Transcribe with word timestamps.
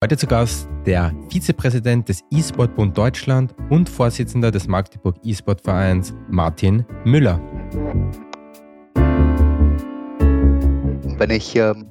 Heute 0.00 0.16
zu 0.16 0.28
Gast 0.28 0.68
der 0.86 1.12
Vizepräsident 1.28 2.08
des 2.08 2.22
E-Sport 2.30 2.76
Bund 2.76 2.96
Deutschland 2.96 3.52
und 3.68 3.88
Vorsitzender 3.88 4.52
des 4.52 4.68
Magdeburg 4.68 5.16
E-Sport 5.24 5.60
Vereins, 5.60 6.14
Martin 6.30 6.86
Müller. 7.04 7.40
Wenn 11.18 11.30
ich 11.30 11.56
ähm, 11.56 11.90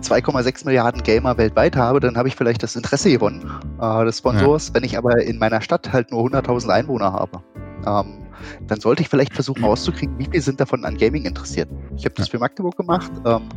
2,6 0.00 0.64
Milliarden 0.64 1.02
Gamer 1.02 1.36
weltweit 1.36 1.76
habe, 1.76 2.00
dann 2.00 2.16
habe 2.16 2.28
ich 2.28 2.34
vielleicht 2.34 2.62
das 2.62 2.76
Interesse 2.76 3.10
gewonnen 3.10 3.52
äh, 3.78 4.04
des 4.06 4.16
Sponsors. 4.16 4.68
Ja. 4.68 4.74
Wenn 4.76 4.84
ich 4.84 4.96
aber 4.96 5.20
in 5.20 5.36
meiner 5.36 5.60
Stadt 5.60 5.92
halt 5.92 6.12
nur 6.12 6.24
100.000 6.24 6.70
Einwohner 6.70 7.12
habe, 7.12 7.42
ähm, 7.86 8.23
dann 8.66 8.80
sollte 8.80 9.02
ich 9.02 9.08
vielleicht 9.08 9.34
versuchen 9.34 9.64
rauszukriegen, 9.64 10.18
wie 10.18 10.24
viele 10.24 10.40
sind 10.40 10.60
davon 10.60 10.84
an 10.84 10.96
Gaming 10.96 11.24
interessiert. 11.24 11.68
Ich 11.96 12.04
habe 12.04 12.14
das 12.16 12.28
für 12.28 12.38
Magdeburg 12.38 12.76
gemacht. 12.76 13.10
Ähm, 13.26 13.48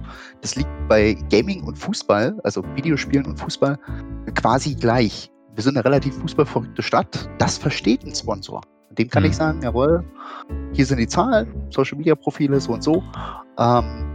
das 0.41 0.55
liegt 0.55 0.69
bei 0.87 1.15
Gaming 1.29 1.63
und 1.63 1.77
Fußball, 1.77 2.39
also 2.43 2.63
Videospielen 2.75 3.25
und 3.25 3.39
Fußball, 3.39 3.77
quasi 4.35 4.75
gleich. 4.75 5.31
Wir 5.55 5.63
sind 5.63 5.75
eine 5.75 5.85
relativ 5.85 6.15
fußballverrückte 6.19 6.81
Stadt. 6.81 7.29
Das 7.39 7.57
versteht 7.57 8.03
ein 8.03 8.13
Sponsor. 8.13 8.61
Dem 8.91 9.09
kann 9.09 9.23
mhm. 9.23 9.29
ich 9.29 9.35
sagen, 9.35 9.61
jawohl, 9.61 10.03
hier 10.73 10.85
sind 10.85 10.97
die 10.97 11.07
Zahlen, 11.07 11.47
Social 11.69 11.97
Media 11.97 12.15
Profile, 12.15 12.59
so 12.59 12.73
und 12.73 12.83
so. 12.83 13.03
Ähm, 13.57 14.07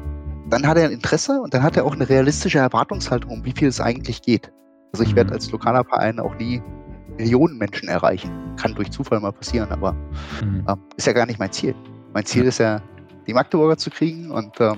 dann 0.50 0.66
hat 0.66 0.76
er 0.76 0.86
ein 0.86 0.92
Interesse 0.92 1.40
und 1.40 1.54
dann 1.54 1.62
hat 1.62 1.76
er 1.76 1.84
auch 1.84 1.94
eine 1.94 2.08
realistische 2.08 2.58
Erwartungshaltung, 2.58 3.30
um 3.30 3.44
wie 3.44 3.52
viel 3.52 3.68
es 3.68 3.80
eigentlich 3.80 4.22
geht. 4.22 4.52
Also 4.92 5.04
ich 5.04 5.14
werde 5.14 5.30
mhm. 5.30 5.34
als 5.34 5.50
lokaler 5.50 5.84
Verein 5.84 6.20
auch 6.20 6.34
nie 6.36 6.62
Millionen 7.16 7.58
Menschen 7.58 7.88
erreichen. 7.88 8.30
Kann 8.56 8.74
durch 8.74 8.90
Zufall 8.90 9.20
mal 9.20 9.32
passieren, 9.32 9.70
aber 9.70 9.92
mhm. 10.42 10.64
äh, 10.66 10.76
ist 10.96 11.06
ja 11.06 11.12
gar 11.12 11.26
nicht 11.26 11.38
mein 11.38 11.52
Ziel. 11.52 11.74
Mein 12.12 12.24
Ziel 12.24 12.42
ja. 12.42 12.48
ist 12.48 12.58
ja, 12.58 12.82
die 13.26 13.34
Magdeburger 13.34 13.76
zu 13.76 13.90
kriegen 13.90 14.30
und 14.30 14.58
äh, 14.60 14.74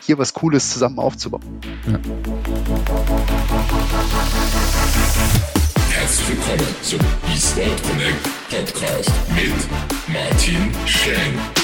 hier 0.00 0.18
was 0.18 0.32
Cooles 0.34 0.72
zusammen 0.72 0.98
aufzubauen. 0.98 1.42
Ja. 1.86 1.98
Herzlich 5.90 6.28
willkommen 6.30 6.74
zum 6.82 7.00
eSport 7.32 7.82
Connect 7.84 8.22
Podcast 8.50 9.12
mit 9.34 10.12
Martin 10.12 10.72
Schenk. 10.86 11.61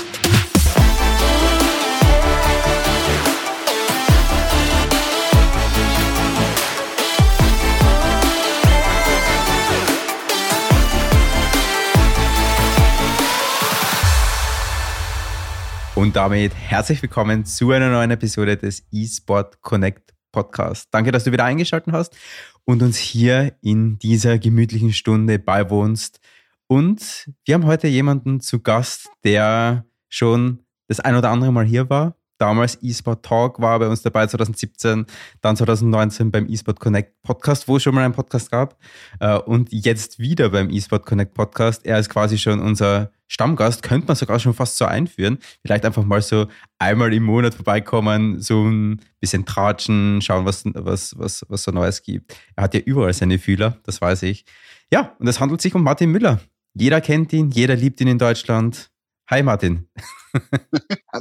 Und 15.98 16.14
damit 16.14 16.54
herzlich 16.54 17.02
willkommen 17.02 17.44
zu 17.44 17.72
einer 17.72 17.91
neuen 17.91 18.12
Episode 18.12 18.56
des 18.56 18.86
eSport 18.92 19.60
Connect 19.62 20.14
Podcast. 20.30 20.86
Danke, 20.92 21.10
dass 21.10 21.24
du 21.24 21.32
wieder 21.32 21.42
eingeschaltet 21.42 21.92
hast 21.92 22.16
und 22.64 22.84
uns 22.84 22.96
hier 22.96 23.56
in 23.62 23.98
dieser 23.98 24.38
gemütlichen 24.38 24.92
Stunde 24.92 25.41
beiwohnst. 25.41 26.20
Und 26.69 27.32
wir 27.44 27.54
haben 27.54 27.66
heute 27.66 27.88
jemanden 27.88 28.38
zu 28.38 28.60
Gast, 28.60 29.08
der 29.24 29.86
schon 30.08 30.60
das 30.86 31.00
ein 31.00 31.16
oder 31.16 31.30
andere 31.30 31.50
Mal 31.50 31.64
hier 31.64 31.91
war 31.91 32.14
damals 32.39 32.77
eSport 32.83 33.25
Talk 33.25 33.61
war 33.61 33.78
bei 33.78 33.89
uns 33.89 34.03
dabei 34.03 34.27
2017, 34.27 35.06
dann 35.41 35.56
2019 35.56 36.31
beim 36.31 36.47
eSport 36.47 36.81
Connect 36.81 37.20
Podcast, 37.22 37.69
wo 37.69 37.77
es 37.77 37.83
schon 37.83 37.94
mal 37.94 38.05
einen 38.05 38.14
Podcast 38.14 38.50
gab 38.50 38.77
äh, 39.20 39.36
und 39.36 39.72
jetzt 39.72 40.19
wieder 40.19 40.48
beim 40.50 40.70
eSport 40.70 41.05
Connect 41.05 41.34
Podcast. 41.34 41.84
Er 41.84 41.98
ist 41.98 42.09
quasi 42.09 42.39
schon 42.39 42.61
unser 42.61 43.11
Stammgast, 43.27 43.83
könnte 43.83 44.06
man 44.06 44.16
sogar 44.16 44.39
schon 44.39 44.55
fast 44.55 44.78
so 44.78 44.86
einführen. 44.86 45.39
Vielleicht 45.62 45.84
einfach 45.84 46.05
mal 46.05 46.22
so 46.22 46.47
einmal 46.78 47.12
im 47.12 47.25
Monat 47.25 47.55
vorbeikommen, 47.55 48.41
so 48.41 48.64
ein 48.64 49.00
bisschen 49.20 49.44
tratschen, 49.44 50.22
schauen, 50.22 50.47
was, 50.47 50.64
was, 50.64 51.19
was, 51.19 51.44
was 51.48 51.62
so 51.62 51.70
Neues 51.70 52.03
gibt. 52.03 52.34
Er 52.56 52.64
hat 52.64 52.75
ja 52.75 52.81
überall 52.81 53.12
seine 53.12 53.39
Fühler, 53.39 53.77
das 53.84 54.00
weiß 54.00 54.22
ich. 54.22 54.47
Ja, 54.91 55.14
und 55.19 55.27
es 55.27 55.41
handelt 55.41 55.61
sich 55.61 55.75
um 55.75 55.83
Martin 55.83 56.11
Müller. 56.11 56.41
Jeder 56.75 57.00
kennt 57.00 57.33
ihn, 57.33 57.50
jeder 57.50 57.77
liebt 57.77 58.00
ihn 58.00 58.09
in 58.09 58.19
Deutschland. 58.19 58.91
Hi 59.30 59.42
Martin. 59.42 59.86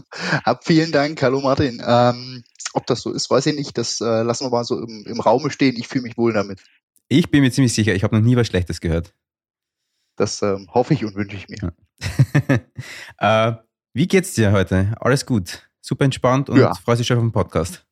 hab, 0.46 0.64
vielen 0.64 0.94
Dank. 0.94 1.22
Hallo 1.22 1.42
Martin. 1.42 1.84
Ähm, 1.86 2.44
ob 2.72 2.88
das 2.88 3.02
so 3.02 3.12
ist, 3.12 3.30
weiß 3.30 3.48
ich 3.48 3.56
nicht. 3.56 3.78
Das 3.78 4.00
äh, 4.00 4.24
lassen 4.24 4.46
wir 4.46 4.50
mal 4.50 4.64
so 4.64 4.82
im, 4.82 5.06
im 5.06 5.20
Raume 5.20 5.52
stehen. 5.52 5.76
Ich 5.76 5.90
fühle 5.90 6.04
mich 6.04 6.18
wohl 6.18 6.32
damit. 6.32 6.64
Ich 7.10 7.30
bin 7.32 7.42
mir 7.42 7.52
ziemlich 7.52 7.74
sicher. 7.74 7.94
Ich 7.96 8.06
habe 8.06 8.16
noch 8.16 8.24
nie 8.24 8.38
was 8.38 8.48
Schlechtes 8.48 8.80
gehört. 8.80 9.14
Das 10.16 10.42
ähm, 10.42 10.70
hoffe 10.74 10.94
ich 10.94 11.04
und 11.04 11.16
wünsche 11.16 11.36
ich 11.36 11.50
mir. 11.50 11.74
äh, 13.18 13.54
wie 13.94 14.08
geht's 14.08 14.36
dir 14.36 14.54
heute? 14.54 14.96
Alles 15.02 15.26
gut? 15.26 15.70
Super 15.82 16.06
entspannt 16.06 16.50
und 16.50 16.60
ja. 16.60 16.74
freust 16.76 17.02
dich 17.02 17.08
schon 17.08 17.18
auf 17.18 17.24
den 17.24 17.34
Podcast? 17.34 17.86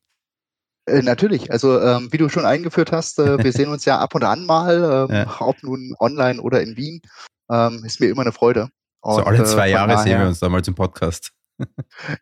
Äh, 0.86 1.02
natürlich. 1.02 1.52
Also 1.52 1.78
ähm, 1.78 2.08
wie 2.10 2.18
du 2.18 2.30
schon 2.30 2.46
eingeführt 2.46 2.90
hast, 2.90 3.18
äh, 3.18 3.44
wir 3.44 3.52
sehen 3.52 3.68
uns 3.68 3.84
ja 3.84 3.98
ab 3.98 4.14
und 4.14 4.24
an 4.24 4.46
mal, 4.46 5.08
ähm, 5.10 5.14
ja. 5.14 5.40
ob 5.40 5.62
nun 5.62 5.94
online 5.98 6.40
oder 6.40 6.62
in 6.62 6.78
Wien. 6.78 7.02
Ähm, 7.50 7.84
ist 7.84 8.00
mir 8.00 8.08
immer 8.08 8.22
eine 8.22 8.32
Freude. 8.32 8.70
Und, 9.06 9.14
so 9.14 9.22
alle 9.22 9.44
zwei 9.44 9.68
äh, 9.68 9.72
Jahre 9.72 9.92
daher, 9.92 10.02
sehen 10.02 10.20
wir 10.20 10.26
uns 10.26 10.40
da 10.40 10.48
mal 10.48 10.64
zum 10.64 10.74
Podcast. 10.74 11.32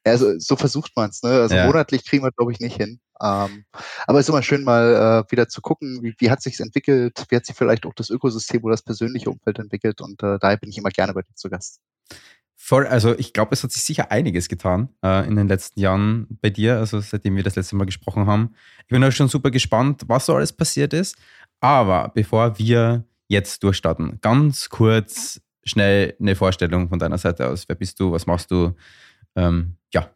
also 0.05 0.39
so 0.39 0.55
versucht 0.57 0.93
man 0.97 1.11
es. 1.11 1.23
Ne? 1.23 1.31
Also 1.31 1.55
ja. 1.55 1.67
monatlich 1.67 2.05
kriegen 2.05 2.23
wir 2.23 2.31
glaube 2.31 2.53
ich 2.53 2.61
nicht 2.61 2.77
hin. 2.77 3.01
Ähm, 3.23 3.65
aber 4.07 4.19
es 4.19 4.27
ist 4.27 4.29
immer 4.29 4.43
schön 4.43 4.65
mal 4.65 5.25
äh, 5.27 5.33
wieder 5.33 5.49
zu 5.49 5.61
gucken, 5.61 6.01
wie, 6.03 6.15
wie 6.19 6.31
hat 6.31 6.43
sich 6.43 6.61
entwickelt, 6.61 7.25
wie 7.29 7.37
hat 7.37 7.47
sich 7.47 7.57
vielleicht 7.57 7.87
auch 7.87 7.95
das 7.95 8.11
Ökosystem 8.11 8.63
oder 8.65 8.75
das 8.75 8.83
persönliche 8.83 9.31
Umfeld 9.31 9.59
entwickelt 9.59 10.01
und 10.01 10.23
äh, 10.23 10.39
daher 10.41 10.57
bin 10.57 10.69
ich 10.69 10.79
immer 10.79 10.91
gerne 10.91 11.15
bei 11.15 11.23
dir 11.23 11.35
zu 11.35 11.49
Gast. 11.49 11.81
Voll, 12.57 12.87
also 12.87 13.17
ich 13.19 13.33
glaube, 13.33 13.53
es 13.53 13.63
hat 13.63 13.73
sich 13.73 13.83
sicher 13.83 14.11
einiges 14.11 14.49
getan 14.49 14.89
äh, 15.03 15.27
in 15.27 15.37
den 15.37 15.49
letzten 15.49 15.81
Jahren 15.81 16.27
bei 16.43 16.51
dir, 16.51 16.79
also 16.79 17.01
seitdem 17.01 17.37
wir 17.37 17.43
das 17.43 17.57
letzte 17.57 17.77
Mal 17.77 17.85
gesprochen 17.85 18.27
haben. 18.27 18.55
Ich 18.81 18.89
bin 18.89 19.03
auch 19.05 19.13
schon 19.13 19.29
super 19.29 19.51
gespannt, 19.51 20.03
was 20.07 20.27
so 20.27 20.35
alles 20.35 20.53
passiert 20.53 20.93
ist. 20.93 21.17
Aber 21.61 22.11
bevor 22.15 22.59
wir 22.59 23.05
jetzt 23.29 23.63
durchstarten, 23.63 24.19
ganz 24.21 24.69
kurz 24.69 25.41
schnell 25.65 26.17
eine 26.21 26.37
Vorstellung 26.37 26.89
von 26.89 26.99
deiner 26.99 27.19
Seite 27.19 27.49
aus. 27.49 27.65
Wer 27.69 27.77
bist 27.77 27.99
du? 28.01 28.13
Was 28.13 28.27
machst 28.27 28.51
du? 28.51 28.75
Ähm, 29.37 29.77
ja. 29.93 30.11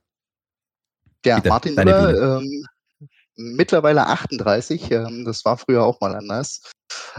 Ja, 1.25 1.37
Bitte, 1.37 1.49
Martin 1.49 1.75
Müller, 1.75 2.39
ähm, 2.39 2.67
mittlerweile 3.37 4.07
38. 4.07 4.91
Ähm, 4.91 5.25
das 5.25 5.45
war 5.45 5.57
früher 5.57 5.85
auch 5.85 6.01
mal 6.01 6.15
anders. 6.15 6.63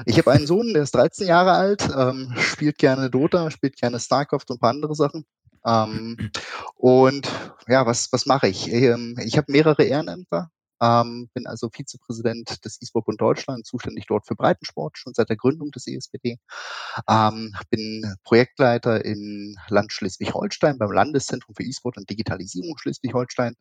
Ich 0.06 0.17
habe 0.17 0.31
einen 0.31 0.47
Sohn, 0.47 0.73
der 0.73 0.84
ist 0.84 0.95
13 0.95 1.28
Jahre 1.28 1.51
alt, 1.51 1.90
ähm, 1.95 2.34
spielt 2.38 2.78
gerne 2.78 3.09
Dota, 3.09 3.51
spielt 3.51 3.78
gerne 3.78 4.00
StarCraft 4.00 4.46
und 4.50 4.57
ein 4.57 4.59
paar 4.59 4.69
andere 4.72 4.96
Sachen. 4.96 5.25
Ähm, 5.66 6.31
und 6.75 7.29
ja, 7.67 7.85
was, 7.85 8.11
was 8.11 8.25
mache 8.25 8.47
ich? 8.47 8.72
Ähm, 8.72 9.17
ich 9.22 9.38
habe 9.38 9.51
mehrere 9.51 9.84
Ehrenämter. 9.84 10.50
Ähm, 10.81 11.29
bin 11.34 11.47
also 11.47 11.69
Vizepräsident 11.69 12.63
des 12.63 12.81
E-Sport-Bund 12.81 13.19
Deutschland, 13.19 13.66
zuständig 13.66 14.06
dort 14.07 14.25
für 14.28 14.35
Breitensport, 14.35 14.97
schon 14.97 15.13
seit 15.13 15.29
der 15.29 15.38
Gründung 15.38 15.72
des 15.72 15.88
ESPD. 15.88 16.40
Ähm, 17.07 17.56
bin 17.69 18.16
Projektleiter 18.23 19.03
in 19.03 19.57
Land 19.67 19.91
Schleswig-Holstein 19.91 20.78
beim 20.78 20.91
Landeszentrum 20.91 21.56
für 21.56 21.63
E-Sport 21.63 21.97
und 21.97 22.09
Digitalisierung 22.09 22.78
Schleswig-Holstein. 22.78 23.56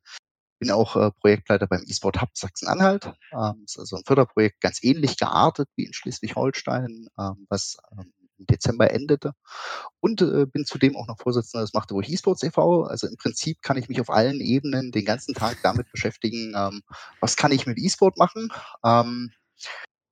Bin 0.60 0.70
auch 0.72 0.96
äh, 0.96 1.12
Projektleiter 1.20 1.68
beim 1.68 1.84
E-Sport 1.86 2.20
Hub 2.20 2.30
Sachsen-Anhalt. 2.34 3.12
Ähm, 3.32 3.62
ist 3.64 3.78
also 3.78 3.96
ein 3.96 4.04
Förderprojekt 4.04 4.60
ganz 4.60 4.82
ähnlich 4.82 5.16
geartet 5.16 5.68
wie 5.76 5.84
in 5.84 5.92
Schleswig-Holstein, 5.92 7.08
ähm, 7.18 7.46
was 7.48 7.76
ähm, 7.92 8.12
im 8.38 8.46
Dezember 8.46 8.90
endete. 8.90 9.32
Und 10.00 10.22
äh, 10.22 10.46
bin 10.46 10.64
zudem 10.64 10.96
auch 10.96 11.06
noch 11.06 11.18
Vorsitzender 11.18 11.64
des 11.64 11.74
Magdeburg 11.74 12.08
eSports 12.08 12.42
e.V. 12.42 12.84
Also 12.84 13.06
im 13.06 13.16
Prinzip 13.16 13.62
kann 13.62 13.76
ich 13.76 13.88
mich 13.88 14.00
auf 14.00 14.10
allen 14.10 14.40
Ebenen 14.40 14.92
den 14.92 15.04
ganzen 15.04 15.34
Tag 15.34 15.58
damit 15.62 15.90
beschäftigen, 15.90 16.54
ähm, 16.56 16.82
was 17.20 17.36
kann 17.36 17.52
ich 17.52 17.66
mit 17.66 17.78
E-Sport 17.78 18.16
machen. 18.16 18.52
Ähm, 18.84 19.30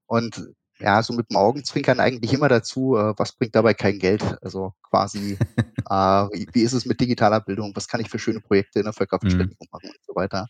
und 0.07 0.49
ja, 0.79 1.03
so 1.03 1.15
mit 1.15 1.31
dem 1.31 1.37
Augenzwinkern 1.37 2.01
eigentlich 2.01 2.33
immer 2.33 2.49
dazu, 2.49 2.97
äh, 2.97 3.15
was 3.17 3.33
bringt 3.33 3.55
dabei 3.55 3.75
kein 3.75 3.99
Geld? 3.99 4.23
Also 4.43 4.75
quasi, 4.83 5.39
äh, 5.91 5.95
wie, 5.95 6.47
wie, 6.53 6.63
ist 6.63 6.75
es 6.75 6.85
mit 6.85 7.01
digitaler 7.01 7.41
Bildung? 7.41 7.73
Was 7.75 7.89
kann 7.89 8.01
ich 8.01 8.11
für 8.11 8.19
schöne 8.19 8.41
Projekte 8.41 8.81
in 8.81 8.85
der 8.85 8.93
Völkerverständigung 8.93 9.67
mhm. 9.67 9.69
machen 9.71 9.89
und 9.89 10.05
so 10.07 10.15
weiter? 10.15 10.49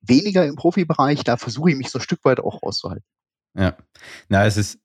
Weniger 0.00 0.46
im 0.46 0.56
Profibereich, 0.56 1.22
da 1.24 1.36
versuche 1.36 1.70
ich 1.70 1.76
mich 1.76 1.90
so 1.90 1.98
ein 1.98 2.02
Stück 2.02 2.24
weit 2.24 2.40
auch 2.40 2.62
auszuhalten. 2.62 3.04
Ja, 3.54 3.76
na, 4.28 4.46
es 4.46 4.56
ist, 4.56 4.78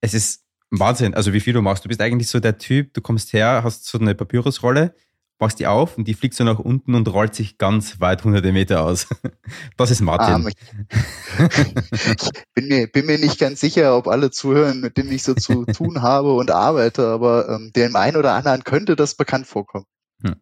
es 0.00 0.14
ist 0.14 0.43
Wahnsinn, 0.78 1.14
also 1.14 1.32
wie 1.32 1.40
viel 1.40 1.52
du 1.52 1.62
machst. 1.62 1.84
Du 1.84 1.88
bist 1.88 2.00
eigentlich 2.00 2.28
so 2.28 2.40
der 2.40 2.58
Typ, 2.58 2.94
du 2.94 3.00
kommst 3.00 3.32
her, 3.32 3.62
hast 3.64 3.86
so 3.86 3.98
eine 3.98 4.14
Papyrusrolle, 4.14 4.94
machst 5.38 5.58
die 5.58 5.66
auf 5.66 5.98
und 5.98 6.06
die 6.06 6.14
fliegt 6.14 6.34
so 6.34 6.44
nach 6.44 6.58
unten 6.58 6.94
und 6.94 7.12
rollt 7.12 7.34
sich 7.34 7.58
ganz 7.58 8.00
weit 8.00 8.24
hunderte 8.24 8.52
Meter 8.52 8.82
aus. 8.82 9.06
Das 9.76 9.90
ist 9.90 10.00
Martin. 10.00 10.46
Ah, 10.46 10.48
ich 10.48 12.30
bin, 12.54 12.68
mir, 12.68 12.86
bin 12.86 13.06
mir 13.06 13.18
nicht 13.18 13.38
ganz 13.38 13.60
sicher, 13.60 13.96
ob 13.96 14.06
alle 14.06 14.30
zuhören, 14.30 14.80
mit 14.80 14.96
denen 14.96 15.12
ich 15.12 15.22
so 15.22 15.34
zu 15.34 15.64
tun 15.66 16.00
habe 16.00 16.32
und 16.32 16.50
arbeite, 16.50 17.08
aber 17.08 17.48
ähm, 17.48 17.72
dem 17.74 17.96
einen 17.96 18.16
oder 18.16 18.32
anderen 18.32 18.64
könnte 18.64 18.96
das 18.96 19.16
bekannt 19.16 19.46
vorkommen. 19.46 19.86
Hm. 20.22 20.36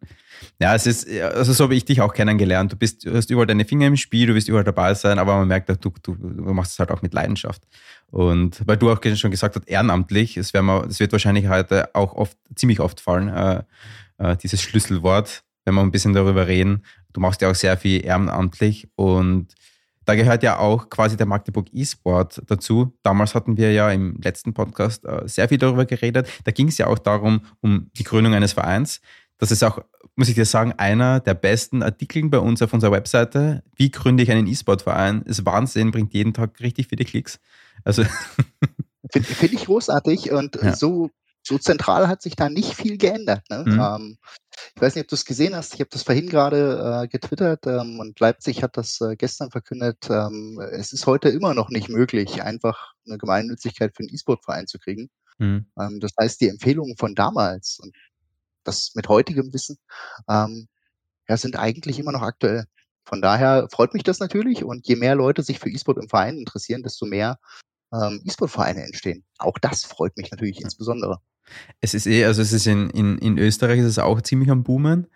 Ja, 0.59 0.75
es 0.75 0.85
ist, 0.85 1.09
also 1.09 1.53
so 1.53 1.65
habe 1.65 1.75
ich 1.75 1.85
dich 1.85 2.01
auch 2.01 2.13
kennengelernt. 2.13 2.71
Du 2.71 2.75
bist, 2.75 3.05
du 3.05 3.13
hast 3.13 3.29
überall 3.29 3.47
deine 3.47 3.65
Finger 3.65 3.87
im 3.87 3.97
Spiel, 3.97 4.27
du 4.27 4.35
wirst 4.35 4.47
überall 4.47 4.63
dabei 4.63 4.93
sein, 4.93 5.19
aber 5.19 5.37
man 5.37 5.47
merkt, 5.47 5.69
du, 5.69 5.75
du, 5.75 6.15
du 6.15 6.53
machst 6.53 6.73
es 6.73 6.79
halt 6.79 6.91
auch 6.91 7.01
mit 7.01 7.13
Leidenschaft. 7.13 7.63
Und 8.11 8.61
weil 8.65 8.77
du 8.77 8.91
auch 8.91 9.01
schon 9.15 9.31
gesagt 9.31 9.55
hast, 9.55 9.67
ehrenamtlich, 9.67 10.37
es, 10.37 10.53
wird 10.53 11.11
wahrscheinlich 11.11 11.47
heute 11.47 11.93
auch 11.95 12.13
oft, 12.13 12.37
ziemlich 12.55 12.79
oft 12.79 13.01
fallen, 13.01 13.29
äh, 13.29 13.63
äh, 14.17 14.37
dieses 14.37 14.61
Schlüsselwort, 14.61 15.43
wenn 15.65 15.73
wir 15.75 15.81
ein 15.81 15.91
bisschen 15.91 16.13
darüber 16.13 16.47
reden. 16.47 16.83
Du 17.13 17.21
machst 17.21 17.41
ja 17.41 17.49
auch 17.49 17.55
sehr 17.55 17.77
viel 17.77 18.05
ehrenamtlich 18.05 18.87
und 18.95 19.53
Da 20.05 20.15
gehört 20.15 20.43
ja 20.43 20.59
auch 20.59 20.89
quasi 20.89 21.15
der 21.15 21.25
Magdeburg 21.25 21.67
E-Sport 21.71 22.41
dazu. 22.47 22.93
Damals 23.03 23.35
hatten 23.35 23.55
wir 23.55 23.71
ja 23.71 23.89
im 23.89 24.19
letzten 24.21 24.53
Podcast 24.53 25.05
äh, 25.05 25.21
sehr 25.27 25.47
viel 25.47 25.57
darüber 25.57 25.85
geredet. 25.85 26.27
Da 26.43 26.51
ging 26.51 26.67
es 26.67 26.77
ja 26.77 26.87
auch 26.87 26.99
darum, 26.99 27.45
um 27.61 27.89
die 27.93 28.03
Gründung 28.03 28.33
eines 28.33 28.53
Vereins. 28.53 28.99
Das 29.37 29.51
ist 29.51 29.63
auch, 29.63 29.79
muss 30.15 30.29
ich 30.29 30.35
dir 30.35 30.45
sagen, 30.45 30.73
einer 30.73 31.19
der 31.19 31.33
besten 31.33 31.83
Artikel 31.83 32.29
bei 32.29 32.39
uns 32.39 32.61
auf 32.61 32.73
unserer 32.73 32.91
Webseite. 32.91 33.63
Wie 33.75 33.91
gründe 33.91 34.23
ich 34.23 34.31
einen 34.31 34.47
E-Sport-Verein? 34.47 35.23
Ist 35.23 35.45
Wahnsinn, 35.45 35.91
bringt 35.91 36.13
jeden 36.13 36.33
Tag 36.33 36.59
richtig 36.59 36.87
viele 36.87 37.05
Klicks. 37.05 37.39
Also. 37.83 38.03
Finde 39.11 39.27
find 39.27 39.53
ich 39.53 39.65
großartig 39.65 40.31
und 40.31 40.55
ja. 40.55 40.75
so 40.75 41.11
so 41.43 41.57
zentral 41.57 42.07
hat 42.07 42.21
sich 42.21 42.35
da 42.35 42.49
nicht 42.49 42.73
viel 42.73 42.97
geändert. 42.97 43.43
Ne? 43.49 43.63
Mhm. 43.67 43.79
Ähm, 43.79 44.17
ich 44.75 44.81
weiß 44.81 44.95
nicht, 44.95 45.03
ob 45.03 45.09
du 45.09 45.15
es 45.15 45.25
gesehen 45.25 45.55
hast. 45.55 45.73
Ich 45.73 45.79
habe 45.79 45.89
das 45.91 46.03
vorhin 46.03 46.29
gerade 46.29 47.03
äh, 47.03 47.07
getwittert 47.07 47.67
ähm, 47.67 47.99
und 47.99 48.19
Leipzig 48.19 48.63
hat 48.63 48.77
das 48.77 49.01
äh, 49.01 49.15
gestern 49.15 49.51
verkündet. 49.51 50.09
Ähm, 50.09 50.59
es 50.71 50.93
ist 50.93 51.05
heute 51.05 51.29
immer 51.29 51.53
noch 51.53 51.69
nicht 51.69 51.89
möglich, 51.89 52.41
einfach 52.41 52.93
eine 53.05 53.17
Gemeinnützigkeit 53.17 53.93
für 53.95 54.03
einen 54.03 54.13
E-Sport-Verein 54.13 54.67
zu 54.67 54.79
kriegen. 54.79 55.09
Mhm. 55.37 55.65
Ähm, 55.77 55.99
das 55.99 56.11
heißt, 56.19 56.39
die 56.41 56.49
Empfehlungen 56.49 56.95
von 56.97 57.13
damals 57.15 57.79
und 57.81 57.95
das 58.63 58.93
mit 58.95 59.09
heutigem 59.09 59.53
Wissen 59.53 59.77
ähm, 60.29 60.67
ja, 61.27 61.37
sind 61.37 61.57
eigentlich 61.57 61.99
immer 61.99 62.11
noch 62.11 62.21
aktuell. 62.21 62.65
Von 63.05 63.21
daher 63.21 63.67
freut 63.71 63.93
mich 63.93 64.03
das 64.03 64.19
natürlich 64.19 64.63
und 64.63 64.87
je 64.87 64.95
mehr 64.95 65.15
Leute 65.15 65.43
sich 65.43 65.59
für 65.59 65.69
E-Sport 65.69 65.97
im 65.97 66.09
Verein 66.09 66.37
interessieren, 66.37 66.83
desto 66.83 67.05
mehr 67.05 67.39
ähm, 67.93 68.21
E-Sport-Vereine 68.25 68.83
entstehen. 68.83 69.23
Auch 69.37 69.57
das 69.59 69.83
freut 69.83 70.17
mich 70.17 70.31
natürlich 70.31 70.61
insbesondere. 70.61 71.19
Es 71.81 71.93
ist 71.93 72.07
eh, 72.07 72.25
also 72.25 72.41
es 72.41 72.53
ist 72.53 72.65
in, 72.65 72.89
in, 72.91 73.17
in 73.17 73.37
Österreich 73.37 73.79
ist 73.79 73.85
es 73.85 73.99
auch 73.99 74.21
ziemlich 74.21 74.49
am 74.49 74.63
Boomen. 74.63 75.07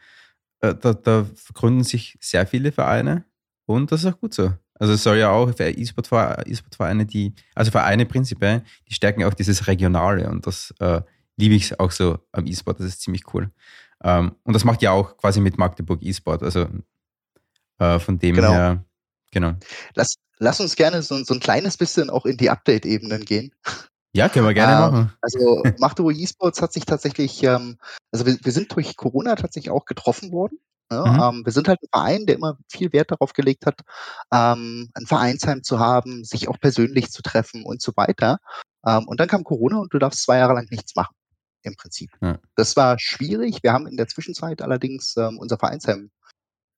Äh, 0.59 0.75
da, 0.75 0.93
da 0.93 1.25
gründen 1.53 1.83
sich 1.83 2.17
sehr 2.19 2.45
viele 2.45 2.71
Vereine 2.71 3.25
und 3.65 3.91
das 3.91 4.01
ist 4.01 4.13
auch 4.13 4.19
gut 4.19 4.33
so. 4.33 4.53
Also 4.79 4.93
es 4.93 5.03
soll 5.03 5.17
ja 5.17 5.31
auch 5.31 5.55
für 5.55 5.69
E-Sport-Vereine, 5.69 7.05
die, 7.05 7.33
also 7.55 7.71
Vereine 7.71 8.05
prinzipiell, 8.05 8.63
die 8.87 8.93
stärken 8.93 9.23
auch 9.23 9.33
dieses 9.33 9.67
Regionale 9.67 10.29
und 10.29 10.45
das 10.45 10.73
äh, 10.79 11.01
liebe 11.37 11.55
ich 11.55 11.79
auch 11.79 11.91
so 11.91 12.19
am 12.31 12.45
E-Sport, 12.45 12.79
das 12.79 12.87
ist 12.87 13.01
ziemlich 13.01 13.33
cool. 13.33 13.51
Ähm, 14.03 14.35
und 14.43 14.53
das 14.53 14.63
macht 14.63 14.81
ja 14.81 14.91
auch 14.91 15.17
quasi 15.17 15.39
mit 15.39 15.57
Magdeburg 15.57 16.01
E-Sport, 16.01 16.43
also 16.43 16.67
äh, 17.79 17.99
von 17.99 18.19
dem 18.19 18.35
genau. 18.35 18.51
her, 18.51 18.83
genau. 19.31 19.53
Lass, 19.95 20.15
lass 20.37 20.59
uns 20.59 20.75
gerne 20.75 21.01
so, 21.01 21.23
so 21.23 21.33
ein 21.33 21.39
kleines 21.39 21.77
bisschen 21.77 22.09
auch 22.09 22.25
in 22.25 22.37
die 22.37 22.49
Update-Ebenen 22.49 23.23
gehen. 23.23 23.53
Ja, 24.13 24.29
können 24.29 24.47
wir 24.47 24.53
gerne 24.53 24.73
ähm, 24.73 24.79
machen. 24.79 25.13
Also 25.21 25.63
Machtoro 25.79 26.09
eSports 26.09 26.61
hat 26.61 26.73
sich 26.73 26.85
tatsächlich, 26.85 27.43
ähm, 27.43 27.77
also 28.11 28.25
wir, 28.25 28.37
wir, 28.41 28.51
sind 28.51 28.75
durch 28.75 28.95
Corona 28.95 29.35
tatsächlich 29.35 29.71
auch 29.71 29.85
getroffen 29.85 30.31
worden. 30.31 30.59
Ja, 30.91 31.05
mhm. 31.05 31.39
ähm, 31.39 31.45
wir 31.45 31.51
sind 31.51 31.67
halt 31.67 31.79
ein 31.83 31.89
Verein, 31.91 32.25
der 32.25 32.35
immer 32.35 32.57
viel 32.69 32.93
Wert 32.93 33.11
darauf 33.11 33.33
gelegt 33.33 33.65
hat, 33.65 33.81
ähm, 34.33 34.89
ein 34.93 35.05
Vereinsheim 35.05 35.61
zu 35.61 35.79
haben, 35.79 36.23
sich 36.23 36.47
auch 36.47 36.59
persönlich 36.59 37.11
zu 37.11 37.21
treffen 37.21 37.65
und 37.65 37.81
so 37.81 37.91
weiter. 37.95 38.39
Ähm, 38.85 39.05
und 39.07 39.19
dann 39.19 39.27
kam 39.27 39.43
Corona 39.43 39.79
und 39.79 39.93
du 39.93 39.99
darfst 39.99 40.23
zwei 40.23 40.37
Jahre 40.37 40.53
lang 40.53 40.67
nichts 40.71 40.95
machen, 40.95 41.13
im 41.67 41.75
Prinzip. 41.75 42.09
Ja. 42.21 42.39
Das 42.55 42.75
war 42.75 42.97
schwierig. 42.99 43.63
Wir 43.63 43.73
haben 43.73 43.87
in 43.87 43.97
der 43.97 44.07
Zwischenzeit 44.07 44.61
allerdings 44.61 45.15
ähm, 45.17 45.37
unser 45.39 45.57
Vereinsheim 45.57 46.11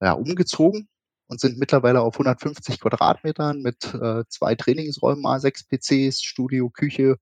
ja, 0.01 0.13
umgezogen 0.13 0.88
und 1.27 1.39
sind 1.39 1.57
mittlerweile 1.57 2.01
auf 2.01 2.15
150 2.15 2.80
Quadratmetern 2.80 3.62
mit 3.62 3.94
äh, 3.94 4.24
zwei 4.27 4.56
Trainingsräumen, 4.56 5.24
A6 5.24 5.68
PCs, 5.68 6.21
Studio, 6.21 6.69
Küche, 6.69 7.18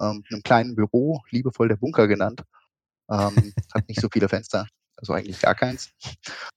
ähm, 0.00 0.24
einem 0.30 0.42
kleinen 0.42 0.74
Büro, 0.74 1.22
liebevoll 1.30 1.68
der 1.68 1.76
Bunker 1.76 2.08
genannt. 2.08 2.42
Ähm, 3.08 3.54
hat 3.74 3.88
nicht 3.88 4.00
so 4.00 4.08
viele 4.12 4.28
Fenster, 4.28 4.66
also 4.96 5.12
eigentlich 5.12 5.40
gar 5.40 5.54
keins. 5.54 5.90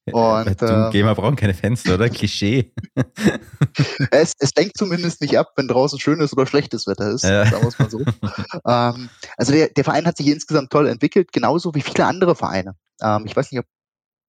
Und, 0.05 0.61
äh, 0.61 0.89
Gamer 0.91 1.15
brauchen 1.15 1.35
keine 1.35 1.53
Fenster, 1.53 1.95
oder? 1.95 2.09
Klischee. 2.09 2.71
es, 4.11 4.33
es 4.39 4.55
lenkt 4.55 4.77
zumindest 4.77 5.21
nicht 5.21 5.37
ab, 5.37 5.51
wenn 5.55 5.67
draußen 5.67 5.99
schönes 5.99 6.33
oder 6.33 6.45
schlechtes 6.45 6.87
Wetter 6.87 7.11
ist, 7.11 7.23
ja. 7.23 7.45
sagen 7.45 7.63
wir 7.63 7.67
es 7.67 7.79
mal 7.79 7.89
so. 7.89 7.99
ähm, 8.67 9.09
also 9.37 9.51
der, 9.51 9.69
der 9.69 9.83
Verein 9.83 10.05
hat 10.05 10.17
sich 10.17 10.27
insgesamt 10.27 10.71
toll 10.71 10.87
entwickelt, 10.87 11.31
genauso 11.31 11.75
wie 11.75 11.81
viele 11.81 12.05
andere 12.05 12.35
Vereine. 12.35 12.75
Ähm, 13.01 13.25
ich 13.25 13.35
weiß 13.35 13.51
nicht, 13.51 13.59
ob 13.59 13.65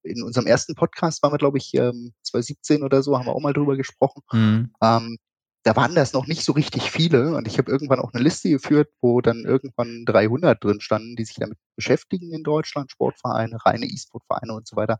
in 0.03 0.23
unserem 0.23 0.47
ersten 0.47 0.75
Podcast 0.75 1.21
waren 1.21 1.31
wir, 1.31 1.37
glaube 1.37 1.59
ich, 1.59 1.71
2017 1.71 2.77
ähm, 2.77 2.83
oder 2.83 3.03
so, 3.03 3.17
haben 3.17 3.27
wir 3.27 3.35
auch 3.35 3.41
mal 3.41 3.53
drüber 3.53 3.77
gesprochen. 3.77 4.23
Mhm. 4.31 4.73
Ähm, 4.81 5.17
da 5.63 5.75
waren 5.75 5.95
das 5.95 6.13
noch 6.13 6.27
nicht 6.27 6.43
so 6.43 6.53
richtig 6.53 6.89
viele 6.89 7.35
und 7.35 7.47
ich 7.47 7.57
habe 7.57 7.71
irgendwann 7.71 7.99
auch 7.99 8.13
eine 8.13 8.23
Liste 8.23 8.49
geführt, 8.49 8.89
wo 9.01 9.21
dann 9.21 9.45
irgendwann 9.45 10.05
300 10.05 10.63
drin 10.63 10.81
standen, 10.81 11.15
die 11.15 11.25
sich 11.25 11.35
damit 11.35 11.57
beschäftigen 11.75 12.33
in 12.33 12.43
Deutschland, 12.43 12.91
Sportvereine, 12.91 13.63
reine 13.63 13.85
E-Sport-Vereine 13.85 14.53
und 14.53 14.67
so 14.67 14.75
weiter. 14.75 14.99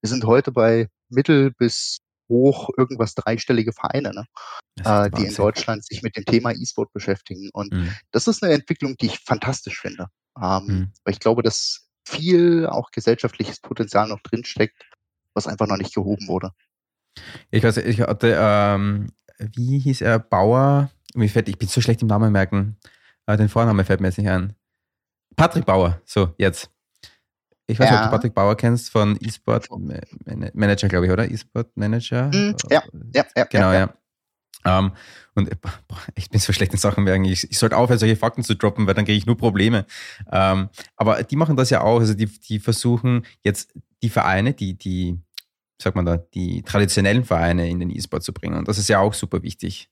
Wir 0.00 0.08
sind 0.08 0.24
heute 0.24 0.52
bei 0.52 0.88
mittel 1.08 1.50
bis 1.50 1.98
hoch 2.28 2.68
irgendwas 2.76 3.14
dreistellige 3.14 3.72
Vereine, 3.72 4.12
ne? 4.12 4.26
äh, 4.84 5.10
die 5.10 5.26
in 5.26 5.34
Deutschland 5.34 5.84
sich 5.84 6.02
mit 6.02 6.16
dem 6.16 6.24
Thema 6.24 6.52
E-Sport 6.52 6.92
beschäftigen. 6.92 7.50
Und 7.52 7.72
mhm. 7.72 7.92
das 8.10 8.26
ist 8.26 8.42
eine 8.42 8.52
Entwicklung, 8.52 8.96
die 8.96 9.06
ich 9.06 9.20
fantastisch 9.20 9.80
finde. 9.80 10.08
Ähm, 10.40 10.64
mhm. 10.66 10.92
Weil 11.04 11.14
ich 11.14 11.20
glaube, 11.20 11.42
dass 11.42 11.88
viel 12.06 12.66
auch 12.66 12.90
gesellschaftliches 12.90 13.60
Potenzial 13.60 14.08
noch 14.08 14.20
drinsteckt, 14.20 14.82
was 15.34 15.46
einfach 15.46 15.66
noch 15.66 15.76
nicht 15.76 15.94
gehoben 15.94 16.28
wurde. 16.28 16.52
Ich 17.50 17.62
weiß, 17.62 17.78
ich 17.78 18.00
hatte, 18.00 18.36
ähm, 18.38 19.10
wie 19.38 19.78
hieß 19.78 20.00
er, 20.02 20.18
Bauer, 20.18 20.90
mir 21.14 21.28
fällt, 21.28 21.48
ich 21.48 21.58
bin 21.58 21.68
so 21.68 21.80
schlecht 21.80 22.02
im 22.02 22.08
Namen 22.08 22.32
merken, 22.32 22.76
äh, 23.26 23.36
den 23.36 23.48
Vornamen 23.48 23.84
fällt 23.84 24.00
mir 24.00 24.08
jetzt 24.08 24.18
nicht 24.18 24.28
ein. 24.28 24.54
Patrick 25.36 25.66
Bauer, 25.66 26.00
so, 26.04 26.34
jetzt. 26.38 26.70
Ich 27.66 27.78
weiß 27.78 27.90
nicht, 27.90 27.98
ob 27.98 28.06
du 28.06 28.10
Patrick 28.10 28.34
Bauer 28.34 28.56
kennst 28.56 28.90
von 28.90 29.20
eSport 29.20 29.68
Manager, 30.54 30.88
glaube 30.88 31.06
ich, 31.06 31.12
oder? 31.12 31.30
eSport 31.30 31.76
Manager? 31.76 32.28
Mm, 32.28 32.56
ja, 32.70 32.82
ja, 33.14 33.24
ja. 33.36 33.44
Genau, 33.44 33.72
ja. 33.72 33.78
ja. 33.80 33.94
Um, 34.64 34.86
ähm, 34.86 34.92
und 35.34 35.60
boah, 35.60 35.98
ich 36.16 36.30
bin 36.30 36.40
so 36.40 36.52
schlecht 36.52 36.72
in 36.72 36.78
Sachen 36.78 37.04
merken. 37.04 37.24
Ich, 37.24 37.48
ich 37.48 37.58
sollte 37.58 37.76
aufhören, 37.76 37.98
solche 37.98 38.16
Fakten 38.16 38.42
zu 38.42 38.56
droppen, 38.56 38.86
weil 38.86 38.94
dann 38.94 39.04
kriege 39.04 39.16
ich 39.16 39.26
nur 39.26 39.36
Probleme. 39.36 39.86
Um, 40.26 40.32
ähm, 40.32 40.68
aber 40.96 41.22
die 41.22 41.36
machen 41.36 41.56
das 41.56 41.70
ja 41.70 41.82
auch. 41.82 42.00
Also 42.00 42.14
die, 42.14 42.26
die 42.26 42.58
versuchen 42.58 43.24
jetzt 43.42 43.72
die 44.02 44.08
Vereine, 44.08 44.54
die, 44.54 44.76
die, 44.76 45.20
sagt 45.80 45.96
man 45.96 46.06
da, 46.06 46.16
die 46.16 46.62
traditionellen 46.62 47.24
Vereine 47.24 47.68
in 47.68 47.80
den 47.80 47.90
E-Sport 47.90 48.22
zu 48.22 48.32
bringen. 48.32 48.58
Und 48.58 48.68
das 48.68 48.78
ist 48.78 48.88
ja 48.88 48.98
auch 48.98 49.14
super 49.14 49.42
wichtig. 49.42 49.90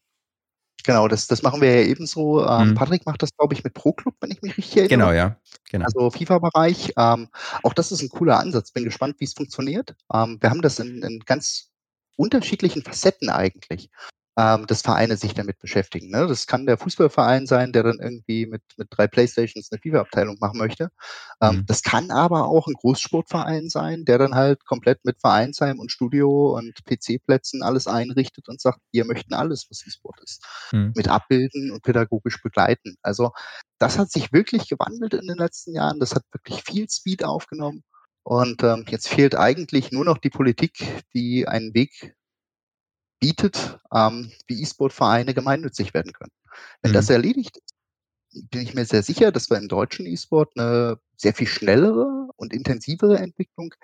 Genau, 0.84 1.08
das, 1.08 1.26
das 1.26 1.42
machen 1.42 1.60
wir 1.60 1.82
ja 1.82 1.86
ebenso. 1.86 2.46
Ähm, 2.46 2.70
mhm. 2.70 2.74
Patrick 2.74 3.06
macht 3.06 3.22
das, 3.22 3.36
glaube 3.36 3.54
ich, 3.54 3.64
mit 3.64 3.74
Pro 3.74 3.92
Club, 3.92 4.14
wenn 4.20 4.30
ich 4.30 4.42
mich 4.42 4.56
richtig 4.56 4.76
erinnere. 4.76 5.10
Genau, 5.10 5.12
ja. 5.12 5.36
Genau. 5.70 5.84
Also 5.84 6.10
FIFA-Bereich. 6.10 6.92
Ähm, 6.96 7.28
auch 7.62 7.72
das 7.72 7.90
ist 7.90 8.02
ein 8.02 8.08
cooler 8.08 8.38
Ansatz. 8.38 8.70
Bin 8.70 8.84
gespannt, 8.84 9.16
wie 9.18 9.24
es 9.24 9.34
funktioniert. 9.34 9.96
Ähm, 10.12 10.38
wir 10.40 10.50
haben 10.50 10.62
das 10.62 10.78
in, 10.78 11.02
in 11.02 11.20
ganz 11.20 11.70
unterschiedlichen 12.16 12.82
Facetten 12.82 13.30
eigentlich 13.30 13.90
ähm, 14.38 14.66
dass 14.66 14.82
Vereine 14.82 15.16
sich 15.16 15.32
damit 15.32 15.58
beschäftigen. 15.58 16.10
Ne? 16.10 16.26
Das 16.26 16.46
kann 16.46 16.66
der 16.66 16.76
Fußballverein 16.76 17.46
sein, 17.46 17.72
der 17.72 17.84
dann 17.84 17.98
irgendwie 18.00 18.46
mit, 18.46 18.62
mit 18.76 18.88
drei 18.90 19.06
Playstations 19.06 19.70
eine 19.72 19.80
FIFA-Abteilung 19.80 20.36
machen 20.40 20.58
möchte. 20.58 20.90
Ähm, 21.40 21.56
mhm. 21.56 21.66
Das 21.66 21.82
kann 21.82 22.10
aber 22.10 22.46
auch 22.46 22.66
ein 22.66 22.74
Großsportverein 22.74 23.70
sein, 23.70 24.04
der 24.04 24.18
dann 24.18 24.34
halt 24.34 24.66
komplett 24.66 25.04
mit 25.04 25.18
Vereinsheim 25.20 25.80
und 25.80 25.90
Studio 25.90 26.54
und 26.54 26.84
PC-Plätzen 26.84 27.62
alles 27.62 27.86
einrichtet 27.86 28.48
und 28.48 28.60
sagt, 28.60 28.80
wir 28.92 29.06
möchten 29.06 29.32
alles, 29.32 29.66
was 29.70 29.86
E-Sport 29.86 30.20
ist. 30.22 30.44
Mhm. 30.72 30.92
Mit 30.94 31.08
abbilden 31.08 31.72
und 31.72 31.82
pädagogisch 31.82 32.42
begleiten. 32.42 32.96
Also 33.02 33.30
das 33.78 33.98
hat 33.98 34.10
sich 34.10 34.32
wirklich 34.32 34.68
gewandelt 34.68 35.14
in 35.14 35.26
den 35.26 35.38
letzten 35.38 35.74
Jahren. 35.74 35.98
Das 35.98 36.14
hat 36.14 36.24
wirklich 36.32 36.62
viel 36.62 36.88
Speed 36.90 37.24
aufgenommen. 37.24 37.84
Und 38.22 38.62
ähm, 38.64 38.84
jetzt 38.88 39.08
fehlt 39.08 39.36
eigentlich 39.36 39.92
nur 39.92 40.04
noch 40.04 40.18
die 40.18 40.30
Politik, 40.30 41.04
die 41.14 41.46
einen 41.46 41.74
Weg 41.74 42.16
bietet, 43.20 43.78
ähm, 43.92 44.30
wie 44.46 44.62
E-Sport-Vereine 44.62 45.34
gemeinnützig 45.34 45.94
werden 45.94 46.12
können. 46.12 46.32
Wenn 46.82 46.92
mhm. 46.92 46.94
das 46.94 47.10
erledigt 47.10 47.56
ist, 47.56 47.74
bin 48.50 48.62
ich 48.62 48.74
mir 48.74 48.84
sehr 48.84 49.02
sicher, 49.02 49.32
dass 49.32 49.50
wir 49.50 49.56
im 49.56 49.68
deutschen 49.68 50.06
E-Sport 50.06 50.52
eine 50.56 50.98
sehr 51.16 51.34
viel 51.34 51.46
schnellere 51.46 52.28
und 52.36 52.52
intensivere 52.52 53.18
Entwicklung 53.18 53.74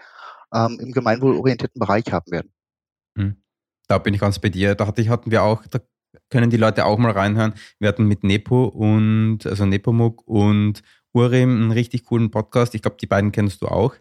ähm, 0.53 0.79
im 0.81 0.93
gemeinwohlorientierten 0.93 1.81
Bereich 1.81 2.05
haben 2.13 2.31
werden. 2.31 2.53
Mhm. 3.15 3.37
Da 3.89 3.99
bin 3.99 4.15
ich 4.15 4.21
ganz 4.21 4.39
bei 4.39 4.49
dir. 4.49 4.75
Da 4.75 4.87
hatten 4.87 5.31
wir 5.31 5.43
auch, 5.43 5.65
da 5.67 5.81
können 6.31 6.51
die 6.51 6.57
Leute 6.57 6.85
auch 6.85 6.99
mal 6.99 7.13
reinhören. 7.13 7.55
Wir 7.79 7.89
hatten 7.89 8.05
mit 8.05 8.25
Nepo 8.25 8.65
und, 8.65 9.47
also 9.47 9.65
Nepomuk 9.65 10.27
und 10.27 10.83
Urim 11.13 11.51
einen 11.51 11.73
richtig 11.73 12.05
coolen 12.05 12.31
Podcast. 12.31 12.75
Ich 12.75 12.83
glaube, 12.83 12.97
die 13.01 13.07
beiden 13.07 13.33
kennst 13.33 13.63
du 13.63 13.69
auch. 13.69 13.95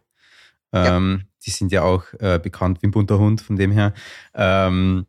Ja. 0.74 0.98
Ähm, 0.98 1.26
die 1.46 1.52
sind 1.52 1.72
ja 1.72 1.84
auch 1.84 2.06
äh, 2.20 2.40
bekannt 2.42 2.82
wie 2.82 2.88
ein 2.88 2.92
bunter 2.92 3.20
Hund, 3.20 3.42
von 3.42 3.56
dem 3.56 3.72
her. 3.72 3.94
Ähm, 4.34 5.06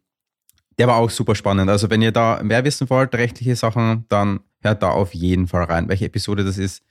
der 0.79 0.88
war 0.88 0.97
auch 0.97 1.11
super 1.11 1.35
spannend. 1.35 1.71
Also 1.71 1.91
wenn 1.91 2.02
ihr 2.02 2.12
da 2.12 2.41
mehr 2.43 2.64
wissen 2.64 2.88
wollt, 2.91 3.14
rechtliche 3.14 3.57
Sachen, 3.57 4.05
dann 4.09 4.41
hört 4.61 4.83
da 4.83 4.91
auf 4.91 5.14
jeden 5.14 5.49
Fall 5.49 5.64
rein. 5.64 5.88
Welche 5.88 6.07
Episode 6.07 6.45
das 6.45 6.59
ist, 6.59 6.83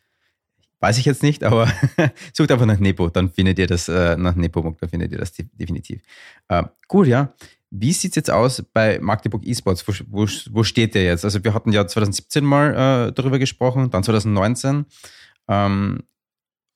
weiß 0.79 0.97
ich 0.97 1.05
jetzt 1.05 1.23
nicht, 1.23 1.43
aber 1.43 1.71
sucht 2.33 2.51
einfach 2.51 2.65
nach 2.65 2.79
Nepo, 2.79 3.09
dann 3.09 3.29
findet 3.29 3.59
ihr 3.59 3.67
das, 3.67 3.87
äh, 3.87 4.17
nach 4.17 4.35
Nepomuk, 4.35 4.79
dann 4.79 4.89
findet 4.89 5.11
ihr 5.11 5.17
das 5.17 5.31
definitiv. 5.33 6.01
Äh, 6.47 6.63
gut, 6.87 7.07
ja. 7.07 7.33
Wie 7.69 7.93
sieht 7.93 8.11
es 8.11 8.15
jetzt 8.17 8.31
aus 8.31 8.61
bei 8.73 8.99
Magdeburg 8.99 9.45
Esports? 9.45 9.87
Wo, 9.87 9.93
wo, 10.09 10.27
wo, 10.51 10.63
steht 10.63 10.93
der 10.93 11.03
jetzt? 11.03 11.23
Also 11.23 11.41
wir 11.43 11.53
hatten 11.53 11.71
ja 11.71 11.87
2017 11.87 12.43
mal 12.43 13.07
äh, 13.07 13.11
darüber 13.13 13.39
gesprochen, 13.39 13.89
dann 13.89 14.03
2019. 14.03 14.85
Ähm, 15.47 16.03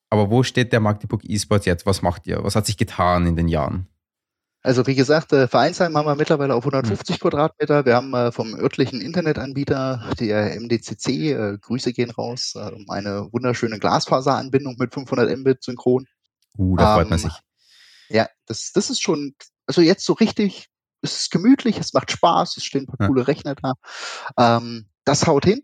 aber 0.10 0.30
wo 0.30 0.44
steht 0.44 0.72
der 0.72 0.80
Magdeburg 0.80 1.26
Esports 1.26 1.66
jetzt? 1.66 1.86
Was 1.86 2.02
macht 2.02 2.28
ihr? 2.28 2.42
Was 2.44 2.56
hat 2.56 2.66
sich 2.66 2.78
getan 2.78 3.28
in 3.28 3.36
den 3.36 3.50
Jahren? 3.50 3.88
Also 4.66 4.88
wie 4.88 4.96
gesagt, 4.96 5.32
äh, 5.32 5.48
Vereinsheim 5.48 5.96
haben 5.96 6.08
wir 6.08 6.16
mittlerweile 6.16 6.56
auf 6.56 6.64
150 6.64 7.18
mhm. 7.18 7.20
Quadratmeter. 7.20 7.86
Wir 7.86 7.96
haben 7.96 8.12
äh, 8.16 8.32
vom 8.32 8.56
örtlichen 8.56 9.00
Internetanbieter, 9.00 10.12
der 10.20 10.60
MDCC, 10.60 11.08
äh, 11.08 11.58
Grüße 11.62 11.94
gehen 11.94 12.10
raus, 12.10 12.56
äh, 12.56 12.72
eine 12.88 13.30
wunderschöne 13.32 13.78
Glasfaseranbindung 13.78 14.76
mit 14.80 14.92
500 14.92 15.38
Mbit 15.38 15.64
synchron. 15.64 16.08
Uh, 16.58 16.76
da 16.78 16.96
freut 16.96 17.12
man 17.12 17.20
ähm, 17.20 17.30
sich. 17.30 17.40
Ja, 18.10 18.28
das, 18.48 18.72
das 18.72 18.90
ist 18.90 19.04
schon, 19.04 19.36
also 19.68 19.82
jetzt 19.82 20.04
so 20.04 20.14
richtig, 20.14 20.68
es 21.04 21.16
ist 21.22 21.30
gemütlich, 21.30 21.78
es 21.78 21.94
macht 21.94 22.10
Spaß, 22.10 22.58
es 22.58 22.66
stehen 22.66 22.86
ein 22.86 22.88
paar 22.88 23.02
ja. 23.02 23.08
coole 23.08 23.28
Rechner 23.28 23.54
da. 23.54 23.74
Ähm, 24.40 24.88
das 25.04 25.28
haut 25.28 25.46
hin 25.46 25.62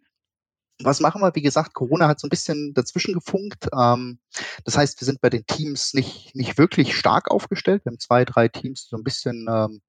was 0.83 0.99
machen 0.99 1.21
wir? 1.21 1.35
Wie 1.35 1.41
gesagt, 1.41 1.73
Corona 1.73 2.07
hat 2.07 2.19
so 2.19 2.27
ein 2.27 2.29
bisschen 2.29 2.73
dazwischen 2.73 3.13
gefunkt. 3.13 3.67
Ähm, 3.77 4.19
das 4.65 4.77
heißt, 4.77 4.99
wir 5.01 5.05
sind 5.05 5.21
bei 5.21 5.29
den 5.29 5.45
Teams 5.45 5.93
nicht, 5.93 6.35
nicht 6.35 6.57
wirklich 6.57 6.95
stark 6.95 7.31
aufgestellt. 7.31 7.85
Wir 7.85 7.91
haben 7.91 7.99
zwei, 7.99 8.25
drei 8.25 8.47
Teams, 8.47 8.83
die 8.83 8.89
so 8.89 8.97
ein 8.97 9.03
bisschen 9.03 9.47
ähm, 9.49 9.81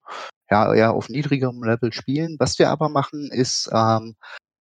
ja, 0.50 0.72
eher 0.74 0.92
auf 0.92 1.08
niedrigerem 1.08 1.62
Level 1.62 1.92
spielen. 1.92 2.36
Was 2.38 2.58
wir 2.58 2.70
aber 2.70 2.88
machen, 2.88 3.30
ist, 3.30 3.70
ähm, 3.72 4.16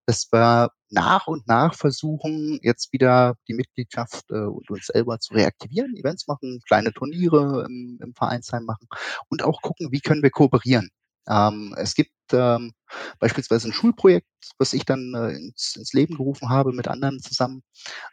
dass 0.06 0.28
wir 0.32 0.70
nach 0.90 1.26
und 1.26 1.46
nach 1.46 1.74
versuchen, 1.74 2.58
jetzt 2.62 2.92
wieder 2.92 3.34
die 3.48 3.54
Mitgliedschaft 3.54 4.24
äh, 4.30 4.44
und 4.44 4.70
uns 4.70 4.86
selber 4.86 5.18
zu 5.18 5.34
reaktivieren, 5.34 5.96
Events 5.96 6.26
machen, 6.26 6.60
kleine 6.66 6.92
Turniere 6.92 7.64
im, 7.68 7.98
im 8.02 8.14
Vereinsheim 8.14 8.64
machen 8.64 8.88
und 9.28 9.42
auch 9.42 9.62
gucken, 9.62 9.92
wie 9.92 10.00
können 10.00 10.22
wir 10.22 10.30
kooperieren. 10.30 10.90
Ähm, 11.28 11.74
es 11.78 11.94
gibt 11.94 12.10
ähm, 12.32 12.72
beispielsweise 13.18 13.68
ein 13.68 13.72
Schulprojekt, 13.72 14.26
was 14.58 14.72
ich 14.72 14.84
dann 14.84 15.14
äh, 15.14 15.32
ins, 15.36 15.76
ins, 15.76 15.92
Leben 15.92 16.16
gerufen 16.16 16.48
habe 16.48 16.72
mit 16.72 16.88
anderen 16.88 17.20
zusammen, 17.20 17.62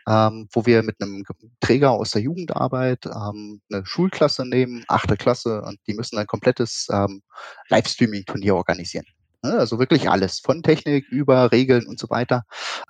ähm, 0.07 0.47
wo 0.51 0.65
wir 0.65 0.83
mit 0.83 1.01
einem 1.01 1.23
Träger 1.59 1.91
aus 1.91 2.11
der 2.11 2.21
Jugendarbeit 2.21 3.05
ähm, 3.05 3.61
eine 3.71 3.85
Schulklasse 3.85 4.45
nehmen, 4.45 4.83
achte 4.87 5.17
Klasse, 5.17 5.61
und 5.61 5.79
die 5.87 5.93
müssen 5.93 6.17
ein 6.17 6.27
komplettes 6.27 6.87
ähm, 6.91 7.21
Livestreaming-Turnier 7.69 8.55
organisieren. 8.55 9.05
Ne? 9.43 9.53
Also 9.53 9.79
wirklich 9.79 10.09
alles, 10.09 10.39
von 10.39 10.63
Technik 10.63 11.07
über 11.09 11.51
Regeln 11.51 11.87
und 11.87 11.99
so 11.99 12.09
weiter. 12.09 12.43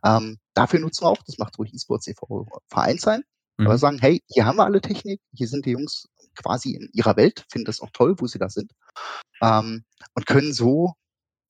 Ähm, 0.03 0.38
dafür 0.53 0.79
nutzen 0.79 1.03
wir 1.03 1.09
auch, 1.09 1.24
das 1.25 1.38
macht 1.38 1.57
ruhig 1.59 1.74
eSports 1.74 2.07
e.V. 2.07 2.48
Verein 2.67 2.98
sein, 2.98 3.24
mhm. 3.57 3.67
aber 3.67 3.77
sagen, 3.77 4.00
hey, 4.00 4.24
hier 4.27 4.45
haben 4.45 4.57
wir 4.57 4.65
alle 4.65 4.81
Technik, 4.81 5.21
hier 5.33 5.48
sind 5.48 5.65
die 5.65 5.71
Jungs 5.71 6.07
quasi 6.36 6.71
in 6.71 6.89
ihrer 6.93 7.17
Welt, 7.17 7.45
finden 7.51 7.65
das 7.65 7.81
auch 7.81 7.89
toll, 7.91 8.15
wo 8.17 8.27
sie 8.27 8.39
da 8.39 8.50
sind 8.50 8.71
ähm, 9.41 9.83
und 10.15 10.25
können 10.25 10.53
so 10.53 10.93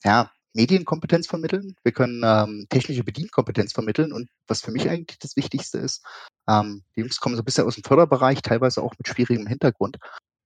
ja, 0.04 0.32
Medienkompetenz 0.54 1.28
vermitteln, 1.28 1.76
wir 1.84 1.92
können 1.92 2.24
ähm, 2.26 2.68
technische 2.70 3.04
Bedienkompetenz 3.04 3.72
vermitteln 3.72 4.12
und 4.12 4.30
was 4.48 4.62
für 4.62 4.72
mich 4.72 4.90
eigentlich 4.90 5.20
das 5.20 5.36
Wichtigste 5.36 5.78
ist, 5.78 6.04
ähm, 6.50 6.84
die 6.96 7.02
Jungs 7.02 7.20
kommen 7.20 7.36
so 7.36 7.42
ein 7.42 7.46
bisschen 7.46 7.66
aus 7.66 7.76
dem 7.76 7.84
Förderbereich, 7.84 8.42
teilweise 8.42 8.82
auch 8.82 8.96
mit 8.98 9.08
schwierigem 9.08 9.46
Hintergrund. 9.46 9.98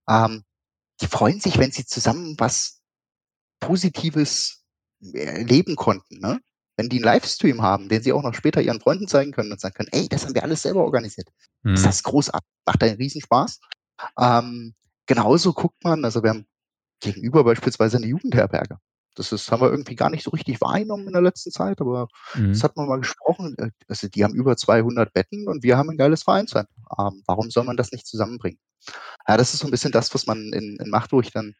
Ähm, 0.08 0.44
die 1.00 1.06
freuen 1.06 1.40
sich, 1.40 1.58
wenn 1.58 1.72
sie 1.72 1.86
zusammen 1.86 2.36
was 2.38 2.80
Positives 3.60 4.64
erleben 5.12 5.76
konnten. 5.76 6.20
Ne? 6.20 6.40
Wenn 6.76 6.88
die 6.88 6.96
einen 6.96 7.04
Livestream 7.04 7.62
haben, 7.62 7.88
den 7.88 8.02
sie 8.02 8.12
auch 8.12 8.22
noch 8.22 8.34
später 8.34 8.60
ihren 8.60 8.80
Freunden 8.80 9.08
zeigen 9.08 9.32
können 9.32 9.52
und 9.52 9.60
sagen 9.60 9.74
können, 9.74 9.88
ey, 9.92 10.08
das 10.08 10.24
haben 10.24 10.34
wir 10.34 10.42
alles 10.42 10.62
selber 10.62 10.84
organisiert. 10.84 11.28
Mhm. 11.62 11.74
Das 11.76 11.86
ist 11.86 12.02
großartig, 12.04 12.48
macht 12.66 12.82
einen 12.82 12.96
Riesenspaß. 12.96 13.60
Ähm, 14.20 14.74
genauso 15.06 15.52
guckt 15.52 15.82
man, 15.82 16.04
also 16.04 16.22
wir 16.22 16.30
haben 16.30 16.46
gegenüber 17.00 17.44
beispielsweise 17.44 17.96
eine 17.96 18.06
Jugendherberge. 18.06 18.78
Das 19.14 19.32
ist, 19.32 19.50
haben 19.50 19.62
wir 19.62 19.70
irgendwie 19.70 19.94
gar 19.94 20.10
nicht 20.10 20.24
so 20.24 20.30
richtig 20.30 20.60
wahrgenommen 20.60 21.06
in 21.06 21.12
der 21.12 21.22
letzten 21.22 21.50
Zeit, 21.50 21.80
aber 21.80 22.08
mhm. 22.34 22.52
das 22.52 22.64
hat 22.64 22.76
man 22.76 22.88
mal 22.88 23.00
gesprochen. 23.00 23.54
Äh, 23.58 23.70
also 23.88 24.08
die 24.08 24.24
haben 24.24 24.34
über 24.34 24.56
200 24.56 25.12
Betten 25.12 25.48
und 25.48 25.62
wir 25.62 25.76
haben 25.76 25.90
ein 25.90 25.96
geiles 25.96 26.22
Vereinsheim. 26.24 26.66
Ähm, 26.98 27.22
warum 27.26 27.50
soll 27.50 27.64
man 27.64 27.76
das 27.76 27.92
nicht 27.92 28.06
zusammenbringen? 28.06 28.58
Ja, 29.26 29.36
das 29.36 29.54
ist 29.54 29.60
so 29.60 29.68
ein 29.68 29.70
bisschen 29.70 29.92
das, 29.92 30.12
was 30.14 30.26
man 30.26 30.52
in, 30.52 30.76
in 30.76 30.90
Machtruhig 30.90 31.30
dann 31.32 31.54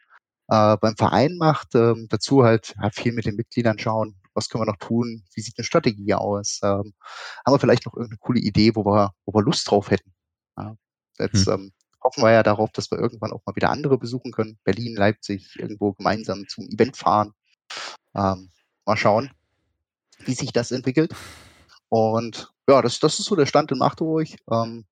äh, 0.48 0.76
beim 0.76 0.96
Verein 0.96 1.36
macht. 1.36 1.74
Ähm, 1.74 2.06
dazu 2.10 2.44
halt 2.44 2.74
ja, 2.82 2.90
viel 2.90 3.12
mit 3.12 3.26
den 3.26 3.36
Mitgliedern 3.36 3.78
schauen, 3.78 4.16
was 4.34 4.48
können 4.48 4.62
wir 4.62 4.72
noch 4.72 4.78
tun, 4.78 5.22
wie 5.34 5.40
sieht 5.40 5.54
eine 5.56 5.64
Strategie 5.64 6.14
aus, 6.14 6.60
ähm, 6.62 6.92
haben 7.46 7.54
wir 7.54 7.58
vielleicht 7.58 7.86
noch 7.86 7.94
irgendeine 7.94 8.18
coole 8.18 8.40
Idee, 8.40 8.74
wo 8.74 8.84
wir, 8.84 9.12
wo 9.24 9.34
wir 9.34 9.42
Lust 9.42 9.70
drauf 9.70 9.90
hätten. 9.90 10.12
Ja, 10.58 10.76
jetzt, 11.18 11.46
mhm. 11.46 11.72
hoffen 12.02 12.22
wir 12.22 12.32
ja 12.32 12.42
darauf, 12.42 12.70
dass 12.72 12.90
wir 12.90 12.98
irgendwann 12.98 13.32
auch 13.32 13.42
mal 13.46 13.56
wieder 13.56 13.70
andere 13.70 13.98
besuchen 13.98 14.32
können. 14.32 14.58
Berlin, 14.64 14.96
Leipzig, 14.96 15.56
irgendwo 15.56 15.92
gemeinsam 15.92 16.46
zum 16.48 16.66
Event 16.68 16.96
fahren. 16.96 17.32
Ähm, 18.14 18.50
mal 18.86 18.96
schauen, 18.96 19.30
wie 20.24 20.34
sich 20.34 20.52
das 20.52 20.70
entwickelt. 20.70 21.14
Und 21.88 22.52
ja, 22.68 22.82
das, 22.82 23.00
das 23.00 23.18
ist 23.18 23.26
so 23.26 23.36
der 23.36 23.46
Stand 23.46 23.72
in 23.72 23.78
Magdeburg. 23.78 24.28
Ähm, 24.50 24.84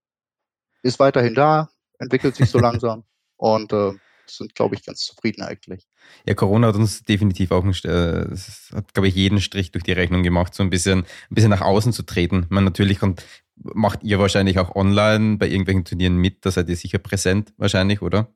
ist 0.82 0.98
weiterhin 0.98 1.34
da, 1.34 1.70
entwickelt 1.98 2.36
sich 2.36 2.50
so 2.50 2.58
langsam 2.60 3.04
und 3.36 3.72
äh, 3.72 3.92
sind, 4.26 4.54
glaube 4.54 4.74
ich, 4.74 4.84
ganz 4.84 5.00
zufrieden 5.00 5.42
eigentlich. 5.42 5.86
Ja, 6.26 6.34
Corona 6.34 6.68
hat 6.68 6.76
uns 6.76 7.02
definitiv 7.02 7.50
auch, 7.50 7.64
äh, 7.64 8.26
hat, 8.74 8.94
glaube 8.94 9.08
ich, 9.08 9.14
jeden 9.14 9.40
Strich 9.40 9.70
durch 9.72 9.84
die 9.84 9.92
Rechnung 9.92 10.22
gemacht, 10.22 10.54
so 10.54 10.62
ein 10.62 10.70
bisschen, 10.70 11.00
ein 11.00 11.34
bisschen 11.34 11.50
nach 11.50 11.60
außen 11.60 11.92
zu 11.92 12.02
treten. 12.02 12.46
Man 12.48 12.64
natürlich 12.64 13.02
und 13.02 13.24
macht 13.56 14.02
ihr 14.02 14.18
wahrscheinlich 14.18 14.58
auch 14.58 14.74
online 14.74 15.36
bei 15.36 15.48
irgendwelchen 15.48 15.84
Turnieren 15.84 16.16
mit, 16.16 16.44
da 16.44 16.50
seid 16.50 16.68
ihr 16.68 16.76
sicher 16.76 16.98
präsent 16.98 17.52
wahrscheinlich, 17.56 18.02
oder? 18.02 18.32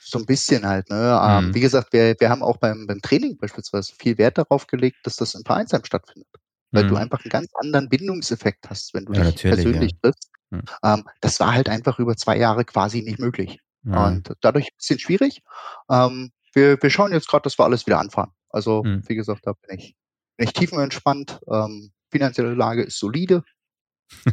So 0.00 0.18
ein 0.18 0.26
bisschen 0.26 0.66
halt. 0.66 0.88
Ne? 0.90 1.20
Ähm, 1.22 1.48
mhm. 1.48 1.54
wie 1.54 1.60
gesagt, 1.60 1.92
wir, 1.92 2.14
wir 2.18 2.30
haben 2.30 2.42
auch 2.42 2.56
beim, 2.56 2.86
beim 2.86 3.00
Training 3.00 3.36
beispielsweise 3.38 3.92
viel 3.98 4.18
Wert 4.18 4.38
darauf 4.38 4.66
gelegt, 4.66 4.98
dass 5.04 5.16
das 5.16 5.34
im 5.34 5.44
Vereinsheim 5.44 5.84
stattfindet. 5.84 6.28
Weil 6.70 6.84
mhm. 6.84 6.88
du 6.88 6.96
einfach 6.96 7.24
einen 7.24 7.30
ganz 7.30 7.50
anderen 7.54 7.88
Bindungseffekt 7.88 8.68
hast, 8.68 8.92
wenn 8.94 9.04
du 9.04 9.12
ja, 9.14 9.24
dich 9.24 9.42
persönlich 9.42 9.92
ja. 9.92 9.98
triffst. 10.02 10.30
Mhm. 10.50 10.62
Ähm, 10.82 11.04
das 11.20 11.40
war 11.40 11.54
halt 11.54 11.68
einfach 11.68 11.98
über 11.98 12.16
zwei 12.16 12.36
Jahre 12.36 12.64
quasi 12.64 13.02
nicht 13.02 13.18
möglich. 13.18 13.60
Mhm. 13.82 13.96
Und 13.96 14.32
dadurch 14.40 14.66
ein 14.66 14.76
bisschen 14.76 14.98
schwierig. 14.98 15.42
Ähm, 15.90 16.30
wir, 16.52 16.82
wir 16.82 16.90
schauen 16.90 17.12
jetzt 17.12 17.28
gerade, 17.28 17.42
dass 17.42 17.58
wir 17.58 17.64
alles 17.64 17.86
wieder 17.86 18.00
anfahren. 18.00 18.32
Also, 18.50 18.82
mhm. 18.82 19.02
wie 19.06 19.14
gesagt, 19.14 19.46
da 19.46 19.52
bin 19.52 19.78
ich, 19.78 19.96
bin 20.36 20.46
ich 20.46 20.52
tiefenentspannt. 20.52 21.40
Ähm, 21.50 21.92
finanzielle 22.10 22.54
Lage 22.54 22.82
ist 22.82 22.98
solide 22.98 23.44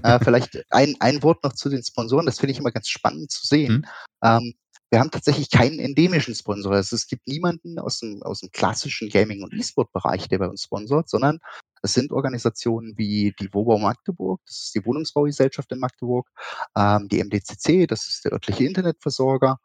äh, 0.04 0.20
vielleicht 0.24 0.64
ein, 0.72 0.96
ein 1.00 1.24
Wort 1.24 1.44
noch 1.44 1.54
zu 1.54 1.70
den 1.70 1.84
Sponsoren, 1.84 2.26
das 2.26 2.40
finde 2.40 2.52
ich 2.52 2.60
immer 2.60 2.72
ganz 2.72 2.88
spannend 2.88 3.32
zu 3.32 3.46
sehen. 3.46 3.74
Mhm. 3.74 3.86
Ähm, 4.24 4.54
wir 4.96 5.02
haben 5.02 5.12
tatsächlich 5.12 5.50
keinen 5.50 5.78
endemischen 5.80 6.34
Sponsor. 6.36 6.72
Also 6.72 6.96
es 6.96 7.08
gibt 7.08 7.28
niemanden 7.28 7.80
aus 7.80 8.00
dem, 8.00 8.24
aus 8.24 8.40
dem 8.40 8.50
klassischen 8.54 9.10
Gaming- 9.10 9.44
und 9.44 9.54
E-Sport-Bereich, 9.54 10.30
der 10.30 10.40
bei 10.40 10.48
uns 10.48 10.64
sponsort, 10.64 11.10
sondern 11.10 11.40
es 11.82 11.92
sind 11.92 12.14
Organisationen 12.14 12.98
wie 12.98 13.36
die 13.38 13.54
Wobau 13.54 13.78
Magdeburg, 13.78 14.40
das 14.46 14.68
ist 14.68 14.76
die 14.76 14.86
Wohnungsbaugesellschaft 14.86 15.70
in 15.74 15.80
Magdeburg, 15.80 16.30
ähm, 16.78 17.10
die 17.10 17.22
MDCC, 17.22 17.88
das 17.88 18.08
ist 18.08 18.24
der 18.24 18.32
örtliche 18.32 18.64
Internetversorger, 18.64 19.58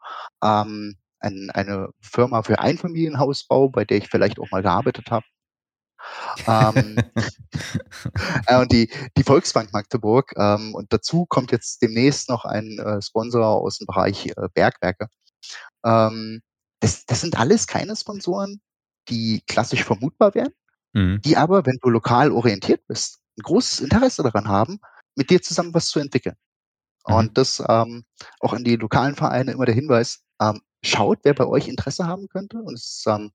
ähm, 0.43 0.97
ein, 1.21 1.49
eine 1.51 1.91
Firma 2.01 2.43
für 2.43 2.59
Einfamilienhausbau, 2.59 3.69
bei 3.69 3.85
der 3.85 3.99
ich 3.99 4.09
vielleicht 4.09 4.37
auch 4.37 4.51
mal 4.51 4.61
gearbeitet 4.61 5.11
habe, 5.11 5.25
ähm, 6.47 6.97
äh, 8.47 8.59
und 8.59 8.71
die, 8.71 8.89
die 9.17 9.23
Volksbank 9.23 9.71
Magdeburg. 9.73 10.33
Ähm, 10.35 10.75
und 10.75 10.91
dazu 10.93 11.25
kommt 11.25 11.51
jetzt 11.51 11.81
demnächst 11.81 12.29
noch 12.29 12.45
ein 12.45 12.79
äh, 12.79 13.01
Sponsor 13.01 13.45
aus 13.45 13.77
dem 13.77 13.87
Bereich 13.87 14.27
äh, 14.27 14.49
Bergwerke. 14.53 15.07
Ähm, 15.85 16.41
das, 16.79 17.05
das 17.05 17.21
sind 17.21 17.39
alles 17.39 17.67
keine 17.67 17.95
Sponsoren, 17.95 18.61
die 19.09 19.43
klassisch 19.47 19.83
vermutbar 19.83 20.35
wären, 20.35 20.53
mhm. 20.93 21.21
die 21.21 21.37
aber, 21.37 21.65
wenn 21.65 21.79
du 21.81 21.89
lokal 21.89 22.31
orientiert 22.31 22.85
bist, 22.87 23.19
ein 23.37 23.43
großes 23.43 23.79
Interesse 23.81 24.23
daran 24.23 24.47
haben, 24.47 24.79
mit 25.15 25.29
dir 25.29 25.41
zusammen 25.41 25.73
was 25.73 25.87
zu 25.87 25.99
entwickeln. 25.99 26.35
Mhm. 27.07 27.13
Und 27.13 27.37
das 27.37 27.63
ähm, 27.67 28.05
auch 28.39 28.53
an 28.53 28.63
die 28.63 28.75
lokalen 28.75 29.15
Vereine 29.15 29.51
immer 29.51 29.65
der 29.65 29.75
Hinweis, 29.75 30.23
ähm, 30.41 30.61
schaut, 30.83 31.19
wer 31.23 31.33
bei 31.33 31.45
euch 31.45 31.67
Interesse 31.67 32.07
haben 32.07 32.27
könnte. 32.27 32.57
Und 32.57 32.73
es 32.73 32.97
ist 32.97 33.07
ähm, 33.07 33.31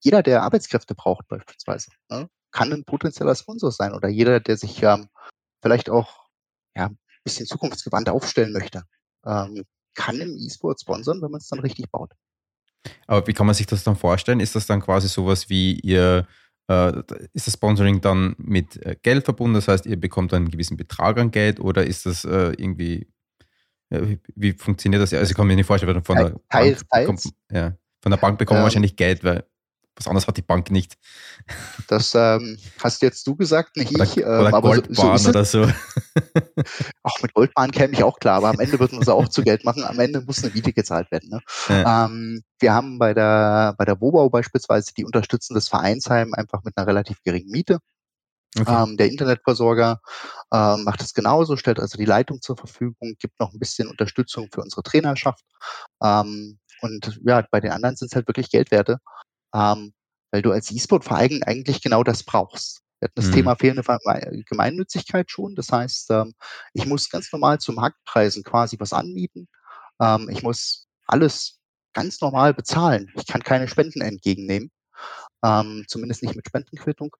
jeder, 0.00 0.22
der 0.22 0.42
Arbeitskräfte 0.42 0.94
braucht 0.94 1.28
beispielsweise, 1.28 1.90
ne, 2.08 2.28
kann 2.50 2.72
ein 2.72 2.84
potenzieller 2.84 3.34
Sponsor 3.34 3.72
sein 3.72 3.92
oder 3.92 4.08
jeder, 4.08 4.40
der 4.40 4.56
sich 4.56 4.82
ähm, 4.82 5.08
vielleicht 5.62 5.90
auch 5.90 6.26
ja, 6.74 6.86
ein 6.86 6.98
bisschen 7.24 7.46
zukunftsgewandt 7.46 8.08
aufstellen 8.08 8.52
möchte, 8.52 8.84
ähm, 9.24 9.64
kann 9.96 10.20
im 10.20 10.36
E-Sport 10.36 10.80
sponsern, 10.80 11.20
wenn 11.22 11.30
man 11.30 11.40
es 11.40 11.48
dann 11.48 11.58
richtig 11.58 11.90
baut. 11.90 12.12
Aber 13.06 13.26
wie 13.26 13.32
kann 13.32 13.46
man 13.46 13.54
sich 13.54 13.66
das 13.66 13.82
dann 13.82 13.96
vorstellen? 13.96 14.38
Ist 14.38 14.54
das 14.54 14.66
dann 14.66 14.80
quasi 14.80 15.08
sowas 15.08 15.48
wie 15.48 15.80
ihr, 15.80 16.26
äh, 16.68 17.02
ist 17.32 17.46
das 17.46 17.54
Sponsoring 17.54 18.00
dann 18.00 18.36
mit 18.38 18.76
äh, 18.84 18.96
Geld 19.02 19.24
verbunden? 19.24 19.54
Das 19.54 19.68
heißt, 19.68 19.86
ihr 19.86 19.98
bekommt 19.98 20.32
einen 20.32 20.50
gewissen 20.50 20.76
Betrag 20.76 21.18
an 21.18 21.32
Geld 21.32 21.58
oder 21.58 21.84
ist 21.84 22.06
das 22.06 22.24
äh, 22.24 22.52
irgendwie, 22.56 23.08
wie, 23.90 24.20
wie, 24.34 24.52
funktioniert 24.52 25.02
das? 25.02 25.12
Also 25.12 25.30
ich 25.30 25.36
kann 25.36 25.46
mir 25.46 25.56
nicht 25.56 25.66
vorstellen, 25.66 26.04
von 26.04 26.16
der, 26.16 26.34
Teils, 26.48 26.84
Bank, 26.84 27.06
bekommt, 27.06 27.34
ja, 27.50 27.76
von 28.00 28.10
der 28.10 28.18
Bank 28.18 28.38
bekommen 28.38 28.58
ähm, 28.58 28.64
wahrscheinlich 28.64 28.96
Geld, 28.96 29.24
weil 29.24 29.44
was 29.96 30.06
anderes 30.06 30.26
hat 30.26 30.36
die 30.36 30.42
Bank 30.42 30.70
nicht. 30.70 30.94
Das 31.88 32.14
ähm, 32.14 32.58
hast 32.82 33.02
jetzt 33.02 33.26
du 33.26 33.34
gesagt, 33.34 33.76
nicht 33.76 33.94
oder, 33.94 34.04
ich. 34.04 34.18
Ähm, 34.18 34.24
oder 34.24 34.54
aber 34.54 34.60
Goldbahn 34.60 35.18
so, 35.18 35.24
so 35.24 35.30
oder 35.30 35.44
so. 35.44 35.62
Auch 37.02 37.22
mit 37.22 37.32
Goldbahn 37.32 37.70
käme 37.70 37.94
ich 37.94 38.02
auch 38.02 38.18
klar, 38.18 38.36
aber 38.36 38.50
am 38.50 38.60
Ende 38.60 38.78
wird 38.78 38.92
man 38.92 39.02
es 39.02 39.08
auch 39.08 39.28
zu 39.28 39.42
Geld 39.42 39.64
machen. 39.64 39.84
Am 39.84 39.98
Ende 39.98 40.20
muss 40.20 40.44
eine 40.44 40.52
Miete 40.52 40.72
gezahlt 40.72 41.10
werden. 41.10 41.30
Ne? 41.30 41.40
Ja. 41.68 42.04
Ähm, 42.06 42.42
wir 42.58 42.74
haben 42.74 42.98
bei 42.98 43.14
der, 43.14 43.74
bei 43.78 43.84
der 43.84 44.00
Wobau 44.00 44.28
beispielsweise, 44.28 44.92
die 44.96 45.04
unterstützen 45.04 45.54
das 45.54 45.68
Vereinsheim 45.68 46.34
einfach 46.34 46.62
mit 46.62 46.76
einer 46.76 46.86
relativ 46.86 47.22
geringen 47.22 47.50
Miete. 47.50 47.78
Okay. 48.58 48.84
Ähm, 48.84 48.96
der 48.96 49.08
Internetversorger 49.08 50.00
äh, 50.52 50.76
macht 50.78 51.02
es 51.02 51.14
genauso, 51.14 51.56
stellt 51.56 51.78
also 51.78 51.98
die 51.98 52.06
Leitung 52.06 52.40
zur 52.40 52.56
Verfügung, 52.56 53.14
gibt 53.18 53.38
noch 53.38 53.52
ein 53.52 53.58
bisschen 53.58 53.88
Unterstützung 53.88 54.48
für 54.52 54.62
unsere 54.62 54.82
Trainerschaft. 54.82 55.44
Ähm, 56.02 56.58
und 56.80 57.20
ja, 57.24 57.44
bei 57.50 57.60
den 57.60 57.72
anderen 57.72 57.96
sind 57.96 58.08
es 58.10 58.16
halt 58.16 58.28
wirklich 58.28 58.50
Geldwerte, 58.50 58.98
ähm, 59.56 59.94
weil 60.30 60.42
du 60.42 60.52
als 60.52 60.70
E-Sport-Verein 60.70 61.42
eigentlich 61.44 61.80
genau 61.80 62.02
das 62.02 62.22
brauchst. 62.22 62.82
Wir 63.00 63.06
hatten 63.06 63.14
das 63.16 63.26
mhm. 63.26 63.32
Thema 63.32 63.56
fehlende 63.56 64.44
Gemeinnützigkeit 64.46 65.30
schon. 65.30 65.54
Das 65.54 65.70
heißt, 65.70 66.10
ähm, 66.10 66.34
ich 66.74 66.86
muss 66.86 67.10
ganz 67.10 67.32
normal 67.32 67.58
zu 67.58 67.72
Marktpreisen 67.72 68.42
quasi 68.42 68.76
was 68.78 68.92
anbieten. 68.92 69.48
Ähm, 70.00 70.28
ich 70.30 70.42
muss 70.42 70.86
alles 71.06 71.58
ganz 71.92 72.20
normal 72.20 72.54
bezahlen. 72.54 73.12
Ich 73.16 73.26
kann 73.26 73.42
keine 73.42 73.68
Spenden 73.68 74.00
entgegennehmen, 74.00 74.70
ähm, 75.44 75.84
zumindest 75.88 76.22
nicht 76.22 76.36
mit 76.36 76.46
Spendenquittung. 76.46 77.14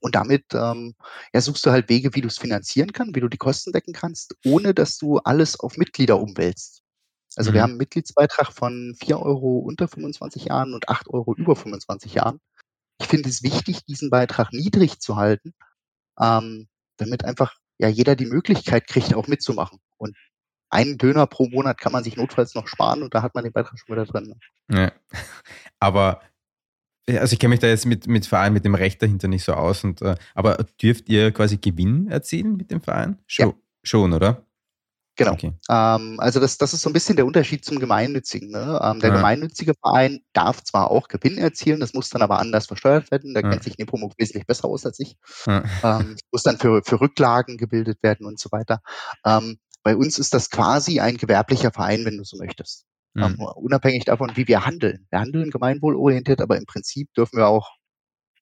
Und 0.00 0.14
damit 0.14 0.44
ähm, 0.54 0.94
ja, 1.32 1.40
suchst 1.40 1.64
du 1.66 1.70
halt 1.70 1.88
Wege, 1.88 2.14
wie 2.14 2.20
du 2.20 2.28
es 2.28 2.38
finanzieren 2.38 2.92
kannst, 2.92 3.14
wie 3.14 3.20
du 3.20 3.28
die 3.28 3.36
Kosten 3.36 3.72
decken 3.72 3.92
kannst, 3.92 4.34
ohne 4.44 4.74
dass 4.74 4.98
du 4.98 5.18
alles 5.18 5.58
auf 5.60 5.76
Mitglieder 5.76 6.18
umwälzt. 6.18 6.83
Also 7.36 7.50
mhm. 7.50 7.54
wir 7.54 7.62
haben 7.62 7.70
einen 7.70 7.78
Mitgliedsbeitrag 7.78 8.52
von 8.52 8.94
4 9.00 9.20
Euro 9.20 9.58
unter 9.58 9.88
25 9.88 10.46
Jahren 10.46 10.74
und 10.74 10.88
8 10.88 11.08
Euro 11.08 11.34
über 11.34 11.56
25 11.56 12.14
Jahren. 12.14 12.40
Ich 13.00 13.06
finde 13.08 13.28
es 13.28 13.42
wichtig, 13.42 13.84
diesen 13.84 14.10
Beitrag 14.10 14.52
niedrig 14.52 15.00
zu 15.00 15.16
halten, 15.16 15.52
ähm, 16.20 16.68
damit 16.96 17.24
einfach 17.24 17.56
ja 17.78 17.88
jeder 17.88 18.14
die 18.14 18.26
Möglichkeit 18.26 18.86
kriegt, 18.86 19.14
auch 19.14 19.26
mitzumachen. 19.26 19.80
Und 19.96 20.16
einen 20.70 20.96
Döner 20.96 21.26
pro 21.26 21.48
Monat 21.48 21.78
kann 21.78 21.92
man 21.92 22.04
sich 22.04 22.16
notfalls 22.16 22.54
noch 22.54 22.68
sparen 22.68 23.02
und 23.02 23.14
da 23.14 23.22
hat 23.22 23.34
man 23.34 23.44
den 23.44 23.52
Beitrag 23.52 23.78
schon 23.78 23.94
wieder 23.94 24.06
drin. 24.06 24.38
Ja. 24.70 24.92
Aber 25.80 26.20
also 27.08 27.34
ich 27.34 27.38
kenne 27.38 27.50
mich 27.50 27.60
da 27.60 27.66
jetzt 27.66 27.86
mit, 27.86 28.06
mit 28.06 28.26
Verein, 28.26 28.52
mit 28.52 28.64
dem 28.64 28.74
Recht 28.74 29.02
dahinter 29.02 29.28
nicht 29.28 29.44
so 29.44 29.52
aus. 29.52 29.84
Und, 29.84 30.00
äh, 30.02 30.14
aber 30.34 30.64
dürft 30.80 31.08
ihr 31.08 31.32
quasi 31.32 31.58
Gewinn 31.58 32.08
erzielen 32.08 32.56
mit 32.56 32.70
dem 32.70 32.80
Verein? 32.80 33.18
Schon, 33.26 33.50
ja. 33.50 33.54
schon 33.82 34.12
oder? 34.12 34.43
Genau. 35.16 35.32
Okay. 35.32 35.52
Ähm, 35.70 36.18
also 36.18 36.40
das, 36.40 36.58
das 36.58 36.74
ist 36.74 36.82
so 36.82 36.90
ein 36.90 36.92
bisschen 36.92 37.16
der 37.16 37.26
Unterschied 37.26 37.64
zum 37.64 37.78
Gemeinnützigen. 37.78 38.50
Ne? 38.50 38.80
Ähm, 38.82 39.00
der 39.00 39.10
ja. 39.10 39.16
gemeinnützige 39.16 39.74
Verein 39.74 40.20
darf 40.32 40.62
zwar 40.64 40.90
auch 40.90 41.08
Gewinn 41.08 41.38
erzielen, 41.38 41.80
das 41.80 41.94
muss 41.94 42.10
dann 42.10 42.22
aber 42.22 42.40
anders 42.40 42.66
versteuert 42.66 43.10
werden. 43.10 43.32
Da 43.34 43.40
ja. 43.40 43.50
kennt 43.50 43.62
sich 43.62 43.78
Nepomuk 43.78 44.14
wesentlich 44.18 44.46
besser 44.46 44.66
aus 44.66 44.84
als 44.84 44.98
ich. 44.98 45.16
Ja. 45.46 45.62
Ähm, 45.82 46.16
muss 46.32 46.42
dann 46.42 46.58
für, 46.58 46.82
für 46.84 47.00
Rücklagen 47.00 47.58
gebildet 47.58 48.02
werden 48.02 48.26
und 48.26 48.40
so 48.40 48.50
weiter. 48.50 48.80
Ähm, 49.24 49.58
bei 49.84 49.96
uns 49.96 50.18
ist 50.18 50.34
das 50.34 50.50
quasi 50.50 50.98
ein 50.98 51.16
gewerblicher 51.16 51.70
Verein, 51.70 52.04
wenn 52.04 52.16
du 52.16 52.24
so 52.24 52.36
möchtest. 52.36 52.86
Mhm. 53.16 53.38
unabhängig 53.38 54.04
davon, 54.06 54.32
wie 54.34 54.48
wir 54.48 54.66
handeln. 54.66 55.06
Wir 55.10 55.20
handeln 55.20 55.52
gemeinwohlorientiert, 55.52 56.40
aber 56.40 56.56
im 56.56 56.66
Prinzip 56.66 57.14
dürfen 57.14 57.36
wir 57.36 57.46
auch 57.46 57.70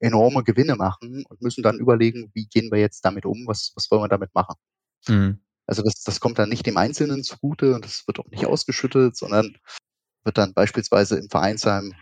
enorme 0.00 0.42
Gewinne 0.44 0.76
machen 0.76 1.24
und 1.28 1.42
müssen 1.42 1.62
dann 1.62 1.78
überlegen, 1.78 2.30
wie 2.32 2.46
gehen 2.46 2.72
wir 2.72 2.80
jetzt 2.80 3.04
damit 3.04 3.26
um, 3.26 3.46
was, 3.46 3.72
was 3.76 3.90
wollen 3.90 4.02
wir 4.02 4.08
damit 4.08 4.34
machen. 4.34 4.56
Mhm. 5.08 5.40
Also 5.66 5.82
das, 5.82 6.02
das 6.02 6.20
kommt 6.20 6.38
dann 6.38 6.48
nicht 6.48 6.66
dem 6.66 6.76
Einzelnen 6.76 7.22
zugute 7.22 7.74
und 7.74 7.84
das 7.84 8.06
wird 8.06 8.18
auch 8.18 8.28
nicht 8.28 8.46
ausgeschüttet, 8.46 9.16
sondern 9.16 9.56
wird 10.24 10.38
dann 10.38 10.54
beispielsweise 10.54 11.18
im 11.18 11.28
Vereinsheim 11.28 11.94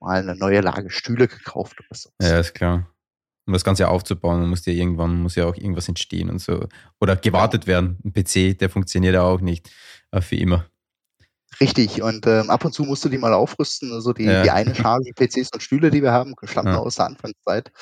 mal 0.00 0.20
eine 0.20 0.34
neue 0.34 0.60
Lage 0.60 0.90
Stühle 0.90 1.28
gekauft 1.28 1.78
oder 1.80 1.98
so. 1.98 2.10
Ja, 2.20 2.38
ist 2.38 2.54
klar. 2.54 2.88
Um 3.46 3.52
das 3.52 3.64
Ganze 3.64 3.88
aufzubauen, 3.88 4.48
muss 4.48 4.64
ja 4.66 4.72
irgendwann 4.72 5.20
muss 5.20 5.34
ja 5.34 5.46
auch 5.46 5.56
irgendwas 5.56 5.88
entstehen 5.88 6.30
und 6.30 6.38
so. 6.38 6.68
Oder 7.00 7.16
gewartet 7.16 7.66
werden. 7.66 7.98
Ein 8.04 8.12
PC, 8.12 8.56
der 8.56 8.70
funktioniert 8.70 9.14
ja 9.14 9.22
auch 9.22 9.40
nicht 9.40 9.70
äh, 10.12 10.20
für 10.20 10.36
immer. 10.36 10.66
Richtig, 11.60 12.02
und 12.02 12.26
ähm, 12.26 12.50
ab 12.50 12.64
und 12.64 12.72
zu 12.72 12.84
musst 12.84 13.04
du 13.04 13.08
die 13.08 13.18
mal 13.18 13.34
aufrüsten. 13.34 13.92
Also 13.92 14.12
die, 14.12 14.24
ja. 14.24 14.42
die 14.42 14.50
eine 14.50 14.74
Charge 14.74 15.12
PCs 15.14 15.50
und 15.52 15.62
Stühle, 15.62 15.90
die 15.90 16.02
wir 16.02 16.12
haben, 16.12 16.34
stammen 16.44 16.72
ja. 16.72 16.78
aus 16.78 16.96
der 16.96 17.06
Anfangszeit. 17.06 17.72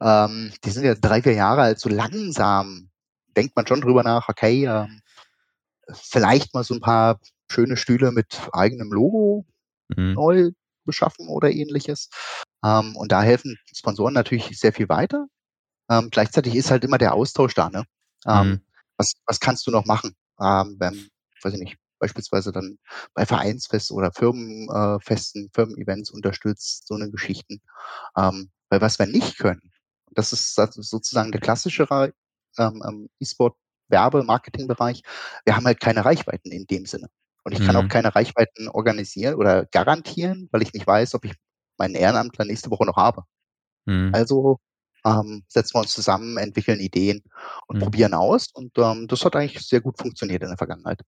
Ähm, 0.00 0.52
die 0.64 0.70
sind 0.70 0.84
ja 0.84 0.94
drei, 0.94 1.22
vier 1.22 1.34
Jahre 1.34 1.62
alt. 1.62 1.80
So 1.80 1.88
langsam 1.88 2.90
denkt 3.36 3.56
man 3.56 3.66
schon 3.66 3.80
drüber 3.80 4.02
nach, 4.02 4.28
okay, 4.28 4.64
ähm, 4.64 5.00
vielleicht 5.92 6.54
mal 6.54 6.64
so 6.64 6.74
ein 6.74 6.80
paar 6.80 7.20
schöne 7.50 7.76
Stühle 7.76 8.12
mit 8.12 8.40
eigenem 8.52 8.90
Logo 8.90 9.46
mhm. 9.94 10.14
neu 10.14 10.50
beschaffen 10.84 11.28
oder 11.28 11.50
ähnliches. 11.50 12.08
Ähm, 12.64 12.96
und 12.96 13.12
da 13.12 13.22
helfen 13.22 13.58
Sponsoren 13.72 14.14
natürlich 14.14 14.58
sehr 14.58 14.72
viel 14.72 14.88
weiter. 14.88 15.26
Ähm, 15.90 16.08
gleichzeitig 16.10 16.54
ist 16.54 16.70
halt 16.70 16.84
immer 16.84 16.98
der 16.98 17.14
Austausch 17.14 17.54
da. 17.54 17.70
Ne? 17.70 17.84
Ähm, 18.26 18.48
mhm. 18.48 18.60
was, 18.96 19.12
was 19.26 19.40
kannst 19.40 19.66
du 19.66 19.70
noch 19.70 19.84
machen? 19.84 20.14
Ähm, 20.40 20.76
wenn, 20.78 21.08
weiß 21.42 21.54
ich 21.54 21.60
nicht, 21.60 21.76
beispielsweise 21.98 22.52
dann 22.52 22.78
bei 23.14 23.24
Vereinsfest 23.26 23.90
oder 23.92 24.12
Firmenfesten, 24.12 25.46
äh, 25.46 25.48
Firmen-Events 25.54 26.10
unterstützt, 26.10 26.86
so 26.86 26.94
eine 26.94 27.10
Geschichten. 27.10 27.60
Ähm, 28.16 28.50
weil 28.68 28.80
was 28.80 28.98
wir 28.98 29.06
nicht 29.06 29.38
können, 29.38 29.72
das 30.10 30.32
ist 30.32 30.54
sozusagen 30.54 31.30
der 31.30 31.40
klassische 31.40 31.88
ähm, 32.58 32.82
ähm, 32.86 33.08
E-Sport 33.20 33.56
Werbe, 33.88 34.24
Marketingbereich, 34.24 35.02
wir 35.44 35.56
haben 35.56 35.66
halt 35.66 35.80
keine 35.80 36.04
Reichweiten 36.04 36.50
in 36.50 36.66
dem 36.66 36.86
Sinne. 36.86 37.08
Und 37.44 37.52
ich 37.52 37.64
kann 37.64 37.76
mhm. 37.76 37.82
auch 37.82 37.88
keine 37.88 38.14
Reichweiten 38.14 38.68
organisieren 38.68 39.36
oder 39.36 39.66
garantieren, 39.66 40.48
weil 40.50 40.62
ich 40.62 40.72
nicht 40.72 40.86
weiß, 40.86 41.14
ob 41.14 41.24
ich 41.24 41.34
meinen 41.78 41.94
Ehrenamtler 41.94 42.44
nächste 42.44 42.70
Woche 42.70 42.84
noch 42.84 42.96
habe. 42.96 43.22
Mhm. 43.84 44.10
Also 44.12 44.58
ähm, 45.04 45.44
setzen 45.46 45.74
wir 45.74 45.82
uns 45.82 45.94
zusammen, 45.94 46.38
entwickeln 46.38 46.80
Ideen 46.80 47.22
und 47.68 47.76
mhm. 47.76 47.82
probieren 47.82 48.14
aus. 48.14 48.48
Und 48.52 48.76
ähm, 48.78 49.06
das 49.06 49.24
hat 49.24 49.36
eigentlich 49.36 49.64
sehr 49.64 49.80
gut 49.80 49.98
funktioniert 49.98 50.42
in 50.42 50.48
der 50.48 50.58
Vergangenheit. 50.58 51.02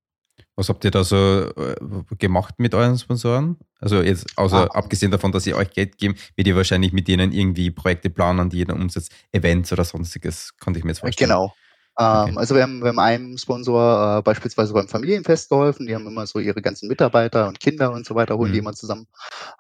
Was 0.57 0.68
habt 0.68 0.85
ihr 0.85 0.90
da 0.90 1.05
so 1.05 1.16
äh, 1.16 1.77
gemacht 2.18 2.55
mit 2.59 2.74
euren 2.74 2.98
Sponsoren? 2.98 3.57
Also 3.81 4.03
jetzt, 4.03 4.37
außer 4.37 4.70
ah. 4.74 4.79
abgesehen 4.79 5.11
davon, 5.11 5.33
dass 5.33 5.44
sie 5.44 5.55
euch 5.55 5.70
Geld 5.70 5.98
geben, 5.98 6.16
wird 6.35 6.48
ihr 6.48 6.57
wahrscheinlich 6.57 6.92
mit 6.92 7.07
denen 7.07 7.33
irgendwie 7.33 7.70
Projekte 7.70 8.11
planen, 8.11 8.51
die 8.51 8.59
jeder 8.59 8.74
umsetzt, 8.74 9.12
Events 9.33 9.72
oder 9.72 9.85
sonstiges, 9.85 10.57
konnte 10.59 10.79
ich 10.79 10.85
mir 10.85 10.90
jetzt 10.90 11.01
vorstellen. 11.01 11.31
Genau. 11.31 11.55
Okay. 11.94 12.31
Ähm, 12.31 12.38
also 12.38 12.55
wir 12.55 12.62
haben, 12.62 12.81
wir 12.81 12.88
haben 12.88 12.98
einem 12.98 13.38
Sponsor 13.38 14.18
äh, 14.18 14.22
beispielsweise 14.22 14.72
beim 14.72 14.88
Familienfest 14.88 15.48
geholfen, 15.48 15.87
die 15.87 15.94
haben 15.94 16.07
immer 16.07 16.27
so 16.27 16.38
ihre 16.38 16.62
ganzen 16.62 16.88
Mitarbeiter 16.88 17.48
und 17.48 17.59
Kinder 17.59 17.92
und 17.92 18.07
so 18.07 18.14
weiter, 18.14 18.37
holen 18.37 18.51
mhm. 18.51 18.53
die 18.53 18.59
immer 18.61 18.72
zusammen. 18.72 19.07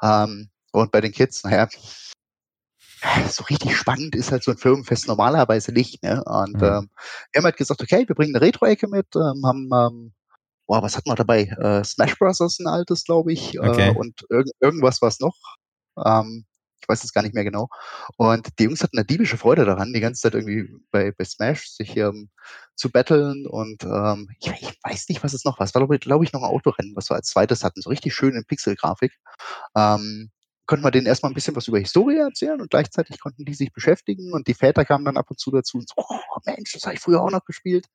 Ähm, 0.02 0.48
und 0.72 0.92
bei 0.92 1.00
den 1.00 1.12
Kids, 1.12 1.42
naja, 1.44 1.68
so 3.28 3.44
richtig 3.44 3.76
spannend 3.76 4.14
ist 4.14 4.32
halt 4.32 4.42
so 4.42 4.50
ein 4.50 4.56
Firmenfest 4.58 5.08
normalerweise 5.08 5.72
nicht. 5.72 6.02
Ne? 6.02 6.22
Und 6.24 6.54
mhm. 6.54 6.64
ähm, 6.64 6.90
wir 7.32 7.38
haben 7.38 7.44
halt 7.44 7.56
gesagt, 7.56 7.82
okay, 7.82 8.04
wir 8.06 8.14
bringen 8.14 8.34
eine 8.34 8.44
Retro-Ecke 8.44 8.88
mit, 8.88 9.06
ähm, 9.14 9.42
haben 9.44 9.70
ähm, 9.72 10.12
boah, 10.68 10.82
was 10.82 10.96
hatten 10.96 11.10
wir 11.10 11.16
dabei? 11.16 11.44
Äh, 11.44 11.82
Smash 11.82 12.16
Bros. 12.18 12.40
ist 12.40 12.60
ein 12.60 12.68
altes, 12.68 13.04
glaube 13.04 13.32
ich, 13.32 13.56
äh, 13.56 13.58
okay. 13.58 13.88
äh, 13.88 13.94
und 13.96 14.24
irg 14.30 14.46
irgendwas 14.60 15.02
was 15.02 15.18
noch. 15.18 15.34
Ähm, 16.04 16.44
ich 16.80 16.88
weiß 16.88 17.02
es 17.02 17.12
gar 17.12 17.22
nicht 17.22 17.34
mehr 17.34 17.42
genau. 17.42 17.68
Und 18.16 18.46
die 18.58 18.64
Jungs 18.64 18.82
hatten 18.82 18.98
eine 18.98 19.06
diebische 19.06 19.36
Freude 19.36 19.64
daran, 19.64 19.92
die 19.92 20.00
ganze 20.00 20.22
Zeit 20.22 20.34
irgendwie 20.34 20.72
bei, 20.92 21.10
bei 21.10 21.24
Smash 21.24 21.68
sich 21.70 21.96
ähm, 21.96 22.30
zu 22.76 22.90
battlen 22.90 23.46
und 23.48 23.82
ähm, 23.82 24.28
ich, 24.38 24.48
ich, 24.48 24.78
weiß 24.84 25.08
nicht, 25.08 25.24
was 25.24 25.32
es 25.32 25.44
noch 25.44 25.58
war. 25.58 25.64
Es 25.64 25.74
war, 25.74 25.80
glaube 25.80 25.96
ich, 25.96 26.00
glaub 26.02 26.22
ich, 26.22 26.32
noch 26.32 26.42
ein 26.42 26.50
Autorennen, 26.50 26.94
was 26.94 27.10
wir 27.10 27.16
als 27.16 27.28
zweites 27.28 27.64
hatten, 27.64 27.82
so 27.82 27.90
richtig 27.90 28.14
schön 28.14 28.34
in 28.34 28.44
Pixelgrafik. 28.44 29.12
Ähm, 29.74 30.30
konnten 30.66 30.84
wir 30.84 30.90
denen 30.90 31.06
erstmal 31.06 31.32
ein 31.32 31.34
bisschen 31.34 31.56
was 31.56 31.66
über 31.66 31.78
Historie 31.78 32.18
erzählen 32.18 32.60
und 32.60 32.70
gleichzeitig 32.70 33.18
konnten 33.20 33.44
die 33.44 33.54
sich 33.54 33.72
beschäftigen 33.72 34.32
und 34.32 34.46
die 34.46 34.54
Väter 34.54 34.84
kamen 34.84 35.04
dann 35.04 35.16
ab 35.16 35.30
und 35.30 35.40
zu 35.40 35.50
dazu 35.50 35.78
und 35.78 35.88
so, 35.88 35.94
oh 35.96 36.38
Mensch, 36.44 36.72
das 36.72 36.84
habe 36.84 36.94
ich 36.94 37.00
früher 37.00 37.22
auch 37.22 37.30
noch 37.30 37.44
gespielt. 37.44 37.86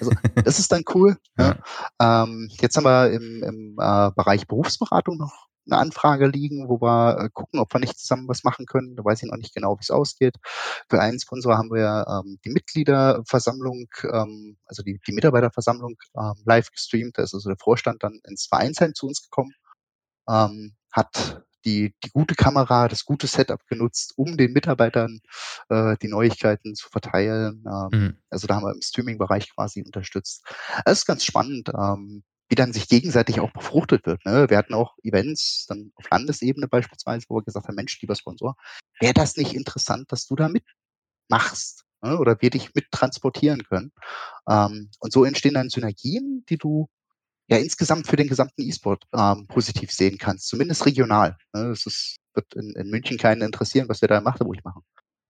Also 0.00 0.12
das 0.44 0.58
ist 0.58 0.72
dann 0.72 0.84
cool. 0.94 1.16
ja. 1.38 1.56
ähm, 2.00 2.48
jetzt 2.60 2.76
haben 2.76 2.84
wir 2.84 3.10
im, 3.10 3.42
im 3.42 3.76
äh, 3.78 4.10
Bereich 4.14 4.46
Berufsberatung 4.46 5.16
noch 5.18 5.48
eine 5.66 5.78
Anfrage 5.78 6.26
liegen, 6.26 6.68
wo 6.68 6.80
wir 6.80 7.18
äh, 7.18 7.28
gucken, 7.32 7.60
ob 7.60 7.72
wir 7.72 7.80
nicht 7.80 7.98
zusammen 7.98 8.28
was 8.28 8.42
machen 8.44 8.66
können. 8.66 8.96
Da 8.96 9.04
weiß 9.04 9.22
ich 9.22 9.30
noch 9.30 9.38
nicht 9.38 9.54
genau, 9.54 9.76
wie 9.76 9.82
es 9.82 9.90
ausgeht. 9.90 10.36
Für 10.88 11.00
einen 11.00 11.20
Sponsor 11.20 11.56
haben 11.56 11.70
wir 11.70 12.04
ähm, 12.08 12.38
die 12.44 12.50
Mitgliederversammlung, 12.50 13.86
ähm, 14.04 14.58
also 14.66 14.82
die, 14.82 15.00
die 15.06 15.12
Mitarbeiterversammlung 15.12 15.96
ähm, 16.16 16.34
live 16.44 16.70
gestreamt. 16.70 17.18
Da 17.18 17.22
ist 17.22 17.34
also 17.34 17.48
der 17.48 17.58
Vorstand 17.58 18.02
dann 18.02 18.20
ins 18.24 18.46
Vereinsheim 18.46 18.94
zu 18.94 19.06
uns 19.06 19.22
gekommen, 19.22 19.54
ähm, 20.28 20.74
hat 20.90 21.42
die, 21.64 21.94
die 22.04 22.10
gute 22.10 22.34
Kamera, 22.34 22.88
das 22.88 23.04
gute 23.04 23.26
Setup 23.26 23.64
genutzt, 23.66 24.14
um 24.16 24.36
den 24.36 24.52
Mitarbeitern 24.52 25.20
äh, 25.68 25.96
die 26.02 26.08
Neuigkeiten 26.08 26.74
zu 26.74 26.88
verteilen. 26.88 27.64
Ähm, 27.66 28.00
mhm. 28.00 28.16
Also 28.30 28.46
da 28.46 28.56
haben 28.56 28.64
wir 28.64 28.74
im 28.74 28.82
Streaming-Bereich 28.82 29.54
quasi 29.54 29.82
unterstützt. 29.82 30.44
Das 30.84 31.00
ist 31.00 31.06
ganz 31.06 31.24
spannend, 31.24 31.70
ähm, 31.70 32.22
wie 32.48 32.54
dann 32.54 32.72
sich 32.72 32.88
gegenseitig 32.88 33.40
auch 33.40 33.50
befruchtet 33.52 34.04
wird. 34.04 34.24
Ne? 34.26 34.50
Wir 34.50 34.58
hatten 34.58 34.74
auch 34.74 34.94
Events 35.02 35.64
dann 35.68 35.92
auf 35.94 36.10
Landesebene 36.10 36.68
beispielsweise, 36.68 37.24
wo 37.28 37.36
wir 37.36 37.42
gesagt 37.42 37.66
haben, 37.66 37.74
Mensch, 37.74 37.98
lieber 38.02 38.14
Sponsor, 38.14 38.56
wäre 39.00 39.14
das 39.14 39.36
nicht 39.36 39.54
interessant, 39.54 40.12
dass 40.12 40.26
du 40.26 40.36
da 40.36 40.50
mitmachst? 40.50 41.84
Ne? 42.02 42.18
Oder 42.18 42.36
wir 42.40 42.50
dich 42.50 42.74
mit 42.74 42.90
transportieren 42.90 43.62
können. 43.64 43.92
Ähm, 44.48 44.90
und 44.98 45.12
so 45.12 45.24
entstehen 45.24 45.54
dann 45.54 45.70
Synergien, 45.70 46.44
die 46.48 46.58
du 46.58 46.88
ja 47.48 47.58
insgesamt 47.58 48.06
für 48.06 48.16
den 48.16 48.28
gesamten 48.28 48.62
E-Sport 48.62 49.04
ähm, 49.14 49.46
positiv 49.46 49.90
sehen 49.90 50.18
kannst, 50.18 50.48
zumindest 50.48 50.86
regional. 50.86 51.36
Ne? 51.52 51.70
Es 51.70 51.86
ist, 51.86 52.16
wird 52.34 52.54
in, 52.54 52.70
in, 52.76 52.90
München 52.90 53.18
keinen 53.18 53.42
interessieren, 53.42 53.88
was 53.88 54.00
wir 54.00 54.08
da 54.08 54.18
in 54.18 54.24
Magdeburg 54.24 54.64
machen. 54.64 54.82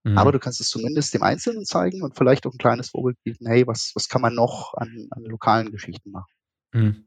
Mhm. 0.03 0.17
Aber 0.17 0.31
du 0.31 0.39
kannst 0.39 0.61
es 0.61 0.69
zumindest 0.69 1.13
dem 1.13 1.23
Einzelnen 1.23 1.65
zeigen 1.65 2.01
und 2.01 2.15
vielleicht 2.15 2.45
auch 2.45 2.53
ein 2.53 2.57
kleines 2.57 2.89
Vorbild 2.89 3.17
bieten, 3.23 3.47
hey, 3.47 3.65
was, 3.67 3.91
was 3.95 4.09
kann 4.09 4.21
man 4.21 4.35
noch 4.35 4.73
an, 4.75 5.07
an 5.11 5.23
lokalen 5.23 5.71
Geschichten 5.71 6.11
machen? 6.11 6.31
Mhm. 6.73 7.05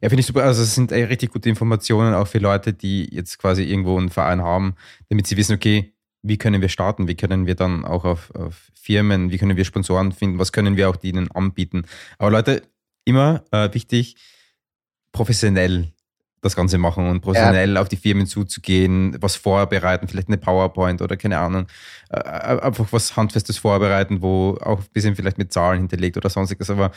Ja, 0.00 0.08
finde 0.08 0.20
ich 0.20 0.26
super. 0.26 0.44
Also 0.44 0.62
es 0.62 0.74
sind 0.74 0.92
richtig 0.92 1.30
gute 1.30 1.48
Informationen 1.48 2.14
auch 2.14 2.26
für 2.26 2.38
Leute, 2.38 2.72
die 2.72 3.08
jetzt 3.14 3.38
quasi 3.38 3.62
irgendwo 3.62 3.96
einen 3.98 4.10
Verein 4.10 4.42
haben, 4.42 4.74
damit 5.08 5.26
sie 5.26 5.36
wissen, 5.36 5.54
okay, 5.54 5.94
wie 6.22 6.38
können 6.38 6.60
wir 6.60 6.68
starten, 6.68 7.08
wie 7.08 7.16
können 7.16 7.46
wir 7.46 7.54
dann 7.54 7.84
auch 7.84 8.04
auf, 8.04 8.34
auf 8.34 8.70
Firmen, 8.74 9.30
wie 9.30 9.38
können 9.38 9.56
wir 9.56 9.64
Sponsoren 9.64 10.12
finden, 10.12 10.38
was 10.38 10.52
können 10.52 10.76
wir 10.76 10.88
auch 10.88 10.96
denen 10.96 11.30
anbieten. 11.30 11.84
Aber 12.18 12.30
Leute, 12.30 12.62
immer 13.04 13.44
äh, 13.50 13.72
wichtig, 13.72 14.16
professionell 15.12 15.92
das 16.42 16.56
Ganze 16.56 16.76
machen 16.76 17.08
und 17.08 17.20
professionell 17.20 17.74
ja. 17.74 17.80
auf 17.80 17.88
die 17.88 17.96
Firmen 17.96 18.26
zuzugehen, 18.26 19.16
was 19.20 19.36
vorbereiten, 19.36 20.08
vielleicht 20.08 20.28
eine 20.28 20.38
PowerPoint 20.38 21.00
oder 21.00 21.16
keine 21.16 21.38
Ahnung, 21.38 21.66
äh, 22.10 22.18
äh, 22.18 22.60
einfach 22.60 22.86
was 22.90 23.16
Handfestes 23.16 23.58
vorbereiten, 23.58 24.22
wo 24.22 24.58
auch 24.60 24.80
ein 24.80 24.86
bisschen 24.92 25.14
vielleicht 25.14 25.38
mit 25.38 25.52
Zahlen 25.52 25.78
hinterlegt 25.78 26.16
oder 26.16 26.28
sonstiges, 26.28 26.68
aber 26.68 26.90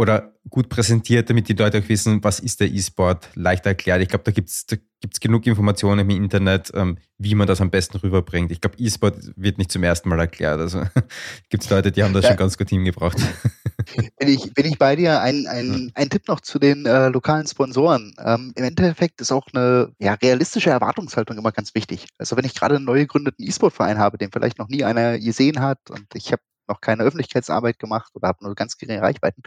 oder 0.00 0.32
gut 0.48 0.70
präsentiert, 0.70 1.28
damit 1.28 1.46
die 1.50 1.52
Leute 1.52 1.78
auch 1.78 1.88
wissen, 1.90 2.24
was 2.24 2.40
ist 2.40 2.60
der 2.60 2.72
E-Sport, 2.72 3.28
leichter 3.34 3.68
erklärt. 3.70 4.00
Ich 4.00 4.08
glaube, 4.08 4.24
da 4.24 4.30
gibt 4.30 4.48
es 4.48 4.64
da 4.64 4.76
gibt's 5.02 5.20
genug 5.20 5.46
Informationen 5.46 6.00
im 6.00 6.10
Internet, 6.10 6.70
ähm, 6.74 6.96
wie 7.18 7.34
man 7.34 7.46
das 7.46 7.60
am 7.60 7.70
besten 7.70 7.98
rüberbringt. 7.98 8.50
Ich 8.50 8.62
glaube, 8.62 8.76
E-Sport 8.78 9.32
wird 9.36 9.58
nicht 9.58 9.70
zum 9.70 9.82
ersten 9.82 10.08
Mal 10.08 10.18
erklärt. 10.20 10.58
Also 10.58 10.84
gibt 11.50 11.64
es 11.64 11.70
Leute, 11.70 11.92
die 11.92 12.02
haben 12.02 12.14
das 12.14 12.24
ja. 12.24 12.30
schon 12.30 12.38
ganz 12.38 12.56
gut 12.56 12.70
hingebracht. 12.70 13.18
Bin 14.18 14.28
ich, 14.28 14.54
bin 14.54 14.66
ich 14.66 14.78
bei 14.78 14.94
dir. 14.94 15.20
Ein, 15.20 15.46
ein, 15.48 15.90
ein 15.94 16.10
Tipp 16.10 16.28
noch 16.28 16.40
zu 16.40 16.58
den 16.58 16.86
äh, 16.86 17.08
lokalen 17.08 17.46
Sponsoren. 17.46 18.14
Ähm, 18.24 18.52
Im 18.54 18.64
Endeffekt 18.64 19.20
ist 19.20 19.32
auch 19.32 19.48
eine 19.52 19.92
ja, 19.98 20.14
realistische 20.14 20.70
Erwartungshaltung 20.70 21.36
immer 21.36 21.50
ganz 21.50 21.74
wichtig. 21.74 22.06
Also 22.18 22.36
wenn 22.36 22.44
ich 22.44 22.54
gerade 22.54 22.76
einen 22.76 22.84
neu 22.84 23.00
gegründeten 23.00 23.44
E-Sport-Verein 23.44 23.98
habe, 23.98 24.18
den 24.18 24.30
vielleicht 24.30 24.58
noch 24.58 24.68
nie 24.68 24.84
einer 24.84 25.18
gesehen 25.18 25.60
hat 25.60 25.90
und 25.90 26.06
ich 26.14 26.30
habe 26.30 26.42
noch 26.70 26.80
keine 26.80 27.02
Öffentlichkeitsarbeit 27.02 27.78
gemacht 27.78 28.12
oder 28.14 28.28
habe 28.28 28.44
nur 28.44 28.54
ganz 28.54 28.78
geringe 28.78 29.02
Reichweiten, 29.02 29.42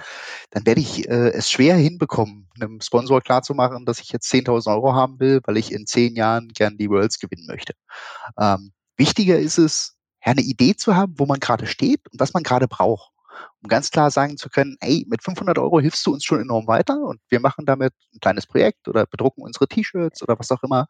dann 0.51 0.65
werde 0.65 0.81
ich 0.81 1.09
äh, 1.09 1.29
es 1.29 1.49
schwer 1.49 1.75
hinbekommen, 1.75 2.49
einem 2.55 2.81
Sponsor 2.81 3.21
klarzumachen, 3.21 3.85
dass 3.85 3.99
ich 3.99 4.11
jetzt 4.11 4.31
10.000 4.31 4.71
Euro 4.71 4.93
haben 4.93 5.19
will, 5.19 5.41
weil 5.45 5.57
ich 5.57 5.71
in 5.71 5.87
zehn 5.87 6.15
Jahren 6.15 6.49
gern 6.49 6.77
die 6.77 6.89
Worlds 6.89 7.19
gewinnen 7.19 7.47
möchte. 7.47 7.73
Ähm, 8.39 8.73
wichtiger 8.97 9.39
ist 9.39 9.57
es, 9.57 9.95
ja, 10.23 10.31
eine 10.31 10.41
Idee 10.41 10.75
zu 10.75 10.95
haben, 10.95 11.15
wo 11.17 11.25
man 11.25 11.39
gerade 11.39 11.65
steht 11.65 12.01
und 12.11 12.19
was 12.19 12.33
man 12.33 12.43
gerade 12.43 12.67
braucht 12.67 13.13
um 13.61 13.69
ganz 13.69 13.91
klar 13.91 14.11
sagen 14.11 14.37
zu 14.37 14.49
können, 14.49 14.77
hey, 14.81 15.05
mit 15.07 15.23
500 15.23 15.57
Euro 15.57 15.79
hilfst 15.79 16.05
du 16.05 16.13
uns 16.13 16.23
schon 16.23 16.41
enorm 16.41 16.67
weiter 16.67 16.99
und 17.01 17.21
wir 17.29 17.39
machen 17.39 17.65
damit 17.65 17.93
ein 18.13 18.19
kleines 18.19 18.45
Projekt 18.45 18.87
oder 18.87 19.05
bedrucken 19.05 19.41
unsere 19.43 19.67
T-Shirts 19.67 20.21
oder 20.21 20.37
was 20.37 20.51
auch 20.51 20.63
immer 20.63 20.87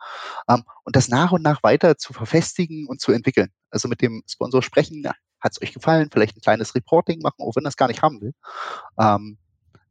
ähm, 0.49 0.63
und 0.83 0.95
das 0.95 1.07
nach 1.07 1.31
und 1.31 1.43
nach 1.43 1.63
weiter 1.63 1.97
zu 1.97 2.13
verfestigen 2.13 2.87
und 2.87 3.01
zu 3.01 3.11
entwickeln. 3.11 3.49
Also 3.69 3.87
mit 3.87 4.01
dem 4.01 4.23
Sponsor 4.27 4.61
sprechen, 4.61 5.01
hat 5.43 5.51
es 5.51 5.61
euch 5.61 5.73
gefallen, 5.73 6.09
vielleicht 6.11 6.37
ein 6.37 6.41
kleines 6.41 6.73
Reporting 6.73 7.21
machen, 7.21 7.41
auch 7.41 7.55
wenn 7.55 7.65
es 7.65 7.77
gar 7.77 7.89
nicht 7.89 8.01
haben 8.01 8.21
will. 8.21 8.33
Ähm, 8.97 9.37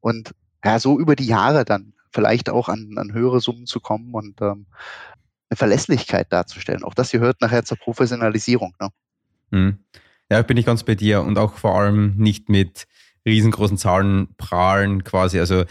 und 0.01 0.35
ja, 0.65 0.79
so 0.79 0.99
über 0.99 1.15
die 1.15 1.27
Jahre 1.27 1.65
dann 1.65 1.93
vielleicht 2.11 2.49
auch 2.51 2.69
an, 2.69 2.95
an 2.97 3.13
höhere 3.13 3.41
Summen 3.41 3.67
zu 3.67 3.81
kommen 3.81 4.15
und 4.15 4.41
ähm, 4.41 4.67
eine 5.51 5.57
Verlässlichkeit 5.57 6.33
darzustellen. 6.33 6.85
Auch 6.85 6.95
das 6.95 7.11
gehört 7.11 7.41
nachher 7.41 7.65
zur 7.65 7.77
Professionalisierung. 7.77 8.75
Ne? 8.81 8.89
Mhm. 9.51 9.79
Ja, 10.31 10.41
bin 10.43 10.57
ich 10.57 10.65
ganz 10.65 10.83
bei 10.83 10.95
dir 10.95 11.23
und 11.23 11.37
auch 11.39 11.55
vor 11.55 11.79
allem 11.79 12.17
nicht 12.17 12.49
mit 12.49 12.87
riesengroßen 13.27 13.77
Zahlen 13.77 14.35
prahlen 14.37 15.05
quasi. 15.05 15.39
Also 15.39 15.65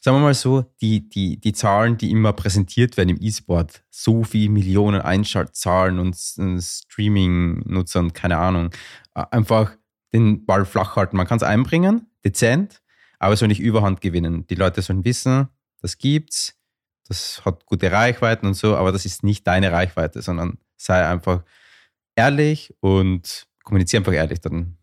sagen 0.00 0.18
wir 0.18 0.22
mal 0.22 0.34
so, 0.34 0.64
die, 0.80 1.08
die, 1.08 1.38
die 1.38 1.52
Zahlen, 1.52 1.98
die 1.98 2.10
immer 2.10 2.32
präsentiert 2.32 2.96
werden 2.96 3.10
im 3.10 3.20
E-Sport, 3.20 3.82
so 3.90 4.24
viele 4.24 4.50
Millionen 4.50 5.02
Einschaltzahlen 5.02 5.98
und 5.98 6.16
Streaming-Nutzern, 6.16 8.12
keine 8.12 8.38
Ahnung, 8.38 8.70
einfach 9.16 9.76
den 10.12 10.44
Ball 10.46 10.64
flach 10.64 10.96
halten. 10.96 11.16
Man 11.16 11.26
kann 11.26 11.36
es 11.36 11.42
einbringen, 11.42 12.06
dezent, 12.24 12.82
aber 13.18 13.34
es 13.34 13.40
soll 13.40 13.48
nicht 13.48 13.60
Überhand 13.60 14.00
gewinnen. 14.00 14.46
Die 14.46 14.54
Leute 14.54 14.82
sollen 14.82 15.04
wissen, 15.04 15.48
das 15.80 15.98
gibt's, 15.98 16.54
das 17.08 17.44
hat 17.44 17.66
gute 17.66 17.90
Reichweiten 17.92 18.46
und 18.46 18.54
so, 18.54 18.76
aber 18.76 18.92
das 18.92 19.04
ist 19.04 19.22
nicht 19.22 19.46
deine 19.46 19.72
Reichweite, 19.72 20.22
sondern 20.22 20.58
sei 20.76 21.06
einfach 21.06 21.42
ehrlich 22.14 22.74
und 22.80 23.46
kommuniziere 23.62 24.00
einfach 24.00 24.12
ehrlich, 24.12 24.40
dann 24.40 24.76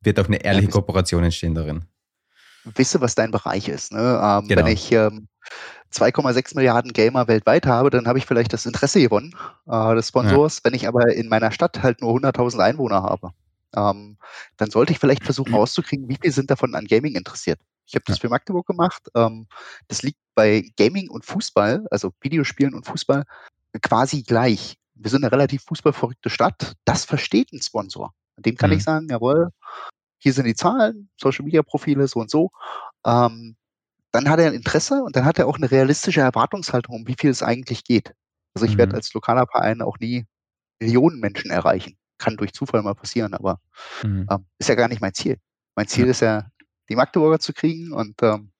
wird 0.00 0.20
auch 0.20 0.26
eine 0.26 0.44
ehrliche 0.44 0.68
Kooperation 0.68 1.24
entstehen 1.24 1.54
darin. 1.54 1.84
Wisse, 2.64 3.00
was 3.00 3.14
dein 3.14 3.30
Bereich 3.30 3.68
ist. 3.68 3.92
Ne? 3.92 4.20
Ähm, 4.22 4.48
genau. 4.48 4.64
Wenn 4.64 4.72
ich 4.72 4.90
ähm, 4.92 5.28
2,6 5.92 6.56
Milliarden 6.56 6.92
Gamer 6.92 7.28
weltweit 7.28 7.66
habe, 7.66 7.90
dann 7.90 8.06
habe 8.06 8.18
ich 8.18 8.26
vielleicht 8.26 8.52
das 8.52 8.66
Interesse 8.66 9.00
gewonnen 9.00 9.34
äh, 9.66 9.94
des 9.94 10.08
Sponsors. 10.08 10.56
Ja. 10.56 10.60
Wenn 10.64 10.74
ich 10.74 10.88
aber 10.88 11.14
in 11.14 11.28
meiner 11.28 11.52
Stadt 11.52 11.82
halt 11.82 12.00
nur 12.00 12.12
100.000 12.16 12.58
Einwohner 12.58 13.02
habe, 13.02 13.32
ähm, 13.76 14.18
dann 14.56 14.70
sollte 14.70 14.92
ich 14.92 14.98
vielleicht 14.98 15.24
versuchen 15.24 15.54
rauszukriegen, 15.54 16.08
wie 16.08 16.18
viele 16.20 16.32
sind 16.32 16.50
davon 16.50 16.74
an 16.74 16.86
Gaming 16.86 17.14
interessiert. 17.14 17.60
Ich 17.86 17.94
habe 17.94 18.04
das 18.06 18.18
für 18.18 18.28
Magdeburg 18.28 18.66
gemacht. 18.66 19.08
Ähm, 19.14 19.46
das 19.88 20.02
liegt 20.02 20.18
bei 20.34 20.64
Gaming 20.76 21.10
und 21.10 21.24
Fußball, 21.24 21.86
also 21.90 22.12
Videospielen 22.20 22.74
und 22.74 22.86
Fußball, 22.86 23.24
quasi 23.82 24.22
gleich. 24.22 24.76
Wir 24.94 25.10
sind 25.10 25.24
eine 25.24 25.32
relativ 25.32 25.64
fußballverrückte 25.64 26.30
Stadt. 26.30 26.74
Das 26.84 27.04
versteht 27.04 27.52
ein 27.52 27.60
Sponsor. 27.60 28.14
Dem 28.36 28.56
kann 28.56 28.70
mhm. 28.70 28.76
ich 28.76 28.84
sagen, 28.84 29.08
jawohl, 29.10 29.50
hier 30.18 30.32
sind 30.32 30.46
die 30.46 30.54
Zahlen, 30.54 31.10
Social 31.20 31.44
Media 31.44 31.62
Profile, 31.62 32.08
so 32.08 32.20
und 32.20 32.30
so. 32.30 32.50
Ähm, 33.04 33.56
dann 34.12 34.28
hat 34.28 34.38
er 34.38 34.46
ein 34.46 34.54
Interesse 34.54 35.02
und 35.02 35.16
dann 35.16 35.24
hat 35.24 35.38
er 35.38 35.46
auch 35.46 35.56
eine 35.56 35.70
realistische 35.70 36.20
Erwartungshaltung, 36.20 36.94
um 36.94 37.06
wie 37.06 37.16
viel 37.18 37.30
es 37.30 37.42
eigentlich 37.42 37.84
geht. 37.84 38.14
Also 38.54 38.66
ich 38.66 38.74
mhm. 38.74 38.78
werde 38.78 38.94
als 38.94 39.12
lokaler 39.12 39.46
Verein 39.46 39.82
auch 39.82 39.98
nie 39.98 40.24
Millionen 40.80 41.20
Menschen 41.20 41.50
erreichen. 41.50 41.96
Kann 42.18 42.36
durch 42.36 42.52
Zufall 42.52 42.82
mal 42.82 42.94
passieren, 42.94 43.34
aber 43.34 43.60
mhm. 44.02 44.26
ähm, 44.30 44.44
ist 44.58 44.68
ja 44.68 44.74
gar 44.74 44.88
nicht 44.88 45.00
mein 45.00 45.14
Ziel. 45.14 45.38
Mein 45.74 45.88
Ziel 45.88 46.04
ja. 46.04 46.10
ist 46.10 46.20
ja, 46.20 46.46
die 46.88 46.96
Magdeburger 46.96 47.38
zu 47.38 47.52
kriegen 47.52 47.92
und 47.92 48.22
ähm, 48.22 48.50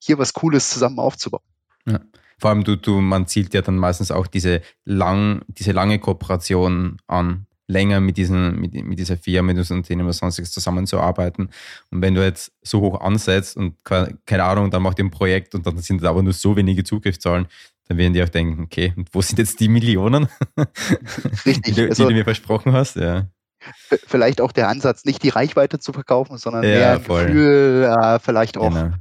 hier 0.00 0.18
was 0.18 0.32
Cooles 0.32 0.70
zusammen 0.70 0.98
aufzubauen. 0.98 1.44
Ja. 1.86 2.00
Vor 2.38 2.50
allem 2.50 2.64
du, 2.64 2.76
du, 2.76 3.00
man 3.00 3.26
zielt 3.28 3.54
ja 3.54 3.62
dann 3.62 3.76
meistens 3.76 4.10
auch 4.10 4.26
diese 4.26 4.62
lang, 4.84 5.42
diese 5.46 5.72
lange 5.72 6.00
Kooperation 6.00 6.98
an 7.06 7.46
länger 7.68 8.00
mit, 8.00 8.16
diesen, 8.16 8.60
mit, 8.60 8.74
mit 8.74 8.98
dieser 8.98 9.16
Firma, 9.16 9.52
mit 9.52 9.58
diesem 9.58 9.78
Unternehmen 9.78 10.06
oder 10.06 10.12
sonstiges 10.12 10.50
zusammenzuarbeiten. 10.50 11.50
Und 11.90 12.02
wenn 12.02 12.14
du 12.14 12.22
jetzt 12.22 12.52
so 12.62 12.80
hoch 12.80 13.00
ansetzt 13.00 13.56
und 13.56 13.76
keine 13.84 14.44
Ahnung, 14.44 14.70
dann 14.70 14.82
macht 14.82 14.98
ihr 14.98 15.04
ein 15.04 15.10
Projekt 15.10 15.54
und 15.54 15.66
dann 15.66 15.78
sind 15.78 16.02
da 16.02 16.10
aber 16.10 16.22
nur 16.22 16.32
so 16.32 16.56
wenige 16.56 16.84
Zugriffszahlen, 16.84 17.46
dann 17.92 17.98
werden 17.98 18.12
die 18.12 18.22
auch 18.22 18.28
denken, 18.28 18.62
okay, 18.62 18.92
und 18.96 19.08
wo 19.12 19.22
sind 19.22 19.38
jetzt 19.38 19.60
die 19.60 19.68
Millionen, 19.68 20.28
Richtig, 21.46 21.62
die, 21.62 21.72
du, 21.72 21.88
also, 21.88 22.04
die 22.04 22.08
du 22.10 22.14
mir 22.14 22.24
versprochen 22.24 22.72
hast? 22.72 22.96
Ja. 22.96 23.28
Vielleicht 24.06 24.40
auch 24.40 24.52
der 24.52 24.68
Ansatz, 24.68 25.04
nicht 25.04 25.22
die 25.22 25.28
Reichweite 25.28 25.78
zu 25.78 25.92
verkaufen, 25.92 26.36
sondern 26.36 26.64
ja, 26.64 26.70
mehr 26.70 27.00
voll. 27.00 27.26
Gefühl, 27.26 27.96
äh, 27.96 28.18
vielleicht 28.18 28.58
auch 28.58 28.68
genau 28.68 28.92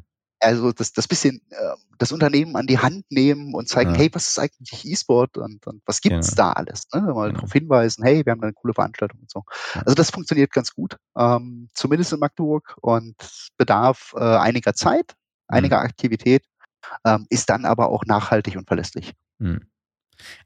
also 0.41 0.71
das, 0.71 0.91
das 0.91 1.07
bisschen 1.07 1.41
äh, 1.49 1.75
das 1.97 2.11
Unternehmen 2.11 2.55
an 2.55 2.65
die 2.65 2.79
Hand 2.79 3.05
nehmen 3.09 3.53
und 3.53 3.69
zeigen, 3.69 3.91
ja. 3.91 3.97
hey, 3.97 4.09
was 4.11 4.27
ist 4.27 4.39
eigentlich 4.39 4.85
E-Sport 4.85 5.37
und, 5.37 5.65
und 5.67 5.81
was 5.85 6.01
gibt's 6.01 6.31
ja. 6.31 6.35
da 6.35 6.51
alles? 6.53 6.87
Ne? 6.93 7.01
Mal 7.01 7.27
ja. 7.27 7.33
darauf 7.33 7.51
hinweisen, 7.51 8.03
hey, 8.03 8.25
wir 8.25 8.31
haben 8.31 8.41
da 8.41 8.47
eine 8.47 8.53
coole 8.53 8.73
Veranstaltung 8.73 9.19
und 9.21 9.29
so. 9.29 9.43
Also 9.73 9.93
das 9.93 10.09
funktioniert 10.09 10.51
ganz 10.51 10.73
gut, 10.73 10.97
ähm, 11.15 11.69
zumindest 11.73 12.13
in 12.13 12.19
Magdeburg 12.19 12.75
und 12.81 13.15
bedarf 13.57 14.13
äh, 14.17 14.19
einiger 14.19 14.73
Zeit, 14.73 15.13
mhm. 15.49 15.57
einiger 15.57 15.79
Aktivität, 15.79 16.43
ähm, 17.05 17.25
ist 17.29 17.49
dann 17.49 17.65
aber 17.65 17.89
auch 17.89 18.05
nachhaltig 18.05 18.55
und 18.55 18.67
verlässlich. 18.67 19.13
Mhm. 19.39 19.61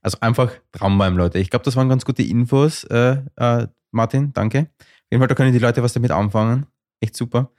Also 0.01 0.17
einfach 0.21 0.51
dranbleiben, 0.71 1.17
Leute. 1.17 1.39
Ich 1.39 1.49
glaube, 1.49 1.65
das 1.65 1.75
waren 1.75 1.89
ganz 1.89 2.05
gute 2.05 2.23
Infos, 2.23 2.85
äh, 2.85 3.17
äh, 3.35 3.67
Martin, 3.91 4.31
danke. 4.33 4.69
Auf 4.79 5.11
jeden 5.11 5.21
Fall, 5.21 5.27
da 5.27 5.35
können 5.35 5.53
die 5.53 5.59
Leute 5.59 5.83
was 5.83 5.93
damit 5.93 6.11
anfangen. 6.11 6.65
Echt 7.01 7.15
super 7.15 7.51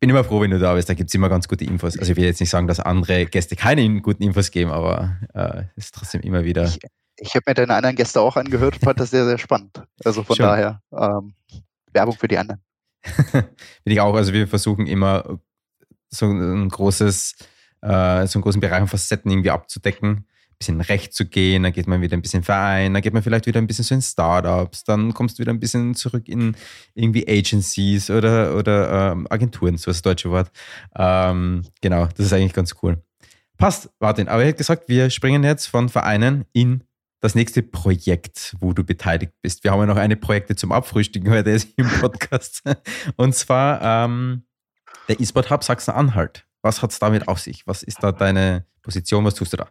bin 0.00 0.10
immer 0.10 0.24
froh, 0.24 0.40
wenn 0.40 0.50
du 0.50 0.58
da 0.58 0.74
bist. 0.74 0.88
Da 0.88 0.94
gibt 0.94 1.10
es 1.10 1.14
immer 1.14 1.28
ganz 1.28 1.48
gute 1.48 1.64
Infos. 1.64 1.98
Also 1.98 2.12
ich 2.12 2.16
will 2.16 2.24
jetzt 2.24 2.40
nicht 2.40 2.50
sagen, 2.50 2.66
dass 2.66 2.80
andere 2.80 3.26
Gäste 3.26 3.56
keine 3.56 4.00
guten 4.00 4.22
Infos 4.22 4.50
geben, 4.50 4.70
aber 4.70 5.16
äh, 5.34 5.64
es 5.76 5.86
ist 5.86 5.94
trotzdem 5.94 6.20
immer 6.20 6.44
wieder. 6.44 6.64
Ich, 6.64 6.78
ich 7.18 7.34
habe 7.34 7.44
mir 7.46 7.54
deine 7.54 7.74
anderen 7.74 7.96
Gäste 7.96 8.20
auch 8.20 8.36
angehört 8.36 8.74
und 8.74 8.84
fand 8.84 9.00
das 9.00 9.10
sehr, 9.10 9.24
sehr 9.24 9.38
spannend. 9.38 9.82
Also 10.04 10.22
von 10.22 10.36
Schon. 10.36 10.46
daher 10.46 10.82
ähm, 10.92 11.34
Werbung 11.92 12.16
für 12.16 12.28
die 12.28 12.38
anderen. 12.38 12.62
Bin 13.32 13.46
ich 13.84 14.00
auch. 14.00 14.14
Also 14.14 14.32
wir 14.32 14.46
versuchen 14.46 14.86
immer 14.86 15.38
so 16.10 16.26
ein 16.26 16.68
großes, 16.68 17.36
äh, 17.82 18.26
so 18.26 18.38
einen 18.38 18.42
großen 18.42 18.60
Bereich 18.60 18.80
an 18.80 18.88
Facetten 18.88 19.30
irgendwie 19.30 19.50
abzudecken 19.50 20.26
bisschen 20.58 20.80
recht 20.80 21.12
zu 21.14 21.26
gehen, 21.26 21.62
dann 21.62 21.72
geht 21.72 21.86
man 21.86 22.00
wieder 22.00 22.16
ein 22.16 22.22
bisschen 22.22 22.42
Verein, 22.42 22.94
dann 22.94 23.02
geht 23.02 23.12
man 23.12 23.22
vielleicht 23.22 23.46
wieder 23.46 23.60
ein 23.60 23.66
bisschen 23.66 23.84
so 23.84 23.94
in 23.94 24.02
Startups, 24.02 24.84
dann 24.84 25.12
kommst 25.12 25.38
du 25.38 25.42
wieder 25.42 25.52
ein 25.52 25.60
bisschen 25.60 25.94
zurück 25.94 26.28
in 26.28 26.56
irgendwie 26.94 27.28
Agencies 27.28 28.10
oder, 28.10 28.56
oder 28.56 29.12
ähm, 29.12 29.26
Agenturen, 29.28 29.76
so 29.76 29.90
das 29.90 30.02
deutsche 30.02 30.30
Wort. 30.30 30.50
Ähm, 30.96 31.62
genau, 31.80 32.06
das 32.16 32.26
ist 32.26 32.32
eigentlich 32.32 32.54
ganz 32.54 32.74
cool. 32.82 33.02
Passt, 33.58 33.90
Martin, 34.00 34.28
aber 34.28 34.42
ich 34.42 34.48
hätte 34.48 34.58
gesagt, 34.58 34.88
wir 34.88 35.10
springen 35.10 35.44
jetzt 35.44 35.66
von 35.66 35.88
Vereinen 35.88 36.44
in 36.52 36.84
das 37.20 37.34
nächste 37.34 37.62
Projekt, 37.62 38.54
wo 38.60 38.72
du 38.72 38.84
beteiligt 38.84 39.32
bist. 39.42 39.64
Wir 39.64 39.72
haben 39.72 39.80
ja 39.80 39.86
noch 39.86 39.96
eine 39.96 40.16
Projekte 40.16 40.54
zum 40.54 40.72
Abfrühstücken 40.72 41.30
heute 41.30 41.50
im 41.76 41.88
Podcast. 41.88 42.62
Und 43.16 43.34
zwar 43.34 43.80
ähm, 43.82 44.44
der 45.08 45.18
E-Sport 45.18 45.50
Hub 45.50 45.64
Sachsen-Anhalt. 45.64 46.45
Was 46.66 46.82
hat 46.82 46.90
es 46.90 46.98
damit 46.98 47.28
auf 47.28 47.38
sich? 47.38 47.64
Was 47.66 47.84
ist 47.84 48.02
da 48.02 48.10
deine 48.10 48.66
Position? 48.82 49.24
Was 49.24 49.34
tust 49.34 49.52
du 49.52 49.58
da? 49.58 49.68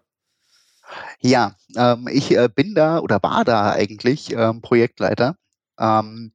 Ja, 1.20 1.56
ähm, 1.76 2.08
ich 2.10 2.32
äh, 2.32 2.48
bin 2.48 2.74
da 2.74 3.00
oder 3.00 3.22
war 3.22 3.44
da 3.44 3.72
eigentlich 3.72 4.32
ähm, 4.32 4.62
Projektleiter. 4.62 5.36
Ähm, 5.78 6.32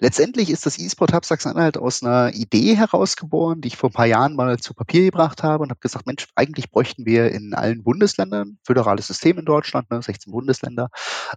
letztendlich 0.00 0.50
ist 0.50 0.66
das 0.66 0.80
E-Sport 0.80 1.12
Hub 1.12 1.24
Sachsen-Anhalt 1.24 1.78
aus 1.78 2.02
einer 2.02 2.34
Idee 2.34 2.76
herausgeboren, 2.76 3.60
die 3.60 3.68
ich 3.68 3.76
vor 3.76 3.90
ein 3.90 3.92
paar 3.92 4.06
Jahren 4.06 4.34
mal 4.34 4.58
zu 4.58 4.74
Papier 4.74 5.04
gebracht 5.04 5.44
habe 5.44 5.62
und 5.62 5.70
habe 5.70 5.78
gesagt, 5.78 6.06
Mensch, 6.06 6.26
eigentlich 6.34 6.72
bräuchten 6.72 7.06
wir 7.06 7.30
in 7.30 7.54
allen 7.54 7.84
Bundesländern, 7.84 8.58
föderales 8.64 9.06
System 9.06 9.38
in 9.38 9.44
Deutschland, 9.44 9.92
ne, 9.92 10.02
16 10.02 10.32
Bundesländer, 10.32 10.88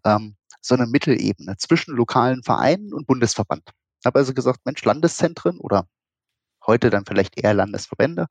ähm, 0.03 0.35
so 0.61 0.73
eine 0.73 0.87
Mittelebene 0.87 1.57
zwischen 1.57 1.95
lokalen 1.95 2.41
Vereinen 2.41 2.91
und 2.91 3.05
Bundesverband. 3.05 3.69
Ich 3.99 4.05
habe 4.07 4.17
also 4.17 4.33
gesagt, 4.33 4.61
Mensch, 4.65 4.83
Landeszentren 4.83 5.59
oder 5.59 5.87
heute 6.65 6.89
dann 6.89 7.05
vielleicht 7.05 7.37
eher 7.37 7.53
Landesverbände, 7.53 8.27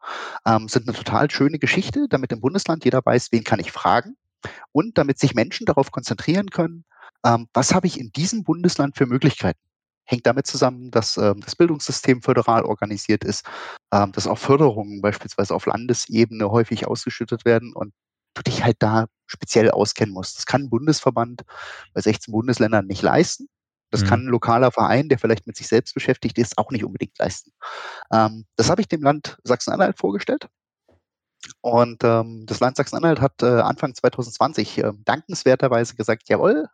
ähm, 0.47 0.69
sind 0.69 0.89
eine 0.89 0.97
total 0.97 1.31
schöne 1.31 1.59
Geschichte, 1.59 2.07
damit 2.09 2.33
im 2.33 2.41
Bundesland 2.41 2.85
jeder 2.85 3.01
weiß, 3.05 3.29
wen 3.33 3.45
kann 3.45 3.61
ich 3.61 3.73
fragen 3.73 4.17
und 4.73 4.99
damit 4.99 5.19
sich 5.19 5.35
Menschen 5.35 5.67
darauf 5.67 5.91
konzentrieren 5.91 6.51
können, 6.51 6.85
ähm, 7.25 7.49
was 7.53 7.75
habe 7.75 7.87
ich 7.87 8.01
in 8.01 8.13
diesem 8.13 8.45
Bundesland 8.45 8.97
für 8.97 9.07
Möglichkeiten. 9.07 9.61
Hängt 10.05 10.27
damit 10.27 10.47
zusammen, 10.47 10.91
dass 10.91 11.17
ähm, 11.17 11.41
das 11.45 11.55
Bildungssystem 11.55 12.23
föderal 12.23 12.65
organisiert 12.65 13.23
ist, 13.25 13.47
ähm, 13.93 14.13
dass 14.13 14.27
auch 14.27 14.39
Förderungen 14.39 15.01
beispielsweise 15.01 15.55
auf 15.55 15.67
Landesebene 15.67 16.51
häufig 16.51 16.87
ausgeschüttet 16.87 17.45
werden 17.45 17.73
und 17.73 17.95
du 18.35 18.43
dich 18.43 18.65
halt 18.65 18.77
da 18.81 19.07
speziell 19.27 19.71
auskennen 19.71 20.13
musst. 20.13 20.39
Das 20.39 20.47
kann 20.47 20.63
ein 20.63 20.71
Bundesverband 20.71 21.43
bei 21.95 22.01
16 22.01 22.33
Bundesländern 22.33 22.87
nicht 22.87 23.03
leisten. 23.03 23.49
Das 23.93 24.03
mhm. 24.03 24.07
kann 24.07 24.21
ein 24.25 24.31
lokaler 24.31 24.73
Verein, 24.73 25.09
der 25.09 25.19
vielleicht 25.19 25.47
mit 25.47 25.57
sich 25.57 25.69
selbst 25.69 25.95
beschäftigt 25.95 26.39
ist, 26.39 26.59
auch 26.59 26.71
nicht 26.71 26.85
unbedingt 26.85 27.17
leisten. 27.19 27.53
Ähm, 28.13 28.47
das 28.57 28.71
habe 28.71 28.81
ich 28.81 28.89
dem 28.89 29.03
Land 29.03 29.39
Sachsen-Anhalt 29.45 29.99
vorgestellt. 29.99 30.49
Und 31.61 32.03
ähm, 32.05 32.45
das 32.47 32.61
Land 32.61 32.77
Sachsen-Anhalt 32.77 33.21
hat 33.21 33.43
äh, 33.43 33.61
Anfang 33.61 33.95
2020 33.95 34.79
äh, 34.79 34.93
dankenswerterweise 35.05 35.95
gesagt, 35.95 36.29
jawohl, 36.29 36.69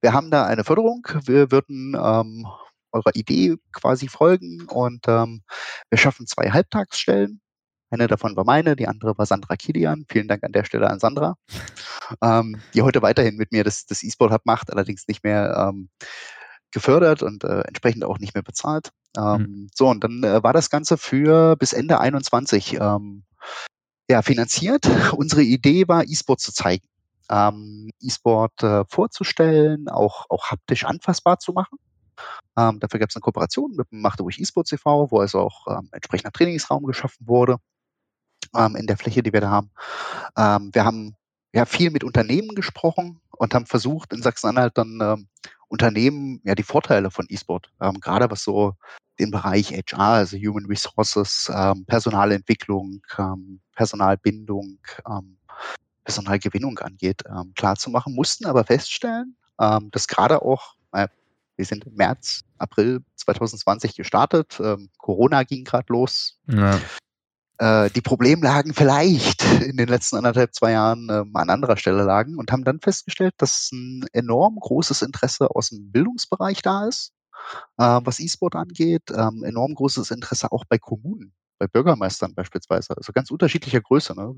wir 0.00 0.12
haben 0.12 0.30
da 0.30 0.44
eine 0.44 0.64
Förderung, 0.64 1.06
wir 1.24 1.50
würden 1.50 1.94
ähm, 1.94 2.46
eurer 2.92 3.14
Idee 3.14 3.56
quasi 3.72 4.08
folgen 4.08 4.66
und 4.66 5.06
ähm, 5.08 5.42
wir 5.90 5.98
schaffen 5.98 6.26
zwei 6.26 6.50
Halbtagsstellen. 6.50 7.40
Eine 7.90 8.06
davon 8.06 8.36
war 8.36 8.44
meine, 8.44 8.76
die 8.76 8.86
andere 8.86 9.16
war 9.16 9.24
Sandra 9.24 9.56
Kilian. 9.56 10.04
Vielen 10.10 10.28
Dank 10.28 10.44
an 10.44 10.52
der 10.52 10.64
Stelle 10.64 10.90
an 10.90 10.98
Sandra, 10.98 11.36
ähm, 12.22 12.60
die 12.74 12.82
heute 12.82 13.00
weiterhin 13.00 13.36
mit 13.36 13.50
mir 13.50 13.64
das, 13.64 13.86
das 13.86 14.02
E-Sport 14.02 14.32
Hub 14.32 14.42
macht, 14.44 14.70
allerdings 14.70 15.08
nicht 15.08 15.24
mehr 15.24 15.70
ähm, 15.70 15.88
gefördert 16.72 17.22
und 17.22 17.44
äh, 17.44 17.60
entsprechend 17.62 18.04
auch 18.04 18.18
nicht 18.18 18.34
mehr 18.34 18.42
bezahlt. 18.42 18.90
Ähm, 19.16 19.40
mhm. 19.40 19.68
So, 19.74 19.88
und 19.88 20.04
dann 20.04 20.22
äh, 20.22 20.42
war 20.42 20.52
das 20.52 20.70
Ganze 20.70 20.98
für 20.98 21.56
bis 21.56 21.72
Ende 21.72 22.00
21 22.00 22.74
ähm, 22.74 23.24
ja, 24.10 24.22
finanziert. 24.22 24.86
Unsere 25.16 25.42
Idee 25.42 25.88
war, 25.88 26.04
E-Sport 26.04 26.40
zu 26.40 26.52
zeigen, 26.52 26.86
ähm, 27.30 27.90
E-Sport 28.00 28.62
äh, 28.62 28.84
vorzustellen, 28.88 29.88
auch, 29.88 30.26
auch 30.28 30.50
haptisch 30.50 30.84
anfassbar 30.84 31.38
zu 31.38 31.52
machen. 31.52 31.78
Ähm, 32.56 32.80
dafür 32.80 33.00
gab 33.00 33.10
es 33.10 33.16
eine 33.16 33.20
Kooperation 33.20 33.72
mit 33.76 33.90
dem 33.92 34.00
Machte 34.00 34.22
ruhig 34.22 34.40
E-Sport 34.40 34.68
TV, 34.68 35.10
wo 35.10 35.20
also 35.20 35.40
auch 35.40 35.66
ähm, 35.68 35.88
entsprechender 35.92 36.32
Trainingsraum 36.32 36.84
geschaffen 36.84 37.26
wurde 37.26 37.58
ähm, 38.56 38.76
in 38.76 38.86
der 38.86 38.96
Fläche, 38.96 39.22
die 39.22 39.32
wir 39.32 39.40
da 39.40 39.50
haben. 39.50 39.70
Ähm, 40.36 40.70
wir 40.72 40.84
haben 40.84 41.14
ja 41.52 41.64
viel 41.64 41.90
mit 41.90 42.04
Unternehmen 42.04 42.54
gesprochen 42.54 43.20
und 43.30 43.54
haben 43.54 43.66
versucht, 43.66 44.12
in 44.12 44.22
Sachsen-Anhalt 44.22 44.76
dann 44.76 44.98
ähm, 45.00 45.28
Unternehmen 45.68 46.40
ja 46.44 46.54
die 46.54 46.62
Vorteile 46.62 47.10
von 47.10 47.26
E-Sport, 47.28 47.70
ähm, 47.80 48.00
gerade 48.00 48.30
was 48.30 48.42
so 48.42 48.74
den 49.18 49.30
Bereich 49.30 49.72
HR, 49.72 49.98
also 49.98 50.36
Human 50.36 50.66
Resources, 50.66 51.50
ähm, 51.54 51.84
Personalentwicklung, 51.86 53.02
ähm, 53.18 53.60
Personalbindung, 53.74 54.78
ähm, 55.08 55.36
Personalgewinnung 56.04 56.78
angeht, 56.78 57.22
ähm, 57.28 57.52
klar 57.54 57.76
zu 57.76 57.90
mussten 58.14 58.46
aber 58.46 58.64
feststellen, 58.64 59.36
ähm, 59.60 59.90
dass 59.90 60.08
gerade 60.08 60.42
auch, 60.42 60.74
äh, 60.92 61.08
wir 61.56 61.64
sind 61.64 61.84
im 61.84 61.94
März, 61.94 62.44
April 62.58 63.02
2020 63.16 63.96
gestartet, 63.96 64.60
Corona 64.96 65.42
ging 65.42 65.64
gerade 65.64 65.92
los. 65.92 66.38
Ja. 66.46 66.80
Äh, 67.58 67.90
die 67.90 68.00
Problemlagen 68.00 68.72
vielleicht 68.72 69.44
in 69.62 69.76
den 69.76 69.88
letzten 69.88 70.16
anderthalb, 70.16 70.54
zwei 70.54 70.72
Jahren 70.72 71.08
ähm, 71.10 71.34
an 71.34 71.50
anderer 71.50 71.76
Stelle 71.76 72.04
lagen 72.04 72.36
und 72.36 72.52
haben 72.52 72.64
dann 72.64 72.80
festgestellt, 72.80 73.34
dass 73.38 73.70
ein 73.72 74.06
enorm 74.12 74.58
großes 74.60 75.02
Interesse 75.02 75.50
aus 75.50 75.70
dem 75.70 75.90
Bildungsbereich 75.90 76.62
da 76.62 76.86
ist, 76.86 77.12
äh, 77.76 78.00
was 78.02 78.20
E-Sport 78.20 78.54
angeht, 78.54 79.10
ähm, 79.10 79.42
enorm 79.42 79.74
großes 79.74 80.12
Interesse 80.12 80.52
auch 80.52 80.64
bei 80.68 80.78
Kommunen, 80.78 81.34
bei 81.58 81.66
Bürgermeistern 81.66 82.32
beispielsweise, 82.34 82.96
also 82.96 83.12
ganz 83.12 83.30
unterschiedlicher 83.32 83.80
Größe. 83.80 84.14
Ne? 84.14 84.36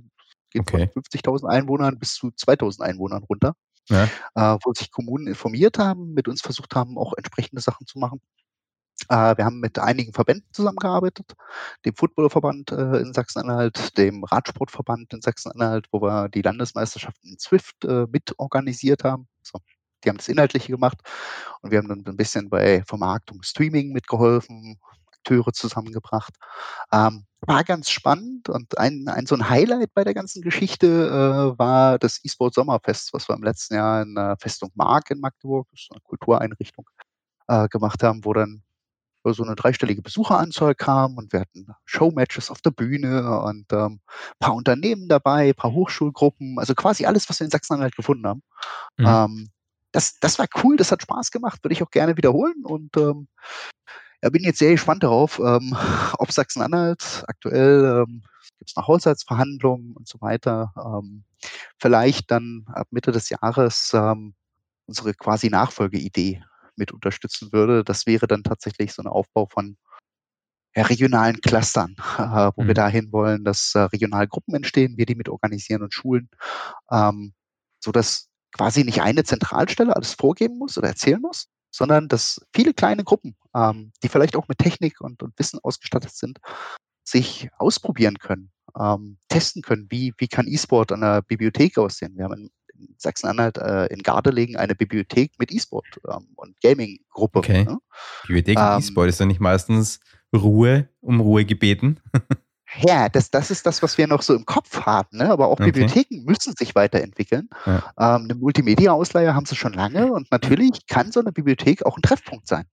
Geht 0.51 0.63
okay. 0.63 0.89
von 0.93 1.03
50.000 1.03 1.47
Einwohnern 1.47 1.99
bis 1.99 2.15
zu 2.15 2.29
2.000 2.29 2.81
Einwohnern 2.81 3.23
runter, 3.25 3.53
ja. 3.91 4.05
äh, 4.35 4.59
wo 4.65 4.73
sich 4.73 4.91
Kommunen 4.91 5.27
informiert 5.27 5.79
haben, 5.79 6.15
mit 6.15 6.27
uns 6.27 6.41
versucht 6.41 6.75
haben, 6.75 6.97
auch 6.97 7.13
entsprechende 7.19 7.61
Sachen 7.61 7.87
zu 7.87 7.99
machen. 7.99 8.23
Äh, 9.09 9.37
wir 9.37 9.45
haben 9.45 9.61
mit 9.61 9.79
einigen 9.79 10.13
Verbänden 10.13 10.47
zusammengearbeitet, 10.53 11.35
dem 11.85 11.95
Footballverband 11.95 12.73
äh, 12.73 12.99
in 12.99 13.13
Sachsen-Anhalt, 13.13 13.97
dem 13.97 14.25
Radsportverband 14.25 15.13
in 15.13 15.23
Sachsen-Anhalt, 15.23 15.87
wo 15.91 16.03
wir 16.03 16.29
die 16.29 16.43
Landesmeisterschaften 16.43 17.31
in 17.31 17.39
Zwift 17.39 17.85
äh, 17.85 18.07
mitorganisiert 18.11 19.05
haben. 19.05 19.29
So, 19.43 19.59
die 20.05 20.09
haben 20.09 20.19
das 20.19 20.29
Inhaltliche 20.29 20.73
gemacht 20.73 20.99
und 21.63 21.71
wir 21.71 21.79
haben 21.79 21.89
dann 21.89 22.05
ein 22.07 22.17
bisschen 22.17 22.51
bei 22.51 22.83
Vermarktung, 22.85 23.43
Streaming 23.43 23.93
mitgeholfen, 23.93 24.79
Akteure 25.13 25.53
zusammengebracht. 25.53 26.35
Ähm, 26.93 27.27
war 27.43 27.65
ganz 27.65 27.91
spannend 27.91 28.49
und 28.49 28.79
ein, 28.79 29.09
ein 29.09 29.27
so 29.27 29.35
ein 29.35 29.49
Highlight 29.49 29.95
bei 29.95 30.05
der 30.05 30.13
ganzen 30.15 30.43
Geschichte 30.43 31.55
war 31.57 31.99
das 31.99 32.21
E-Sport 32.23 32.53
Sommerfest, 32.53 33.15
was 33.15 33.29
wir 33.29 33.35
im 33.35 33.43
letzten 33.43 33.77
Jahr 33.77 34.03
in 34.03 34.15
der 34.15 34.37
Festung 34.39 34.71
Mark 34.75 35.11
in 35.11 35.21
Magdeburg, 35.21 35.67
das 35.71 35.81
ist 35.81 35.91
eine 35.91 36.03
Kultureinrichtung, 36.03 36.85
gemacht 37.71 38.03
haben, 38.03 38.27
wo 38.27 38.35
dann 38.35 38.63
so 39.25 39.43
eine 39.43 39.55
dreistellige 39.55 40.03
Besucheranzahl 40.03 40.75
kam 40.75 41.17
und 41.19 41.33
wir 41.33 41.41
hatten 41.41 41.67
Showmatches 41.85 42.51
auf 42.51 42.61
der 42.63 42.71
Bühne 42.71 43.41
und 43.43 43.73
ähm, 43.73 44.01
paar 44.39 44.55
Unternehmen 44.55 45.09
dabei, 45.09 45.53
paar 45.53 45.73
Hochschulgruppen, 45.73 46.59
also 46.59 46.75
quasi 46.75 47.05
alles, 47.05 47.29
was 47.29 47.41
wir 47.41 47.45
in 47.45 47.51
Sachsen-Anhalt 47.51 47.97
gefunden 47.97 48.27
haben. 48.27 48.43
Mhm. 48.97 49.07
Ähm, 49.07 49.49
das, 49.93 50.19
das 50.21 50.39
war 50.39 50.47
cool, 50.63 50.77
das 50.77 50.93
hat 50.93 51.03
Spaß 51.03 51.31
gemacht, 51.31 51.63
würde 51.63 51.75
ich 51.75 51.83
auch 51.83 51.91
gerne 51.91 52.17
wiederholen 52.17 52.65
und 52.65 52.97
ähm, 52.97 53.29
ja, 54.23 54.31
bin 54.31 54.45
jetzt 54.45 54.59
sehr 54.59 54.73
gespannt 54.73 55.03
darauf, 55.03 55.39
ähm, 55.39 55.77
ob 56.19 56.33
Sachsen-Anhalt 56.33 57.25
aktuell 57.27 58.05
ähm, 58.07 58.23
gibt 58.59 58.71
es 58.71 58.77
noch 58.77 58.89
Haushaltsverhandlungen 58.89 59.93
und 59.93 60.07
so 60.07 60.21
weiter, 60.21 60.73
ähm, 60.77 61.25
vielleicht 61.79 62.31
dann 62.31 62.65
ab 62.69 62.89
Mitte 62.91 63.13
des 63.13 63.31
Jahres 63.31 63.93
ähm, 63.95 64.35
unsere 64.87 65.15
quasi 65.15 65.49
Nachfolgeidee 65.49 66.43
mit 66.81 66.93
unterstützen 66.93 67.53
würde. 67.53 67.85
Das 67.85 68.07
wäre 68.07 68.27
dann 68.27 68.43
tatsächlich 68.43 68.93
so 68.93 69.03
ein 69.03 69.07
Aufbau 69.07 69.47
von 69.47 69.77
ja, 70.75 70.85
regionalen 70.85 71.41
Clustern, 71.41 71.95
äh, 72.19 72.23
wo 72.57 72.63
mhm. 72.63 72.67
wir 72.67 72.75
dahin 72.75 73.13
wollen, 73.13 73.45
dass 73.45 73.75
äh, 73.75 73.81
regionale 73.81 74.27
Gruppen 74.27 74.55
entstehen, 74.55 74.97
wir 74.97 75.07
die 75.07 75.15
mit 75.15 75.29
organisieren 75.29 75.83
und 75.83 75.95
schulen, 75.95 76.29
ähm, 76.91 77.35
so 77.79 77.93
dass 77.93 78.29
quasi 78.53 78.85
nicht 78.85 79.01
eine 79.01 79.25
Zentralstelle 79.25 79.95
alles 79.95 80.15
vorgeben 80.15 80.59
muss 80.59 80.77
oder 80.77 80.89
erzählen 80.89 81.21
muss, 81.21 81.47
sondern 81.73 82.09
dass 82.09 82.41
viele 82.55 82.75
kleine 82.75 83.05
Gruppen, 83.05 83.37
ähm, 83.55 83.93
die 84.03 84.09
vielleicht 84.09 84.37
auch 84.37 84.49
mit 84.49 84.59
Technik 84.59 85.01
und, 85.01 85.23
und 85.23 85.39
Wissen 85.39 85.61
ausgestattet 85.63 86.15
sind, 86.15 86.39
sich 87.05 87.49
ausprobieren 87.59 88.19
können, 88.19 88.51
ähm, 88.79 89.19
testen 89.29 89.63
können, 89.63 89.87
wie, 89.91 90.13
wie 90.19 90.29
kann 90.29 90.49
E-Sport 90.49 90.93
an 90.93 91.01
der 91.01 91.23
Bibliothek 91.23 91.79
aussehen. 91.79 92.17
Wir 92.17 92.25
haben 92.25 92.35
in 92.35 92.51
Sachsen-Anhalt 92.99 93.59
äh, 93.59 93.87
in 93.87 94.03
Gardelegen 94.03 94.57
eine 94.57 94.75
Bibliothek 94.75 95.33
mit 95.39 95.53
E-Sport 95.53 95.87
ähm, 96.09 96.29
und 96.37 96.61
Gaming-Gruppe. 96.63 97.39
Okay. 97.39 97.65
Ne? 97.65 97.79
Bibliothek 98.27 98.59
mit 98.59 98.67
ähm, 98.67 98.79
E-Sport 98.79 99.09
ist 99.09 99.21
ja 99.21 99.27
nicht 99.27 99.41
meistens 99.41 100.01
Ruhe 100.35 100.89
um 101.01 101.21
Ruhe 101.21 101.45
gebeten. 101.45 102.01
Ja, 102.79 103.09
das, 103.09 103.31
das 103.31 103.51
ist 103.51 103.67
das, 103.67 103.83
was 103.83 103.99
wir 103.99 104.07
noch 104.07 104.23
so 104.23 104.35
im 104.35 104.47
Kopf 104.47 104.83
haben. 104.83 105.19
Ne? 105.19 105.29
Aber 105.29 105.49
auch 105.49 105.55
okay. 105.55 105.73
Bibliotheken 105.73 106.23
müssen 106.25 106.55
sich 106.57 106.75
weiterentwickeln. 106.75 107.49
Ja. 107.67 107.79
Ähm, 107.99 108.25
eine 108.25 108.35
Multimedia-Ausleihe 108.37 109.35
haben 109.35 109.47
sie 109.47 109.57
schon 109.57 109.73
lange 109.73 110.13
und 110.13 110.31
natürlich 110.31 110.87
kann 110.87 111.11
so 111.11 111.21
eine 111.21 111.33
Bibliothek 111.33 111.85
auch 111.85 111.97
ein 111.97 112.03
Treffpunkt 112.03 112.47
sein. 112.47 112.65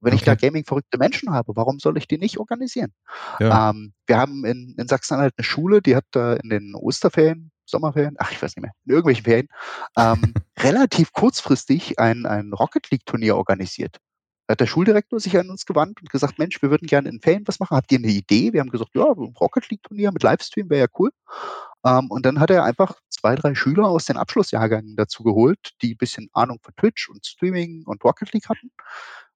Wenn 0.00 0.12
okay. 0.12 0.20
ich 0.20 0.24
da 0.24 0.34
Gaming-verrückte 0.34 0.98
Menschen 0.98 1.32
habe, 1.32 1.56
warum 1.56 1.80
soll 1.80 1.96
ich 1.98 2.06
die 2.06 2.18
nicht 2.18 2.38
organisieren? 2.38 2.92
Ja. 3.40 3.70
Ähm, 3.70 3.94
wir 4.06 4.18
haben 4.18 4.44
in, 4.44 4.74
in 4.78 4.86
Sachsen-Anhalt 4.86 5.34
eine 5.36 5.44
Schule, 5.44 5.82
die 5.82 5.96
hat 5.96 6.04
da 6.12 6.34
in 6.34 6.50
den 6.50 6.74
Osterferien, 6.74 7.50
Sommerferien, 7.68 8.16
ach, 8.18 8.32
ich 8.32 8.42
weiß 8.42 8.56
nicht 8.56 8.62
mehr, 8.62 8.72
in 8.84 8.92
irgendwelchen 8.92 9.24
Ferien, 9.24 9.48
ähm, 9.96 10.34
relativ 10.58 11.12
kurzfristig 11.12 11.98
ein, 11.98 12.26
ein 12.26 12.52
Rocket 12.52 12.90
League-Turnier 12.90 13.36
organisiert. 13.36 13.98
Da 14.46 14.52
hat 14.52 14.60
der 14.60 14.66
Schuldirektor 14.66 15.20
sich 15.20 15.36
an 15.38 15.50
uns 15.50 15.66
gewandt 15.66 16.00
und 16.00 16.08
gesagt, 16.08 16.38
Mensch, 16.38 16.62
wir 16.62 16.70
würden 16.70 16.86
gerne 16.86 17.10
in 17.10 17.20
Ferien 17.20 17.46
was 17.46 17.60
machen. 17.60 17.76
Habt 17.76 17.92
ihr 17.92 17.98
eine 17.98 18.08
Idee? 18.08 18.54
Wir 18.54 18.60
haben 18.60 18.70
gesagt, 18.70 18.92
ja, 18.94 19.04
ein 19.04 19.34
Rocket 19.38 19.68
League 19.68 19.82
Turnier 19.82 20.10
mit 20.10 20.22
Livestream 20.22 20.70
wäre 20.70 20.80
ja 20.80 20.86
cool. 20.98 21.10
Ähm, 21.84 22.10
und 22.10 22.24
dann 22.24 22.40
hat 22.40 22.50
er 22.50 22.64
einfach 22.64 22.94
zwei, 23.10 23.36
drei 23.36 23.54
Schüler 23.54 23.86
aus 23.86 24.06
den 24.06 24.16
Abschlussjahrgängen 24.16 24.96
dazu 24.96 25.22
geholt, 25.22 25.72
die 25.82 25.92
ein 25.92 25.98
bisschen 25.98 26.30
Ahnung 26.32 26.58
von 26.62 26.74
Twitch 26.76 27.10
und 27.10 27.26
Streaming 27.26 27.82
und 27.84 28.02
Rocket 28.04 28.32
League 28.32 28.48
hatten. 28.48 28.70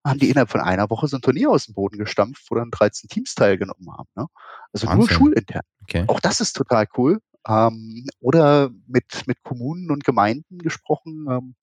Haben 0.05 0.19
die 0.19 0.31
innerhalb 0.31 0.51
von 0.51 0.63
einer 0.63 0.89
Woche 0.89 1.07
so 1.09 1.19
ein 1.19 1.23
Turnier 1.23 1.51
aus 1.51 1.67
dem 1.67 1.75
Boden 1.75 1.99
gestampft, 1.99 2.47
wo 2.49 2.55
dann 2.55 2.71
13 2.71 3.09
Teams 3.09 3.35
teilgenommen 3.35 3.93
haben. 3.93 4.09
Ne? 4.17 4.27
Also 4.73 4.87
Wahnsinn. 4.87 4.99
nur 4.99 5.11
schulintern. 5.11 5.63
Okay. 5.83 6.05
Auch 6.09 6.21
das 6.21 6.41
ist 6.41 6.55
total 6.55 6.87
cool. 6.97 7.19
Ähm, 7.49 8.07
oder 8.21 8.71
mit, 8.87 9.27
mit 9.27 9.43
Kommunen 9.43 9.91
und 9.91 10.05
Gemeinden 10.05 10.59
gesprochen, 10.59 11.27
ähm, 11.31 11.55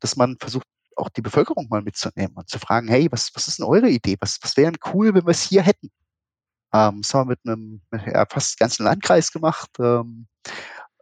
dass 0.00 0.16
man 0.16 0.36
versucht, 0.38 0.66
auch 0.96 1.08
die 1.10 1.22
Bevölkerung 1.22 1.68
mal 1.70 1.82
mitzunehmen 1.82 2.34
und 2.34 2.48
zu 2.48 2.58
fragen, 2.58 2.88
hey, 2.88 3.08
was, 3.10 3.30
was 3.34 3.46
ist 3.48 3.58
denn 3.58 3.66
eure 3.66 3.88
Idee? 3.88 4.16
Was, 4.20 4.38
was 4.42 4.56
wäre 4.56 4.72
cool, 4.92 5.14
wenn 5.14 5.26
wir 5.26 5.30
es 5.30 5.42
hier 5.42 5.62
hätten? 5.62 5.90
Ähm, 6.72 7.02
das 7.02 7.14
haben 7.14 7.28
wir 7.28 7.36
mit 7.36 7.40
einem 7.46 7.82
ja, 8.12 8.26
fast 8.28 8.58
ganzen 8.58 8.84
Landkreis 8.84 9.32
gemacht. 9.32 9.70
Ähm, 9.80 10.26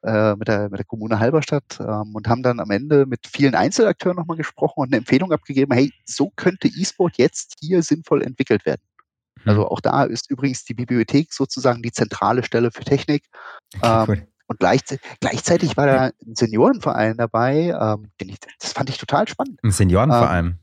äh, 0.02 0.36
mit, 0.36 0.46
der, 0.46 0.68
mit 0.70 0.78
der 0.78 0.84
Kommune 0.84 1.18
Halberstadt 1.18 1.80
ähm, 1.80 2.14
und 2.14 2.28
haben 2.28 2.42
dann 2.42 2.60
am 2.60 2.70
Ende 2.70 3.06
mit 3.06 3.26
vielen 3.26 3.54
Einzelakteuren 3.54 4.16
nochmal 4.16 4.36
gesprochen 4.36 4.80
und 4.80 4.88
eine 4.88 4.98
Empfehlung 4.98 5.32
abgegeben, 5.32 5.72
hey, 5.72 5.92
so 6.04 6.30
könnte 6.36 6.68
E-Sport 6.68 7.18
jetzt 7.18 7.56
hier 7.60 7.82
sinnvoll 7.82 8.22
entwickelt 8.22 8.64
werden. 8.66 8.82
Also 9.46 9.68
auch 9.68 9.80
da 9.80 10.04
ist 10.04 10.30
übrigens 10.30 10.64
die 10.64 10.74
Bibliothek 10.74 11.32
sozusagen 11.32 11.82
die 11.82 11.92
zentrale 11.92 12.42
Stelle 12.44 12.70
für 12.70 12.84
Technik. 12.84 13.24
Okay, 13.76 14.02
ähm, 14.02 14.04
cool. 14.08 14.28
Und 14.48 14.60
gleichzeitig, 14.60 15.04
gleichzeitig 15.20 15.76
war 15.76 15.86
da 15.86 16.04
ein 16.04 16.34
Seniorenverein 16.34 17.16
dabei, 17.16 17.76
ähm, 17.80 18.10
den 18.20 18.28
ich, 18.28 18.36
das 18.60 18.72
fand 18.72 18.88
ich 18.90 18.98
total 18.98 19.26
spannend. 19.26 19.58
Ein 19.62 19.72
Seniorenverein? 19.72 20.46
Ähm, 20.46 20.58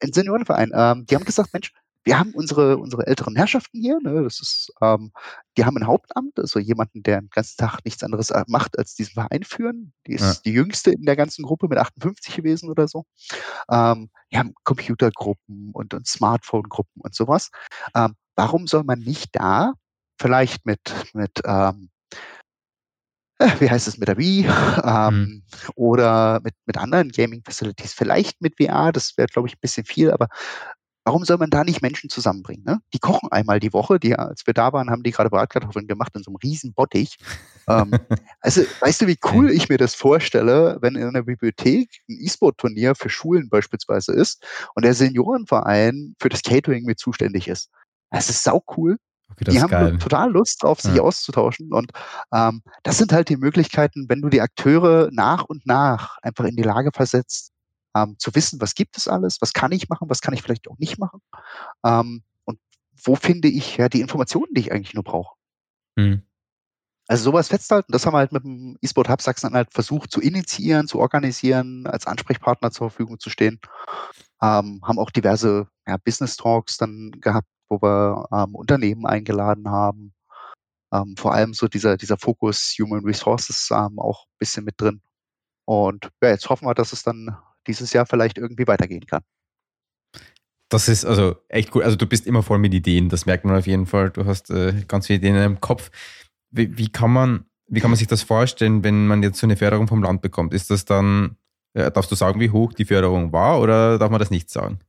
ein 0.00 0.12
Seniorenverein. 0.12 0.70
Ähm, 0.72 1.06
die 1.06 1.16
haben 1.16 1.24
gesagt, 1.24 1.52
Mensch, 1.52 1.72
wir 2.08 2.18
haben 2.18 2.32
unsere, 2.32 2.78
unsere 2.78 3.06
älteren 3.06 3.36
Herrschaften 3.36 3.82
hier, 3.82 3.98
ne, 4.00 4.22
das 4.22 4.40
ist, 4.40 4.72
ähm, 4.80 5.12
die 5.58 5.66
haben 5.66 5.76
ein 5.76 5.86
Hauptamt, 5.86 6.38
also 6.38 6.58
jemanden, 6.58 7.02
der 7.02 7.20
den 7.20 7.28
ganzen 7.28 7.58
Tag 7.58 7.84
nichts 7.84 8.02
anderes 8.02 8.30
äh, 8.30 8.44
macht, 8.46 8.78
als 8.78 8.94
diesen 8.94 9.12
Verein 9.12 9.42
führen. 9.42 9.92
Die 10.06 10.14
ist 10.14 10.22
ja. 10.22 10.40
die 10.46 10.52
jüngste 10.52 10.90
in 10.90 11.02
der 11.02 11.16
ganzen 11.16 11.42
Gruppe 11.42 11.68
mit 11.68 11.76
58 11.76 12.34
gewesen 12.34 12.70
oder 12.70 12.88
so. 12.88 13.04
Ähm, 13.70 14.08
wir 14.30 14.38
haben 14.38 14.54
Computergruppen 14.64 15.72
und, 15.74 15.92
und 15.92 16.06
Smartphone-Gruppen 16.06 17.02
und 17.02 17.14
sowas. 17.14 17.50
Ähm, 17.94 18.14
warum 18.36 18.66
soll 18.66 18.84
man 18.84 19.00
nicht 19.00 19.28
da 19.32 19.74
vielleicht 20.18 20.64
mit, 20.64 20.80
mit 21.12 21.42
ähm, 21.44 21.90
äh, 23.38 23.50
wie 23.60 23.68
heißt 23.68 23.86
es 23.86 23.98
mit 23.98 24.08
der 24.08 24.16
Wii 24.16 24.46
ähm, 24.82 25.14
mhm. 25.14 25.42
oder 25.74 26.40
mit, 26.42 26.54
mit 26.64 26.78
anderen 26.78 27.10
Gaming 27.10 27.42
Facilities, 27.44 27.92
vielleicht 27.92 28.40
mit 28.40 28.54
VR, 28.56 28.92
das 28.92 29.12
wäre, 29.18 29.28
glaube 29.28 29.48
ich, 29.48 29.56
ein 29.56 29.60
bisschen 29.60 29.84
viel, 29.84 30.10
aber 30.10 30.28
Warum 31.08 31.24
soll 31.24 31.38
man 31.38 31.48
da 31.48 31.64
nicht 31.64 31.80
Menschen 31.80 32.10
zusammenbringen? 32.10 32.64
Ne? 32.66 32.82
Die 32.92 32.98
kochen 32.98 33.32
einmal 33.32 33.60
die 33.60 33.72
Woche. 33.72 33.98
Die, 33.98 34.14
als 34.14 34.46
wir 34.46 34.52
da 34.52 34.74
waren, 34.74 34.90
haben 34.90 35.02
die 35.02 35.10
gerade 35.10 35.30
Bratkartoffeln 35.30 35.86
gemacht 35.86 36.12
in 36.14 36.22
so 36.22 36.30
einem 36.30 36.36
riesen 36.36 36.74
Bottich. 36.74 37.16
ähm, 37.66 37.92
also, 38.42 38.60
weißt 38.80 39.00
du, 39.00 39.06
wie 39.06 39.16
cool 39.32 39.50
ich 39.50 39.70
mir 39.70 39.78
das 39.78 39.94
vorstelle, 39.94 40.76
wenn 40.82 40.96
in 40.96 41.08
einer 41.08 41.22
Bibliothek 41.22 41.88
ein 42.10 42.18
E-Sport-Turnier 42.20 42.94
für 42.94 43.08
Schulen 43.08 43.48
beispielsweise 43.48 44.12
ist 44.12 44.44
und 44.74 44.84
der 44.84 44.92
Seniorenverein 44.92 46.14
für 46.20 46.28
das 46.28 46.42
Catering 46.42 46.84
mit 46.84 46.98
zuständig 46.98 47.48
ist. 47.48 47.70
Das 48.10 48.28
ist 48.28 48.44
sau 48.44 48.62
cool. 48.76 48.98
Okay, 49.30 49.44
die 49.50 49.62
haben 49.62 49.70
geil. 49.70 49.98
total 49.98 50.30
Lust 50.30 50.62
drauf, 50.62 50.82
sich 50.82 50.96
ja. 50.96 51.02
auszutauschen. 51.02 51.72
Und 51.72 51.90
ähm, 52.34 52.60
das 52.82 52.98
sind 52.98 53.14
halt 53.14 53.30
die 53.30 53.38
Möglichkeiten, 53.38 54.10
wenn 54.10 54.20
du 54.20 54.28
die 54.28 54.42
Akteure 54.42 55.08
nach 55.10 55.44
und 55.44 55.64
nach 55.64 56.18
einfach 56.20 56.44
in 56.44 56.56
die 56.56 56.62
Lage 56.62 56.90
versetzt, 56.92 57.52
ähm, 58.04 58.16
zu 58.18 58.34
wissen, 58.34 58.60
was 58.60 58.74
gibt 58.74 58.96
es 58.96 59.08
alles, 59.08 59.40
was 59.40 59.52
kann 59.52 59.72
ich 59.72 59.88
machen, 59.88 60.08
was 60.10 60.20
kann 60.20 60.34
ich 60.34 60.42
vielleicht 60.42 60.68
auch 60.68 60.78
nicht 60.78 60.98
machen 60.98 61.20
ähm, 61.84 62.22
und 62.44 62.58
wo 63.02 63.16
finde 63.16 63.48
ich 63.48 63.76
ja 63.76 63.88
die 63.88 64.00
Informationen, 64.00 64.52
die 64.54 64.60
ich 64.60 64.72
eigentlich 64.72 64.94
nur 64.94 65.04
brauche. 65.04 65.36
Mhm. 65.96 66.22
Also 67.10 67.24
sowas 67.24 67.48
festhalten, 67.48 67.90
das 67.90 68.04
haben 68.04 68.12
wir 68.12 68.18
halt 68.18 68.32
mit 68.32 68.44
dem 68.44 68.76
E-Sport 68.82 69.08
Hub 69.08 69.22
Sachsen-Anhalt 69.22 69.72
versucht 69.72 70.10
zu 70.10 70.20
initiieren, 70.20 70.88
zu 70.88 70.98
organisieren, 70.98 71.86
als 71.86 72.06
Ansprechpartner 72.06 72.70
zur 72.70 72.90
Verfügung 72.90 73.18
zu 73.18 73.30
stehen. 73.30 73.60
Ähm, 74.42 74.82
haben 74.84 74.98
auch 74.98 75.10
diverse 75.10 75.68
ja, 75.86 75.96
Business 75.96 76.36
Talks 76.36 76.76
dann 76.76 77.12
gehabt, 77.12 77.48
wo 77.70 77.80
wir 77.80 78.28
ähm, 78.30 78.54
Unternehmen 78.54 79.06
eingeladen 79.06 79.70
haben. 79.70 80.12
Ähm, 80.92 81.16
vor 81.16 81.32
allem 81.32 81.54
so 81.54 81.66
dieser, 81.66 81.96
dieser 81.96 82.18
Fokus 82.18 82.76
Human 82.78 83.04
Resources 83.04 83.70
ähm, 83.70 83.98
auch 83.98 84.26
ein 84.26 84.38
bisschen 84.38 84.64
mit 84.64 84.78
drin. 84.78 85.00
Und 85.64 86.10
ja, 86.22 86.28
jetzt 86.28 86.48
hoffen 86.50 86.66
wir, 86.66 86.74
dass 86.74 86.92
es 86.92 87.02
dann 87.02 87.36
dieses 87.68 87.92
Jahr 87.92 88.06
vielleicht 88.06 88.38
irgendwie 88.38 88.66
weitergehen 88.66 89.06
kann. 89.06 89.22
Das 90.68 90.88
ist 90.88 91.04
also 91.04 91.36
echt 91.48 91.74
cool. 91.74 91.82
Also 91.82 91.96
du 91.96 92.06
bist 92.06 92.26
immer 92.26 92.42
voll 92.42 92.58
mit 92.58 92.74
Ideen, 92.74 93.08
das 93.08 93.26
merkt 93.26 93.44
man 93.44 93.56
auf 93.56 93.66
jeden 93.66 93.86
Fall. 93.86 94.10
Du 94.10 94.26
hast 94.26 94.50
äh, 94.50 94.74
ganz 94.86 95.06
viele 95.06 95.18
Ideen 95.18 95.36
im 95.36 95.60
Kopf. 95.60 95.90
Wie, 96.50 96.76
wie, 96.76 96.88
kann 96.88 97.10
man, 97.10 97.46
wie 97.68 97.80
kann 97.80 97.90
man 97.90 97.96
sich 97.96 98.06
das 98.06 98.22
vorstellen, 98.22 98.84
wenn 98.84 99.06
man 99.06 99.22
jetzt 99.22 99.38
so 99.38 99.46
eine 99.46 99.56
Förderung 99.56 99.88
vom 99.88 100.02
Land 100.02 100.20
bekommt? 100.20 100.52
Ist 100.52 100.70
das 100.70 100.84
dann, 100.84 101.36
äh, 101.72 101.90
darfst 101.90 102.10
du 102.10 102.16
sagen, 102.16 102.40
wie 102.40 102.50
hoch 102.50 102.74
die 102.74 102.84
Förderung 102.84 103.32
war 103.32 103.60
oder 103.60 103.98
darf 103.98 104.10
man 104.10 104.18
das 104.18 104.30
nicht 104.30 104.50
sagen? 104.50 104.80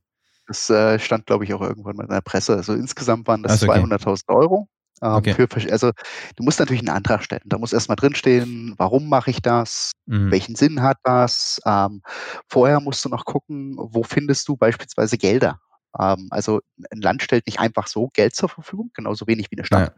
Das 0.46 0.68
äh, 0.68 0.98
stand, 0.98 1.26
glaube 1.26 1.44
ich, 1.44 1.54
auch 1.54 1.62
irgendwann 1.62 1.96
mal 1.96 2.04
in 2.04 2.10
der 2.10 2.20
Presse. 2.20 2.56
Also 2.56 2.74
insgesamt 2.74 3.26
waren 3.28 3.42
das 3.42 3.52
also 3.52 3.68
okay. 3.68 3.80
200.000 3.80 4.28
Euro. 4.34 4.68
Ähm, 5.02 5.14
okay. 5.14 5.34
für, 5.34 5.72
also 5.72 5.92
du 6.36 6.42
musst 6.42 6.60
natürlich 6.60 6.80
einen 6.80 6.96
Antrag 6.96 7.22
stellen. 7.22 7.42
Da 7.46 7.58
muss 7.58 7.72
erstmal 7.72 7.96
drinstehen, 7.96 8.74
warum 8.76 9.08
mache 9.08 9.30
ich 9.30 9.40
das, 9.40 9.92
mhm. 10.06 10.30
welchen 10.30 10.56
Sinn 10.56 10.82
hat 10.82 10.98
das. 11.04 11.60
Ähm, 11.66 12.02
vorher 12.48 12.80
musst 12.80 13.04
du 13.04 13.08
noch 13.08 13.24
gucken, 13.24 13.76
wo 13.76 14.02
findest 14.02 14.48
du 14.48 14.56
beispielsweise 14.56 15.16
Gelder. 15.16 15.58
Ähm, 15.98 16.28
also 16.30 16.60
ein 16.90 17.00
Land 17.00 17.22
stellt 17.22 17.46
nicht 17.46 17.58
einfach 17.58 17.86
so 17.86 18.10
Geld 18.12 18.34
zur 18.34 18.48
Verfügung, 18.48 18.90
genauso 18.94 19.26
wenig 19.26 19.50
wie 19.50 19.56
eine 19.56 19.64
Stadt, 19.64 19.94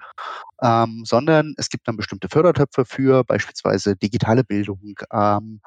ja. 0.62 0.84
ähm, 0.84 1.02
sondern 1.04 1.54
es 1.58 1.68
gibt 1.68 1.86
dann 1.86 1.96
bestimmte 1.96 2.28
Fördertöpfe 2.28 2.84
für 2.84 3.24
beispielsweise 3.24 3.96
digitale 3.96 4.44
Bildung. 4.44 4.94
Ähm, 5.12 5.60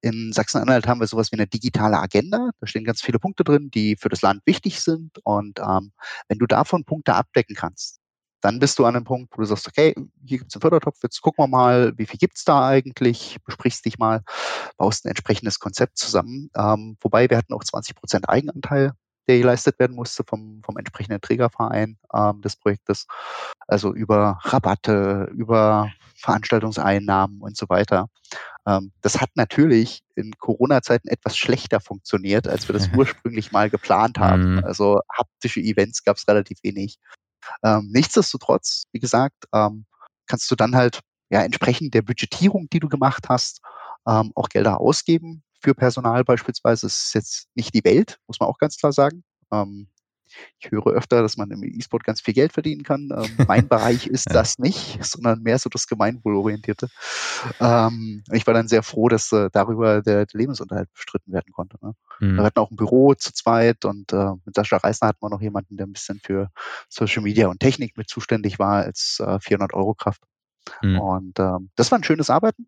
in 0.00 0.32
Sachsen-Anhalt 0.32 0.86
haben 0.86 1.00
wir 1.00 1.06
sowas 1.06 1.32
wie 1.32 1.36
eine 1.36 1.46
digitale 1.46 1.98
Agenda. 1.98 2.50
Da 2.60 2.66
stehen 2.66 2.84
ganz 2.84 3.02
viele 3.02 3.18
Punkte 3.18 3.44
drin, 3.44 3.70
die 3.72 3.96
für 3.96 4.08
das 4.08 4.22
Land 4.22 4.42
wichtig 4.46 4.80
sind. 4.80 5.18
Und 5.24 5.58
ähm, 5.58 5.92
wenn 6.28 6.38
du 6.38 6.46
davon 6.46 6.84
Punkte 6.84 7.14
abdecken 7.14 7.56
kannst, 7.56 8.01
dann 8.42 8.58
bist 8.58 8.78
du 8.78 8.84
an 8.84 8.96
einem 8.96 9.04
Punkt, 9.04 9.32
wo 9.32 9.40
du 9.40 9.46
sagst, 9.46 9.66
okay, 9.68 9.94
hier 10.26 10.38
gibt 10.38 10.50
es 10.50 10.56
einen 10.56 10.60
Fördertopf, 10.60 10.98
jetzt 11.02 11.22
gucken 11.22 11.44
wir 11.44 11.48
mal, 11.48 11.92
wie 11.96 12.06
viel 12.06 12.18
gibt 12.18 12.36
es 12.36 12.44
da 12.44 12.66
eigentlich, 12.66 13.38
besprichst 13.44 13.84
dich 13.84 13.98
mal, 13.98 14.22
baust 14.76 15.04
ein 15.04 15.08
entsprechendes 15.08 15.58
Konzept 15.60 15.96
zusammen. 15.96 16.50
Ähm, 16.56 16.96
wobei 17.00 17.30
wir 17.30 17.38
hatten 17.38 17.54
auch 17.54 17.64
20 17.64 17.94
Prozent 17.96 18.28
Eigenanteil, 18.28 18.92
der 19.28 19.38
geleistet 19.38 19.78
werden 19.78 19.94
musste 19.94 20.24
vom, 20.26 20.60
vom 20.64 20.76
entsprechenden 20.76 21.20
Trägerverein 21.20 21.96
ähm, 22.12 22.40
des 22.42 22.56
Projektes. 22.56 23.06
Also 23.68 23.94
über 23.94 24.40
Rabatte, 24.42 25.30
über 25.32 25.90
Veranstaltungseinnahmen 26.16 27.40
und 27.40 27.56
so 27.56 27.68
weiter. 27.68 28.08
Ähm, 28.66 28.92
das 29.00 29.20
hat 29.20 29.30
natürlich 29.34 30.02
in 30.14 30.32
Corona-Zeiten 30.38 31.08
etwas 31.08 31.36
schlechter 31.36 31.80
funktioniert, 31.80 32.48
als 32.48 32.68
wir 32.68 32.72
das 32.72 32.88
ursprünglich 32.96 33.52
mal 33.52 33.70
geplant 33.70 34.18
haben. 34.18 34.56
Mhm. 34.56 34.64
Also 34.64 35.00
haptische 35.12 35.60
Events 35.60 36.04
gab 36.04 36.16
es 36.16 36.26
relativ 36.28 36.58
wenig. 36.62 36.98
Ähm, 37.62 37.90
nichtsdestotrotz, 37.92 38.84
wie 38.92 39.00
gesagt, 39.00 39.44
ähm, 39.52 39.86
kannst 40.26 40.50
du 40.50 40.56
dann 40.56 40.74
halt 40.74 41.00
ja 41.30 41.42
entsprechend 41.42 41.94
der 41.94 42.02
Budgetierung, 42.02 42.68
die 42.72 42.80
du 42.80 42.88
gemacht 42.88 43.28
hast, 43.28 43.60
ähm, 44.06 44.32
auch 44.34 44.48
Gelder 44.48 44.80
ausgeben 44.80 45.42
für 45.60 45.74
Personal 45.74 46.24
beispielsweise. 46.24 46.86
Das 46.86 47.04
ist 47.06 47.14
jetzt 47.14 47.46
nicht 47.54 47.74
die 47.74 47.84
Welt, 47.84 48.18
muss 48.26 48.40
man 48.40 48.48
auch 48.48 48.58
ganz 48.58 48.76
klar 48.76 48.92
sagen. 48.92 49.24
Ähm, 49.52 49.88
ich 50.58 50.70
höre 50.70 50.86
öfter, 50.88 51.22
dass 51.22 51.36
man 51.36 51.50
im 51.50 51.62
E-Sport 51.62 52.04
ganz 52.04 52.20
viel 52.20 52.34
Geld 52.34 52.52
verdienen 52.52 52.82
kann. 52.82 53.10
Ähm, 53.14 53.46
mein 53.46 53.68
Bereich 53.68 54.06
ist 54.08 54.26
ja. 54.28 54.34
das 54.34 54.58
nicht, 54.58 55.04
sondern 55.04 55.42
mehr 55.42 55.58
so 55.58 55.68
das 55.68 55.86
Gemeinwohlorientierte. 55.86 56.88
Ähm, 57.60 58.22
ich 58.32 58.46
war 58.46 58.54
dann 58.54 58.68
sehr 58.68 58.82
froh, 58.82 59.08
dass 59.08 59.32
äh, 59.32 59.50
darüber 59.52 60.02
der, 60.02 60.26
der, 60.26 60.38
Lebensunterhalt 60.38 60.92
bestritten 60.92 61.32
werden 61.32 61.52
konnte. 61.52 61.76
Ne? 61.82 61.94
Mhm. 62.20 62.36
Wir 62.36 62.44
hatten 62.44 62.58
auch 62.58 62.70
ein 62.70 62.76
Büro 62.76 63.14
zu 63.14 63.32
zweit 63.32 63.84
und 63.84 64.12
äh, 64.12 64.32
mit 64.44 64.54
Sascha 64.54 64.76
Reisner 64.78 65.08
hatten 65.08 65.22
wir 65.22 65.30
noch 65.30 65.40
jemanden, 65.40 65.76
der 65.76 65.86
ein 65.86 65.92
bisschen 65.92 66.20
für 66.20 66.50
Social 66.88 67.22
Media 67.22 67.48
und 67.48 67.60
Technik 67.60 67.96
mit 67.96 68.08
zuständig 68.08 68.58
war 68.58 68.84
als 68.84 69.20
äh, 69.20 69.38
400 69.40 69.74
Euro 69.74 69.94
Kraft. 69.94 70.22
Mhm. 70.82 71.00
Und 71.00 71.38
ähm, 71.38 71.70
das 71.76 71.90
war 71.90 71.98
ein 71.98 72.04
schönes 72.04 72.30
Arbeiten. 72.30 72.66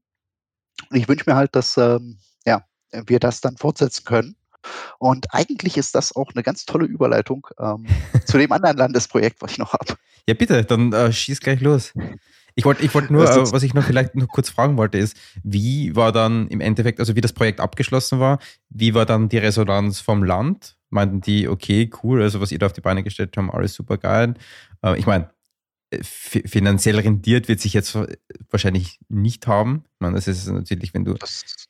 Und 0.90 0.96
ich 0.96 1.08
wünsche 1.08 1.24
mir 1.26 1.36
halt, 1.36 1.54
dass 1.54 1.76
ähm, 1.76 2.18
ja, 2.44 2.64
wir 2.92 3.20
das 3.20 3.40
dann 3.40 3.56
fortsetzen 3.56 4.04
können 4.04 4.36
und 4.98 5.26
eigentlich 5.30 5.76
ist 5.76 5.94
das 5.94 6.14
auch 6.14 6.32
eine 6.34 6.42
ganz 6.42 6.64
tolle 6.64 6.86
Überleitung 6.86 7.46
ähm, 7.58 7.86
zu 8.26 8.38
dem 8.38 8.52
anderen 8.52 8.76
Landesprojekt, 8.76 9.40
was 9.40 9.52
ich 9.52 9.58
noch 9.58 9.72
habe. 9.72 9.94
Ja, 10.26 10.34
bitte, 10.34 10.64
dann 10.64 10.92
äh, 10.92 11.12
schieß 11.12 11.40
gleich 11.40 11.60
los. 11.60 11.92
Ich 12.56 12.64
wollte 12.64 12.84
ich 12.84 12.94
wollt 12.94 13.10
nur, 13.10 13.24
äh, 13.24 13.52
was 13.52 13.62
ich 13.62 13.74
noch 13.74 13.84
vielleicht 13.84 14.14
noch 14.14 14.28
kurz 14.28 14.48
fragen 14.48 14.76
wollte, 14.76 14.98
ist, 14.98 15.16
wie 15.42 15.96
war 15.96 16.12
dann 16.12 16.46
im 16.48 16.60
Endeffekt, 16.60 17.00
also 17.00 17.16
wie 17.16 17.20
das 17.20 17.32
Projekt 17.32 17.60
abgeschlossen 17.60 18.20
war, 18.20 18.38
wie 18.70 18.94
war 18.94 19.06
dann 19.06 19.28
die 19.28 19.38
Resonanz 19.38 20.00
vom 20.00 20.22
Land? 20.22 20.76
Meinten 20.90 21.20
die, 21.20 21.48
okay, 21.48 21.90
cool, 22.02 22.22
also 22.22 22.40
was 22.40 22.52
ihr 22.52 22.58
da 22.58 22.66
auf 22.66 22.72
die 22.72 22.80
Beine 22.80 23.02
gestellt 23.02 23.36
habt, 23.36 23.52
alles 23.52 23.74
super 23.74 23.98
geil. 23.98 24.34
Äh, 24.82 24.98
ich 24.98 25.06
meine, 25.06 25.30
äh, 25.90 26.02
finanziell 26.02 26.98
rendiert 27.00 27.48
wird 27.48 27.60
sich 27.60 27.74
jetzt 27.74 27.98
wahrscheinlich 28.50 29.00
nicht 29.08 29.46
haben. 29.48 29.84
Ich 29.94 30.00
meine, 30.00 30.14
das 30.14 30.28
ist 30.28 30.46
natürlich, 30.46 30.94
wenn 30.94 31.04
du. 31.04 31.14
Das 31.14 31.66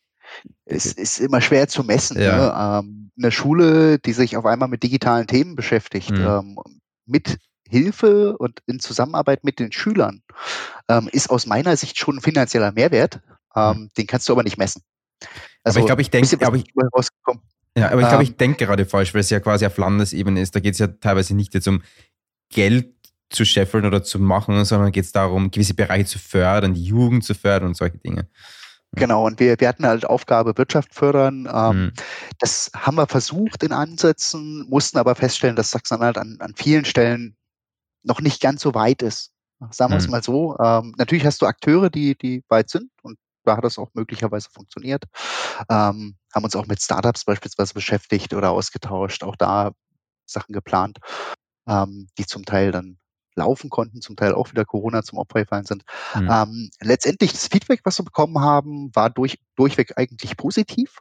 es 0.65 0.87
ist 0.87 1.21
immer 1.21 1.41
schwer 1.41 1.69
zu 1.69 1.85
messen. 1.85 2.21
Ja. 2.21 2.37
Ne? 2.37 2.85
Ähm, 2.89 3.11
eine 3.17 3.31
Schule, 3.31 3.99
die 3.99 4.13
sich 4.13 4.37
auf 4.37 4.47
einmal 4.47 4.69
mit 4.69 4.83
digitalen 4.83 5.27
Themen 5.27 5.57
beschäftigt, 5.57 6.11
mhm. 6.11 6.27
ähm, 6.27 6.59
mit 7.07 7.39
Hilfe 7.69 8.37
und 8.37 8.61
in 8.67 8.81
Zusammenarbeit 8.81 9.45
mit 9.45 9.59
den 9.59 9.73
Schülern, 9.73 10.23
ähm, 10.89 11.09
ist 11.13 11.31
aus 11.31 11.47
meiner 11.47 11.77
Sicht 11.77 11.99
schon 11.99 12.19
ein 12.19 12.21
finanzieller 12.21 12.73
Mehrwert. 12.73 13.21
Ähm, 13.55 13.77
mhm. 13.77 13.91
Den 13.97 14.07
kannst 14.07 14.29
du 14.29 14.33
aber 14.33 14.43
nicht 14.43 14.59
messen. 14.59 14.83
Also, 15.63 15.79
aber 15.79 15.81
ich 15.81 15.87
glaube, 15.87 16.03
ich 16.03 16.11
denke, 16.11 16.47
aber 16.47 16.57
ich, 16.57 16.65
ja, 17.77 17.91
aber 17.91 18.03
ich 18.03 18.09
glaube, 18.09 18.23
ich 18.23 18.31
ähm. 18.31 18.37
denke 18.37 18.67
gerade 18.67 18.85
falsch, 18.85 19.15
weil 19.15 19.23
es 19.23 19.31
ja 19.31 19.41
quasi 19.41 19.67
auf 19.67 19.77
Landesebene 19.77 20.41
ist. 20.41 20.55
Da 20.55 20.61
geht 20.61 20.75
es 20.75 20.79
ja 20.79 20.89
teilweise 20.89 21.35
nicht 21.35 21.55
jetzt 21.55 21.69
um 21.69 21.83
Geld 22.51 22.95
zu 23.31 23.45
scheffeln 23.45 23.85
oder 23.85 24.03
zu 24.03 24.19
machen, 24.19 24.65
sondern 24.65 24.93
geht 24.93 25.05
es 25.05 25.13
darum, 25.13 25.51
gewisse 25.51 25.75
Bereiche 25.75 26.07
zu 26.07 26.19
fördern, 26.19 26.75
die 26.75 26.85
Jugend 26.85 27.25
zu 27.25 27.35
fördern 27.35 27.69
und 27.69 27.77
solche 27.77 27.99
Dinge. 27.99 28.29
Genau, 28.95 29.27
und 29.27 29.41
wir, 29.41 29.59
wir 29.59 29.69
hatten 29.69 29.87
halt 29.87 30.05
Aufgabe 30.05 30.57
Wirtschaft 30.57 30.95
fördern. 30.95 31.49
Ähm, 31.53 31.85
mhm. 31.87 31.93
Das 32.39 32.71
haben 32.75 32.97
wir 32.97 33.07
versucht 33.07 33.63
in 33.63 33.73
Ansätzen, 33.73 34.67
mussten 34.69 34.99
aber 34.99 35.15
feststellen, 35.15 35.57
dass 35.57 35.71
Sachsen-Anhalt 35.71 36.19
an, 36.19 36.37
an 36.41 36.55
vielen 36.57 36.85
Stellen 36.85 37.37
noch 38.03 38.21
nicht 38.21 38.41
ganz 38.41 38.63
so 38.63 38.75
weit 38.75 39.03
ist. 39.03 39.33
Sagen 39.71 39.93
wir 39.93 39.97
mhm. 39.97 40.05
es 40.05 40.09
mal 40.09 40.23
so. 40.23 40.59
Ähm, 40.59 40.95
natürlich 40.99 41.25
hast 41.25 41.41
du 41.41 41.47
Akteure, 41.47 41.91
die, 41.91 42.17
die 42.17 42.45
weit 42.49 42.71
sind 42.71 42.91
und 43.03 43.19
da 43.45 43.57
hat 43.57 43.65
das 43.65 43.79
auch 43.79 43.91
möglicherweise 43.95 44.49
funktioniert. 44.51 45.05
Ähm, 45.69 46.17
haben 46.35 46.45
uns 46.45 46.57
auch 46.57 46.67
mit 46.67 46.83
Startups 46.83 47.25
beispielsweise 47.25 47.75
beschäftigt 47.75 48.35
oder 48.35 48.51
ausgetauscht, 48.51 49.23
auch 49.23 49.37
da 49.37 49.73
Sachen 50.27 50.53
geplant, 50.53 50.99
ähm, 51.69 52.09
die 52.19 52.27
zum 52.27 52.45
Teil 52.45 52.73
dann 52.73 52.99
laufen 53.37 53.71
konnten, 53.71 54.01
zum 54.01 54.17
Teil 54.17 54.35
auch 54.35 54.51
wieder 54.51 54.65
Corona 54.65 55.03
zum 55.03 55.19
Opfer 55.19 55.43
gefallen 55.43 55.65
sind. 55.65 55.85
Mhm. 56.15 56.29
Ähm, 56.31 56.71
letztendlich 56.81 57.33
das 57.33 57.49
Feedback, 57.49 57.81
was 57.85 57.99
wir 57.99 58.05
bekommen 58.05 58.41
haben, 58.41 58.95
war 58.95 59.11
durch, 59.11 59.39
durchweg 59.57 59.97
eigentlich 59.97 60.37
positiv. 60.37 60.99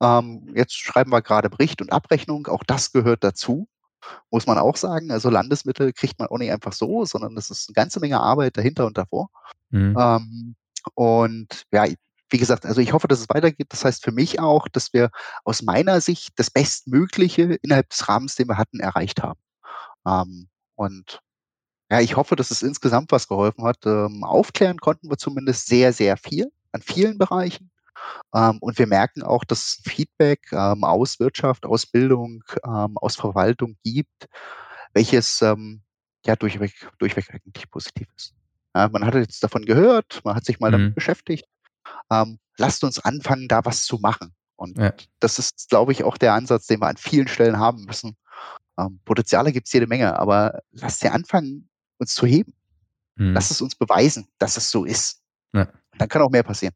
Ähm, 0.00 0.52
jetzt 0.54 0.76
schreiben 0.76 1.10
wir 1.10 1.22
gerade 1.22 1.50
Bericht 1.50 1.80
und 1.80 1.92
Abrechnung, 1.92 2.46
auch 2.48 2.64
das 2.64 2.92
gehört 2.92 3.22
dazu, 3.24 3.68
muss 4.30 4.46
man 4.46 4.58
auch 4.58 4.76
sagen. 4.76 5.10
Also 5.10 5.30
Landesmittel 5.30 5.92
kriegt 5.92 6.18
man 6.18 6.28
auch 6.28 6.38
nicht 6.38 6.50
einfach 6.50 6.72
so, 6.72 7.04
sondern 7.04 7.34
das 7.34 7.50
ist 7.50 7.68
eine 7.68 7.74
ganze 7.74 8.00
Menge 8.00 8.20
Arbeit 8.20 8.56
dahinter 8.56 8.86
und 8.86 8.98
davor. 8.98 9.28
Mhm. 9.70 9.96
Ähm, 9.98 10.54
und 10.94 11.64
ja, 11.72 11.86
wie 12.32 12.38
gesagt, 12.38 12.66
also 12.66 12.80
ich 12.80 12.92
hoffe, 12.92 13.08
dass 13.08 13.20
es 13.20 13.28
weitergeht. 13.28 13.68
Das 13.70 13.84
heißt 13.84 14.02
für 14.02 14.10
mich 14.10 14.40
auch, 14.40 14.66
dass 14.66 14.92
wir 14.92 15.10
aus 15.44 15.62
meiner 15.62 16.00
Sicht 16.00 16.32
das 16.36 16.50
Bestmögliche 16.50 17.58
innerhalb 17.62 17.90
des 17.90 18.08
Rahmens, 18.08 18.34
den 18.34 18.48
wir 18.48 18.58
hatten, 18.58 18.80
erreicht 18.80 19.22
haben. 19.22 19.40
Ähm, 20.06 20.48
und 20.74 21.20
ja, 21.92 22.00
ich 22.00 22.16
hoffe, 22.16 22.36
dass 22.36 22.50
es 22.50 22.62
insgesamt 22.62 23.12
was 23.12 23.28
geholfen 23.28 23.64
hat. 23.64 23.84
Ähm, 23.84 24.24
aufklären 24.24 24.78
konnten 24.78 25.10
wir 25.10 25.18
zumindest 25.18 25.66
sehr, 25.66 25.92
sehr 25.92 26.16
viel 26.16 26.50
an 26.72 26.80
vielen 26.80 27.18
Bereichen. 27.18 27.70
Ähm, 28.34 28.56
und 28.60 28.78
wir 28.78 28.86
merken 28.86 29.22
auch, 29.22 29.44
dass 29.44 29.82
Feedback 29.84 30.40
ähm, 30.52 30.84
aus 30.84 31.20
Wirtschaft, 31.20 31.66
aus 31.66 31.84
Bildung, 31.84 32.44
ähm, 32.64 32.96
aus 32.96 33.16
Verwaltung 33.16 33.76
gibt, 33.84 34.26
welches 34.94 35.42
ähm, 35.42 35.82
ja 36.24 36.34
durchweg, 36.34 36.72
durchweg 36.98 37.28
eigentlich 37.28 37.70
positiv 37.70 38.08
ist. 38.16 38.32
Ja, 38.74 38.88
man 38.88 39.04
hat 39.04 39.12
jetzt 39.12 39.44
davon 39.44 39.66
gehört, 39.66 40.22
man 40.24 40.34
hat 40.34 40.46
sich 40.46 40.60
mal 40.60 40.68
mhm. 40.68 40.72
damit 40.72 40.94
beschäftigt. 40.94 41.44
Ähm, 42.10 42.38
lasst 42.56 42.84
uns 42.84 43.00
anfangen, 43.00 43.48
da 43.48 43.66
was 43.66 43.84
zu 43.84 43.98
machen. 43.98 44.32
Und 44.56 44.78
ja. 44.78 44.94
das 45.20 45.38
ist, 45.38 45.68
glaube 45.68 45.92
ich, 45.92 46.04
auch 46.04 46.16
der 46.16 46.32
Ansatz, 46.32 46.68
den 46.68 46.80
wir 46.80 46.86
an 46.86 46.96
vielen 46.96 47.28
Stellen 47.28 47.58
haben 47.58 47.84
müssen. 47.84 48.16
Potenziale 49.04 49.52
gibt 49.52 49.66
es 49.66 49.72
jede 49.74 49.86
Menge, 49.86 50.18
aber 50.18 50.60
lasst 50.70 51.00
sie 51.00 51.08
anfangen, 51.08 51.68
uns 52.02 52.14
zu 52.14 52.26
heben. 52.26 52.52
Mhm. 53.16 53.32
Lass 53.32 53.50
es 53.50 53.60
uns 53.60 53.74
beweisen, 53.74 54.28
dass 54.38 54.56
es 54.56 54.70
so 54.70 54.84
ist. 54.84 55.22
Ja. 55.54 55.68
Dann 55.98 56.08
kann 56.08 56.22
auch 56.22 56.30
mehr 56.30 56.42
passieren. 56.42 56.74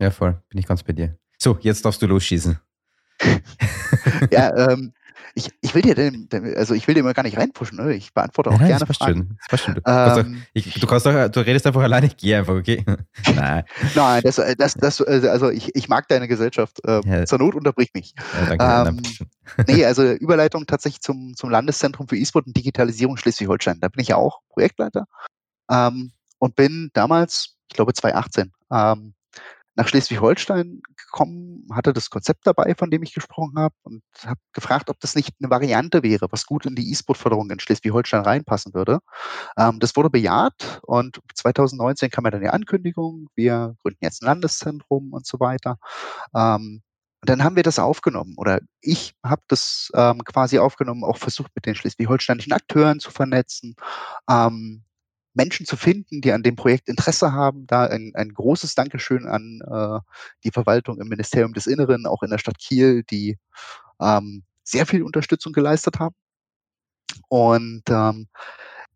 Ja, 0.00 0.10
voll. 0.10 0.42
Bin 0.48 0.58
ich 0.58 0.66
ganz 0.66 0.82
bei 0.82 0.92
dir. 0.92 1.16
So, 1.38 1.58
jetzt 1.60 1.84
darfst 1.84 2.02
du 2.02 2.06
losschießen. 2.06 2.58
ja, 4.30 4.70
ähm, 4.70 4.92
ich, 5.34 5.50
ich 5.62 5.74
will 5.74 5.82
dir 5.82 5.94
den, 5.94 6.28
also 6.56 6.74
ich 6.74 6.86
will 6.86 6.94
dir 6.94 7.02
mal 7.02 7.14
gar 7.14 7.22
nicht 7.22 7.38
reinpushen, 7.38 7.78
ne? 7.78 7.94
Ich 7.94 8.12
beantworte 8.12 8.50
auch 8.50 8.58
Nein, 8.58 8.68
gerne 8.68 8.84
das 8.84 8.96
Fragen. 8.96 9.38
Das 9.38 9.48
passt 9.48 9.64
schon. 9.64 9.74
Du, 9.74 9.80
ähm, 9.86 10.36
auch, 10.42 10.48
ich, 10.52 10.74
du, 10.74 10.86
auch, 10.86 11.28
du 11.28 11.40
redest 11.40 11.66
einfach 11.66 11.82
alleine, 11.82 12.06
ich 12.06 12.16
gehe 12.16 12.38
einfach, 12.38 12.54
okay? 12.54 12.84
Nein. 13.34 13.64
Nein, 13.94 14.22
das, 14.24 14.36
das, 14.58 14.74
das, 14.74 15.00
also 15.00 15.50
ich, 15.50 15.74
ich 15.74 15.88
mag 15.88 16.06
deine 16.08 16.28
Gesellschaft. 16.28 16.80
Ähm, 16.86 17.02
ja. 17.06 17.24
Zur 17.24 17.38
Not 17.38 17.54
unterbrich 17.54 17.90
mich. 17.94 18.14
Ja, 18.34 18.54
danke. 18.56 18.90
Ähm, 18.90 19.66
nee, 19.68 19.84
also 19.86 20.02
Überleitung 20.12 20.66
tatsächlich 20.66 21.00
zum, 21.00 21.34
zum 21.34 21.48
Landeszentrum 21.48 22.08
für 22.08 22.16
E-Sport 22.16 22.46
und 22.46 22.56
Digitalisierung 22.56 23.16
Schleswig-Holstein. 23.16 23.78
Da 23.80 23.88
bin 23.88 24.02
ich 24.02 24.08
ja 24.08 24.16
auch 24.16 24.40
Projektleiter 24.50 25.06
ähm, 25.70 26.12
und 26.38 26.56
bin 26.56 26.90
damals, 26.92 27.56
ich 27.68 27.76
glaube 27.76 27.94
2018, 27.94 28.52
ähm, 28.70 29.14
nach 29.74 29.88
Schleswig-Holstein 29.88 30.82
gekommen, 30.96 31.66
hatte 31.72 31.92
das 31.92 32.10
Konzept 32.10 32.46
dabei, 32.46 32.74
von 32.76 32.90
dem 32.90 33.02
ich 33.02 33.14
gesprochen 33.14 33.58
habe, 33.58 33.74
und 33.82 34.02
habe 34.24 34.40
gefragt, 34.52 34.90
ob 34.90 35.00
das 35.00 35.14
nicht 35.14 35.34
eine 35.40 35.50
Variante 35.50 36.02
wäre, 36.02 36.28
was 36.30 36.46
gut 36.46 36.66
in 36.66 36.74
die 36.74 36.90
E-Sport-Förderung 36.90 37.50
in 37.50 37.60
Schleswig-Holstein 37.60 38.22
reinpassen 38.22 38.74
würde. 38.74 39.00
Ähm, 39.56 39.78
das 39.80 39.96
wurde 39.96 40.10
bejaht 40.10 40.80
und 40.82 41.20
2019 41.34 42.10
kam 42.10 42.24
ja 42.24 42.30
dann 42.30 42.42
die 42.42 42.48
Ankündigung, 42.48 43.28
wir 43.34 43.74
gründen 43.82 44.04
jetzt 44.04 44.22
ein 44.22 44.26
Landeszentrum 44.26 45.12
und 45.12 45.26
so 45.26 45.40
weiter. 45.40 45.78
Ähm, 46.34 46.82
und 47.22 47.28
dann 47.28 47.44
haben 47.44 47.54
wir 47.54 47.62
das 47.62 47.78
aufgenommen 47.78 48.34
oder 48.36 48.60
ich 48.80 49.14
habe 49.24 49.42
das 49.46 49.90
ähm, 49.94 50.24
quasi 50.24 50.58
aufgenommen, 50.58 51.04
auch 51.04 51.18
versucht 51.18 51.52
mit 51.54 51.66
den 51.66 51.76
schleswig-holsteinischen 51.76 52.52
Akteuren 52.52 52.98
zu 52.98 53.12
vernetzen, 53.12 53.76
ähm, 54.28 54.84
Menschen 55.34 55.66
zu 55.66 55.76
finden, 55.76 56.20
die 56.20 56.32
an 56.32 56.42
dem 56.42 56.56
Projekt 56.56 56.88
Interesse 56.88 57.32
haben. 57.32 57.66
Da 57.66 57.86
ein, 57.86 58.12
ein 58.14 58.32
großes 58.34 58.74
Dankeschön 58.74 59.26
an 59.26 59.60
äh, 59.66 60.00
die 60.44 60.50
Verwaltung 60.50 61.00
im 61.00 61.08
Ministerium 61.08 61.54
des 61.54 61.66
Inneren, 61.66 62.06
auch 62.06 62.22
in 62.22 62.30
der 62.30 62.38
Stadt 62.38 62.58
Kiel, 62.58 63.02
die 63.04 63.38
ähm, 64.00 64.42
sehr 64.64 64.86
viel 64.86 65.02
Unterstützung 65.02 65.52
geleistet 65.52 65.98
haben. 65.98 66.14
Und 67.28 67.82
ähm, 67.88 68.28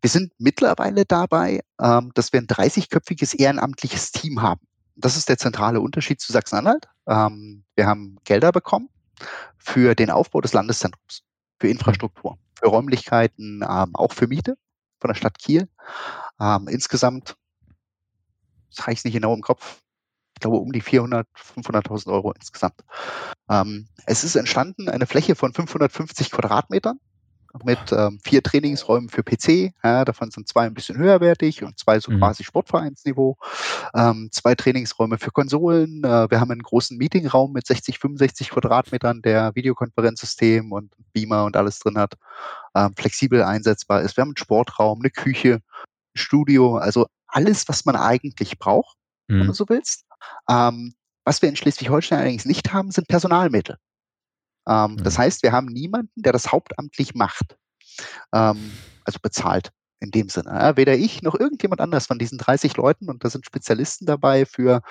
wir 0.01 0.09
sind 0.09 0.31
mittlerweile 0.37 1.05
dabei, 1.05 1.61
ähm, 1.81 2.11
dass 2.13 2.31
wir 2.33 2.39
ein 2.39 2.47
30-köpfiges 2.47 3.35
ehrenamtliches 3.35 4.11
Team 4.11 4.41
haben. 4.41 4.61
Das 4.95 5.17
ist 5.17 5.29
der 5.29 5.37
zentrale 5.37 5.81
Unterschied 5.81 6.21
zu 6.21 6.31
Sachsen-Anhalt. 6.31 6.87
Ähm, 7.07 7.63
wir 7.75 7.87
haben 7.87 8.17
Gelder 8.23 8.51
bekommen 8.51 8.89
für 9.57 9.95
den 9.95 10.09
Aufbau 10.09 10.41
des 10.41 10.53
Landeszentrums, 10.53 11.23
für 11.59 11.67
Infrastruktur, 11.67 12.37
für 12.55 12.67
Räumlichkeiten, 12.67 13.63
ähm, 13.67 13.95
auch 13.95 14.13
für 14.13 14.27
Miete 14.27 14.57
von 14.99 15.09
der 15.09 15.15
Stadt 15.15 15.37
Kiel. 15.39 15.67
Ähm, 16.39 16.67
insgesamt, 16.67 17.35
das 18.69 18.81
habe 18.81 18.93
ich 18.93 19.03
nicht 19.03 19.13
genau 19.13 19.33
im 19.33 19.41
Kopf, 19.41 19.81
ich 20.35 20.41
glaube 20.41 20.57
um 20.57 20.71
die 20.71 20.81
400, 20.81 21.27
500.000 21.35 22.11
Euro 22.11 22.31
insgesamt. 22.31 22.83
Ähm, 23.49 23.87
es 24.05 24.23
ist 24.23 24.35
entstanden 24.35 24.89
eine 24.89 25.07
Fläche 25.07 25.35
von 25.35 25.53
550 25.53 26.31
Quadratmetern 26.31 26.99
mit 27.63 27.79
ähm, 27.91 28.19
vier 28.23 28.43
Trainingsräumen 28.43 29.09
für 29.09 29.23
PC. 29.23 29.73
Ja, 29.83 30.05
davon 30.05 30.31
sind 30.31 30.47
zwei 30.47 30.65
ein 30.65 30.73
bisschen 30.73 30.97
höherwertig 30.97 31.63
und 31.63 31.79
zwei 31.79 31.99
so 31.99 32.11
mhm. 32.11 32.19
quasi 32.19 32.43
Sportvereinsniveau. 32.43 33.37
Ähm, 33.95 34.29
zwei 34.31 34.55
Trainingsräume 34.55 35.17
für 35.17 35.31
Konsolen. 35.31 36.03
Äh, 36.03 36.29
wir 36.29 36.39
haben 36.39 36.51
einen 36.51 36.61
großen 36.61 36.97
Meetingraum 36.97 37.53
mit 37.53 37.65
60, 37.65 37.99
65 37.99 38.49
Quadratmetern, 38.51 39.21
der 39.21 39.55
Videokonferenzsystem 39.55 40.71
und 40.71 40.91
Beamer 41.13 41.45
und 41.45 41.57
alles 41.57 41.79
drin 41.79 41.97
hat. 41.97 42.13
Ähm, 42.75 42.93
flexibel 42.95 43.43
einsetzbar 43.43 44.01
ist. 44.01 44.17
Wir 44.17 44.21
haben 44.21 44.29
einen 44.29 44.37
Sportraum, 44.37 44.99
eine 44.99 45.09
Küche, 45.09 45.61
Studio, 46.17 46.77
also 46.77 47.07
alles, 47.27 47.67
was 47.67 47.85
man 47.85 47.95
eigentlich 47.95 48.57
braucht, 48.59 48.97
mhm. 49.27 49.41
wenn 49.41 49.47
du 49.47 49.53
so 49.53 49.65
willst. 49.69 50.05
Ähm, 50.49 50.93
was 51.25 51.41
wir 51.41 51.49
in 51.49 51.55
Schleswig-Holstein 51.55 52.19
allerdings 52.19 52.45
nicht 52.45 52.71
haben, 52.73 52.91
sind 52.91 53.07
Personalmittel. 53.07 53.77
Ähm, 54.67 54.93
mhm. 54.93 55.03
Das 55.03 55.17
heißt, 55.17 55.43
wir 55.43 55.51
haben 55.51 55.67
niemanden, 55.67 56.21
der 56.21 56.33
das 56.33 56.51
hauptamtlich 56.51 57.15
macht, 57.15 57.57
ähm, 58.33 58.71
also 59.03 59.19
bezahlt 59.21 59.71
in 59.99 60.11
dem 60.11 60.29
Sinne. 60.29 60.51
Ja, 60.51 60.77
weder 60.77 60.95
ich 60.95 61.23
noch 61.23 61.35
irgendjemand 61.35 61.81
anders 61.81 62.05
von 62.05 62.19
diesen 62.19 62.37
30 62.37 62.77
Leuten, 62.77 63.09
und 63.09 63.23
da 63.23 63.29
sind 63.29 63.45
Spezialisten 63.45 64.05
dabei 64.05 64.45
für 64.45 64.81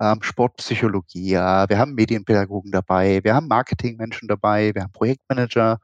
ähm, 0.00 0.22
Sportpsychologie, 0.22 1.32
wir 1.32 1.78
haben 1.78 1.94
Medienpädagogen 1.94 2.70
dabei, 2.70 3.20
wir 3.22 3.34
haben 3.34 3.46
Marketingmenschen 3.46 4.26
dabei, 4.26 4.74
wir 4.74 4.82
haben 4.82 4.92
Projektmanager, 4.92 5.80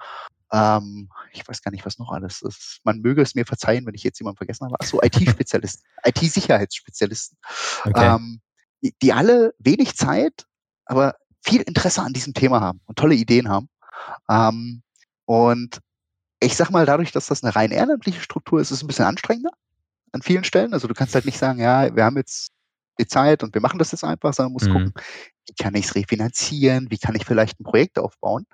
ähm, 0.52 1.08
ich 1.32 1.46
weiß 1.46 1.62
gar 1.62 1.70
nicht, 1.70 1.86
was 1.86 1.98
noch 1.98 2.10
alles 2.10 2.42
ist. 2.42 2.80
Man 2.84 3.00
möge 3.00 3.22
es 3.22 3.34
mir 3.34 3.46
verzeihen, 3.46 3.86
wenn 3.86 3.94
ich 3.94 4.02
jetzt 4.02 4.18
jemanden 4.18 4.38
vergessen 4.38 4.64
habe. 4.64 4.78
Achso, 4.80 5.00
IT-Spezialisten, 5.02 5.84
IT-Sicherheitsspezialisten, 6.04 7.38
okay. 7.84 8.14
ähm, 8.14 8.40
die, 8.82 8.94
die 9.02 9.12
alle 9.12 9.54
wenig 9.58 9.96
Zeit, 9.96 10.46
aber 10.86 11.14
viel 11.42 11.62
Interesse 11.62 12.02
an 12.02 12.12
diesem 12.12 12.34
Thema 12.34 12.60
haben 12.60 12.80
und 12.86 12.98
tolle 12.98 13.14
Ideen 13.14 13.48
haben. 13.48 13.68
Ähm, 14.28 14.82
und 15.24 15.80
ich 16.40 16.56
sag 16.56 16.70
mal, 16.70 16.86
dadurch, 16.86 17.12
dass 17.12 17.26
das 17.26 17.44
eine 17.44 17.54
rein 17.54 17.70
ehrenamtliche 17.70 18.20
Struktur 18.20 18.60
ist, 18.60 18.70
ist 18.70 18.78
es 18.78 18.84
ein 18.84 18.86
bisschen 18.86 19.04
anstrengender 19.04 19.52
an 20.12 20.22
vielen 20.22 20.44
Stellen. 20.44 20.72
Also 20.72 20.88
du 20.88 20.94
kannst 20.94 21.14
halt 21.14 21.26
nicht 21.26 21.38
sagen, 21.38 21.60
ja, 21.60 21.94
wir 21.94 22.04
haben 22.04 22.16
jetzt 22.16 22.50
die 22.98 23.06
Zeit 23.06 23.42
und 23.42 23.54
wir 23.54 23.60
machen 23.60 23.78
das 23.78 23.92
jetzt 23.92 24.04
einfach, 24.04 24.34
sondern 24.34 24.52
musst 24.52 24.68
mhm. 24.68 24.72
gucken, 24.72 24.94
wie 25.48 25.54
kann 25.54 25.74
ich 25.74 25.86
es 25.86 25.94
refinanzieren, 25.94 26.90
wie 26.90 26.98
kann 26.98 27.14
ich 27.14 27.24
vielleicht 27.24 27.60
ein 27.60 27.64
Projekt 27.64 27.98
aufbauen. 27.98 28.46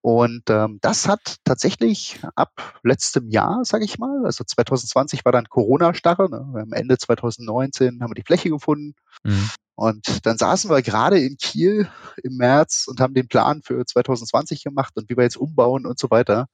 Und 0.00 0.42
ähm, 0.48 0.78
das 0.80 1.08
hat 1.08 1.36
tatsächlich 1.44 2.20
ab 2.34 2.80
letztem 2.82 3.28
Jahr, 3.28 3.64
sage 3.64 3.84
ich 3.84 3.98
mal, 3.98 4.24
also 4.24 4.44
2020 4.44 5.24
war 5.24 5.32
dann 5.32 5.48
Corona-Starre, 5.48 6.28
ne? 6.30 6.62
am 6.62 6.72
Ende 6.72 6.98
2019 6.98 8.02
haben 8.02 8.10
wir 8.10 8.14
die 8.14 8.26
Fläche 8.26 8.50
gefunden, 8.50 8.94
mhm. 9.22 9.50
Und 9.74 10.26
dann 10.26 10.36
saßen 10.36 10.70
wir 10.70 10.82
gerade 10.82 11.18
in 11.18 11.36
Kiel 11.38 11.90
im 12.22 12.36
März 12.36 12.86
und 12.88 13.00
haben 13.00 13.14
den 13.14 13.28
Plan 13.28 13.62
für 13.62 13.84
2020 13.84 14.62
gemacht 14.62 14.92
und 14.96 15.08
wie 15.08 15.16
wir 15.16 15.24
jetzt 15.24 15.36
umbauen 15.36 15.86
und 15.86 15.98
so 15.98 16.10
weiter. 16.10 16.46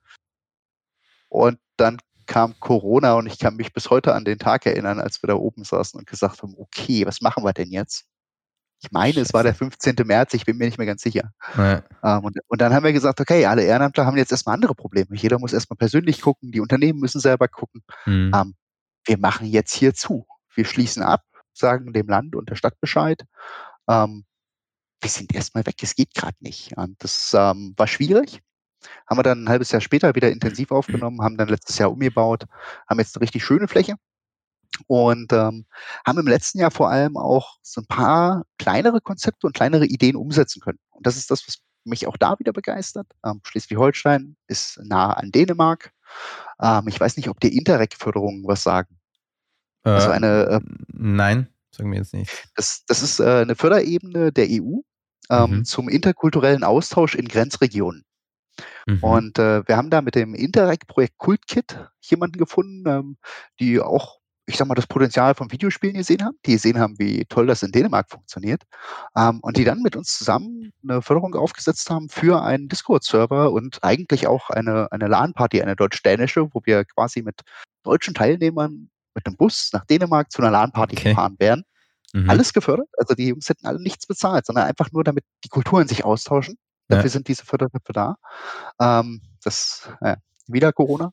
Und 1.29 1.59
dann 1.77 1.99
kam 2.27 2.59
Corona 2.61 3.15
und 3.15 3.27
ich 3.27 3.39
kann 3.39 3.57
mich 3.57 3.73
bis 3.73 3.91
heute 3.91 4.15
an 4.15 4.25
den 4.25 4.39
Tag 4.39 4.67
erinnern, 4.67 5.01
als 5.01 5.23
wir 5.23 5.29
da 5.29 5.35
oben 5.35 5.65
saßen 5.65 5.99
und 5.99 6.07
gesagt 6.07 6.43
haben, 6.43 6.55
okay, 6.59 7.07
was 7.07 7.21
machen 7.21 7.43
wir 7.45 7.53
denn 7.53 7.71
jetzt? 7.71 8.07
Ich 8.81 8.93
meine, 8.93 9.21
es 9.21 9.33
war 9.35 9.43
der 9.43 9.55
15. 9.55 9.97
März, 10.05 10.35
ich 10.35 10.45
bin 10.45 10.57
mir 10.57 10.67
nicht 10.67 10.79
mehr 10.79 10.87
ganz 10.87 11.03
sicher. 11.03 11.33
Ja. 11.57 11.83
Ähm, 12.05 12.25
und, 12.25 12.39
und, 12.47 12.61
dann 12.61 12.73
haben 12.73 12.85
wir 12.85 12.93
gesagt, 12.93 13.21
okay, 13.21 13.47
alle 13.47 13.65
Ehrenamtler 13.65 14.07
haben 14.07 14.17
jetzt 14.17 14.31
erstmal 14.31 14.55
andere 14.55 14.75
Probleme. 14.75 15.09
Jeder 15.13 15.39
muss 15.39 15.53
erstmal 15.53 15.77
persönlich 15.77 16.21
gucken, 16.21 16.53
die 16.53 16.61
Unternehmen 16.61 17.01
müssen 17.01 17.21
selber 17.21 17.49
gucken. 17.49 17.83
Mhm. 18.07 18.33
Ähm, 18.35 18.55
wir 19.05 19.19
machen 19.19 19.47
jetzt 19.47 19.75
hier 19.75 19.95
zu. 19.95 20.27
Wir 20.55 20.65
schließen 20.65 21.03
ab 21.03 21.23
sagen 21.59 21.93
dem 21.93 22.09
Land 22.09 22.35
und 22.37 22.49
der 22.49 22.57
Stadt 22.57 22.81
Bescheid. 22.81 23.25
Ähm, 23.89 24.25
wir 25.01 25.11
sind 25.11 25.35
erstmal 25.35 25.67
weg, 25.67 25.77
es 25.83 25.95
geht 25.95 26.15
gerade 26.15 26.37
nicht. 26.41 26.77
Und 26.77 27.03
das 27.03 27.35
ähm, 27.37 27.75
war 27.77 27.87
schwierig. 27.87 28.41
Haben 29.09 29.19
wir 29.19 29.23
dann 29.25 29.45
ein 29.45 29.49
halbes 29.49 29.73
Jahr 29.73 29.81
später 29.81 30.15
wieder 30.15 30.31
intensiv 30.31 30.71
aufgenommen, 30.71 31.23
haben 31.23 31.37
dann 31.37 31.49
letztes 31.49 31.79
Jahr 31.79 31.91
umgebaut, 31.91 32.45
haben 32.89 32.99
jetzt 33.01 33.17
eine 33.17 33.23
richtig 33.23 33.45
schöne 33.45 33.67
Fläche. 33.67 33.97
Und 34.87 35.33
ähm, 35.33 35.67
haben 36.07 36.19
im 36.19 36.27
letzten 36.27 36.59
Jahr 36.59 36.71
vor 36.71 36.91
allem 36.91 37.17
auch 37.17 37.59
so 37.63 37.81
ein 37.81 37.87
paar 37.87 38.45
kleinere 38.59 39.01
Konzepte 39.01 39.47
und 39.47 39.55
kleinere 39.55 39.87
Ideen 39.87 40.17
umsetzen 40.17 40.61
können. 40.61 40.79
Und 40.91 41.07
das 41.07 41.17
ist 41.17 41.31
das, 41.31 41.47
was 41.47 41.59
mich 41.85 42.07
auch 42.07 42.17
da 42.17 42.39
wieder 42.39 42.53
begeistert. 42.53 43.07
Ähm, 43.25 43.41
Schleswig-Holstein 43.45 44.37
ist 44.47 44.81
nah 44.83 45.13
an 45.13 45.31
Dänemark. 45.31 45.93
Ähm, 46.61 46.89
ich 46.89 46.99
weiß 47.01 47.17
nicht, 47.17 47.29
ob 47.29 47.41
die 47.41 47.57
Interreg-Förderungen 47.57 48.45
was 48.47 48.63
sagen. 48.63 48.99
Äh, 49.85 49.91
also 49.91 50.11
eine. 50.11 50.45
Äh, 50.47 50.61
nein, 50.89 51.49
sagen 51.71 51.91
wir 51.91 51.99
jetzt 51.99 52.15
nicht. 52.15 52.49
Das, 52.55 52.85
das 52.87 53.03
ist 53.03 53.21
äh, 53.21 53.43
eine 53.43 53.55
Förderebene 53.55 54.33
der 54.33 54.47
EU 54.51 54.81
ähm, 55.31 55.51
mhm. 55.51 55.65
zum 55.65 55.89
interkulturellen 55.89 56.65
Austausch 56.65 57.15
in 57.15 57.29
Grenzregionen. 57.29 58.05
Mhm. 58.87 59.03
Und 59.03 59.39
äh, 59.39 59.67
wir 59.67 59.77
haben 59.77 59.91
da 59.91 60.03
mit 60.03 60.15
dem 60.15 60.35
Interreg-Projekt 60.35 61.19
Kultkit 61.19 61.79
jemanden 62.01 62.39
gefunden, 62.39 62.89
ähm, 62.89 63.17
die 63.61 63.81
auch 63.81 64.18
ich 64.49 64.57
sag 64.57 64.67
mal, 64.67 64.75
das 64.75 64.87
Potenzial 64.87 65.35
von 65.35 65.53
Videospielen 65.53 65.97
gesehen 65.97 66.25
haben, 66.25 66.37
die 66.47 66.53
gesehen 66.53 66.81
haben, 66.81 66.99
wie 66.99 67.27
toll 67.27 67.47
das 67.47 67.63
in 67.63 67.71
Dänemark 67.71 68.11
funktioniert, 68.11 68.63
ähm, 69.15 69.41
und 69.43 69.59
die 69.59 69.65
dann 69.65 69.83
mit 69.83 69.95
uns 69.95 70.17
zusammen 70.17 70.73
eine 70.83 71.03
Förderung 71.03 71.35
aufgesetzt 71.35 71.91
haben 71.91 72.09
für 72.09 72.43
einen 72.43 72.69
Discord-Server 72.69 73.53
und 73.53 73.79
eigentlich 73.83 74.27
auch 74.27 74.49
eine, 74.49 74.91
eine 74.91 75.07
LAN-Party, 75.07 75.61
eine 75.61 75.77
deutsch-dänische, 75.77 76.49
wo 76.55 76.63
wir 76.65 76.87
quasi 76.87 77.23
mit 77.23 77.43
deutschen 77.83 78.15
Teilnehmern 78.15 78.89
mit 79.15 79.27
einem 79.27 79.37
Bus 79.37 79.71
nach 79.75 79.85
Dänemark 79.85 80.33
zu 80.33 80.41
einer 80.41 80.51
LAN-Party 80.51 80.97
okay. 80.97 81.11
gefahren 81.11 81.37
wären. 81.39 81.65
Mhm. 82.15 82.31
Alles 82.31 82.55
gefördert. 82.55 82.89
Also 82.97 83.15
die 83.15 83.29
Jungs 83.29 83.49
hätten 83.51 83.67
alle 83.67 83.83
nichts 83.83 84.07
bezahlt, 84.07 84.47
sondern 84.47 84.65
einfach 84.65 84.91
nur, 84.93 85.05
damit 85.05 85.25
die 85.45 85.49
Kulturen 85.51 85.89
sich 85.89 86.05
austauschen. 86.05 86.57
Dafür 86.89 87.05
ja. 87.05 87.11
sind 87.11 87.29
diese 87.29 87.45
Fördertöpfe 87.45 87.93
da. 87.93 88.17
Ähm, 88.81 89.21
das, 89.45 89.91
äh, 90.01 90.17
wieder 90.47 90.73
Corona. 90.73 91.13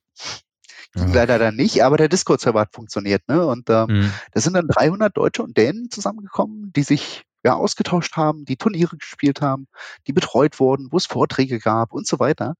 Ja. 0.96 1.06
leider 1.06 1.40
dann 1.40 1.56
nicht, 1.56 1.84
aber 1.84 1.98
der 1.98 2.10
Discord-Server 2.10 2.62
hat 2.62 2.74
funktioniert. 2.74 3.28
Ne? 3.28 3.46
Und 3.46 3.70
ähm, 3.70 3.88
mhm. 3.88 4.14
da 4.32 4.42
sind 4.42 4.54
dann 4.54 4.68
300 4.68 5.16
Deutsche 5.16 5.44
und 5.44 5.58
Dänen 5.58 5.90
zusammengekommen, 5.92 6.72
die 6.74 6.84
sich 6.84 7.26
ja, 7.44 7.54
ausgetauscht 7.54 8.16
haben, 8.16 8.46
die 8.46 8.58
Turniere 8.58 8.98
gespielt 8.98 9.42
haben, 9.42 9.68
die 10.08 10.14
betreut 10.14 10.60
wurden, 10.60 10.88
wo 10.92 10.98
es 10.98 11.06
Vorträge 11.06 11.60
gab 11.60 11.94
und 11.94 12.08
so 12.08 12.20
weiter. 12.20 12.56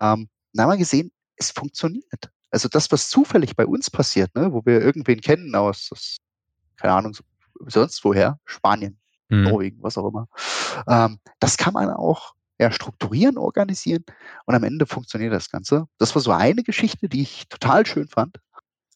Ähm, 0.00 0.28
dann 0.52 0.64
haben 0.64 0.72
wir 0.72 0.78
gesehen, 0.78 1.12
es 1.36 1.50
funktioniert. 1.50 2.30
Also 2.50 2.68
das, 2.68 2.90
was 2.90 3.08
zufällig 3.08 3.56
bei 3.56 3.66
uns 3.66 3.90
passiert, 3.90 4.34
ne, 4.34 4.52
wo 4.52 4.62
wir 4.64 4.80
irgendwen 4.80 5.20
kennen 5.20 5.54
aus, 5.54 5.88
aus 5.92 6.16
keine 6.76 6.94
Ahnung, 6.94 7.16
sonst 7.66 8.04
woher, 8.04 8.38
Spanien, 8.44 8.98
mhm. 9.28 9.44
Norwegen, 9.44 9.82
was 9.82 9.98
auch 9.98 10.08
immer, 10.08 10.26
ähm, 10.88 11.18
das 11.38 11.56
kann 11.56 11.74
man 11.74 11.90
auch 11.90 12.33
ja, 12.58 12.70
strukturieren, 12.70 13.38
organisieren 13.38 14.04
und 14.46 14.54
am 14.54 14.64
Ende 14.64 14.86
funktioniert 14.86 15.32
das 15.32 15.50
Ganze. 15.50 15.86
Das 15.98 16.14
war 16.14 16.22
so 16.22 16.30
eine 16.30 16.62
Geschichte, 16.62 17.08
die 17.08 17.22
ich 17.22 17.48
total 17.48 17.86
schön 17.86 18.08
fand. 18.08 18.38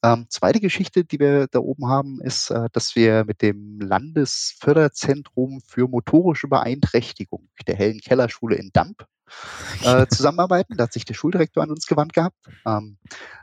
Ähm, 0.05 0.27
zweite 0.29 0.61
Geschichte, 0.61 1.05
die 1.05 1.19
wir 1.19 1.49
da 1.49 1.59
oben 1.59 1.89
haben, 1.89 2.21
ist, 2.23 2.51
äh, 2.51 2.69
dass 2.73 2.95
wir 2.95 3.25
mit 3.25 3.43
dem 3.43 3.81
Landesförderzentrum 3.81 5.61
für 5.67 5.89
motorische 5.89 6.47
Beeinträchtigung 6.47 7.49
der 7.67 7.75
Hellen 7.75 8.01
Kellerschule 8.01 8.55
in 8.55 8.71
Damp 8.73 9.07
äh, 9.85 10.07
zusammenarbeiten. 10.07 10.77
Da 10.77 10.85
hat 10.85 10.93
sich 10.93 11.05
der 11.05 11.15
Schuldirektor 11.15 11.65
an 11.65 11.71
uns 11.71 11.87
gewandt 11.87 12.13
gehabt. 12.13 12.37
Ähm, 12.65 12.99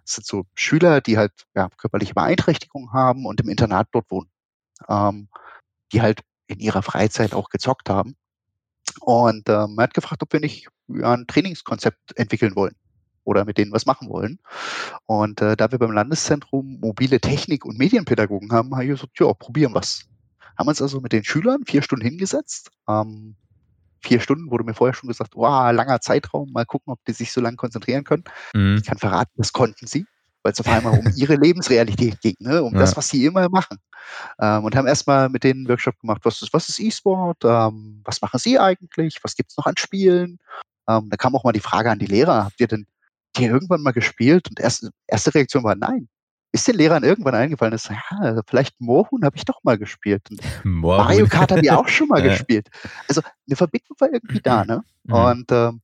das 0.06 0.16
sind 0.16 0.26
so 0.26 0.46
Schüler, 0.56 1.02
die 1.02 1.18
halt 1.18 1.34
ja, 1.56 1.68
körperliche 1.78 2.14
Beeinträchtigungen 2.14 2.94
haben 2.94 3.26
und 3.26 3.42
im 3.42 3.50
Internat 3.50 3.90
dort 3.92 4.10
wohnen, 4.10 4.30
ähm, 4.88 5.28
die 5.92 6.02
halt 6.02 6.22
in 6.48 6.60
ihrer 6.60 6.84
Freizeit 6.84 7.34
auch 7.34 7.50
gezockt 7.50 7.90
haben. 7.90 8.16
Und 9.02 9.50
ähm, 9.50 9.76
er 9.78 9.84
hat 9.84 9.94
gefragt, 9.94 10.24
ob 10.24 10.34
wir 10.34 10.40
nicht 10.40 10.68
ja, 10.88 11.14
ein 11.14 11.28
Trainingskonzept 11.28 12.18
entwickeln 12.18 12.56
wollen 12.56 12.76
oder 13.24 13.46
mit 13.46 13.58
denen 13.58 13.72
was 13.72 13.86
machen 13.86 14.10
wollen. 14.10 14.40
Und 15.06 15.42
äh, 15.42 15.56
da 15.56 15.72
wir 15.72 15.80
beim 15.80 15.92
Landeszentrum 15.92 16.80
mobile 16.80 17.20
Technik 17.20 17.66
und 17.66 17.78
Medienpädagogen 17.78 18.52
haben, 18.52 18.74
habe 18.74 18.86
ich 18.86 18.92
gesagt, 18.92 19.20
ja, 19.20 19.34
probieren 19.34 19.74
was. 19.74 20.06
Haben 20.58 20.70
uns 20.70 20.82
also 20.82 21.02
mit 21.02 21.12
den 21.12 21.24
Schülern 21.24 21.64
vier 21.66 21.82
Stunden 21.82 22.06
hingesetzt. 22.06 22.72
Ähm, 22.88 23.36
vier 24.02 24.20
Stunden 24.20 24.52
wurde 24.52 24.64
mir 24.64 24.74
vorher 24.74 24.94
schon 24.94 25.10
gesagt, 25.10 25.36
wow, 25.36 25.74
langer 25.74 26.00
Zeitraum, 26.00 26.52
mal 26.52 26.66
gucken, 26.66 26.94
ob 26.94 27.04
die 27.06 27.14
sich 27.14 27.32
so 27.32 27.42
lange 27.42 27.58
konzentrieren 27.58 28.04
können. 28.04 28.24
Mhm. 28.54 28.78
Ich 28.78 28.86
kann 28.86 28.98
verraten, 28.98 29.34
das 29.36 29.52
konnten 29.52 29.88
sie 29.88 30.06
weil 30.46 30.52
es 30.52 30.60
auf 30.60 30.68
einmal 30.68 31.00
um 31.00 31.12
ihre 31.16 31.36
Lebensrealität 31.36 32.22
ging, 32.22 32.36
ne? 32.38 32.62
um 32.62 32.72
ja. 32.74 32.80
das, 32.80 32.96
was 32.96 33.10
sie 33.10 33.26
immer 33.26 33.50
machen. 33.50 33.80
Ähm, 34.40 34.64
und 34.64 34.76
haben 34.76 34.86
erstmal 34.86 35.28
mit 35.28 35.44
denen 35.44 35.62
einen 35.62 35.70
Workshop 35.70 36.00
gemacht, 36.00 36.22
was 36.24 36.44
ist, 36.44 36.54
was 36.54 36.70
ist 36.70 36.80
E-Sport, 36.80 37.44
ähm, 37.44 38.02
was 38.06 38.22
machen 38.22 38.40
sie 38.40 38.60
eigentlich, 38.60 39.18
was 39.24 39.36
gibt 39.36 39.50
es 39.50 39.58
noch 39.58 39.66
an 39.66 39.76
Spielen. 39.76 40.38
Ähm, 40.88 41.10
da 41.10 41.18
kam 41.18 41.36
auch 41.36 41.44
mal 41.44 41.52
die 41.52 41.62
Frage 41.62 41.90
an 41.90 41.98
die 41.98 42.06
Lehrer, 42.06 42.46
habt 42.46 42.62
ihr 42.62 42.68
denn 42.68 42.86
hier 43.36 43.50
irgendwann 43.50 43.82
mal 43.82 43.92
gespielt? 43.92 44.48
Und 44.48 44.60
erste, 44.60 44.92
erste 45.08 45.34
Reaktion 45.34 45.64
war 45.64 45.76
nein. 45.76 46.08
Ist 46.52 46.68
den 46.68 46.76
Lehrern 46.76 47.04
irgendwann 47.04 47.34
eingefallen, 47.34 47.74
ist, 47.74 47.90
ja, 47.90 48.42
vielleicht 48.46 48.80
Moorhuhn 48.80 49.26
habe 49.26 49.36
ich 49.38 49.46
doch 49.46 49.64
mal 49.64 49.80
gespielt. 49.80 50.22
Mario 50.64 51.26
Kart 51.26 51.52
habe 51.52 51.62
ich 51.62 51.72
auch 51.72 51.88
schon 51.88 52.08
mal 52.08 52.22
gespielt. 52.22 52.70
Also 53.10 53.22
eine 53.48 53.56
Verbindung 53.56 53.98
war 53.98 54.14
irgendwie 54.14 54.42
da, 54.42 54.64
ne? 54.64 54.84
Und 55.08 55.52
ähm, 55.52 55.82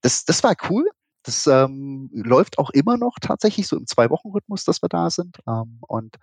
das, 0.00 0.24
das 0.24 0.42
war 0.42 0.56
cool. 0.68 0.90
Das 1.30 1.46
ähm, 1.46 2.10
läuft 2.12 2.58
auch 2.58 2.70
immer 2.70 2.96
noch 2.96 3.20
tatsächlich 3.20 3.68
so 3.68 3.76
im 3.76 3.86
Zwei-Wochen-Rhythmus, 3.86 4.64
dass 4.64 4.82
wir 4.82 4.88
da 4.88 5.10
sind. 5.10 5.38
Ähm, 5.46 5.78
und 5.82 6.16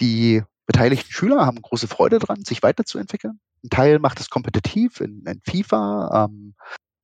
die 0.00 0.42
beteiligten 0.66 1.10
Schüler 1.10 1.46
haben 1.46 1.62
große 1.62 1.88
Freude 1.88 2.18
dran, 2.18 2.44
sich 2.44 2.62
weiterzuentwickeln. 2.62 3.40
Ein 3.64 3.70
Teil 3.70 3.98
macht 4.00 4.20
es 4.20 4.28
kompetitiv 4.28 5.00
in, 5.00 5.24
in 5.24 5.40
FIFA, 5.42 6.26
ähm, 6.26 6.54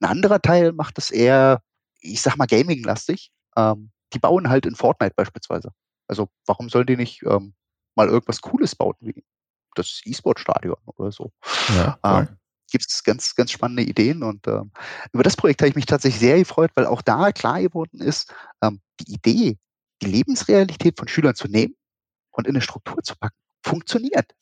ein 0.02 0.10
anderer 0.10 0.42
Teil 0.42 0.72
macht 0.72 0.98
es 0.98 1.10
eher, 1.10 1.62
ich 2.00 2.20
sag 2.20 2.36
mal, 2.36 2.44
gaming-lastig. 2.44 3.30
Ähm, 3.56 3.90
die 4.12 4.18
bauen 4.18 4.50
halt 4.50 4.66
in 4.66 4.74
Fortnite 4.74 5.14
beispielsweise. 5.16 5.72
Also 6.08 6.28
warum 6.44 6.68
sollen 6.68 6.86
die 6.86 6.98
nicht 6.98 7.22
ähm, 7.22 7.54
mal 7.94 8.08
irgendwas 8.08 8.42
Cooles 8.42 8.74
bauen, 8.74 8.96
wie 9.00 9.24
das 9.76 10.02
E-Sport-Stadion 10.04 10.76
oder 10.84 11.10
so? 11.10 11.32
Ja, 11.74 11.98
ähm, 12.04 12.36
gibt 12.70 12.86
es 12.88 13.04
ganz, 13.04 13.34
ganz 13.34 13.50
spannende 13.50 13.82
Ideen. 13.82 14.22
Und 14.22 14.46
ähm, 14.46 14.70
über 15.12 15.22
das 15.22 15.36
Projekt 15.36 15.62
habe 15.62 15.68
ich 15.68 15.76
mich 15.76 15.86
tatsächlich 15.86 16.20
sehr 16.20 16.38
gefreut, 16.38 16.70
weil 16.74 16.86
auch 16.86 17.02
da 17.02 17.32
klar 17.32 17.60
geworden 17.60 18.00
ist, 18.00 18.32
ähm, 18.62 18.80
die 19.00 19.14
Idee, 19.14 19.58
die 20.02 20.06
Lebensrealität 20.06 20.98
von 20.98 21.08
Schülern 21.08 21.34
zu 21.34 21.48
nehmen 21.48 21.74
und 22.30 22.46
in 22.46 22.54
eine 22.54 22.62
Struktur 22.62 23.02
zu 23.02 23.14
packen, 23.16 23.36
funktioniert. 23.64 24.34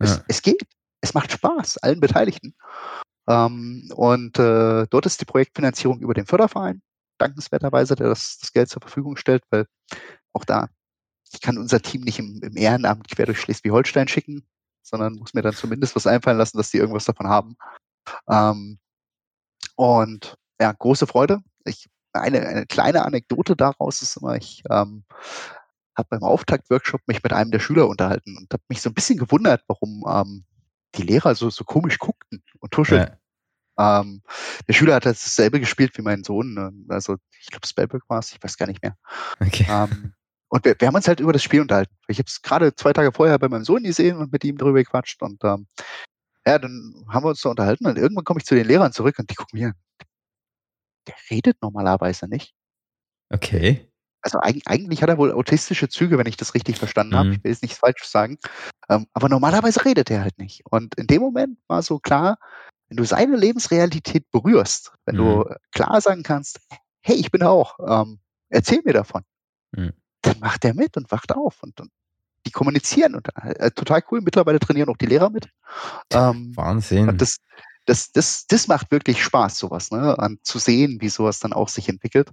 Ja. 0.00 0.06
Es, 0.06 0.22
es, 0.28 0.42
geht. 0.42 0.62
Es 1.00 1.14
macht 1.14 1.32
Spaß, 1.32 1.78
allen 1.78 2.00
Beteiligten. 2.00 2.54
Ähm, 3.28 3.90
und 3.94 4.38
äh, 4.38 4.86
dort 4.88 5.06
ist 5.06 5.20
die 5.20 5.26
Projektfinanzierung 5.26 6.00
über 6.00 6.14
den 6.14 6.26
Förderverein, 6.26 6.82
dankenswerterweise, 7.18 7.96
der 7.96 8.08
das, 8.08 8.38
das 8.38 8.52
Geld 8.52 8.68
zur 8.68 8.82
Verfügung 8.82 9.16
stellt, 9.16 9.42
weil 9.50 9.66
auch 10.32 10.44
da, 10.44 10.68
ich 11.32 11.40
kann 11.40 11.58
unser 11.58 11.80
Team 11.80 12.02
nicht 12.02 12.18
im, 12.18 12.40
im 12.42 12.56
Ehrenamt 12.56 13.08
quer 13.08 13.26
durch 13.26 13.40
Schleswig-Holstein 13.40 14.08
schicken 14.08 14.46
sondern 14.82 15.14
muss 15.14 15.34
mir 15.34 15.42
dann 15.42 15.54
zumindest 15.54 15.96
was 15.96 16.06
einfallen 16.06 16.38
lassen, 16.38 16.56
dass 16.56 16.70
die 16.70 16.78
irgendwas 16.78 17.04
davon 17.04 17.28
haben. 17.28 17.56
Ähm, 18.28 18.78
und 19.76 20.36
ja, 20.60 20.72
große 20.72 21.06
Freude. 21.06 21.40
Ich, 21.64 21.88
eine, 22.12 22.46
eine 22.46 22.66
kleine 22.66 23.04
Anekdote 23.04 23.56
daraus 23.56 24.02
ist 24.02 24.16
immer, 24.16 24.36
ich 24.36 24.62
ähm, 24.70 25.04
habe 25.96 26.08
beim 26.10 26.22
Auftaktworkshop 26.22 27.02
mich 27.06 27.22
mit 27.22 27.32
einem 27.32 27.50
der 27.50 27.60
Schüler 27.60 27.88
unterhalten 27.88 28.36
und 28.36 28.52
habe 28.52 28.62
mich 28.68 28.82
so 28.82 28.90
ein 28.90 28.94
bisschen 28.94 29.18
gewundert, 29.18 29.62
warum 29.68 30.04
ähm, 30.08 30.44
die 30.96 31.02
Lehrer 31.02 31.34
so, 31.34 31.50
so 31.50 31.64
komisch 31.64 31.98
guckten 31.98 32.42
und 32.58 32.72
tuschelten. 32.72 33.16
Ja. 33.78 34.00
Ähm, 34.00 34.22
der 34.68 34.72
Schüler 34.74 34.96
hat 34.96 35.06
dasselbe 35.06 35.60
gespielt 35.60 35.96
wie 35.96 36.02
mein 36.02 36.24
Sohn. 36.24 36.54
Ne? 36.54 36.72
Also 36.88 37.16
ich 37.38 37.46
glaube, 37.46 37.66
Spellberg 37.66 38.02
war 38.08 38.18
es, 38.18 38.32
ich 38.32 38.42
weiß 38.42 38.56
gar 38.56 38.66
nicht 38.66 38.82
mehr. 38.82 38.96
Okay. 39.40 39.66
Ähm, 39.68 40.12
und 40.50 40.64
wir, 40.64 40.74
wir 40.78 40.88
haben 40.88 40.96
uns 40.96 41.06
halt 41.06 41.20
über 41.20 41.32
das 41.32 41.44
Spiel 41.44 41.60
unterhalten. 41.60 41.94
Ich 42.08 42.18
habe 42.18 42.26
es 42.26 42.42
gerade 42.42 42.74
zwei 42.74 42.92
Tage 42.92 43.12
vorher 43.12 43.38
bei 43.38 43.48
meinem 43.48 43.64
Sohn 43.64 43.84
gesehen 43.84 44.16
und 44.16 44.32
mit 44.32 44.44
ihm 44.44 44.58
drüber 44.58 44.78
gequatscht. 44.78 45.22
Und 45.22 45.42
ähm, 45.44 45.68
ja, 46.44 46.58
dann 46.58 47.04
haben 47.08 47.24
wir 47.24 47.28
uns 47.28 47.40
da 47.40 47.50
unterhalten 47.50 47.86
und 47.86 47.96
irgendwann 47.96 48.24
komme 48.24 48.40
ich 48.40 48.46
zu 48.46 48.56
den 48.56 48.66
Lehrern 48.66 48.92
zurück 48.92 49.18
und 49.18 49.30
die 49.30 49.36
gucken 49.36 49.60
mir, 49.60 49.74
der 51.06 51.14
redet 51.30 51.56
normalerweise 51.62 52.28
nicht. 52.28 52.52
Okay. 53.32 53.86
Also 54.22 54.40
eigentlich 54.40 55.02
hat 55.02 55.08
er 55.08 55.18
wohl 55.18 55.32
autistische 55.32 55.88
Züge, 55.88 56.18
wenn 56.18 56.26
ich 56.26 56.36
das 56.36 56.54
richtig 56.54 56.78
verstanden 56.78 57.14
mhm. 57.14 57.18
habe. 57.18 57.32
Ich 57.32 57.44
will 57.44 57.52
jetzt 57.52 57.62
nichts 57.62 57.78
Falsches 57.78 58.10
sagen. 58.10 58.38
Ähm, 58.88 59.06
aber 59.12 59.28
normalerweise 59.28 59.84
redet 59.84 60.10
er 60.10 60.22
halt 60.22 60.36
nicht. 60.38 60.62
Und 60.66 60.96
in 60.96 61.06
dem 61.06 61.22
Moment 61.22 61.58
war 61.68 61.80
so 61.82 62.00
klar, 62.00 62.38
wenn 62.88 62.96
du 62.96 63.04
seine 63.04 63.36
Lebensrealität 63.36 64.28
berührst, 64.32 64.92
wenn 65.06 65.14
mhm. 65.14 65.18
du 65.18 65.54
klar 65.70 66.00
sagen 66.00 66.24
kannst, 66.24 66.58
hey, 67.02 67.14
ich 67.14 67.30
bin 67.30 67.44
auch, 67.44 67.78
ähm, 67.86 68.18
erzähl 68.48 68.82
mir 68.84 68.94
davon. 68.94 69.22
Mhm 69.70 69.92
dann 70.40 70.48
macht 70.48 70.64
er 70.64 70.74
mit 70.74 70.96
und 70.96 71.10
wacht 71.10 71.32
auf 71.32 71.62
und, 71.62 71.80
und 71.80 71.90
die 72.46 72.50
kommunizieren 72.50 73.14
und 73.14 73.28
äh, 73.36 73.70
total 73.70 74.02
cool. 74.10 74.20
Mittlerweile 74.22 74.58
trainieren 74.58 74.88
auch 74.88 74.96
die 74.96 75.06
Lehrer 75.06 75.30
mit. 75.30 75.48
Ähm, 76.12 76.56
Wahnsinn. 76.56 77.16
das, 77.18 77.36
das, 77.86 78.12
das, 78.12 78.46
das 78.46 78.66
macht 78.66 78.90
wirklich 78.90 79.22
Spaß, 79.22 79.58
sowas, 79.58 79.90
ne? 79.90 80.18
An, 80.18 80.38
zu 80.42 80.58
sehen, 80.58 80.98
wie 81.00 81.10
sowas 81.10 81.38
dann 81.38 81.52
auch 81.52 81.68
sich 81.68 81.88
entwickelt. 81.88 82.30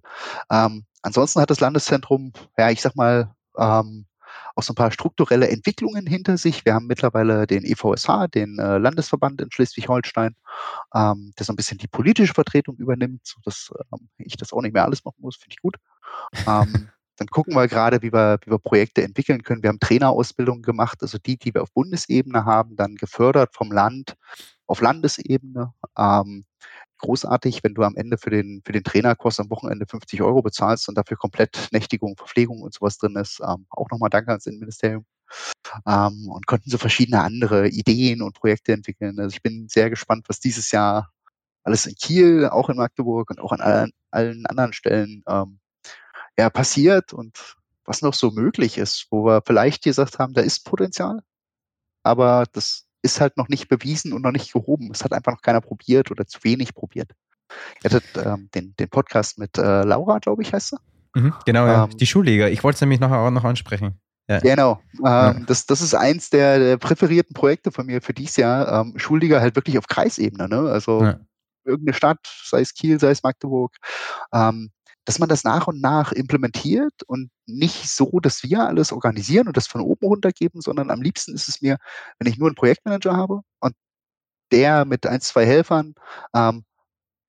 Ähm, 0.50 0.86
ansonsten 1.02 1.42
hat 1.42 1.50
das 1.50 1.60
Landeszentrum, 1.60 2.32
ja, 2.58 2.70
ich 2.70 2.82
sag 2.82 2.96
mal, 2.96 3.34
ähm, 3.58 4.06
auch 4.56 4.64
so 4.64 4.72
ein 4.72 4.76
paar 4.76 4.92
strukturelle 4.92 5.50
Entwicklungen 5.50 6.08
hinter 6.08 6.38
sich. 6.38 6.66
Wir 6.66 6.74
haben 6.74 6.88
mittlerweile 6.88 7.46
den 7.46 7.64
EVSH, 7.64 8.28
den 8.34 8.58
äh, 8.58 8.78
Landesverband 8.78 9.42
in 9.42 9.52
Schleswig-Holstein, 9.52 10.36
ähm, 10.96 11.34
der 11.38 11.46
so 11.46 11.54
ein 11.54 11.56
bisschen 11.56 11.78
die 11.78 11.88
politische 11.88 12.34
Vertretung 12.34 12.76
übernimmt, 12.78 13.22
sodass 13.24 13.72
ähm, 13.94 14.10
ich 14.18 14.36
das 14.38 14.54
auch 14.54 14.62
nicht 14.62 14.74
mehr 14.74 14.86
alles 14.86 15.04
machen 15.06 15.20
muss, 15.20 15.36
finde 15.36 15.54
ich 15.54 15.62
gut. 15.62 15.76
Ähm, 16.48 16.90
dann 17.18 17.28
gucken 17.28 17.56
wir 17.56 17.68
gerade, 17.68 18.02
wie 18.02 18.14
wir, 18.14 18.40
wie 18.44 18.52
wir 18.52 18.60
Projekte 18.60 19.04
entwickeln 19.04 19.44
können. 19.44 19.64
Wir 19.64 19.70
haben 19.70 19.80
Trainerausbildungen 19.80 20.62
gemacht, 20.62 21.00
also 21.02 21.18
die, 21.18 21.38
die 21.38 21.54
wir 21.54 21.64
auf 21.64 21.74
Bundesebene 21.74 22.46
haben, 22.46 22.76
dann 22.76 22.96
gefördert 22.96 23.54
vom 23.54 23.72
Land 23.72 24.16
auf 24.68 24.82
Landesebene. 24.82 25.74
Ähm, 25.98 26.46
großartig, 27.00 27.64
wenn 27.64 27.74
du 27.74 27.84
am 27.84 27.96
Ende 27.96 28.18
für 28.18 28.30
den, 28.30 28.62
für 28.66 28.72
den 28.72 28.84
Trainerkurs 28.84 29.40
am 29.40 29.50
Wochenende 29.50 29.86
50 29.86 30.22
Euro 30.22 30.42
bezahlst 30.42 30.90
und 30.90 30.96
dafür 30.96 31.18
komplett 31.18 31.70
Nächtigung, 31.72 32.16
Verpflegung 32.18 32.62
und 32.62 32.74
sowas 32.74 32.98
drin 32.98 33.16
ist. 33.16 33.40
Ähm, 33.42 33.66
auch 33.70 33.90
nochmal 33.92 34.10
danke 34.10 34.32
ans 34.32 34.46
Innenministerium. 34.46 35.06
Ähm, 35.86 36.30
und 36.30 36.48
konnten 36.48 36.70
so 36.70 36.78
verschiedene 36.78 37.22
andere 37.22 37.68
Ideen 37.68 38.22
und 38.22 38.34
Projekte 38.34 38.74
entwickeln. 38.74 39.20
Also 39.20 39.36
ich 39.36 39.42
bin 39.42 39.68
sehr 39.68 39.90
gespannt, 39.90 40.26
was 40.30 40.40
dieses 40.40 40.72
Jahr 40.72 41.12
alles 41.64 41.86
in 41.86 41.96
Kiel, 41.96 42.46
auch 42.46 42.70
in 42.70 42.78
Magdeburg 42.78 43.30
und 43.30 43.40
auch 43.42 43.52
an 43.52 43.60
allen, 43.62 43.92
allen 44.12 44.46
anderen 44.46 44.74
Stellen 44.74 45.24
ähm, 45.28 45.60
ja, 46.38 46.50
passiert 46.50 47.14
und 47.14 47.56
was 47.86 48.02
noch 48.02 48.14
so 48.14 48.32
möglich 48.32 48.78
ist, 48.78 49.08
wo 49.12 49.26
wir 49.26 49.42
vielleicht 49.46 49.84
gesagt 49.84 50.20
haben, 50.20 50.34
da 50.34 50.42
ist 50.42 50.66
Potenzial, 50.66 51.22
aber 52.04 52.46
das 52.52 52.86
ist 53.02 53.22
halt 53.22 53.38
noch 53.38 53.48
nicht 53.48 53.70
bewiesen 53.70 54.14
und 54.14 54.24
noch 54.24 54.32
nicht 54.32 54.52
gehoben. 54.52 54.90
Es 54.92 55.04
hat 55.04 55.14
einfach 55.14 55.32
noch 55.32 55.42
keiner 55.42 55.62
probiert 55.62 56.12
oder 56.12 56.28
zu 56.28 56.44
wenig 56.44 56.74
probiert. 56.74 57.12
Ihr 57.84 57.92
hattet 57.92 58.04
ähm, 58.18 58.50
den, 58.54 58.76
den 58.76 58.90
Podcast 58.90 59.38
mit 59.38 59.58
äh, 59.58 59.84
Laura, 59.84 60.20
glaube 60.20 60.42
ich, 60.42 60.54
heißt 60.54 60.70
sie. 60.70 60.78
Mhm, 61.16 61.34
genau, 61.46 61.66
ja. 61.66 61.86
Ähm, 61.86 61.98
die 61.98 62.06
Schulliga. 62.06 62.48
Ich 62.48 62.64
wollte 62.64 62.76
es 62.76 62.82
nämlich 62.82 63.00
nachher 63.00 63.20
auch 63.20 63.32
noch 63.32 63.46
ansprechen. 63.46 64.00
Ja. 64.30 64.40
Genau. 64.40 64.82
Ähm, 64.96 65.04
ja. 65.04 65.34
das, 65.48 65.66
das 65.66 65.82
ist 65.82 65.94
eins 65.94 66.30
der, 66.30 66.60
der, 66.60 66.78
präferierten 66.78 67.34
Projekte 67.34 67.72
von 67.72 67.86
mir 67.86 68.02
für 68.02 68.14
dieses 68.14 68.36
Jahr. 68.36 68.82
Ähm, 68.82 68.94
Schulliga 68.98 69.40
halt 69.40 69.56
wirklich 69.56 69.78
auf 69.78 69.88
Kreisebene. 69.88 70.50
Ne? 70.50 70.70
Also 70.70 71.04
ja. 71.04 71.20
irgendeine 71.64 71.94
Stadt, 71.94 72.20
sei 72.44 72.62
es 72.62 72.74
Kiel, 72.74 73.00
sei 73.00 73.12
es 73.12 73.24
Magdeburg. 73.24 73.78
Ähm, 74.34 74.72
dass 75.08 75.20
man 75.20 75.30
das 75.30 75.46
nach 75.46 75.68
und 75.68 75.80
nach 75.80 76.12
implementiert 76.12 77.02
und 77.08 77.32
nicht 77.46 77.90
so, 77.90 78.20
dass 78.20 78.44
wir 78.44 78.68
alles 78.68 78.92
organisieren 78.92 79.48
und 79.48 79.56
das 79.56 79.66
von 79.66 79.80
oben 79.80 80.06
runter 80.06 80.34
geben, 80.34 80.60
sondern 80.60 80.92
am 80.92 81.02
liebsten 81.02 81.34
ist 81.34 81.48
es 81.48 81.62
mir, 81.62 81.78
wenn 82.20 82.30
ich 82.30 82.38
nur 82.38 82.50
einen 82.50 82.56
Projektmanager 82.56 83.16
habe 83.16 83.40
und 83.62 83.74
der 84.52 84.84
mit 84.84 85.08
ein, 85.08 85.22
zwei 85.22 85.46
Helfern 85.46 85.96
ähm, 86.36 86.66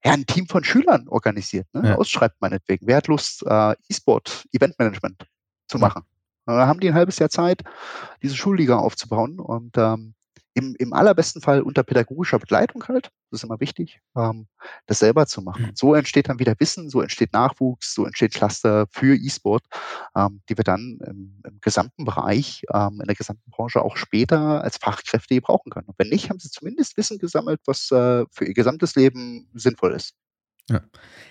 ja, 0.04 0.12
ein 0.12 0.26
Team 0.26 0.48
von 0.48 0.64
Schülern 0.64 1.06
organisiert, 1.06 1.68
ne? 1.72 1.90
ja. 1.90 1.94
ausschreibt 1.94 2.40
meinetwegen. 2.40 2.84
Wer 2.88 2.96
hat 2.96 3.06
Lust, 3.06 3.44
äh, 3.46 3.76
E-Sport, 3.88 4.46
Eventmanagement 4.50 5.28
zu 5.68 5.78
machen? 5.78 6.02
Da 6.46 6.66
haben 6.66 6.80
die 6.80 6.88
ein 6.88 6.94
halbes 6.94 7.20
Jahr 7.20 7.30
Zeit, 7.30 7.62
diese 8.22 8.34
Schulliga 8.34 8.78
aufzubauen 8.78 9.38
und 9.38 9.78
ähm, 9.78 10.14
im, 10.58 10.74
im 10.78 10.92
allerbesten 10.92 11.40
Fall 11.40 11.62
unter 11.62 11.84
pädagogischer 11.84 12.38
Begleitung 12.38 12.84
halt, 12.88 13.12
das 13.30 13.40
ist 13.40 13.44
immer 13.44 13.60
wichtig, 13.60 14.00
ähm, 14.16 14.48
das 14.86 14.98
selber 14.98 15.26
zu 15.26 15.40
machen. 15.40 15.66
Und 15.66 15.78
so 15.78 15.94
entsteht 15.94 16.28
dann 16.28 16.40
wieder 16.40 16.54
Wissen, 16.58 16.90
so 16.90 17.00
entsteht 17.00 17.32
Nachwuchs, 17.32 17.94
so 17.94 18.04
entsteht 18.04 18.34
Cluster 18.34 18.86
für 18.90 19.14
E-Sport, 19.14 19.62
ähm, 20.16 20.42
die 20.48 20.56
wir 20.56 20.64
dann 20.64 20.98
im, 21.06 21.40
im 21.46 21.60
gesamten 21.60 22.04
Bereich, 22.04 22.62
ähm, 22.74 22.98
in 23.00 23.06
der 23.06 23.14
gesamten 23.14 23.50
Branche 23.50 23.82
auch 23.82 23.96
später 23.96 24.64
als 24.64 24.78
Fachkräfte 24.78 25.40
brauchen 25.40 25.70
können. 25.70 25.86
Und 25.86 25.98
wenn 25.98 26.08
nicht, 26.08 26.28
haben 26.28 26.40
sie 26.40 26.50
zumindest 26.50 26.96
Wissen 26.96 27.18
gesammelt, 27.18 27.60
was 27.66 27.90
äh, 27.92 28.24
für 28.32 28.44
ihr 28.44 28.54
gesamtes 28.54 28.96
Leben 28.96 29.48
sinnvoll 29.54 29.92
ist. 29.92 30.14
Ja. 30.68 30.82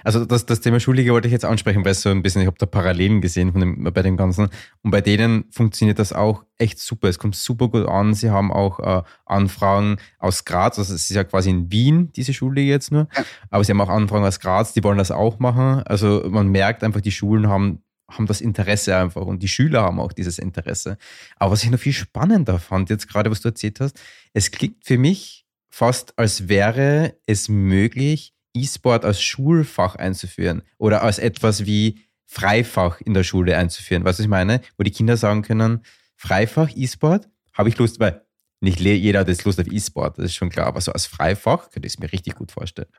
Also 0.03 0.25
das, 0.25 0.45
das 0.45 0.61
Thema 0.61 0.79
Schulliga 0.79 1.11
wollte 1.11 1.27
ich 1.27 1.31
jetzt 1.31 1.45
ansprechen, 1.45 1.83
weil 1.83 1.93
so 1.93 2.09
ein 2.09 2.23
bisschen, 2.23 2.41
ich 2.41 2.47
habe 2.47 2.57
da 2.57 2.65
Parallelen 2.65 3.21
gesehen 3.21 3.51
von 3.51 3.61
dem, 3.61 3.83
bei 3.83 4.01
dem 4.01 4.17
Ganzen. 4.17 4.49
Und 4.81 4.91
bei 4.91 5.01
denen 5.01 5.45
funktioniert 5.51 5.99
das 5.99 6.13
auch 6.13 6.43
echt 6.57 6.79
super. 6.79 7.07
Es 7.07 7.19
kommt 7.19 7.35
super 7.35 7.67
gut 7.67 7.87
an. 7.87 8.13
Sie 8.13 8.29
haben 8.29 8.51
auch 8.51 8.79
äh, 8.79 9.03
Anfragen 9.25 9.97
aus 10.17 10.45
Graz. 10.45 10.79
Also 10.79 10.93
es 10.93 11.09
ist 11.09 11.15
ja 11.15 11.23
quasi 11.23 11.49
in 11.49 11.71
Wien, 11.71 12.11
diese 12.13 12.33
Schulliga 12.33 12.71
jetzt 12.71 12.91
nur. 12.91 13.07
Aber 13.49 13.63
sie 13.63 13.71
haben 13.71 13.81
auch 13.81 13.89
Anfragen 13.89 14.25
aus 14.25 14.39
Graz, 14.39 14.73
die 14.73 14.83
wollen 14.83 14.97
das 14.97 15.11
auch 15.11 15.39
machen. 15.39 15.83
Also 15.83 16.25
man 16.29 16.47
merkt 16.47 16.83
einfach, 16.83 17.01
die 17.01 17.11
Schulen 17.11 17.47
haben 17.47 17.83
haben 18.09 18.25
das 18.25 18.39
Interesse 18.39 18.95
einfach 18.95 19.23
und 19.25 19.43
die 19.43 19.49
Schüler 19.49 19.81
haben 19.81 19.99
auch 19.99 20.13
dieses 20.13 20.39
Interesse. 20.39 20.97
Aber 21.35 21.51
was 21.51 21.63
ich 21.65 21.69
noch 21.69 21.77
viel 21.77 21.91
spannender 21.91 22.57
fand, 22.57 22.89
jetzt 22.89 23.09
gerade 23.09 23.29
was 23.29 23.41
du 23.41 23.49
erzählt 23.49 23.81
hast, 23.81 23.99
es 24.31 24.51
klingt 24.51 24.85
für 24.85 24.97
mich 24.97 25.45
fast, 25.69 26.17
als 26.17 26.47
wäre 26.47 27.15
es 27.25 27.49
möglich, 27.49 28.33
E-Sport 28.57 29.05
als 29.05 29.21
Schulfach 29.21 29.95
einzuführen 29.95 30.61
oder 30.77 31.03
als 31.03 31.19
etwas 31.19 31.65
wie 31.65 31.99
Freifach 32.25 32.99
in 33.01 33.13
der 33.13 33.23
Schule 33.23 33.57
einzuführen. 33.57 34.03
Was 34.03 34.19
ich 34.19 34.27
meine? 34.27 34.61
Wo 34.77 34.83
die 34.83 34.91
Kinder 34.91 35.17
sagen 35.17 35.41
können, 35.41 35.83
Freifach, 36.15 36.69
E-Sport, 36.75 37.29
habe 37.53 37.69
ich 37.69 37.77
Lust, 37.77 37.99
weil 37.99 38.21
nicht 38.59 38.79
jeder 38.79 39.19
hat 39.19 39.27
jetzt 39.27 39.45
Lust 39.45 39.59
auf 39.59 39.67
E-Sport, 39.67 40.17
das 40.17 40.25
ist 40.25 40.35
schon 40.35 40.49
klar, 40.49 40.67
aber 40.67 40.81
so 40.81 40.91
als 40.91 41.05
Freifach 41.05 41.69
könnte 41.69 41.87
ich 41.87 41.93
es 41.93 41.99
mir 41.99 42.11
richtig 42.11 42.35
gut 42.35 42.51
vorstellen. 42.51 42.89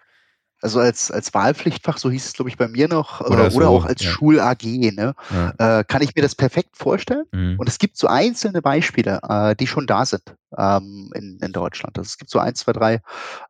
Also 0.61 0.81
als, 0.81 1.11
als 1.13 1.33
Wahlpflichtfach, 1.35 1.99
so 1.99 2.11
hieß 2.11 2.27
es, 2.27 2.33
glaube 2.33 2.49
ich, 2.49 2.57
bei 2.57 2.67
mir 2.67 2.89
noch, 2.89 3.21
oder, 3.21 3.31
oder, 3.31 3.51
so, 3.51 3.65
auch 3.65 3.85
als 3.85 4.03
ja. 4.03 4.11
Schul-AG, 4.11 4.65
ne? 4.65 5.15
Ja. 5.31 5.79
Äh, 5.81 5.85
kann 5.85 6.03
ich 6.03 6.17
mir 6.17 6.23
das 6.23 6.35
perfekt 6.35 6.77
vorstellen. 6.77 7.27
Mhm. 7.33 7.57
Und 7.59 7.69
es 7.69 7.79
gibt 7.79 7.97
so 7.97 8.09
einzelne 8.09 8.61
Beispiele, 8.61 9.21
äh, 9.29 9.55
die 9.55 9.69
schon 9.69 9.87
da 9.87 10.05
sind 10.05 10.35
ähm, 10.57 11.13
in, 11.15 11.39
in 11.41 11.53
Deutschland. 11.53 11.97
Also 11.97 12.09
es 12.09 12.19
gibt 12.19 12.31
so 12.31 12.41
ein, 12.41 12.57
zwei, 12.57 12.73
drei 12.73 13.01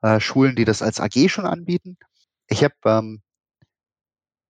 äh, 0.02 0.20
Schulen, 0.20 0.54
die 0.54 0.66
das 0.66 0.82
als 0.82 1.00
AG 1.00 1.30
schon 1.30 1.46
anbieten. 1.46 1.96
Ich 2.46 2.62
habe 2.62 2.74
ähm, 2.84 3.22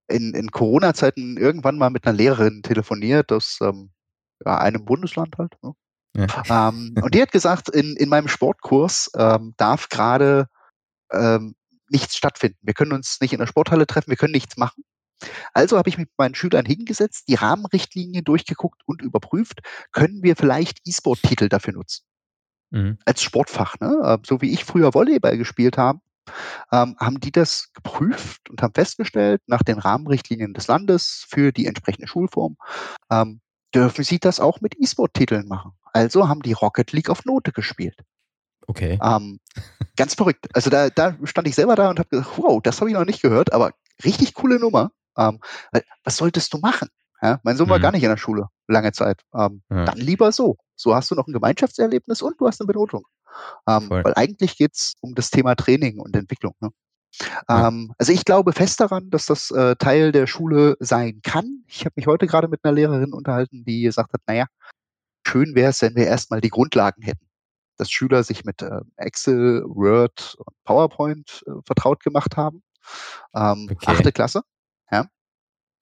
in, 0.09 0.35
in 0.35 0.51
Corona-Zeiten 0.51 1.37
irgendwann 1.37 1.79
mal 1.79 1.91
mit 1.91 2.07
einer 2.07 2.17
Lehrerin 2.17 2.63
telefoniert 2.63 3.31
aus 3.31 3.59
ähm, 3.63 3.91
ja, 4.45 4.59
einem 4.59 4.85
Bundesland 4.85 5.37
halt. 5.39 5.53
Ne? 5.63 5.75
Ja. 6.17 6.69
Ähm, 6.69 6.95
und 7.01 7.15
die 7.15 7.23
hat 7.23 7.31
gesagt, 7.31 7.69
in, 7.69 7.95
in 7.97 8.09
meinem 8.09 8.29
Sportkurs 8.29 9.11
ähm, 9.17 9.55
darf 9.57 9.89
gerade 9.89 10.49
ähm, 11.13 11.55
nichts 11.91 12.17
stattfinden. 12.17 12.59
Wir 12.63 12.75
können 12.75 12.93
uns 12.93 13.21
nicht 13.21 13.33
in 13.33 13.39
der 13.39 13.47
Sporthalle 13.47 13.87
treffen, 13.87 14.11
wir 14.11 14.17
können 14.17 14.33
nichts 14.33 14.57
machen. 14.57 14.85
Also 15.53 15.77
habe 15.77 15.89
ich 15.89 15.99
mit 15.99 16.11
meinen 16.17 16.35
Schülern 16.35 16.65
hingesetzt, 16.65 17.25
die 17.29 17.35
Rahmenrichtlinien 17.35 18.25
durchgeguckt 18.25 18.83
und 18.87 19.03
überprüft, 19.03 19.61
können 19.93 20.23
wir 20.23 20.37
vielleicht 20.37 20.79
E-Sport-Titel 20.87 21.49
dafür 21.49 21.75
nutzen. 21.75 22.05
Mhm. 22.71 22.99
Als 23.05 23.23
Sportfach. 23.23 23.81
Ne? 23.81 23.99
Ähm, 24.05 24.23
so 24.25 24.41
wie 24.41 24.53
ich 24.53 24.65
früher 24.65 24.95
Volleyball 24.95 25.37
gespielt 25.37 25.79
habe, 25.79 26.01
ähm, 26.73 26.97
haben 27.01 27.21
die 27.21 27.33
das 27.33 27.73
geprüft 27.73 28.49
und 28.51 28.63
haben 28.63 28.75
festgestellt, 28.75 29.43
nach 29.47 29.63
den 29.63 29.79
Rahmenrichtlinien 29.79 30.55
des 30.55 30.67
Landes 30.67 31.27
für 31.29 31.53
die 31.53 31.67
entsprechende 31.67 32.07
Schulform, 32.07 32.57
ähm, 33.11 33.41
dürfen 33.75 34.05
sie 34.05 34.19
das 34.19 34.41
auch 34.41 34.61
mit 34.61 34.79
E-Sport-Titeln 34.79 35.49
machen. 35.49 35.73
Also 35.93 36.29
haben 36.29 36.43
die 36.43 36.53
Rocket 36.53 36.93
League 36.93 37.11
auf 37.11 37.25
Note 37.25 37.53
gespielt. 37.53 37.97
Okay. 38.69 38.99
Ähm, 39.03 39.41
ganz 39.97 40.15
verrückt. 40.15 40.47
Also 40.53 40.71
da, 40.71 40.91
da 40.91 41.17
stand 41.25 41.49
ich 41.49 41.55
selber 41.55 41.75
da 41.75 41.91
und 41.91 41.99
habe 41.99 42.09
gesagt, 42.09 42.37
wow, 42.37 42.61
das 42.63 42.81
habe 42.81 42.91
ich 42.91 42.97
noch 42.97 43.07
nicht 43.07 43.23
gehört, 43.23 43.53
aber 43.53 43.73
richtig 44.05 44.35
coole 44.35 44.61
Nummer. 44.61 44.93
Ähm, 45.17 45.41
was 46.05 46.17
solltest 46.17 46.53
du 46.53 46.59
machen? 46.59 46.89
Ja, 47.21 47.41
mein 47.43 47.57
Sohn 47.57 47.67
mhm. 47.67 47.73
war 47.73 47.81
gar 47.81 47.93
nicht 47.93 48.05
in 48.05 48.11
der 48.11 48.17
Schule 48.17 48.47
lange 48.69 48.93
Zeit. 48.93 49.23
Ähm, 49.35 49.63
ja. 49.71 49.87
Dann 49.87 49.99
lieber 49.99 50.31
so. 50.31 50.57
So 50.77 50.95
hast 50.95 51.11
du 51.11 51.17
noch 51.17 51.27
ein 51.27 51.33
Gemeinschaftserlebnis 51.33 52.23
und 52.23 52.41
du 52.41 52.47
hast 52.47 52.61
eine 52.61 52.69
Benotung. 52.69 53.05
Ähm, 53.67 53.91
weil 53.91 54.13
eigentlich 54.15 54.57
geht's 54.57 54.95
um 55.01 55.15
das 55.15 55.31
Thema 55.31 55.55
Training 55.57 55.99
und 55.99 56.15
Entwicklung. 56.15 56.55
Ne? 56.61 56.71
Ja. 57.49 57.69
Ähm, 57.69 57.93
also 57.99 58.13
ich 58.13 58.25
glaube 58.25 58.53
fest 58.53 58.81
daran, 58.81 59.11
dass 59.11 59.27
das 59.27 59.51
äh, 59.51 59.75
Teil 59.77 60.13
der 60.13 60.27
Schule 60.27 60.77
sein 60.79 61.21
kann. 61.23 61.65
Ich 61.67 61.81
habe 61.81 61.95
mich 61.97 62.07
heute 62.07 62.27
gerade 62.27 62.49
mit 62.49 62.61
einer 62.63 62.75
Lehrerin 62.75 63.13
unterhalten, 63.13 63.65
die 63.65 63.83
gesagt 63.83 64.13
hat, 64.13 64.21
naja, 64.27 64.47
schön 65.27 65.55
wäre 65.55 65.71
es, 65.71 65.83
wenn 65.83 65.97
wir 65.97 66.07
erstmal 66.07 66.41
die 66.41 66.51
Grundlagen 66.51 67.03
hätten 67.03 67.28
dass 67.79 67.91
Schüler 67.91 68.23
sich 68.23 68.45
mit 68.45 68.63
äh, 68.63 68.81
Excel, 68.97 69.63
Word 69.67 70.37
und 70.39 70.65
PowerPoint 70.65 71.45
äh, 71.47 71.63
vertraut 71.65 72.03
gemacht 72.03 72.37
haben. 72.37 72.63
Ähm, 73.35 73.69
okay. 73.71 73.87
Achte 73.87 74.13
Klasse, 74.13 74.43
ja. 74.91 75.07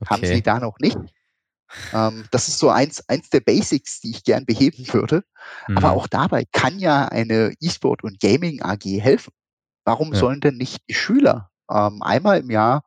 Okay. 0.00 0.10
Haben 0.10 0.26
sie 0.26 0.42
da 0.42 0.60
noch 0.60 0.78
nicht. 0.78 0.98
Ähm, 1.92 2.26
das 2.30 2.48
ist 2.48 2.58
so 2.58 2.70
eins, 2.70 3.06
eins 3.08 3.30
der 3.30 3.40
Basics, 3.40 4.00
die 4.00 4.10
ich 4.10 4.24
gern 4.24 4.46
beheben 4.46 4.86
würde. 4.92 5.24
Mhm. 5.68 5.78
Aber 5.78 5.92
auch 5.92 6.06
dabei 6.06 6.44
kann 6.52 6.78
ja 6.78 7.06
eine 7.06 7.54
E-Sport 7.60 8.04
und 8.04 8.20
Gaming 8.20 8.62
AG 8.62 8.84
helfen. 8.84 9.32
Warum 9.84 10.12
ja. 10.12 10.18
sollen 10.18 10.40
denn 10.40 10.56
nicht 10.56 10.78
die 10.88 10.94
Schüler 10.94 11.50
ähm, 11.70 12.02
einmal 12.02 12.40
im 12.40 12.50
Jahr 12.50 12.84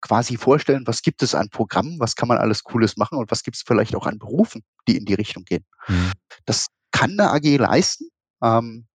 quasi 0.00 0.36
vorstellen, 0.36 0.86
was 0.86 1.02
gibt 1.02 1.22
es 1.22 1.34
an 1.34 1.50
Programmen, 1.50 2.00
was 2.00 2.16
kann 2.16 2.28
man 2.28 2.38
alles 2.38 2.64
Cooles 2.64 2.96
machen 2.96 3.18
und 3.18 3.30
was 3.30 3.42
gibt 3.42 3.56
es 3.56 3.62
vielleicht 3.66 3.94
auch 3.94 4.06
an 4.06 4.18
Berufen, 4.18 4.62
die 4.88 4.96
in 4.96 5.04
die 5.04 5.14
Richtung 5.14 5.44
gehen. 5.44 5.64
Mhm. 5.88 6.12
Das 6.46 6.66
kann 7.00 7.18
eine 7.18 7.30
AG 7.30 7.56
leisten, 7.56 8.10
ähm, 8.42 8.86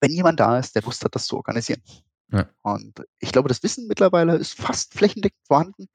wenn 0.00 0.12
jemand 0.12 0.40
da 0.40 0.58
ist, 0.58 0.74
der 0.74 0.82
Lust 0.82 1.04
hat, 1.04 1.14
das 1.14 1.26
zu 1.26 1.36
organisieren. 1.36 1.82
Ja. 2.32 2.48
Und 2.62 3.04
ich 3.18 3.32
glaube, 3.32 3.48
das 3.48 3.62
Wissen 3.62 3.86
mittlerweile 3.86 4.36
ist 4.36 4.54
fast 4.54 4.94
flächendeckend 4.94 5.46
vorhanden. 5.46 5.88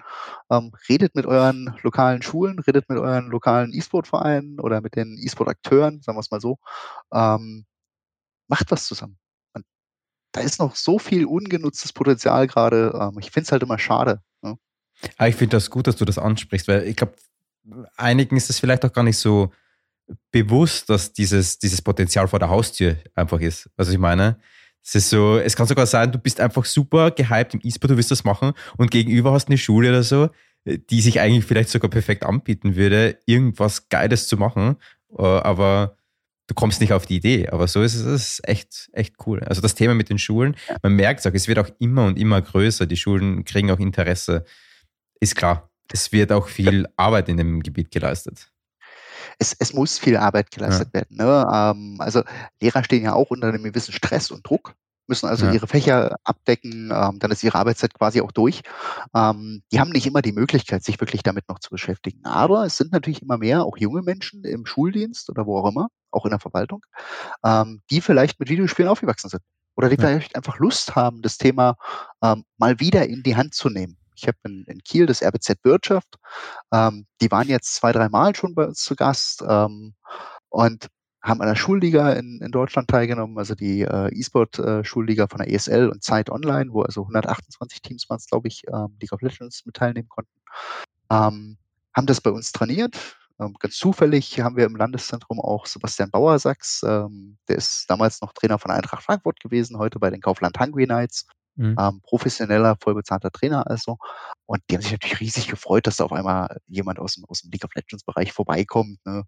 Ähm, 0.49 0.71
redet 0.89 1.15
mit 1.15 1.25
euren 1.25 1.75
lokalen 1.81 2.21
Schulen, 2.21 2.59
redet 2.59 2.87
mit 2.89 2.99
euren 2.99 3.29
lokalen 3.29 3.73
E-Sport-Vereinen 3.73 4.59
oder 4.59 4.81
mit 4.81 4.95
den 4.95 5.17
E-Sport-Akteuren, 5.19 6.01
sagen 6.01 6.17
wir 6.17 6.21
es 6.21 6.31
mal 6.31 6.41
so. 6.41 6.59
Ähm, 7.11 7.65
macht 8.47 8.69
was 8.69 8.85
zusammen. 8.85 9.17
Und 9.53 9.65
da 10.33 10.41
ist 10.41 10.59
noch 10.59 10.75
so 10.75 10.99
viel 10.99 11.25
ungenutztes 11.25 11.93
Potenzial 11.93 12.47
gerade. 12.47 12.93
Ähm, 12.99 13.17
ich 13.19 13.31
finde 13.31 13.45
es 13.45 13.51
halt 13.51 13.63
immer 13.63 13.79
schade. 13.79 14.21
Ne? 14.41 14.57
Ja, 15.19 15.27
ich 15.27 15.35
finde 15.35 15.57
das 15.57 15.71
gut, 15.71 15.87
dass 15.87 15.95
du 15.95 16.05
das 16.05 16.19
ansprichst, 16.19 16.67
weil 16.67 16.87
ich 16.87 16.95
glaube, 16.95 17.15
einigen 17.95 18.37
ist 18.37 18.49
es 18.51 18.59
vielleicht 18.59 18.85
auch 18.85 18.93
gar 18.93 19.03
nicht 19.03 19.17
so 19.17 19.51
bewusst, 20.31 20.89
dass 20.89 21.13
dieses, 21.13 21.59
dieses 21.59 21.81
Potenzial 21.81 22.27
vor 22.27 22.39
der 22.39 22.49
Haustür 22.49 22.97
einfach 23.15 23.39
ist. 23.39 23.69
Also 23.77 23.91
ich 23.91 23.97
meine, 23.97 24.37
es 24.83 24.95
ist 24.95 25.09
so, 25.09 25.37
es 25.37 25.55
kann 25.55 25.67
sogar 25.67 25.85
sein, 25.85 26.11
du 26.11 26.17
bist 26.17 26.39
einfach 26.39 26.65
super 26.65 27.11
gehypt 27.11 27.53
im 27.53 27.61
E-Sport, 27.63 27.91
du 27.91 27.97
willst 27.97 28.11
das 28.11 28.23
machen 28.23 28.51
und 28.77 28.91
gegenüber 28.91 29.31
hast 29.31 29.47
eine 29.47 29.57
Schule 29.57 29.89
oder 29.89 30.03
so, 30.03 30.29
die 30.65 31.01
sich 31.01 31.19
eigentlich 31.19 31.45
vielleicht 31.45 31.69
sogar 31.69 31.89
perfekt 31.89 32.23
anbieten 32.25 32.75
würde, 32.75 33.17
irgendwas 33.25 33.89
Geiles 33.89 34.27
zu 34.27 34.37
machen, 34.37 34.77
äh, 35.17 35.23
aber 35.23 35.97
du 36.47 36.53
kommst 36.53 36.81
nicht 36.81 36.93
auf 36.93 37.05
die 37.05 37.17
Idee. 37.17 37.49
Aber 37.49 37.67
so 37.67 37.81
ist 37.81 37.95
es 37.95 38.05
ist 38.05 38.47
echt, 38.47 38.89
echt 38.93 39.15
cool. 39.25 39.41
Also 39.43 39.61
das 39.61 39.75
Thema 39.75 39.93
mit 39.93 40.09
den 40.09 40.19
Schulen, 40.19 40.55
man 40.81 40.93
merkt 40.93 41.21
es 41.21 41.27
auch, 41.27 41.33
es 41.33 41.47
wird 41.47 41.59
auch 41.59 41.69
immer 41.79 42.05
und 42.05 42.17
immer 42.17 42.41
größer. 42.41 42.85
Die 42.85 42.97
Schulen 42.97 43.45
kriegen 43.45 43.71
auch 43.71 43.79
Interesse. 43.79 44.45
Ist 45.19 45.35
klar. 45.35 45.69
Es 45.91 46.11
wird 46.11 46.31
auch 46.31 46.47
viel 46.47 46.87
Arbeit 46.95 47.29
in 47.29 47.37
dem 47.37 47.61
Gebiet 47.61 47.91
geleistet. 47.91 48.52
Es, 49.39 49.55
es 49.57 49.73
muss 49.73 49.99
viel 49.99 50.17
Arbeit 50.17 50.51
geleistet 50.51 50.89
ja. 50.93 51.01
werden. 51.01 51.17
Ne? 51.17 51.47
Ähm, 51.51 51.95
also 51.99 52.23
Lehrer 52.61 52.83
stehen 52.83 53.03
ja 53.03 53.13
auch 53.13 53.31
unter 53.31 53.47
einem 53.47 53.63
gewissen 53.63 53.93
Stress 53.93 54.31
und 54.31 54.47
Druck 54.47 54.75
müssen 55.07 55.27
also 55.27 55.45
ja. 55.45 55.53
ihre 55.53 55.67
Fächer 55.67 56.15
abdecken, 56.23 56.91
ähm, 56.93 57.19
dann 57.19 57.31
ist 57.31 57.43
ihre 57.43 57.57
Arbeitszeit 57.57 57.93
quasi 57.93 58.21
auch 58.21 58.31
durch. 58.31 58.61
Ähm, 59.13 59.63
die 59.71 59.79
haben 59.79 59.91
nicht 59.91 60.07
immer 60.07 60.21
die 60.21 60.31
Möglichkeit, 60.31 60.83
sich 60.83 60.99
wirklich 60.99 61.23
damit 61.23 61.47
noch 61.49 61.59
zu 61.59 61.69
beschäftigen. 61.69 62.23
Aber 62.25 62.65
es 62.65 62.77
sind 62.77 62.91
natürlich 62.91 63.21
immer 63.21 63.37
mehr, 63.37 63.63
auch 63.63 63.77
junge 63.77 64.01
Menschen 64.01 64.43
im 64.45 64.65
Schuldienst 64.65 65.29
oder 65.29 65.45
wo 65.45 65.57
auch 65.57 65.69
immer, 65.69 65.89
auch 66.11 66.25
in 66.25 66.31
der 66.31 66.39
Verwaltung, 66.39 66.85
ähm, 67.43 67.81
die 67.89 68.01
vielleicht 68.01 68.39
mit 68.39 68.49
Videospielen 68.49 68.89
aufgewachsen 68.89 69.29
sind. 69.29 69.43
Oder 69.75 69.89
die 69.89 69.99
ja. 69.99 70.07
vielleicht 70.07 70.35
einfach 70.35 70.59
Lust 70.59 70.95
haben, 70.95 71.21
das 71.21 71.37
Thema 71.37 71.75
ähm, 72.23 72.45
mal 72.57 72.79
wieder 72.79 73.07
in 73.07 73.23
die 73.23 73.35
Hand 73.35 73.55
zu 73.55 73.69
nehmen. 73.69 73.97
Ich 74.15 74.27
habe 74.27 74.37
in, 74.43 74.63
in, 74.65 74.79
Kiel 74.83 75.05
das 75.05 75.21
RBZ 75.21 75.63
Wirtschaft. 75.63 76.15
Ähm, 76.73 77.05
die 77.21 77.31
waren 77.31 77.47
jetzt 77.47 77.75
zwei, 77.75 77.91
drei 77.91 78.09
Mal 78.09 78.35
schon 78.35 78.55
bei 78.55 78.65
uns 78.65 78.83
zu 78.83 78.95
Gast. 78.95 79.43
Ähm, 79.47 79.93
und 80.49 80.89
haben 81.23 81.41
an 81.41 81.47
der 81.47 81.55
Schulliga 81.55 82.11
in, 82.11 82.41
in 82.41 82.51
Deutschland 82.51 82.89
teilgenommen, 82.89 83.37
also 83.37 83.55
die 83.55 83.81
äh, 83.81 84.09
E-Sport-Schulliga 84.13 85.23
äh, 85.23 85.27
von 85.29 85.39
der 85.39 85.51
ESL 85.51 85.87
und 85.87 86.03
Zeit 86.03 86.29
Online, 86.29 86.71
wo 86.73 86.81
also 86.81 87.01
128 87.01 87.81
Teams 87.81 88.09
waren 88.09 88.19
glaube 88.29 88.49
ich, 88.49 88.63
ähm, 88.67 88.97
League 88.99 89.13
of 89.13 89.21
Legends 89.21 89.65
mit 89.65 89.75
teilnehmen 89.75 90.09
konnten. 90.09 90.31
Ähm, 91.09 91.57
haben 91.95 92.07
das 92.07 92.19
bei 92.19 92.29
uns 92.29 92.51
trainiert. 92.51 93.15
Ähm, 93.39 93.55
ganz 93.57 93.77
zufällig 93.77 94.41
haben 94.41 94.57
wir 94.57 94.65
im 94.65 94.75
Landeszentrum 94.75 95.39
auch 95.39 95.65
Sebastian 95.65 96.11
Bauersachs, 96.11 96.83
ähm, 96.85 97.37
der 97.47 97.57
ist 97.57 97.85
damals 97.89 98.21
noch 98.21 98.33
Trainer 98.33 98.59
von 98.59 98.71
Eintracht 98.71 99.03
Frankfurt 99.03 99.39
gewesen, 99.39 99.77
heute 99.77 99.99
bei 99.99 100.09
den 100.09 100.21
Kaufland 100.21 100.59
Hungry 100.59 100.85
Knights. 100.85 101.25
Mhm. 101.55 101.75
Ähm, 101.79 102.01
professioneller, 102.01 102.75
vollbezahlter 102.81 103.31
Trainer 103.31 103.67
also. 103.67 103.97
Und 104.45 104.61
die 104.69 104.75
haben 104.75 104.81
sich 104.81 104.91
natürlich 104.91 105.19
riesig 105.19 105.47
gefreut, 105.47 105.87
dass 105.87 105.97
da 105.97 106.05
auf 106.05 106.13
einmal 106.13 106.57
jemand 106.67 106.99
aus 106.99 107.15
dem, 107.15 107.25
aus 107.25 107.41
dem 107.41 107.51
League 107.51 107.63
of 107.63 107.73
Legends 107.75 108.03
Bereich 108.03 108.33
vorbeikommt. 108.33 108.99
Ne? 109.05 109.23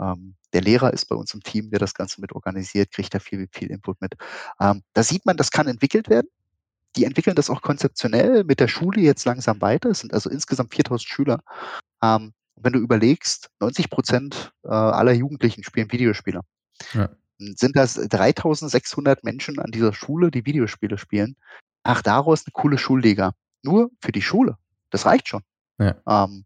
Ähm, 0.00 0.36
der 0.52 0.60
Lehrer 0.60 0.92
ist 0.92 1.06
bei 1.06 1.16
uns 1.16 1.32
im 1.34 1.42
Team, 1.42 1.70
der 1.70 1.78
das 1.78 1.94
Ganze 1.94 2.20
mit 2.20 2.32
organisiert, 2.32 2.90
kriegt 2.92 3.14
da 3.14 3.18
viel, 3.18 3.48
viel 3.52 3.70
Input 3.70 4.00
mit. 4.00 4.14
Ähm, 4.60 4.82
da 4.92 5.02
sieht 5.02 5.24
man, 5.26 5.36
das 5.36 5.50
kann 5.50 5.66
entwickelt 5.66 6.08
werden. 6.08 6.28
Die 6.96 7.04
entwickeln 7.04 7.36
das 7.36 7.48
auch 7.48 7.62
konzeptionell 7.62 8.44
mit 8.44 8.60
der 8.60 8.68
Schule 8.68 9.00
jetzt 9.00 9.24
langsam 9.24 9.60
weiter. 9.62 9.90
Es 9.90 10.00
sind 10.00 10.12
also 10.12 10.28
insgesamt 10.28 10.74
4000 10.74 11.08
Schüler. 11.08 11.40
Ähm, 12.02 12.34
wenn 12.56 12.74
du 12.74 12.78
überlegst, 12.78 13.50
90 13.60 13.88
Prozent 13.88 14.52
äh, 14.64 14.68
aller 14.68 15.12
Jugendlichen 15.12 15.64
spielen 15.64 15.90
Videospiele. 15.90 16.42
Ja. 16.92 17.10
Sind 17.56 17.76
das 17.76 17.94
3600 17.94 19.24
Menschen 19.24 19.58
an 19.58 19.70
dieser 19.70 19.92
Schule, 19.92 20.30
die 20.30 20.46
Videospiele 20.46 20.98
spielen? 20.98 21.36
Ach, 21.82 22.02
daraus 22.02 22.44
eine 22.46 22.52
coole 22.52 22.78
Schulliga. 22.78 23.32
Nur 23.62 23.90
für 24.00 24.12
die 24.12 24.22
Schule. 24.22 24.56
Das 24.90 25.06
reicht 25.06 25.28
schon. 25.28 25.42
Ja. 25.78 25.96
Ähm, 26.08 26.44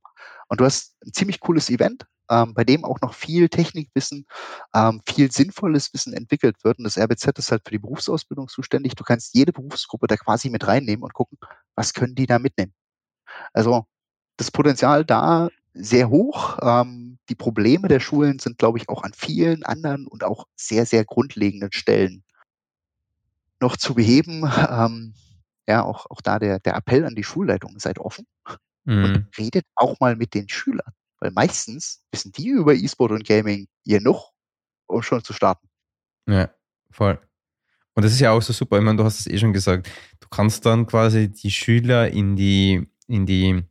und 0.49 0.61
du 0.61 0.65
hast 0.65 0.97
ein 1.05 1.13
ziemlich 1.13 1.41
cooles 1.41 1.71
Event 1.71 2.07
ähm, 2.31 2.55
bei 2.55 2.65
dem 2.65 2.85
auch 2.85 3.01
noch 3.01 3.15
viel 3.15 3.49
Technikwissen, 3.49 4.27
ähm, 4.75 5.01
viel 5.07 5.31
sinnvolles 5.31 5.93
Wissen 5.95 6.13
entwickelt 6.13 6.57
wird. 6.65 6.79
Und 6.79 6.85
das 6.85 6.99
RBZ 6.99 7.39
ist 7.39 7.51
halt 7.51 7.63
für 7.65 7.71
die 7.71 7.79
Berufsausbildung 7.79 8.49
zuständig. 8.49 8.95
Du 8.95 9.05
kannst 9.05 9.35
jede 9.35 9.53
Berufsgruppe 9.53 10.07
da 10.07 10.17
quasi 10.17 10.51
mit 10.51 10.67
reinnehmen 10.67 11.03
und 11.03 11.15
gucken, 11.15 11.39
was 11.75 11.95
können 11.95 12.15
die 12.15 12.27
da 12.27 12.39
mitnehmen. 12.39 12.75
Also 13.53 13.87
das 14.37 14.51
Potenzial 14.51 15.05
da 15.05 15.49
sehr 15.77 16.09
hoch. 16.09 16.59
Ähm, 16.63 17.19
die 17.29 17.35
Probleme 17.35 17.89
der 17.89 18.01
Schulen 18.01 18.39
sind, 18.39 18.59
glaube 18.59 18.79
ich, 18.79 18.89
auch 18.89 19.03
an 19.03 19.13
vielen 19.15 19.65
anderen 19.65 20.07
und 20.07 20.25
auch 20.25 20.47
sehr, 20.57 20.87
sehr 20.87 21.05
grundlegenden 21.05 21.73
Stellen 21.73 22.25
noch 23.61 23.77
zu 23.77 23.95
beheben. 23.95 24.51
Ähm, 24.69 25.15
ja, 25.69 25.85
auch, 25.85 26.07
auch 26.11 26.21
da 26.21 26.39
der, 26.39 26.61
der 26.61 26.77
Appell 26.77 27.05
an 27.05 27.15
die 27.15 27.25
Schulleitung, 27.25 27.79
seid 27.79 27.99
offen 27.99 28.27
mhm. 28.85 29.05
und 29.05 29.29
redet 29.39 29.65
auch 29.75 29.99
mal 30.01 30.17
mit 30.17 30.35
den 30.35 30.49
Schülern. 30.49 30.93
Weil 31.19 31.31
meistens 31.33 32.03
wissen 32.13 32.33
die 32.33 32.49
über 32.49 32.75
E-Sport 32.75 33.13
und 33.13 33.27
Gaming 33.27 33.67
ihr 33.85 34.01
noch, 34.01 34.33
um 34.87 35.03
schon 35.03 35.25
zu 35.25 35.33
starten. 35.33 35.69
Ja, 36.29 36.51
voll. 36.91 37.19
Und 37.95 38.05
das 38.05 38.13
ist 38.13 38.21
ja 38.21 38.33
auch 38.33 38.43
so 38.43 38.53
super. 38.53 38.79
Ich 38.79 38.85
meine, 38.85 38.99
du 38.99 39.05
hast 39.05 39.21
es 39.21 39.27
eh 39.27 39.39
schon 39.39 39.53
gesagt. 39.53 39.89
Du 40.21 40.29
kannst 40.29 40.67
dann 40.67 40.87
quasi 40.87 41.29
die 41.29 41.51
Schüler 41.51 42.11
in 42.11 42.37
die, 42.37 42.87
in 43.09 43.25
die 43.25 43.65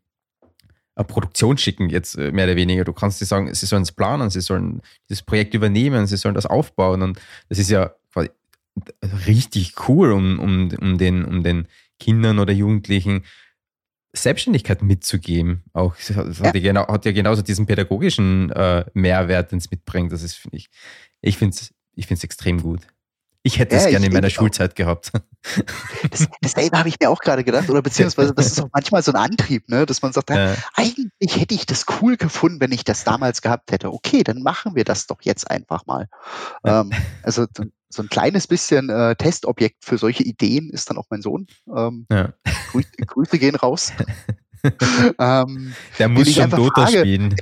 Produktion 1.03 1.57
schicken, 1.57 1.89
jetzt 1.89 2.15
äh, 2.17 2.31
mehr 2.31 2.45
oder 2.45 2.55
weniger. 2.55 2.83
Du 2.83 2.93
kannst 2.93 3.19
sie 3.19 3.25
sagen, 3.25 3.53
sie 3.53 3.65
sollen 3.65 3.83
es 3.83 3.91
planen, 3.91 4.29
sie 4.29 4.41
sollen 4.41 4.81
dieses 5.09 5.23
Projekt 5.23 5.53
übernehmen, 5.53 6.07
sie 6.07 6.17
sollen 6.17 6.35
das 6.35 6.45
aufbauen. 6.45 7.01
Und 7.01 7.19
das 7.49 7.59
ist 7.59 7.69
ja 7.69 7.93
quasi 8.13 8.29
richtig 9.27 9.73
cool, 9.87 10.11
um, 10.11 10.39
um, 10.39 10.71
um, 10.81 10.97
den, 10.97 11.25
um 11.25 11.43
den 11.43 11.67
Kindern 11.99 12.39
oder 12.39 12.53
Jugendlichen 12.53 13.23
Selbstständigkeit 14.13 14.81
mitzugeben. 14.81 15.63
Auch 15.73 15.95
das 15.95 16.15
hat, 16.15 16.55
ja. 16.55 16.61
genau, 16.61 16.87
hat 16.87 17.03
ja 17.05 17.11
genauso 17.11 17.41
diesen 17.41 17.65
pädagogischen 17.65 18.49
äh, 18.51 18.85
Mehrwert, 18.93 19.51
den 19.51 19.57
es 19.57 19.69
mitbringt. 19.69 20.13
Das 20.13 20.23
ist, 20.23 20.35
finde 20.35 20.57
ich, 20.57 20.69
ich 21.21 21.37
finde 21.37 21.55
es 21.55 21.75
ich 21.95 22.07
find's 22.07 22.23
extrem 22.23 22.61
gut. 22.61 22.81
Ich 23.45 23.59
hätte 23.59 23.75
es 23.75 23.83
ja, 23.83 23.91
gerne 23.91 24.07
in 24.07 24.11
meiner 24.11 24.31
Schulzeit 24.31 24.71
auch. 24.71 24.75
gehabt. 24.75 25.11
Das, 26.09 26.27
dasselbe 26.41 26.79
habe 26.79 26.89
ich 26.89 26.99
mir 26.99 27.11
auch 27.11 27.19
gerade 27.19 27.43
gedacht. 27.43 27.69
Oder 27.69 27.83
beziehungsweise 27.83 28.33
das 28.33 28.47
ist 28.47 28.59
auch 28.59 28.69
manchmal 28.73 29.03
so 29.03 29.11
ein 29.11 29.15
Antrieb, 29.15 29.69
ne? 29.69 29.85
dass 29.85 30.01
man 30.01 30.11
sagt, 30.11 30.31
ja. 30.31 30.55
eigentlich 30.73 31.39
hätte 31.39 31.53
ich 31.53 31.67
das 31.67 31.85
cool 32.01 32.17
gefunden, 32.17 32.59
wenn 32.59 32.71
ich 32.71 32.83
das 32.83 33.03
damals 33.03 33.43
gehabt 33.43 33.71
hätte. 33.71 33.93
Okay, 33.93 34.23
dann 34.23 34.41
machen 34.41 34.73
wir 34.73 34.83
das 34.83 35.05
doch 35.05 35.21
jetzt 35.21 35.51
einfach 35.51 35.85
mal. 35.85 36.07
Ähm, 36.63 36.91
also 37.21 37.45
so 37.89 38.01
ein 38.01 38.09
kleines 38.09 38.47
bisschen 38.47 38.89
äh, 38.89 39.15
Testobjekt 39.15 39.85
für 39.85 39.99
solche 39.99 40.23
Ideen 40.23 40.71
ist 40.71 40.89
dann 40.89 40.97
auch 40.97 41.05
mein 41.11 41.21
Sohn. 41.21 41.45
Ähm, 41.67 42.07
ja. 42.11 42.33
Grüße, 42.71 42.89
Grüße 43.05 43.37
gehen 43.37 43.55
raus. 43.55 43.93
ähm, 45.19 45.75
Der 45.99 46.09
muss 46.09 46.33
schon 46.33 46.49
Dota 46.49 46.87
frage, 46.87 46.99
spielen. 46.99 47.35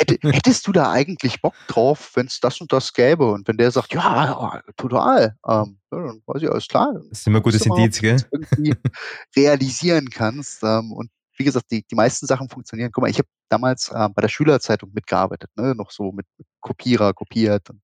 Hätte, 0.00 0.18
hättest 0.32 0.66
du 0.66 0.72
da 0.72 0.90
eigentlich 0.90 1.42
Bock 1.42 1.54
drauf, 1.66 2.12
wenn 2.14 2.26
es 2.26 2.40
das 2.40 2.60
und 2.60 2.72
das 2.72 2.92
gäbe? 2.92 3.30
Und 3.30 3.46
wenn 3.46 3.58
der 3.58 3.70
sagt, 3.70 3.92
ja, 3.92 4.62
total, 4.76 5.36
ähm, 5.46 5.78
dann 5.90 6.22
weiß 6.26 6.42
ich, 6.42 6.50
alles 6.50 6.66
klar. 6.68 6.94
Das 6.94 7.20
ist 7.20 7.26
immer 7.26 7.40
ein 7.40 7.42
gutes 7.42 7.66
Indiz, 7.66 8.00
gell? 8.00 8.16
Irgendwie 8.30 8.74
realisieren 9.36 10.08
kannst. 10.08 10.62
Ähm, 10.62 10.92
und 10.92 11.10
wie 11.36 11.44
gesagt, 11.44 11.66
die, 11.70 11.84
die 11.86 11.94
meisten 11.94 12.26
Sachen 12.26 12.48
funktionieren. 12.48 12.90
Guck 12.92 13.02
mal, 13.02 13.10
ich 13.10 13.18
habe 13.18 13.28
damals 13.50 13.88
äh, 13.88 14.08
bei 14.14 14.22
der 14.22 14.28
Schülerzeitung 14.28 14.90
mitgearbeitet, 14.94 15.50
ne? 15.56 15.74
noch 15.74 15.90
so 15.90 16.12
mit, 16.12 16.26
mit 16.38 16.46
Kopierer 16.60 17.12
kopiert 17.12 17.68
und 17.70 17.80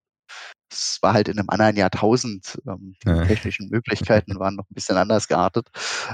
es 0.70 0.98
war 1.00 1.14
halt 1.14 1.28
in 1.28 1.38
einem 1.38 1.48
anderen 1.50 1.76
Jahrtausend. 1.76 2.60
Ähm, 2.66 2.94
die 3.04 3.08
ja. 3.08 3.24
technischen 3.24 3.68
Möglichkeiten 3.68 4.36
waren 4.38 4.56
noch 4.56 4.68
ein 4.68 4.74
bisschen 4.74 4.96
anders 4.96 5.28
geartet. 5.28 5.68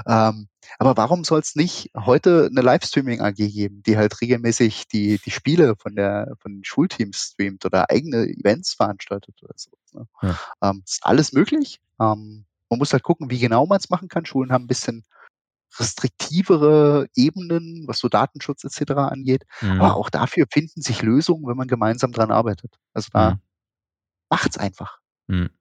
Ähm, 0.07 0.47
aber 0.79 0.95
warum 0.97 1.23
soll 1.23 1.39
es 1.39 1.55
nicht 1.55 1.91
heute 1.95 2.49
eine 2.49 2.61
Livestreaming 2.61 3.21
AG 3.21 3.35
geben, 3.35 3.83
die 3.83 3.97
halt 3.97 4.21
regelmäßig 4.21 4.87
die, 4.87 5.19
die 5.23 5.31
Spiele 5.31 5.75
von 5.77 5.95
der 5.95 6.35
von 6.39 6.53
den 6.53 6.63
Schulteams 6.63 7.33
streamt 7.33 7.65
oder 7.65 7.89
eigene 7.89 8.25
Events 8.25 8.73
veranstaltet 8.73 9.35
oder 9.41 9.53
so. 9.55 9.71
Ne? 9.93 10.07
Ja. 10.21 10.39
Ähm, 10.61 10.83
ist 10.85 11.05
alles 11.05 11.33
möglich. 11.33 11.79
Ähm, 11.99 12.45
man 12.69 12.79
muss 12.79 12.93
halt 12.93 13.03
gucken, 13.03 13.29
wie 13.29 13.39
genau 13.39 13.65
man 13.65 13.77
es 13.77 13.89
machen 13.89 14.07
kann. 14.07 14.25
Schulen 14.25 14.51
haben 14.51 14.65
ein 14.65 14.67
bisschen 14.67 15.03
restriktivere 15.79 17.07
Ebenen, 17.15 17.85
was 17.87 17.99
so 17.99 18.07
Datenschutz 18.07 18.63
etc. 18.63 18.91
angeht. 18.93 19.43
Mhm. 19.61 19.81
Aber 19.81 19.95
auch 19.95 20.09
dafür 20.09 20.45
finden 20.51 20.81
sich 20.81 21.01
Lösungen, 21.01 21.47
wenn 21.47 21.57
man 21.57 21.67
gemeinsam 21.67 22.11
dran 22.11 22.31
arbeitet. 22.31 22.75
Also 22.93 23.09
da 23.11 23.39
macht's 24.33 24.57
einfach. 24.57 24.97
Hm. 25.29 25.51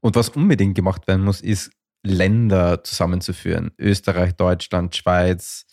Und 0.00 0.16
was 0.16 0.30
unbedingt 0.30 0.74
gemacht 0.74 1.06
werden 1.06 1.24
muss, 1.24 1.42
ist 1.42 1.70
Länder 2.02 2.82
zusammenzuführen. 2.82 3.70
Österreich, 3.78 4.34
Deutschland, 4.34 4.96
Schweiz, 4.96 5.66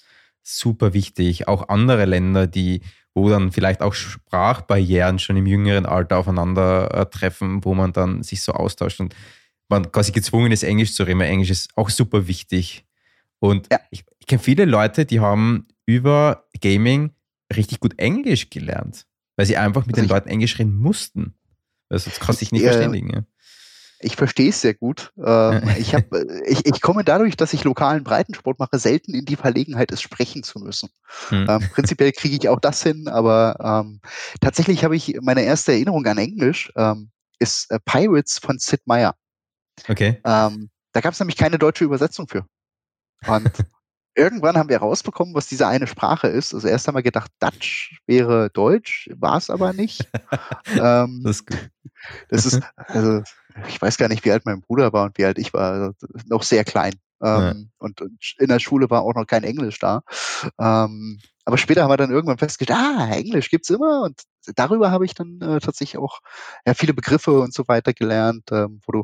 super 0.43 0.93
wichtig. 0.93 1.47
Auch 1.47 1.69
andere 1.69 2.03
Länder, 2.03 2.45
die, 2.45 2.81
wo 3.13 3.29
dann 3.29 3.53
vielleicht 3.53 3.81
auch 3.81 3.93
Sprachbarrieren 3.93 5.17
schon 5.17 5.37
im 5.37 5.47
jüngeren 5.47 5.85
Alter 5.85 6.17
aufeinandertreffen, 6.17 7.63
wo 7.63 7.73
man 7.73 7.93
dann 7.93 8.21
sich 8.21 8.41
so 8.41 8.51
austauscht 8.51 8.99
und 8.99 9.15
man 9.69 9.89
quasi 9.91 10.11
gezwungen 10.11 10.51
ist, 10.51 10.63
Englisch 10.63 10.93
zu 10.93 11.03
reden. 11.03 11.21
Englisch 11.21 11.51
ist 11.51 11.69
auch 11.77 11.89
super 11.89 12.27
wichtig. 12.27 12.85
Und 13.39 13.71
ja. 13.71 13.79
ich, 13.91 14.03
ich 14.19 14.27
kenne 14.27 14.41
viele 14.41 14.65
Leute, 14.65 15.05
die 15.05 15.21
haben 15.21 15.67
über 15.85 16.47
Gaming 16.59 17.11
richtig 17.55 17.79
gut 17.79 17.97
Englisch 17.97 18.49
gelernt, 18.49 19.05
weil 19.37 19.45
sie 19.45 19.55
einfach 19.55 19.85
mit 19.85 19.95
also 19.95 20.05
den 20.05 20.09
Leuten 20.09 20.29
Englisch 20.29 20.59
reden 20.59 20.77
mussten. 20.77 21.33
Also 21.89 22.09
das 22.09 22.19
kannst 22.19 22.41
dich 22.41 22.51
nicht 22.51 22.63
äh, 22.63 22.71
verständigen. 22.71 23.09
Ja. 23.13 23.23
Ich 24.01 24.15
verstehe 24.15 24.49
es 24.49 24.61
sehr 24.61 24.73
gut. 24.73 25.11
Ähm, 25.23 25.61
ich, 25.77 25.93
hab, 25.93 26.13
äh, 26.13 26.25
ich, 26.47 26.65
ich 26.65 26.81
komme 26.81 27.03
dadurch, 27.03 27.35
dass 27.35 27.53
ich 27.53 27.63
lokalen 27.63 28.03
Breitensport 28.03 28.59
mache, 28.59 28.79
selten 28.79 29.13
in 29.13 29.25
die 29.25 29.35
Verlegenheit, 29.35 29.91
es 29.91 30.01
sprechen 30.01 30.43
zu 30.43 30.59
müssen. 30.59 30.89
Hm. 31.29 31.47
Ähm, 31.49 31.69
prinzipiell 31.71 32.11
kriege 32.11 32.35
ich 32.35 32.49
auch 32.49 32.59
das 32.59 32.81
hin, 32.81 33.07
aber 33.07 33.57
ähm, 33.85 33.99
tatsächlich 34.39 34.83
habe 34.83 34.95
ich 34.95 35.17
meine 35.21 35.41
erste 35.41 35.73
Erinnerung 35.73 36.05
an 36.05 36.17
Englisch 36.17 36.71
ähm, 36.75 37.11
ist 37.39 37.71
äh, 37.71 37.79
Pirates 37.83 38.39
von 38.39 38.59
Sid 38.59 38.81
Meier. 38.85 39.15
Okay. 39.87 40.21
Ähm, 40.25 40.69
da 40.91 41.01
gab 41.01 41.13
es 41.13 41.19
nämlich 41.19 41.37
keine 41.37 41.57
deutsche 41.57 41.85
Übersetzung 41.85 42.27
für. 42.27 42.45
Und 43.27 43.51
irgendwann 44.19 44.57
haben 44.57 44.69
wir 44.69 44.77
rausbekommen, 44.79 45.33
was 45.33 45.47
diese 45.47 45.67
eine 45.67 45.87
Sprache 45.87 46.27
ist. 46.27 46.53
Also 46.53 46.67
erst 46.67 46.87
haben 46.87 46.95
wir 46.95 47.03
gedacht, 47.03 47.31
Dutch 47.39 47.99
wäre 48.05 48.49
Deutsch, 48.49 49.09
war 49.15 49.37
es 49.37 49.49
aber 49.49 49.73
nicht. 49.73 50.09
ähm, 50.75 51.21
das 51.23 51.37
ist 51.37 51.47
gut. 51.47 51.69
Das 52.29 52.45
ist, 52.45 52.61
also 52.75 53.23
ich 53.67 53.81
weiß 53.81 53.97
gar 53.97 54.07
nicht, 54.09 54.23
wie 54.25 54.31
alt 54.31 54.45
mein 54.45 54.61
Bruder 54.61 54.93
war 54.93 55.05
und 55.05 55.17
wie 55.17 55.25
alt 55.25 55.37
ich 55.37 55.53
war. 55.53 55.71
Also, 55.71 55.93
noch 56.27 56.43
sehr 56.43 56.63
klein. 56.63 56.93
Ähm, 57.21 57.41
ja. 57.41 57.53
und, 57.79 58.01
und, 58.01 58.35
in 58.37 58.47
der 58.47 58.59
Schule 58.59 58.89
war 58.89 59.01
auch 59.01 59.13
noch 59.13 59.25
kein 59.25 59.43
Englisch 59.43 59.79
da. 59.79 60.03
Ähm, 60.57 61.19
aber 61.43 61.57
später 61.57 61.83
haben 61.83 61.89
wir 61.89 61.97
dann 61.97 62.11
irgendwann 62.11 62.37
festgestellt, 62.37 62.79
ah, 62.79 63.09
Englisch 63.11 63.49
gibt's 63.49 63.69
immer. 63.69 64.03
Und 64.03 64.21
darüber 64.55 64.91
habe 64.91 65.05
ich 65.05 65.15
dann 65.15 65.41
äh, 65.41 65.59
tatsächlich 65.59 65.97
auch 65.97 66.19
ja, 66.65 66.73
viele 66.73 66.93
Begriffe 66.93 67.39
und 67.39 67.53
so 67.53 67.67
weiter 67.67 67.93
gelernt, 67.93 68.51
ähm, 68.51 68.79
wo 68.85 68.91
du, 68.91 69.03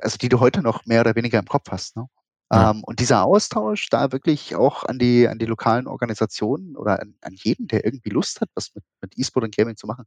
also 0.00 0.18
die 0.18 0.28
du 0.28 0.40
heute 0.40 0.62
noch 0.62 0.86
mehr 0.86 1.00
oder 1.00 1.16
weniger 1.16 1.38
im 1.38 1.46
Kopf 1.46 1.70
hast. 1.70 1.96
Ne? 1.96 2.06
Ja. 2.50 2.70
Ähm, 2.70 2.82
und 2.84 3.00
dieser 3.00 3.24
Austausch 3.24 3.88
da 3.90 4.10
wirklich 4.12 4.56
auch 4.56 4.84
an 4.84 4.98
die, 4.98 5.28
an 5.28 5.38
die 5.38 5.46
lokalen 5.46 5.86
Organisationen 5.86 6.76
oder 6.76 7.00
an, 7.00 7.14
an 7.20 7.34
jeden, 7.34 7.68
der 7.68 7.84
irgendwie 7.84 8.10
Lust 8.10 8.40
hat, 8.40 8.48
was 8.54 8.74
mit, 8.74 8.84
mit 9.02 9.18
E-Sport 9.18 9.44
und 9.44 9.56
Gaming 9.56 9.76
zu 9.76 9.86
machen, 9.86 10.06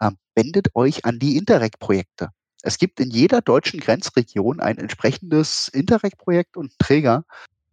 ähm, 0.00 0.16
wendet 0.34 0.74
euch 0.74 1.04
an 1.04 1.18
die 1.18 1.36
Interreg-Projekte. 1.36 2.30
Es 2.62 2.78
gibt 2.78 3.00
in 3.00 3.10
jeder 3.10 3.42
deutschen 3.42 3.80
Grenzregion 3.80 4.60
ein 4.60 4.78
entsprechendes 4.78 5.68
Interreg-Projekt 5.68 6.56
und 6.56 6.78
Träger. 6.78 7.24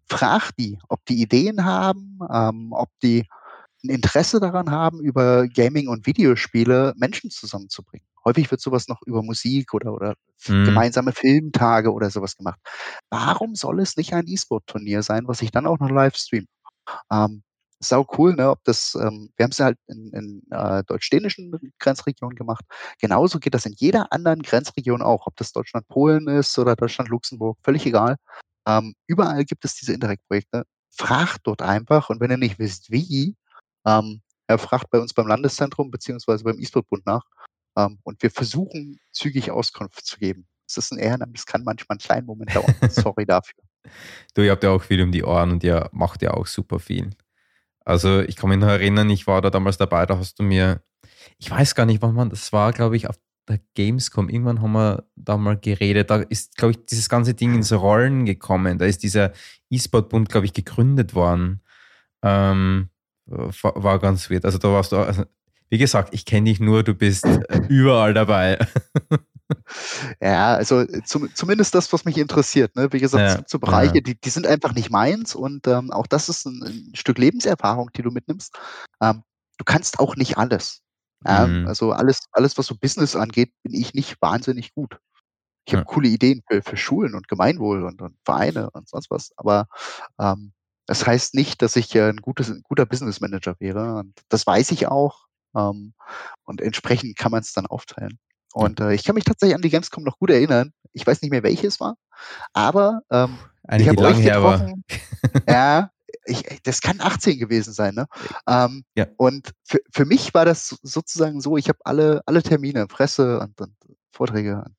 Fragt 0.08 0.58
die, 0.58 0.80
ob 0.90 1.06
die 1.06 1.22
Ideen 1.22 1.64
haben, 1.64 2.20
ähm, 2.34 2.74
ob 2.74 2.90
die 3.02 3.28
ein 3.84 3.90
Interesse 3.90 4.40
daran 4.40 4.72
haben, 4.72 5.00
über 5.00 5.48
Gaming 5.48 5.88
und 5.88 6.06
Videospiele 6.08 6.94
Menschen 6.98 7.30
zusammenzubringen. 7.30 8.06
Häufig 8.26 8.50
wird 8.52 8.62
sowas 8.62 8.88
noch 8.88 9.02
über 9.06 9.24
Musik 9.24 9.74
oder, 9.74 9.94
oder 9.94 10.16
mhm. 10.48 10.66
gemeinsame 10.66 11.12
Filmtage 11.12 11.92
oder 11.92 12.10
sowas 12.10 12.36
gemacht. 12.36 12.60
Warum 13.10 13.56
soll 13.56 13.80
es 13.80 13.98
nicht 13.98 14.14
ein 14.14 14.28
E-Sport-Turnier 14.28 15.04
sein, 15.04 15.28
was 15.28 15.42
ich 15.42 15.52
dann 15.52 15.68
auch 15.68 15.80
noch 15.80 15.90
live 15.90 16.16
stream? 16.16 16.46
Ähm, 17.12 17.44
sau 17.80 18.06
cool, 18.18 18.36
ne? 18.36 18.50
Ob 18.50 18.64
das, 18.66 18.96
ähm, 18.96 19.32
wir 19.38 19.44
haben 19.46 19.52
es 19.52 19.58
ja 19.58 19.66
halt 19.66 19.78
in, 19.88 20.12
in 20.12 20.44
äh, 20.52 20.84
deutsch-dänischen 20.84 21.74
Grenzregionen 21.80 22.36
gemacht. 22.36 22.66
Genauso 23.00 23.40
geht 23.40 23.54
das 23.54 23.66
in 23.66 23.74
jeder 23.78 24.12
anderen 24.12 24.42
Grenzregion 24.42 25.02
auch, 25.02 25.28
ob 25.28 25.36
das 25.38 25.52
Deutschland-Polen 25.54 26.28
ist 26.28 26.58
oder 26.60 26.76
Deutschland-Luxemburg, 26.76 27.58
völlig 27.64 27.86
egal. 27.86 28.18
Ähm, 28.68 28.96
überall 29.08 29.46
gibt 29.46 29.66
es 29.66 29.76
diese 29.76 29.94
Indirect-Projekte. 29.94 30.64
Fragt 30.92 31.42
dort 31.44 31.62
einfach 31.62 32.10
und 32.10 32.20
wenn 32.20 32.32
ihr 32.32 32.38
nicht 32.38 32.60
wisst, 32.60 32.92
wie, 32.92 33.36
ähm, 33.86 34.22
er 34.48 34.58
fragt 34.58 34.90
bei 34.90 35.00
uns 35.00 35.14
beim 35.14 35.28
Landeszentrum 35.28 35.92
beziehungsweise 35.92 36.44
beim 36.44 36.60
E-Sport-Bund 36.60 37.06
nach. 37.06 37.24
Ähm, 37.78 38.00
und 38.04 38.22
wir 38.22 38.32
versuchen, 38.32 39.00
zügig 39.12 39.52
Auskunft 39.52 40.06
zu 40.06 40.18
geben. 40.18 40.48
Es 40.68 40.78
ist 40.78 40.92
ein 40.92 41.00
Ehrenamt, 41.00 41.36
das 41.36 41.46
kann 41.46 41.64
manchmal 41.64 41.96
einen 41.96 42.00
kleinen 42.00 42.26
Moment 42.28 42.56
dauern. 42.56 42.76
Sorry 42.90 43.26
dafür. 43.26 43.64
Du, 44.36 44.44
ihr 44.44 44.52
habt 44.52 44.64
ja 44.64 44.72
auch 44.72 44.84
viel 44.84 45.02
um 45.02 45.12
die 45.12 45.24
Ohren 45.24 45.52
und 45.52 45.64
ihr 45.64 45.90
macht 45.94 46.22
ja 46.22 46.32
auch 46.32 46.46
super 46.46 46.80
viel. 46.80 47.12
Also 47.86 48.20
ich 48.20 48.36
kann 48.36 48.50
mich 48.50 48.60
noch 48.60 48.68
erinnern, 48.68 49.10
ich 49.10 49.26
war 49.26 49.42
da 49.42 49.50
damals 49.50 49.78
dabei, 49.78 50.06
da 50.06 50.18
hast 50.18 50.38
du 50.38 50.44
mir, 50.44 50.84
ich 51.40 51.50
weiß 51.50 51.74
gar 51.74 51.86
nicht, 51.86 52.02
wann 52.02 52.14
man, 52.14 52.30
das 52.30 52.52
war, 52.54 52.72
glaube 52.74 52.98
ich, 52.98 53.10
auf 53.10 53.16
der 53.48 53.60
Gamescom, 53.74 54.30
irgendwann 54.30 54.62
haben 54.62 54.74
wir 54.74 55.06
da 55.16 55.38
mal 55.38 55.58
geredet, 55.58 56.12
da 56.12 56.18
ist, 56.18 56.56
glaube 56.56 56.72
ich, 56.72 56.86
dieses 56.86 57.10
ganze 57.10 57.34
Ding 57.34 57.56
ins 57.56 57.72
Rollen 57.74 58.26
gekommen. 58.26 58.78
Da 58.78 58.86
ist 58.86 59.02
dieser 59.02 59.32
E-Sport-Bund, 59.72 60.30
glaube 60.30 60.46
ich, 60.46 60.54
gegründet 60.54 61.16
worden. 61.16 61.62
Ähm, 62.22 62.90
war 63.26 64.00
ganz 64.00 64.30
weird. 64.30 64.46
Also 64.46 64.58
da 64.58 64.70
warst 64.70 64.92
du, 64.92 64.98
also, 64.98 65.24
wie 65.70 65.78
gesagt, 65.78 66.14
ich 66.14 66.26
kenne 66.26 66.50
dich 66.50 66.60
nur, 66.60 66.84
du 66.84 66.94
bist 66.94 67.26
äh, 67.26 67.62
überall 67.68 68.14
dabei. 68.14 68.60
Ja, 70.22 70.54
also 70.54 70.86
zum, 71.06 71.34
zumindest 71.34 71.74
das, 71.74 71.92
was 71.92 72.06
mich 72.06 72.20
interessiert. 72.20 72.76
Ne? 72.76 72.92
Wie 72.92 73.00
gesagt, 73.00 73.40
ja, 73.40 73.44
so 73.48 73.58
Bereiche, 73.58 73.96
ja. 73.96 74.02
die, 74.02 74.20
die 74.20 74.30
sind 74.30 74.46
einfach 74.46 74.74
nicht 74.74 74.92
meins 74.92 75.34
und 75.34 75.66
ähm, 75.68 75.90
auch 75.92 76.06
das 76.06 76.30
ist 76.30 76.46
ein, 76.46 76.62
ein, 76.64 76.92
Stück 76.96 77.18
Lebenserfahrung, 77.18 77.90
die 77.96 78.04
du 78.04 78.12
mitnimmst. 78.12 78.56
Ähm, 79.02 79.24
du 79.58 79.64
kannst 79.66 80.00
auch 80.00 80.16
nicht 80.16 80.38
alles. 80.38 80.82
Ähm, 81.26 81.62
mhm. 81.62 81.68
Also 81.68 81.92
alles, 81.94 82.26
alles, 82.32 82.60
was 82.60 82.68
so 82.68 82.76
Business 82.76 83.16
angeht, 83.16 83.52
bin 83.64 83.74
ich 83.74 83.96
nicht 83.96 84.22
wahnsinnig 84.22 84.74
gut. 84.76 85.00
Ich 85.66 85.74
habe 85.74 85.82
ja. 85.82 85.94
coole 85.94 86.10
Ideen 86.10 86.42
für, 86.48 86.62
für 86.62 86.78
Schulen 86.78 87.16
und 87.16 87.28
Gemeinwohl 87.28 87.84
und, 87.84 88.02
und 88.04 88.16
Vereine 88.24 88.70
und 88.72 88.88
sonst 88.88 89.10
was, 89.10 89.32
aber 89.36 89.68
ähm, 90.20 90.54
das 90.90 91.06
heißt 91.06 91.36
nicht, 91.36 91.62
dass 91.62 91.76
ich 91.76 91.96
ein, 92.00 92.18
gutes, 92.18 92.50
ein 92.50 92.64
guter 92.64 92.88
Business 92.88 93.22
Manager 93.22 93.56
wäre. 93.60 93.98
Und 93.98 94.20
das 94.30 94.48
weiß 94.48 94.72
ich 94.72 94.88
auch. 94.88 95.28
Ähm, 95.56 95.94
und 96.44 96.62
entsprechend 96.62 97.18
kann 97.18 97.32
man 97.32 97.42
es 97.42 97.54
dann 97.54 97.66
aufteilen. 97.66 98.20
Und 98.54 98.80
äh, 98.80 98.94
ich 98.94 99.04
kann 99.04 99.16
mich 99.16 99.24
tatsächlich 99.24 99.56
an 99.56 99.62
die 99.62 99.70
Gamescom 99.70 100.04
noch 100.04 100.18
gut 100.18 100.32
erinnern. 100.32 100.74
Ich 100.94 101.06
weiß 101.06 101.22
nicht 101.22 101.32
mehr, 101.32 101.44
welches 101.44 101.80
war, 101.80 101.98
aber 102.54 103.02
ähm, 103.12 103.38
Eigentlich 103.68 103.88
ich 103.88 103.98
habe 103.98 104.08
euch 104.08 104.24
getroffen. 104.24 104.84
ja, 105.48 105.92
ich, 106.26 106.44
das 106.64 106.82
kann 106.82 107.02
18 107.02 107.38
gewesen 107.38 107.74
sein. 107.74 107.94
Ne? 107.94 108.08
Ähm, 108.48 108.84
ja. 108.96 109.08
Und 109.18 109.52
für, 109.64 109.80
für 109.94 110.06
mich 110.06 110.34
war 110.34 110.46
das 110.46 110.78
sozusagen 110.82 111.42
so, 111.42 111.58
ich 111.58 111.70
habe 111.70 111.80
alle, 111.84 112.22
alle 112.26 112.42
Termine, 112.42 112.88
Presse 112.88 113.40
und, 113.40 113.60
und 113.62 113.76
Vorträge 114.12 114.64
und 114.66 114.76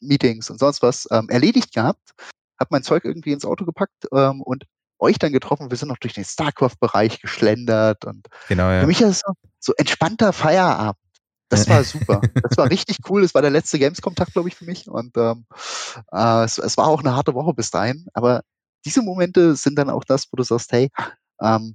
Meetings 0.00 0.50
und 0.50 0.58
sonst 0.58 0.82
was 0.82 1.08
ähm, 1.10 1.28
erledigt 1.28 1.72
gehabt, 1.74 2.14
habe 2.60 2.68
mein 2.70 2.82
Zeug 2.82 3.04
irgendwie 3.04 3.32
ins 3.32 3.44
Auto 3.44 3.64
gepackt 3.64 4.06
ähm, 4.12 4.42
und 4.42 4.64
euch 4.98 5.18
dann 5.18 5.32
getroffen. 5.32 5.70
Wir 5.70 5.76
sind 5.76 5.88
noch 5.88 5.98
durch 5.98 6.14
den 6.14 6.24
StarCraft-Bereich 6.24 7.20
geschlendert 7.20 8.04
und 8.04 8.26
genau, 8.48 8.70
ja. 8.70 8.80
für 8.80 8.86
mich 8.86 9.00
ist 9.00 9.08
es 9.08 9.22
so, 9.60 9.72
entspannter 9.76 10.32
Feierabend. 10.32 10.98
Das 11.48 11.68
war 11.68 11.82
super. 11.82 12.20
Das 12.42 12.56
war 12.58 12.70
richtig 12.70 12.98
cool. 13.08 13.22
Das 13.22 13.34
war 13.34 13.42
der 13.42 13.50
letzte 13.50 13.78
Gamescom-Tag, 13.78 14.32
glaube 14.32 14.48
ich, 14.48 14.54
für 14.54 14.66
mich. 14.66 14.88
Und 14.88 15.16
ähm, 15.16 15.46
äh, 16.12 16.44
es, 16.44 16.58
es, 16.58 16.76
war 16.76 16.88
auch 16.88 17.00
eine 17.00 17.16
harte 17.16 17.34
Woche 17.34 17.54
bis 17.54 17.70
dahin. 17.70 18.06
Aber 18.12 18.42
diese 18.84 19.02
Momente 19.02 19.56
sind 19.56 19.76
dann 19.78 19.90
auch 19.90 20.04
das, 20.04 20.26
wo 20.30 20.36
du 20.36 20.42
sagst, 20.42 20.72
hey, 20.72 20.90
ähm, 21.40 21.74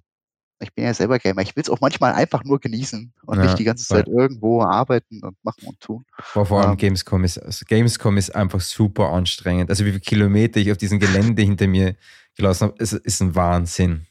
ich 0.59 0.74
bin 0.74 0.86
ja 0.86 0.93
selber 0.93 1.19
Gamer. 1.19 1.41
Ich 1.41 1.55
will 1.55 1.63
es 1.63 1.69
auch 1.69 1.82
manchmal 1.82 2.13
einfach 2.13 2.43
nur 2.43 2.59
genießen 2.59 3.13
und 3.26 3.38
ja, 3.38 3.43
nicht 3.43 3.59
die 3.59 3.63
ganze 3.63 3.86
Zeit 3.86 4.07
irgendwo 4.07 4.61
arbeiten 4.61 5.21
und 5.24 5.36
machen 5.43 5.65
und 5.65 5.80
tun. 5.80 6.05
Vor 6.19 6.49
allem 6.51 6.71
ähm, 6.71 6.78
Gamescom 6.78 7.24
ist, 7.24 7.38
also 7.38 7.65
Gamescom 7.67 8.17
ist 8.17 8.34
einfach 8.34 8.61
super 8.61 9.09
anstrengend. 9.09 9.69
Also 9.69 9.86
wie 9.86 9.89
viele 9.89 10.01
Kilometer 10.01 10.59
ich 10.59 10.71
auf 10.71 10.78
diesem 10.78 10.99
Gelände 10.99 11.41
hinter 11.41 11.67
mir 11.67 11.95
gelassen 12.36 12.69
habe, 12.69 12.75
ist, 12.77 12.93
ist 12.93 13.21
ein 13.21 13.36
Wahnsinn. 13.36 14.07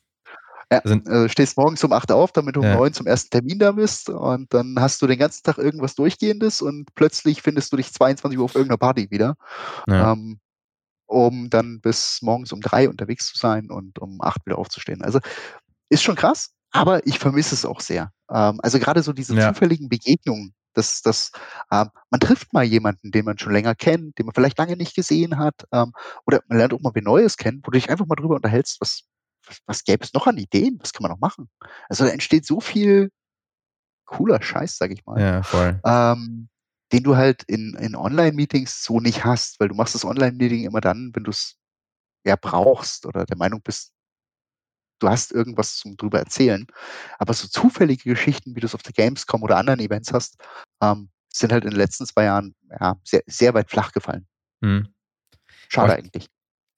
Ja, 0.72 0.78
also, 0.78 0.94
äh, 0.94 1.28
stehst 1.28 1.58
morgens 1.58 1.84
um 1.84 1.92
8 1.92 2.12
auf, 2.12 2.32
damit 2.32 2.56
du 2.56 2.60
um 2.60 2.66
ja. 2.66 2.76
9 2.76 2.94
zum 2.94 3.06
ersten 3.06 3.30
Termin 3.30 3.58
da 3.58 3.72
bist 3.72 4.08
und 4.08 4.52
dann 4.54 4.76
hast 4.78 5.02
du 5.02 5.06
den 5.06 5.18
ganzen 5.18 5.42
Tag 5.42 5.58
irgendwas 5.58 5.94
Durchgehendes 5.94 6.62
und 6.62 6.94
plötzlich 6.94 7.42
findest 7.42 7.72
du 7.72 7.76
dich 7.76 7.92
22 7.92 8.38
Uhr 8.38 8.44
auf 8.46 8.54
irgendeiner 8.54 8.78
Party 8.78 9.10
wieder, 9.10 9.36
ja. 9.86 10.12
ähm, 10.12 10.38
um 11.06 11.50
dann 11.50 11.82
bis 11.82 12.22
morgens 12.22 12.52
um 12.52 12.62
3 12.62 12.88
unterwegs 12.88 13.26
zu 13.26 13.38
sein 13.38 13.70
und 13.70 13.98
um 13.98 14.22
8 14.22 14.46
wieder 14.46 14.56
aufzustehen. 14.56 15.02
Also 15.02 15.18
ist 15.90 16.02
schon 16.02 16.16
krass, 16.16 16.52
aber 16.70 17.06
ich 17.06 17.18
vermisse 17.18 17.54
es 17.54 17.66
auch 17.66 17.80
sehr. 17.80 18.10
Ähm, 18.30 18.58
also 18.62 18.78
gerade 18.78 19.02
so 19.02 19.12
diese 19.12 19.34
ja. 19.34 19.52
zufälligen 19.52 19.90
Begegnungen, 19.90 20.54
dass, 20.74 21.02
dass 21.02 21.32
ähm, 21.70 21.90
man 22.10 22.20
trifft 22.20 22.52
mal 22.52 22.64
jemanden, 22.64 23.10
den 23.10 23.24
man 23.24 23.38
schon 23.38 23.52
länger 23.52 23.74
kennt, 23.74 24.18
den 24.18 24.26
man 24.26 24.34
vielleicht 24.34 24.58
lange 24.58 24.76
nicht 24.76 24.94
gesehen 24.94 25.38
hat, 25.38 25.66
ähm, 25.72 25.92
oder 26.26 26.40
man 26.48 26.58
lernt 26.58 26.74
auch 26.74 26.80
mal 26.80 26.94
wie 26.94 27.02
Neues 27.02 27.36
kennen, 27.36 27.60
wo 27.64 27.70
du 27.70 27.78
dich 27.78 27.90
einfach 27.90 28.06
mal 28.06 28.16
drüber 28.16 28.36
unterhältst, 28.36 28.80
was, 28.80 29.02
was, 29.46 29.58
was 29.66 29.84
gäbe 29.84 30.04
es 30.04 30.12
noch 30.12 30.26
an 30.26 30.38
Ideen, 30.38 30.78
was 30.80 30.92
kann 30.92 31.02
man 31.02 31.12
noch 31.12 31.20
machen? 31.20 31.48
Also 31.88 32.04
da 32.04 32.10
entsteht 32.10 32.46
so 32.46 32.60
viel 32.60 33.10
cooler 34.04 34.42
Scheiß, 34.42 34.76
sag 34.76 34.90
ich 34.90 35.04
mal. 35.06 35.20
Ja, 35.20 35.42
voll. 35.42 35.80
Ähm, 35.84 36.48
den 36.92 37.02
du 37.02 37.16
halt 37.16 37.42
in, 37.44 37.74
in 37.74 37.96
Online-Meetings 37.96 38.84
so 38.84 39.00
nicht 39.00 39.24
hast, 39.24 39.58
weil 39.58 39.68
du 39.68 39.74
machst 39.74 39.94
das 39.94 40.04
Online-Meeting 40.04 40.64
immer 40.64 40.82
dann, 40.82 41.10
wenn 41.14 41.24
du 41.24 41.30
es 41.30 41.56
ja 42.24 42.36
brauchst 42.36 43.06
oder 43.06 43.24
der 43.24 43.38
Meinung 43.38 43.62
bist, 43.62 43.91
du 45.02 45.08
hast 45.08 45.32
irgendwas 45.32 45.76
zum 45.76 45.96
drüber 45.96 46.18
erzählen. 46.18 46.66
Aber 47.18 47.34
so 47.34 47.48
zufällige 47.48 48.04
Geschichten, 48.10 48.54
wie 48.54 48.60
du 48.60 48.66
es 48.66 48.74
auf 48.74 48.82
der 48.82 48.92
Gamescom 48.92 49.42
oder 49.42 49.56
anderen 49.56 49.80
Events 49.80 50.12
hast, 50.12 50.36
ähm, 50.82 51.10
sind 51.32 51.52
halt 51.52 51.64
in 51.64 51.70
den 51.70 51.78
letzten 51.78 52.06
zwei 52.06 52.24
Jahren 52.24 52.54
ja, 52.80 52.96
sehr, 53.04 53.22
sehr 53.26 53.54
weit 53.54 53.70
flach 53.70 53.92
gefallen. 53.92 54.26
Hm. 54.62 54.88
Schade 55.68 55.92
Aber 55.92 55.98
eigentlich. 55.98 56.28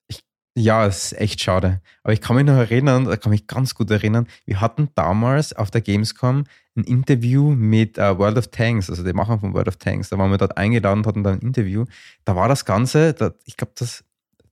Ich, 0.07 0.21
ja, 0.57 0.85
es 0.85 1.11
ist 1.11 1.19
echt 1.19 1.41
schade. 1.41 1.81
Aber 2.03 2.13
ich 2.13 2.21
kann 2.21 2.35
mich 2.35 2.45
noch 2.45 2.55
erinnern, 2.55 3.05
da 3.05 3.17
kann 3.17 3.31
mich 3.31 3.47
ganz 3.47 3.75
gut 3.75 3.91
erinnern, 3.91 4.27
wir 4.45 4.61
hatten 4.61 4.89
damals 4.95 5.53
auf 5.53 5.71
der 5.71 5.81
Gamescom 5.81 6.45
ein 6.77 6.83
Interview 6.83 7.51
mit 7.51 7.97
uh, 7.97 8.17
World 8.17 8.37
of 8.37 8.47
Tanks, 8.47 8.89
also 8.89 9.03
dem 9.03 9.15
Machen 9.15 9.39
von 9.39 9.53
World 9.53 9.67
of 9.67 9.77
Tanks. 9.77 10.09
Da 10.09 10.17
waren 10.17 10.31
wir 10.31 10.37
dort 10.37 10.57
eingeladen 10.57 10.99
und 10.99 11.07
hatten 11.07 11.23
da 11.23 11.31
ein 11.31 11.39
Interview. 11.39 11.85
Da 12.25 12.35
war 12.35 12.47
das 12.47 12.65
Ganze, 12.65 13.13
da, 13.13 13.33
ich 13.45 13.57
glaube, 13.57 13.73
das, 13.75 14.03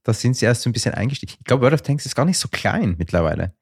da 0.02 0.12
sind 0.12 0.36
sie 0.36 0.46
erst 0.46 0.62
so 0.62 0.70
ein 0.70 0.72
bisschen 0.72 0.94
eingestiegen. 0.94 1.34
Ich 1.38 1.44
glaube, 1.44 1.62
World 1.62 1.74
of 1.74 1.82
Tanks 1.82 2.06
ist 2.06 2.14
gar 2.14 2.24
nicht 2.24 2.38
so 2.38 2.48
klein 2.48 2.94
mittlerweile. 2.98 3.54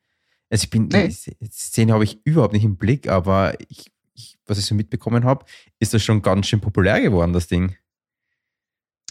Also 0.52 0.64
ich 0.64 0.70
bin, 0.70 0.88
nee. 0.88 1.08
die 1.08 1.46
Szene 1.50 1.94
habe 1.94 2.04
ich 2.04 2.20
überhaupt 2.24 2.52
nicht 2.52 2.64
im 2.64 2.76
Blick, 2.76 3.08
aber 3.08 3.58
ich, 3.70 3.90
ich, 4.12 4.38
was 4.44 4.58
ich 4.58 4.66
so 4.66 4.74
mitbekommen 4.74 5.24
habe, 5.24 5.46
ist 5.78 5.94
das 5.94 6.02
schon 6.02 6.20
ganz 6.20 6.46
schön 6.46 6.60
populär 6.60 7.00
geworden, 7.00 7.32
das 7.32 7.46
Ding. 7.46 7.74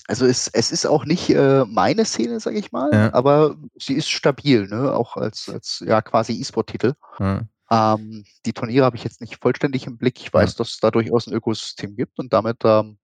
Also 0.07 0.27
es, 0.27 0.49
es 0.49 0.71
ist 0.71 0.85
auch 0.85 1.03
nicht 1.03 1.31
äh, 1.31 1.65
meine 1.65 2.05
Szene, 2.05 2.39
sage 2.39 2.59
ich 2.59 2.71
mal, 2.71 2.91
ja. 2.93 3.11
aber 3.15 3.55
sie 3.75 3.95
ist 3.95 4.07
stabil, 4.07 4.67
ne? 4.67 4.93
auch 4.93 5.17
als, 5.17 5.49
als 5.49 5.83
ja 5.83 6.03
quasi 6.03 6.39
E-Sport-Titel. 6.39 6.93
Ja. 7.17 7.41
Ähm, 7.71 8.23
die 8.45 8.53
Turniere 8.53 8.85
habe 8.85 8.97
ich 8.97 9.03
jetzt 9.03 9.19
nicht 9.19 9.41
vollständig 9.41 9.87
im 9.87 9.97
Blick. 9.97 10.19
Ich 10.19 10.31
weiß, 10.31 10.51
ja. 10.51 10.57
dass 10.59 10.73
es 10.73 10.79
da 10.79 10.91
durchaus 10.91 11.25
ein 11.25 11.33
Ökosystem 11.33 11.95
gibt 11.95 12.19
und 12.19 12.33
damit 12.33 12.57
ähm, 12.65 12.99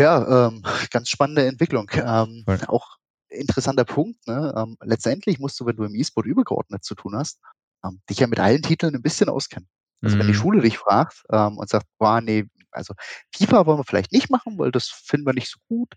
ja, 0.00 0.46
ähm, 0.48 0.62
ganz 0.90 1.10
spannende 1.10 1.44
Entwicklung. 1.44 1.90
Ähm, 1.94 2.44
auch 2.66 2.97
interessanter 3.28 3.84
Punkt. 3.84 4.26
Ne? 4.26 4.54
Ähm, 4.56 4.76
letztendlich 4.82 5.38
musst 5.38 5.58
du, 5.60 5.66
wenn 5.66 5.76
du 5.76 5.84
im 5.84 5.94
E-Sport 5.94 6.26
übergeordnet 6.26 6.84
zu 6.84 6.94
tun 6.94 7.14
hast, 7.16 7.40
ähm, 7.84 8.00
dich 8.08 8.18
ja 8.18 8.26
mit 8.26 8.40
allen 8.40 8.62
Titeln 8.62 8.94
ein 8.94 9.02
bisschen 9.02 9.28
auskennen. 9.28 9.68
Also 10.02 10.16
mhm. 10.16 10.20
wenn 10.20 10.26
die 10.28 10.32
mhm. 10.32 10.38
Schule 10.38 10.60
dich 10.60 10.78
fragt 10.78 11.24
ähm, 11.30 11.58
und 11.58 11.68
sagt, 11.68 11.86
boah, 11.98 12.20
nee, 12.20 12.46
also 12.70 12.94
FIFA 13.34 13.66
wollen 13.66 13.78
wir 13.78 13.84
vielleicht 13.84 14.12
nicht 14.12 14.30
machen, 14.30 14.58
weil 14.58 14.70
das 14.70 14.88
finden 14.88 15.26
wir 15.26 15.34
nicht 15.34 15.50
so 15.50 15.58
gut. 15.68 15.94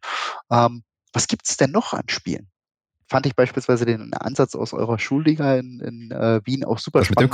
Ähm, 0.51 0.83
was 1.13 1.27
es 1.29 1.57
denn 1.57 1.71
noch 1.71 1.93
an 1.93 2.07
Spielen? 2.07 2.49
Fand 3.09 3.25
ich 3.25 3.35
beispielsweise 3.35 3.85
den 3.85 4.13
Ansatz 4.13 4.55
aus 4.55 4.73
eurer 4.73 4.97
Schulliga 4.97 5.55
in, 5.55 5.81
in 5.81 6.11
äh, 6.11 6.39
Wien 6.45 6.63
auch 6.63 6.79
super 6.79 7.01
Was 7.01 7.07
spannend? 7.07 7.33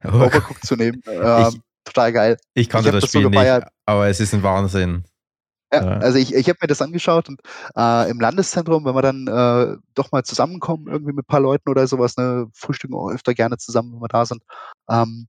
Äh, 0.00 0.08
oh. 0.08 0.30
Zu 0.66 0.76
nehmen. 0.76 1.00
Ähm, 1.06 1.48
ich, 1.48 1.60
total 1.84 2.12
geil. 2.12 2.36
Ich 2.54 2.68
kannte 2.68 2.88
ich 2.88 2.94
das, 2.94 3.02
das 3.02 3.10
Spiel 3.10 3.22
so 3.22 3.28
nicht, 3.28 3.62
aber 3.86 4.08
es 4.08 4.18
ist 4.18 4.34
ein 4.34 4.42
Wahnsinn. 4.42 5.04
Ja, 5.72 5.80
also 5.80 6.18
ich, 6.18 6.34
ich 6.34 6.48
habe 6.48 6.58
mir 6.62 6.68
das 6.68 6.80
angeschaut 6.80 7.28
und 7.28 7.42
äh, 7.76 8.10
im 8.10 8.20
Landeszentrum, 8.20 8.86
wenn 8.86 8.94
wir 8.94 9.02
dann 9.02 9.26
äh, 9.26 9.76
doch 9.94 10.12
mal 10.12 10.24
zusammenkommen, 10.24 10.86
irgendwie 10.86 11.12
mit 11.12 11.24
ein 11.24 11.28
paar 11.28 11.40
Leuten 11.40 11.68
oder 11.68 11.86
sowas, 11.86 12.16
ne, 12.16 12.48
frühstücken 12.54 12.94
auch 12.94 13.10
öfter 13.10 13.34
gerne 13.34 13.58
zusammen, 13.58 13.92
wenn 13.92 14.00
wir 14.00 14.08
da 14.08 14.24
sind, 14.24 14.42
ähm, 14.88 15.28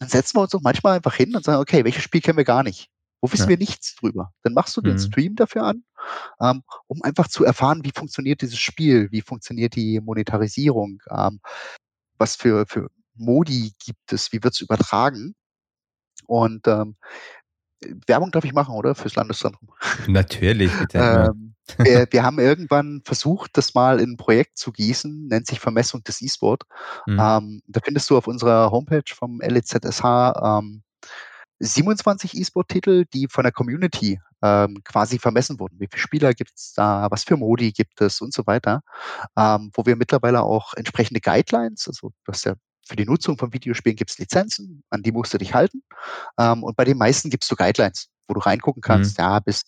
dann 0.00 0.08
setzen 0.08 0.36
wir 0.36 0.42
uns 0.42 0.54
auch 0.54 0.60
manchmal 0.60 0.96
einfach 0.96 1.14
hin 1.14 1.34
und 1.36 1.44
sagen, 1.44 1.60
okay, 1.60 1.84
welches 1.84 2.02
Spiel 2.02 2.20
kennen 2.20 2.36
wir 2.36 2.44
gar 2.44 2.64
nicht? 2.64 2.88
Wo 3.20 3.32
wissen 3.32 3.44
ja. 3.44 3.50
wir 3.50 3.58
nichts 3.58 3.94
drüber? 3.96 4.32
Dann 4.42 4.54
machst 4.54 4.76
du 4.76 4.80
den 4.80 4.94
mhm. 4.94 4.98
Stream 4.98 5.36
dafür 5.36 5.62
an, 5.62 5.84
ähm, 6.40 6.62
um 6.86 7.02
einfach 7.02 7.28
zu 7.28 7.44
erfahren, 7.44 7.84
wie 7.84 7.92
funktioniert 7.94 8.42
dieses 8.42 8.58
Spiel, 8.58 9.10
wie 9.10 9.22
funktioniert 9.22 9.76
die 9.76 10.00
Monetarisierung, 10.00 11.00
ähm, 11.10 11.40
was 12.18 12.36
für, 12.36 12.66
für 12.66 12.88
Modi 13.14 13.72
gibt 13.84 14.12
es, 14.12 14.32
wie 14.32 14.42
wird 14.42 14.54
es 14.54 14.60
übertragen. 14.60 15.34
Und 16.26 16.66
ähm, 16.66 16.96
Werbung 18.06 18.30
darf 18.30 18.44
ich 18.44 18.52
machen, 18.52 18.74
oder? 18.74 18.94
Fürs 18.94 19.16
Landeszentrum. 19.16 19.68
Natürlich, 20.06 20.72
bitte. 20.78 20.98
ähm, 21.34 21.54
wir, 21.78 22.06
wir, 22.10 22.22
haben 22.22 22.38
irgendwann 22.38 23.02
versucht, 23.04 23.56
das 23.56 23.74
mal 23.74 24.00
in 24.00 24.12
ein 24.12 24.16
Projekt 24.16 24.58
zu 24.58 24.72
gießen, 24.72 25.26
nennt 25.28 25.46
sich 25.46 25.60
Vermessung 25.60 26.02
des 26.04 26.22
E-Sport. 26.22 26.62
Mhm. 27.06 27.20
Ähm, 27.20 27.62
da 27.66 27.80
findest 27.82 28.08
du 28.08 28.16
auf 28.16 28.26
unserer 28.26 28.70
Homepage 28.70 29.12
vom 29.14 29.40
LEZSH 29.40 30.02
ähm, 30.42 30.82
27 31.58 32.36
E-Sport-Titel, 32.36 33.04
die 33.12 33.28
von 33.28 33.44
der 33.44 33.52
Community 33.52 34.20
ähm, 34.42 34.82
quasi 34.84 35.18
vermessen 35.18 35.58
wurden. 35.58 35.80
Wie 35.80 35.88
viele 35.90 36.02
Spieler 36.02 36.34
gibt 36.34 36.52
es 36.54 36.74
da, 36.74 37.08
was 37.10 37.24
für 37.24 37.36
Modi 37.36 37.72
gibt 37.72 38.00
es 38.00 38.20
und 38.20 38.34
so 38.34 38.46
weiter. 38.46 38.82
Ähm, 39.36 39.70
wo 39.74 39.86
wir 39.86 39.96
mittlerweile 39.96 40.42
auch 40.42 40.74
entsprechende 40.74 41.20
Guidelines, 41.20 41.88
also 41.88 42.10
du 42.24 42.32
hast 42.32 42.44
ja 42.44 42.54
für 42.86 42.96
die 42.96 43.04
Nutzung 43.04 43.36
von 43.36 43.52
Videospielen 43.52 43.96
gibt 43.96 44.10
es 44.10 44.18
Lizenzen, 44.18 44.82
an 44.90 45.02
die 45.02 45.12
musst 45.12 45.34
du 45.34 45.38
dich 45.38 45.54
halten. 45.54 45.82
Ähm, 46.38 46.62
und 46.62 46.76
bei 46.76 46.84
den 46.84 46.96
meisten 46.96 47.30
gibt 47.30 47.42
es 47.42 47.48
so 47.48 47.56
Guidelines, 47.56 48.08
wo 48.28 48.34
du 48.34 48.40
reingucken 48.40 48.80
kannst, 48.80 49.18
mhm. 49.18 49.24
ja, 49.24 49.40
bis, 49.40 49.62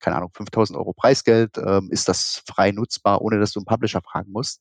keine 0.00 0.16
Ahnung, 0.16 0.30
5000 0.34 0.78
Euro 0.78 0.94
Preisgeld, 0.94 1.58
ähm, 1.58 1.88
ist 1.90 2.08
das 2.08 2.42
frei 2.46 2.72
nutzbar, 2.72 3.20
ohne 3.20 3.38
dass 3.38 3.52
du 3.52 3.60
einen 3.60 3.66
Publisher 3.66 4.00
fragen 4.00 4.32
musst. 4.32 4.60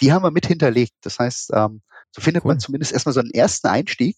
Die 0.00 0.12
haben 0.12 0.22
wir 0.22 0.30
mit 0.30 0.46
hinterlegt. 0.46 0.94
Das 1.02 1.18
heißt, 1.18 1.50
ähm, 1.54 1.82
so 2.12 2.22
findet 2.22 2.44
cool. 2.44 2.52
man 2.52 2.60
zumindest 2.60 2.92
erstmal 2.92 3.12
so 3.12 3.20
einen 3.20 3.32
ersten 3.32 3.66
Einstieg, 3.66 4.16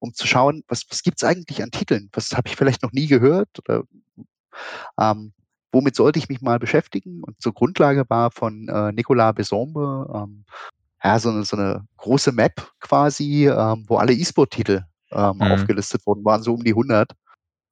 um 0.00 0.12
zu 0.12 0.26
schauen, 0.26 0.64
was, 0.66 0.82
was 0.90 1.02
gibt 1.02 1.22
es 1.22 1.28
eigentlich 1.28 1.62
an 1.62 1.70
Titeln? 1.70 2.10
Was 2.12 2.32
habe 2.32 2.48
ich 2.48 2.56
vielleicht 2.56 2.82
noch 2.82 2.92
nie 2.92 3.06
gehört? 3.06 3.48
Oder, 3.60 3.84
ähm, 5.00 5.32
womit 5.70 5.94
sollte 5.94 6.18
ich 6.18 6.28
mich 6.28 6.40
mal 6.40 6.58
beschäftigen? 6.58 7.22
Und 7.22 7.40
zur 7.40 7.54
Grundlage 7.54 8.04
war 8.08 8.32
von 8.32 8.68
äh, 8.68 8.90
Nicolas 8.90 9.34
Besombe, 9.34 10.10
ähm, 10.12 10.44
ja, 11.02 11.18
so 11.18 11.30
eine, 11.30 11.44
so 11.44 11.56
eine 11.56 11.86
große 11.96 12.32
Map 12.32 12.70
quasi, 12.80 13.48
ähm, 13.48 13.84
wo 13.88 13.96
alle 13.96 14.12
E-Sport-Titel 14.12 14.84
ähm, 15.10 15.36
mhm. 15.36 15.42
aufgelistet 15.42 16.06
wurden, 16.06 16.24
waren 16.24 16.42
so 16.42 16.54
um 16.54 16.62
die 16.62 16.70
100. 16.70 17.10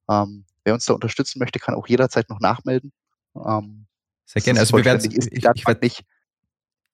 Ähm, 0.09 0.45
wer 0.63 0.73
uns 0.73 0.85
da 0.85 0.93
unterstützen 0.93 1.39
möchte, 1.39 1.59
kann 1.59 1.75
auch 1.75 1.87
jederzeit 1.87 2.29
noch 2.29 2.39
nachmelden. 2.39 2.91
Ähm, 3.35 3.87
sehr 4.25 4.41
gerne. 4.41 4.59
Also 4.59 4.77
wir 4.77 4.85
werden 4.85 5.11
ich, 5.11 5.31
ich 5.31 5.43
werde 5.43 5.79
nicht. 5.81 6.03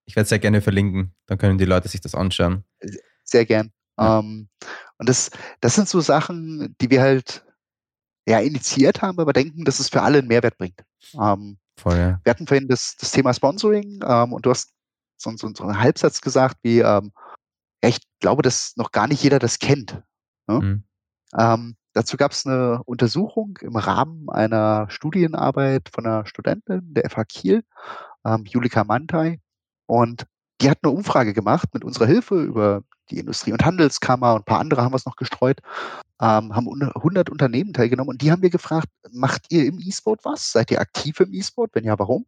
Ich 0.05 0.15
werde 0.15 0.29
sehr 0.29 0.39
gerne 0.39 0.61
verlinken. 0.61 1.13
Dann 1.25 1.37
können 1.37 1.57
die 1.57 1.65
Leute 1.65 1.89
sich 1.89 1.99
das 1.99 2.15
anschauen. 2.15 2.63
Sehr 3.23 3.45
gern. 3.45 3.71
Ja. 3.97 4.19
Ähm, 4.19 4.47
und 4.97 5.09
das, 5.09 5.31
das 5.59 5.75
sind 5.75 5.89
so 5.89 5.99
Sachen, 5.99 6.75
die 6.79 6.89
wir 6.89 7.01
halt 7.01 7.43
ja 8.25 8.39
initiiert 8.39 9.01
haben, 9.01 9.19
aber 9.19 9.33
denken, 9.33 9.65
dass 9.65 9.79
es 9.79 9.89
für 9.89 10.01
alle 10.01 10.19
einen 10.19 10.27
Mehrwert 10.27 10.57
bringt. 10.57 10.81
Ähm, 11.19 11.57
Voll, 11.77 11.95
ja. 11.97 12.19
Wir 12.23 12.29
hatten 12.31 12.47
vorhin 12.47 12.67
das, 12.67 12.95
das 12.97 13.11
Thema 13.11 13.33
Sponsoring 13.33 13.99
ähm, 14.03 14.33
und 14.33 14.45
du 14.45 14.49
hast 14.49 14.73
so, 15.17 15.35
so, 15.35 15.49
so 15.55 15.63
einen 15.63 15.79
Halbsatz 15.79 16.21
gesagt, 16.21 16.57
wie, 16.63 16.79
ähm, 16.79 17.11
ja, 17.83 17.89
ich 17.89 17.99
glaube, 18.19 18.41
dass 18.41 18.75
noch 18.77 18.91
gar 18.91 19.07
nicht 19.07 19.23
jeder 19.23 19.39
das 19.39 19.59
kennt. 19.59 20.01
Ne? 20.47 20.59
Mhm. 20.59 20.83
Ähm, 21.37 21.75
dazu 21.93 22.17
gab 22.17 22.31
es 22.31 22.45
eine 22.45 22.81
Untersuchung 22.85 23.57
im 23.61 23.75
Rahmen 23.75 24.29
einer 24.29 24.89
Studienarbeit 24.89 25.89
von 25.93 26.05
einer 26.05 26.25
Studentin 26.25 26.93
der 26.93 27.09
FH 27.09 27.25
Kiel, 27.25 27.63
ähm, 28.25 28.45
Julika 28.45 28.83
Mantai. 28.83 29.39
Und 29.85 30.25
die 30.61 30.69
hat 30.69 30.79
eine 30.81 30.93
Umfrage 30.93 31.33
gemacht 31.33 31.69
mit 31.73 31.83
unserer 31.83 32.07
Hilfe 32.07 32.41
über 32.41 32.81
die 33.09 33.19
Industrie- 33.19 33.53
und 33.53 33.63
Handelskammer 33.63 34.33
und 34.33 34.41
ein 34.41 34.45
paar 34.45 34.59
andere 34.59 34.83
haben 34.83 34.91
wir 34.91 34.97
es 34.97 35.05
noch 35.05 35.15
gestreut, 35.15 35.59
ähm, 36.19 36.55
haben 36.55 36.67
100 36.67 37.29
Unternehmen 37.29 37.73
teilgenommen 37.73 38.09
und 38.09 38.21
die 38.21 38.31
haben 38.31 38.41
wir 38.41 38.49
gefragt, 38.49 38.87
macht 39.11 39.45
ihr 39.49 39.65
im 39.65 39.79
E-Sport 39.79 40.25
was? 40.25 40.51
Seid 40.51 40.71
ihr 40.71 40.81
aktiv 40.81 41.19
im 41.19 41.33
E-Sport? 41.33 41.71
Wenn 41.73 41.85
ja, 41.85 41.97
warum? 41.99 42.25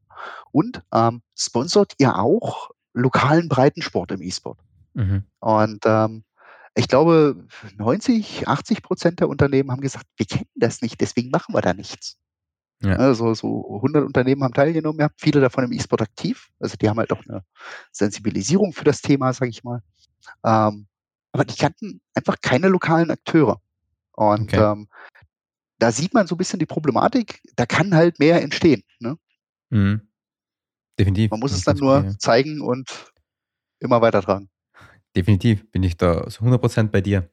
Und 0.52 0.82
ähm, 0.94 1.22
sponsort 1.36 1.94
ihr 1.98 2.18
auch 2.18 2.70
lokalen 2.94 3.50
Breitensport 3.50 4.12
im 4.12 4.22
E-Sport. 4.22 4.60
Mhm. 4.94 5.24
Und 5.40 5.80
ähm, 5.86 6.24
ich 6.76 6.88
glaube, 6.88 7.48
90, 7.78 8.48
80 8.48 8.82
Prozent 8.82 9.20
der 9.20 9.30
Unternehmen 9.30 9.72
haben 9.72 9.82
gesagt, 9.82 10.06
wir 10.18 10.26
kennen 10.26 10.50
das 10.56 10.82
nicht, 10.82 11.02
deswegen 11.02 11.30
machen 11.30 11.54
wir 11.54 11.62
da 11.62 11.74
nichts. 11.74 12.18
Ja. 12.82 12.96
Also 12.96 13.34
so 13.34 13.76
100 13.76 14.06
Unternehmen 14.06 14.44
haben 14.44 14.54
teilgenommen, 14.54 15.02
ja, 15.02 15.10
viele 15.18 15.42
davon 15.42 15.66
im 15.66 15.74
E-Sport 15.74 16.02
aktiv. 16.02 16.50
Also 16.60 16.78
die 16.78 16.88
haben 16.88 16.98
halt 16.98 17.12
auch 17.12 17.24
eine 17.28 17.44
Sensibilisierung 17.92 18.72
für 18.72 18.86
das 18.86 19.02
Thema, 19.02 19.34
sage 19.34 19.50
ich 19.50 19.64
mal. 19.64 19.82
Ähm, 20.46 20.88
aber 21.32 21.46
die 21.46 21.58
kannten 21.58 22.02
einfach 22.14 22.38
keine 22.42 22.70
lokalen 22.70 23.12
Akteure. 23.12 23.62
Und 24.14 24.54
okay. 24.54 24.72
ähm, 24.72 24.88
da 25.80 25.92
sieht 25.92 26.14
man 26.14 26.28
so 26.28 26.36
ein 26.36 26.38
bisschen 26.38 26.60
die 26.60 26.66
Problematik, 26.66 27.42
da 27.56 27.66
kann 27.66 27.94
halt 27.94 28.20
mehr 28.20 28.42
entstehen. 28.42 28.84
Ne? 29.00 29.18
Mhm. 29.70 30.09
Definitiv. 31.00 31.32
Man 31.32 31.40
muss 31.40 31.54
es 31.54 31.64
dann 31.64 31.78
nur 31.78 32.04
ja. 32.04 32.18
zeigen 32.20 32.62
und 32.62 32.90
immer 33.80 34.02
weitertragen. 34.02 34.50
Definitiv 35.16 35.72
bin 35.72 35.82
ich 35.82 35.98
da 35.98 36.30
so 36.30 36.44
100% 36.46 36.90
bei 36.90 37.02
dir. 37.02 37.30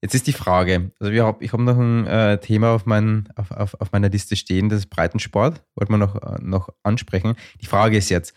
Jetzt 0.00 0.14
ist 0.14 0.26
die 0.26 0.32
Frage, 0.32 0.92
also 1.00 1.12
hab, 1.24 1.42
ich 1.42 1.52
habe 1.52 1.62
noch 1.62 1.76
ein 1.76 2.06
äh, 2.06 2.38
Thema 2.38 2.70
auf, 2.70 2.86
mein, 2.86 3.28
auf, 3.34 3.50
auf, 3.50 3.74
auf, 3.80 3.92
meiner 3.92 4.08
Liste 4.08 4.36
stehen, 4.36 4.68
das 4.68 4.80
ist 4.80 4.90
Breitensport, 4.90 5.64
wollte 5.74 5.92
man 5.92 6.00
noch, 6.00 6.14
äh, 6.22 6.40
noch 6.40 6.68
ansprechen. 6.84 7.34
Die 7.60 7.66
Frage 7.66 7.96
ist 7.96 8.08
jetzt, 8.08 8.32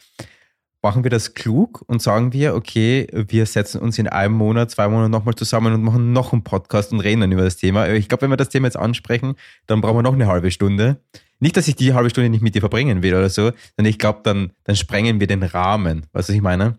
machen 0.81 1.03
wir 1.03 1.11
das 1.11 1.33
klug 1.33 1.83
und 1.87 2.01
sagen 2.01 2.33
wir, 2.33 2.55
okay, 2.55 3.07
wir 3.11 3.45
setzen 3.45 3.81
uns 3.81 3.99
in 3.99 4.07
einem 4.07 4.33
Monat, 4.33 4.71
zwei 4.71 4.87
Monaten 4.87 5.11
nochmal 5.11 5.35
zusammen 5.35 5.73
und 5.73 5.83
machen 5.83 6.13
noch 6.13 6.33
einen 6.33 6.43
Podcast 6.43 6.91
und 6.91 6.99
reden 6.99 7.21
dann 7.21 7.31
über 7.31 7.43
das 7.43 7.57
Thema. 7.57 7.87
Ich 7.89 8.09
glaube, 8.09 8.23
wenn 8.23 8.31
wir 8.31 8.37
das 8.37 8.49
Thema 8.49 8.67
jetzt 8.67 8.77
ansprechen, 8.77 9.35
dann 9.67 9.81
brauchen 9.81 9.97
wir 9.97 10.03
noch 10.03 10.13
eine 10.13 10.27
halbe 10.27 10.51
Stunde. 10.51 11.01
Nicht, 11.39 11.57
dass 11.57 11.67
ich 11.67 11.75
die 11.75 11.93
halbe 11.93 12.09
Stunde 12.09 12.29
nicht 12.29 12.41
mit 12.41 12.55
dir 12.55 12.61
verbringen 12.61 13.03
will 13.03 13.15
oder 13.15 13.29
so, 13.29 13.51
sondern 13.75 13.89
ich 13.89 13.99
glaube, 13.99 14.21
dann, 14.23 14.51
dann 14.63 14.75
sprengen 14.75 15.19
wir 15.19 15.27
den 15.27 15.43
Rahmen. 15.43 16.05
Weißt 16.13 16.29
du, 16.29 16.33
was 16.33 16.35
ich 16.35 16.41
meine? 16.41 16.77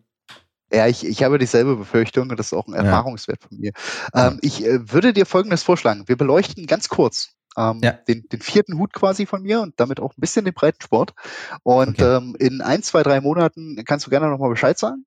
Ja, 0.72 0.86
ich, 0.86 1.06
ich 1.06 1.22
habe 1.22 1.38
dieselbe 1.38 1.76
Befürchtung 1.76 2.30
und 2.30 2.38
das 2.38 2.46
ist 2.46 2.52
auch 2.54 2.66
ein 2.66 2.72
Erfahrungswert 2.72 3.42
von 3.42 3.58
mir. 3.58 3.72
Ähm, 4.14 4.38
ich 4.40 4.64
äh, 4.64 4.90
würde 4.90 5.12
dir 5.12 5.26
Folgendes 5.26 5.62
vorschlagen. 5.62 6.04
Wir 6.06 6.16
beleuchten 6.16 6.66
ganz 6.66 6.88
kurz 6.88 7.34
ähm, 7.56 7.80
ja. 7.82 7.92
den, 7.92 8.26
den 8.30 8.40
vierten 8.40 8.78
Hut 8.78 8.92
quasi 8.92 9.26
von 9.26 9.42
mir 9.42 9.60
und 9.60 9.78
damit 9.78 10.00
auch 10.00 10.12
ein 10.12 10.20
bisschen 10.20 10.44
den 10.44 10.54
Breitensport. 10.54 11.14
Und 11.62 12.00
okay. 12.00 12.16
ähm, 12.16 12.36
in 12.38 12.60
ein, 12.60 12.82
zwei, 12.82 13.02
drei 13.02 13.20
Monaten 13.20 13.82
kannst 13.84 14.06
du 14.06 14.10
gerne 14.10 14.28
nochmal 14.28 14.50
Bescheid 14.50 14.78
sagen. 14.78 15.04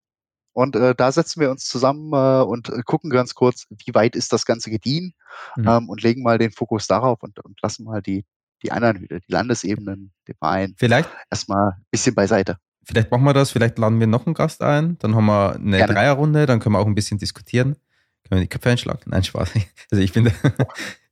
Und 0.54 0.78
äh, 0.78 0.96
da 0.96 1.12
setzen 1.12 1.42
wir 1.42 1.52
uns 1.52 1.66
zusammen 1.66 2.14
äh, 2.14 2.44
und 2.44 2.70
äh, 2.70 2.82
gucken 2.86 3.10
ganz 3.10 3.36
kurz, 3.36 3.68
wie 3.70 3.94
weit 3.94 4.16
ist 4.16 4.32
das 4.32 4.46
Ganze 4.46 4.70
gediehen 4.70 5.14
mhm. 5.58 5.68
ähm, 5.68 5.90
und 5.90 6.02
legen 6.02 6.24
mal 6.24 6.38
den 6.38 6.52
Fokus 6.52 6.88
darauf 6.88 7.22
und, 7.24 7.44
und 7.44 7.62
lassen 7.62 7.84
mal 7.84 8.02
die, 8.02 8.24
die 8.64 8.72
anderen 8.72 8.98
Hüte, 8.98 9.20
die 9.20 9.32
Landesebenen, 9.34 10.14
den 10.28 10.36
Verein, 10.36 10.74
vielleicht 10.78 11.10
erstmal 11.30 11.72
ein 11.72 11.86
bisschen 11.92 12.16
beiseite. 12.16 12.58
Vielleicht 12.86 13.12
machen 13.12 13.26
wir 13.26 13.34
das, 13.34 13.52
vielleicht 13.52 13.78
laden 13.80 14.00
wir 14.00 14.08
noch 14.08 14.28
einen 14.28 14.34
Gast 14.34 14.62
ein, 14.62 14.98
dann 15.00 15.14
haben 15.16 15.26
wir 15.26 15.56
eine 15.56 15.78
Gerne. 15.78 15.94
Dreierrunde, 15.94 16.46
dann 16.46 16.62
können 16.62 16.76
wir 16.76 16.80
auch 16.80 16.86
ein 16.86 16.96
bisschen 16.96 17.18
diskutieren. 17.18 17.76
Können 18.28 18.40
wir 18.40 18.42
die 18.42 18.50
Köpfe 18.50 18.70
einschlagen? 18.70 19.02
Nein, 19.06 19.24
Spaß. 19.24 19.52
Also 19.92 20.04
ich 20.04 20.12
finde, 20.12 20.34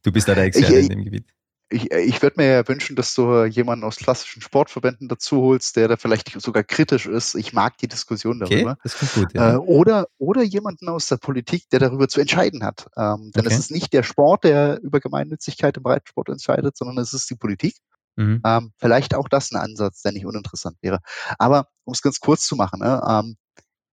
du 0.03 0.11
bist 0.11 0.27
da 0.27 0.35
der 0.35 0.45
Experte 0.45 0.79
in 0.79 0.89
dem 0.89 1.03
Gebiet 1.03 1.25
ich, 1.73 1.91
ich 1.91 2.21
würde 2.21 2.35
mir 2.37 2.47
ja 2.47 2.67
wünschen, 2.67 2.95
dass 2.95 3.13
du 3.15 3.45
jemanden 3.45 3.83
aus 3.83 3.97
klassischen 3.97 4.41
Sportverbänden 4.41 5.07
dazu 5.07 5.41
holst, 5.41 5.75
der 5.75 5.87
da 5.87 5.97
vielleicht 5.97 6.39
sogar 6.39 6.63
kritisch 6.63 7.07
ist. 7.07 7.35
Ich 7.35 7.51
mag 7.51 7.77
die 7.77 7.87
Diskussion 7.87 8.39
darüber. 8.39 8.71
Okay, 8.71 8.79
das 8.83 8.95
klingt 8.95 9.13
gut, 9.13 9.33
ja. 9.33 9.53
Äh, 9.53 9.57
oder, 9.57 10.07
oder 10.17 10.43
jemanden 10.43 10.87
aus 10.89 11.07
der 11.07 11.17
Politik, 11.17 11.69
der 11.71 11.79
darüber 11.79 12.07
zu 12.07 12.21
entscheiden 12.21 12.63
hat. 12.63 12.87
Ähm, 12.95 13.31
denn 13.35 13.45
okay. 13.45 13.53
es 13.53 13.59
ist 13.59 13.71
nicht 13.71 13.91
der 13.93 14.03
Sport, 14.03 14.43
der 14.43 14.81
über 14.81 14.99
Gemeinnützigkeit 14.99 15.75
im 15.77 15.83
Breitensport 15.83 16.29
entscheidet, 16.29 16.77
sondern 16.77 16.97
es 16.99 17.13
ist 17.13 17.29
die 17.29 17.35
Politik. 17.35 17.75
Mhm. 18.15 18.41
Ähm, 18.45 18.71
vielleicht 18.77 19.15
auch 19.15 19.27
das 19.27 19.51
ein 19.51 19.57
Ansatz, 19.57 20.03
der 20.03 20.11
nicht 20.11 20.25
uninteressant 20.25 20.77
wäre. 20.81 20.99
Aber 21.39 21.67
um 21.83 21.93
es 21.93 22.03
ganz 22.03 22.19
kurz 22.19 22.45
zu 22.45 22.55
machen, 22.55 22.81
ne, 22.81 23.01
ähm, 23.07 23.35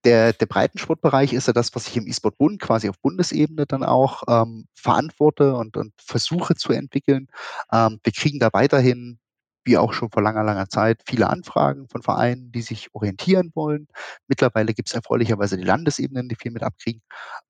der, 0.05 0.33
der 0.33 0.47
Breitensportbereich 0.47 1.33
ist 1.33 1.47
ja 1.47 1.53
das, 1.53 1.75
was 1.75 1.89
ich 1.89 1.97
im 1.97 2.07
E-Sport-Bund 2.07 2.61
quasi 2.61 2.89
auf 2.89 2.99
Bundesebene 3.01 3.67
dann 3.67 3.85
auch 3.85 4.23
ähm, 4.29 4.67
verantworte 4.75 5.55
und, 5.55 5.77
und 5.77 5.93
versuche 6.03 6.55
zu 6.55 6.73
entwickeln. 6.73 7.29
Ähm, 7.73 8.01
wir 8.03 8.13
kriegen 8.13 8.39
da 8.39 8.51
weiterhin 8.53 9.19
wie 9.65 9.77
auch 9.77 9.93
schon 9.93 10.11
vor 10.11 10.23
langer, 10.23 10.43
langer 10.43 10.69
Zeit, 10.69 11.03
viele 11.07 11.29
Anfragen 11.29 11.89
von 11.89 12.03
Vereinen, 12.03 12.51
die 12.53 12.63
sich 12.63 12.89
orientieren 12.95 13.53
wollen. 13.55 13.89
Mittlerweile 14.27 14.73
gibt 14.75 14.89
es 14.89 14.95
erfreulicherweise 14.95 15.57
die 15.57 15.65
Landesebenen, 15.65 16.29
die 16.29 16.37
viel 16.37 16.51
mit 16.51 16.63
abkriegen. 16.63 17.03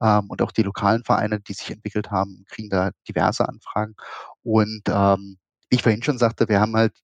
Ähm, 0.03 0.29
und 0.29 0.43
auch 0.43 0.53
die 0.53 0.63
lokalen 0.63 1.05
Vereine, 1.05 1.41
die 1.41 1.53
sich 1.53 1.71
entwickelt 1.71 2.11
haben, 2.11 2.45
kriegen 2.49 2.69
da 2.71 2.91
diverse 3.09 3.49
Anfragen. 3.49 3.95
Und 4.43 4.83
ähm, 4.89 5.39
wie 5.71 5.77
ich 5.77 5.83
vorhin 5.83 6.03
schon 6.03 6.19
sagte, 6.19 6.49
wir 6.49 6.61
haben 6.61 6.75
halt 6.77 6.95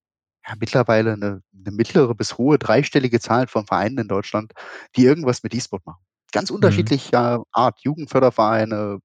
ja, 0.47 0.55
mittlerweile 0.59 1.13
eine, 1.13 1.41
eine 1.53 1.71
mittlere 1.75 2.15
bis 2.15 2.37
hohe 2.37 2.57
dreistellige 2.57 3.19
Zahl 3.19 3.47
von 3.47 3.65
Vereinen 3.65 3.97
in 3.97 4.07
Deutschland, 4.07 4.53
die 4.95 5.03
irgendwas 5.03 5.43
mit 5.43 5.53
E-Sport 5.53 5.85
machen. 5.85 6.01
Ganz 6.31 6.49
mhm. 6.49 6.55
unterschiedlicher 6.55 7.39
mhm. 7.39 7.43
Art, 7.51 7.79
Jugendfördervereine, 7.81 8.99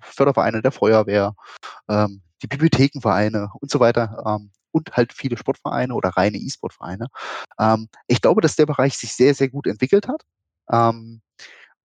Fördervereine 0.00 0.62
der 0.62 0.72
Feuerwehr, 0.72 1.34
ähm, 1.88 2.22
die 2.42 2.46
Bibliothekenvereine 2.46 3.50
und 3.60 3.70
so 3.70 3.80
weiter. 3.80 4.22
Ähm, 4.26 4.50
und 4.72 4.92
halt 4.92 5.12
viele 5.12 5.36
Sportvereine 5.36 5.94
oder 5.94 6.10
reine 6.10 6.38
E-Sport-Vereine. 6.38 7.08
Ähm, 7.58 7.88
ich 8.06 8.20
glaube, 8.20 8.40
dass 8.40 8.56
der 8.56 8.66
Bereich 8.66 8.96
sich 8.96 9.14
sehr, 9.14 9.34
sehr 9.34 9.48
gut 9.48 9.66
entwickelt 9.66 10.06
hat. 10.06 10.22
Ähm, 10.70 11.22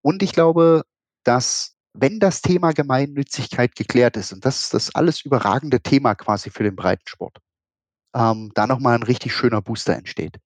und 0.01 0.21
ich 0.21 0.33
glaube, 0.33 0.83
dass 1.23 1.75
wenn 1.93 2.19
das 2.19 2.41
Thema 2.41 2.73
Gemeinnützigkeit 2.73 3.75
geklärt 3.75 4.17
ist, 4.17 4.33
und 4.33 4.45
das 4.45 4.61
ist 4.61 4.73
das 4.73 4.93
alles 4.93 5.21
überragende 5.21 5.81
Thema 5.81 6.13
quasi 6.13 6.49
für 6.49 6.63
den 6.63 6.75
Breitensport, 6.75 7.37
ähm, 8.15 8.51
da 8.55 8.65
nochmal 8.65 8.95
ein 8.95 9.03
richtig 9.03 9.35
schöner 9.35 9.61
Booster 9.61 9.95
entsteht. 9.95 10.39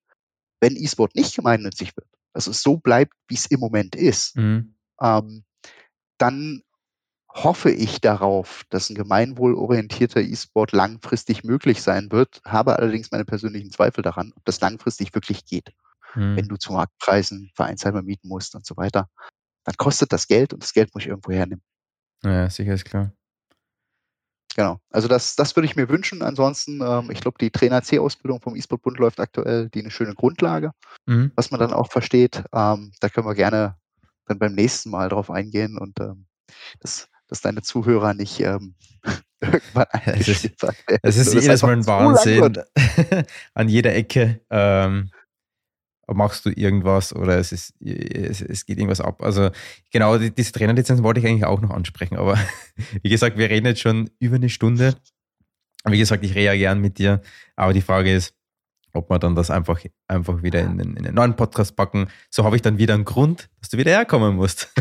Wenn 0.59 0.75
E-Sport 0.75 1.15
nicht 1.15 1.35
gemeinnützig 1.35 1.95
wird, 1.95 2.07
also 2.33 2.51
es 2.51 2.61
so 2.61 2.77
bleibt, 2.77 3.13
wie 3.27 3.35
es 3.35 3.45
im 3.45 3.59
Moment 3.59 3.95
ist, 3.95 4.35
mhm. 4.35 4.75
ähm, 5.01 5.43
dann 6.17 6.63
hoffe 7.31 7.71
ich 7.71 8.01
darauf, 8.01 8.63
dass 8.69 8.89
ein 8.89 8.95
gemeinwohlorientierter 8.95 10.21
E-Sport 10.21 10.71
langfristig 10.71 11.43
möglich 11.43 11.81
sein 11.81 12.11
wird, 12.11 12.41
habe 12.43 12.77
allerdings 12.77 13.11
meine 13.11 13.23
persönlichen 13.23 13.71
Zweifel 13.71 14.01
daran, 14.01 14.33
ob 14.35 14.43
das 14.45 14.59
langfristig 14.59 15.13
wirklich 15.13 15.45
geht. 15.45 15.71
Hm. 16.13 16.35
Wenn 16.35 16.47
du 16.47 16.57
zu 16.57 16.73
Marktpreisen 16.73 17.51
Vereinsheime 17.53 18.01
mieten 18.01 18.27
musst 18.27 18.55
und 18.55 18.65
so 18.65 18.75
weiter, 18.77 19.09
dann 19.63 19.75
kostet 19.77 20.11
das 20.11 20.27
Geld 20.27 20.53
und 20.53 20.63
das 20.63 20.73
Geld 20.73 20.93
muss 20.93 21.03
ich 21.03 21.09
irgendwo 21.09 21.31
hernehmen. 21.31 21.63
Ja, 22.23 22.49
sicher 22.49 22.73
ist 22.73 22.85
klar. 22.85 23.13
Genau. 24.55 24.79
Also 24.89 25.07
das, 25.07 25.35
das 25.35 25.55
würde 25.55 25.67
ich 25.67 25.75
mir 25.75 25.89
wünschen. 25.89 26.21
Ansonsten, 26.21 26.81
ähm, 26.81 27.11
ich 27.11 27.21
glaube, 27.21 27.37
die 27.39 27.51
Trainer 27.51 27.81
C-Ausbildung 27.81 28.41
vom 28.41 28.55
E-Sport-Bund 28.55 28.97
läuft 28.97 29.19
aktuell, 29.19 29.69
die 29.69 29.81
eine 29.81 29.91
schöne 29.91 30.15
Grundlage, 30.15 30.71
mhm. 31.05 31.31
was 31.35 31.51
man 31.51 31.59
dann 31.59 31.73
auch 31.73 31.91
versteht. 31.91 32.43
Ähm, 32.53 32.91
da 32.99 33.09
können 33.09 33.27
wir 33.27 33.35
gerne 33.35 33.75
dann 34.25 34.39
beim 34.39 34.53
nächsten 34.53 34.89
Mal 34.89 35.09
drauf 35.09 35.29
eingehen 35.29 35.77
und 35.77 35.99
ähm, 35.99 36.25
das 36.79 37.07
dass 37.29 37.41
deine 37.41 37.61
Zuhörer 37.61 38.13
nicht 38.13 38.39
ähm, 38.41 38.75
irgendwann 39.41 39.85
es 40.03 40.27
ist, 40.27 40.61
es 41.03 41.17
ist 41.17 41.33
jedes 41.33 41.61
Mal 41.61 41.73
ein 41.73 41.87
Wahnsinn. 41.87 42.57
An 43.53 43.69
jeder 43.69 43.95
Ecke 43.95 44.41
ähm, 44.49 45.11
machst 46.13 46.45
du 46.45 46.49
irgendwas 46.49 47.15
oder 47.15 47.37
es, 47.37 47.51
ist, 47.51 47.73
es, 47.81 48.41
es 48.41 48.65
geht 48.65 48.77
irgendwas 48.77 49.01
ab. 49.01 49.21
Also 49.21 49.49
genau, 49.91 50.17
die, 50.17 50.31
diese 50.31 50.51
Trainerlizenz 50.51 51.03
wollte 51.03 51.19
ich 51.19 51.27
eigentlich 51.27 51.45
auch 51.45 51.61
noch 51.61 51.71
ansprechen, 51.71 52.17
aber 52.17 52.37
wie 53.01 53.09
gesagt, 53.09 53.37
wir 53.37 53.49
reden 53.49 53.65
jetzt 53.65 53.81
schon 53.81 54.09
über 54.19 54.35
eine 54.35 54.49
Stunde. 54.49 54.95
Wie 55.85 55.97
gesagt, 55.97 56.23
ich 56.25 56.31
rede 56.31 56.45
ja 56.45 56.55
gern 56.55 56.81
mit 56.81 56.97
dir, 56.97 57.21
aber 57.55 57.73
die 57.73 57.81
Frage 57.81 58.13
ist, 58.13 58.33
ob 58.93 59.09
wir 59.09 59.19
dann 59.19 59.35
das 59.35 59.51
einfach, 59.51 59.79
einfach 60.07 60.41
wieder 60.43 60.61
in, 60.61 60.79
in, 60.79 60.97
in 60.97 61.05
einen 61.05 61.15
neuen 61.15 61.35
Podcast 61.35 61.75
packen. 61.75 62.07
So 62.29 62.43
habe 62.43 62.55
ich 62.55 62.61
dann 62.61 62.77
wieder 62.77 62.93
einen 62.93 63.05
Grund, 63.05 63.49
dass 63.61 63.69
du 63.69 63.77
wieder 63.77 63.91
herkommen 63.91 64.35
musst. 64.35 64.71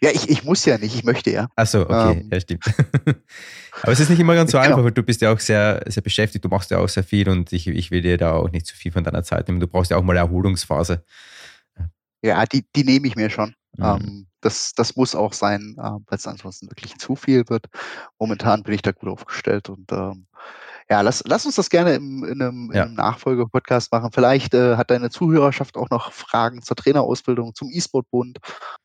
ja, 0.00 0.10
ich, 0.10 0.28
ich 0.28 0.44
muss 0.44 0.64
ja 0.64 0.78
nicht, 0.78 0.94
ich 0.94 1.04
möchte 1.04 1.30
ja. 1.30 1.48
Achso, 1.56 1.82
okay, 1.82 2.20
ähm, 2.20 2.28
ja, 2.32 2.40
stimmt. 2.40 2.64
Aber 3.82 3.92
es 3.92 4.00
ist 4.00 4.10
nicht 4.10 4.20
immer 4.20 4.34
ganz 4.34 4.50
so 4.52 4.58
genau. 4.58 4.70
einfach, 4.70 4.84
weil 4.84 4.92
du 4.92 5.02
bist 5.02 5.20
ja 5.20 5.32
auch 5.32 5.40
sehr, 5.40 5.82
sehr 5.86 6.02
beschäftigt, 6.02 6.44
du 6.44 6.48
machst 6.48 6.70
ja 6.70 6.78
auch 6.78 6.88
sehr 6.88 7.04
viel 7.04 7.28
und 7.28 7.52
ich, 7.52 7.66
ich 7.66 7.90
will 7.90 8.02
dir 8.02 8.18
da 8.18 8.32
auch 8.32 8.50
nicht 8.50 8.66
zu 8.66 8.76
viel 8.76 8.92
von 8.92 9.04
deiner 9.04 9.22
Zeit 9.22 9.48
nehmen. 9.48 9.60
Du 9.60 9.66
brauchst 9.66 9.90
ja 9.90 9.96
auch 9.96 10.02
mal 10.02 10.16
eine 10.16 10.26
Erholungsphase. 10.26 11.04
Ja, 12.22 12.44
die, 12.44 12.64
die 12.76 12.84
nehme 12.84 13.06
ich 13.06 13.16
mir 13.16 13.30
schon. 13.30 13.54
Mhm. 13.76 13.84
Ähm, 13.84 14.26
das, 14.40 14.72
das 14.74 14.96
muss 14.96 15.14
auch 15.14 15.32
sein, 15.32 15.76
äh, 15.78 15.82
weil 15.82 16.18
es 16.18 16.26
ansonsten 16.26 16.70
wirklich 16.70 16.96
zu 16.98 17.16
viel 17.16 17.48
wird. 17.48 17.66
Momentan 18.18 18.62
bin 18.62 18.74
ich 18.74 18.82
da 18.82 18.92
gut 18.92 19.08
aufgestellt 19.08 19.68
und 19.68 19.90
ähm, 19.92 20.26
ja, 20.90 21.02
lass, 21.02 21.22
lass 21.24 21.46
uns 21.46 21.54
das 21.54 21.70
gerne 21.70 21.94
im, 21.94 22.24
in 22.24 22.42
einem, 22.42 22.72
ja. 22.72 22.82
einem 22.82 22.94
Nachfolge-Podcast 22.94 23.92
machen. 23.92 24.10
Vielleicht 24.12 24.54
äh, 24.54 24.76
hat 24.76 24.90
deine 24.90 25.08
Zuhörerschaft 25.08 25.76
auch 25.76 25.88
noch 25.88 26.10
Fragen 26.10 26.62
zur 26.62 26.76
Trainerausbildung, 26.76 27.54
zum 27.54 27.70
E-Sport-Bund, 27.70 28.38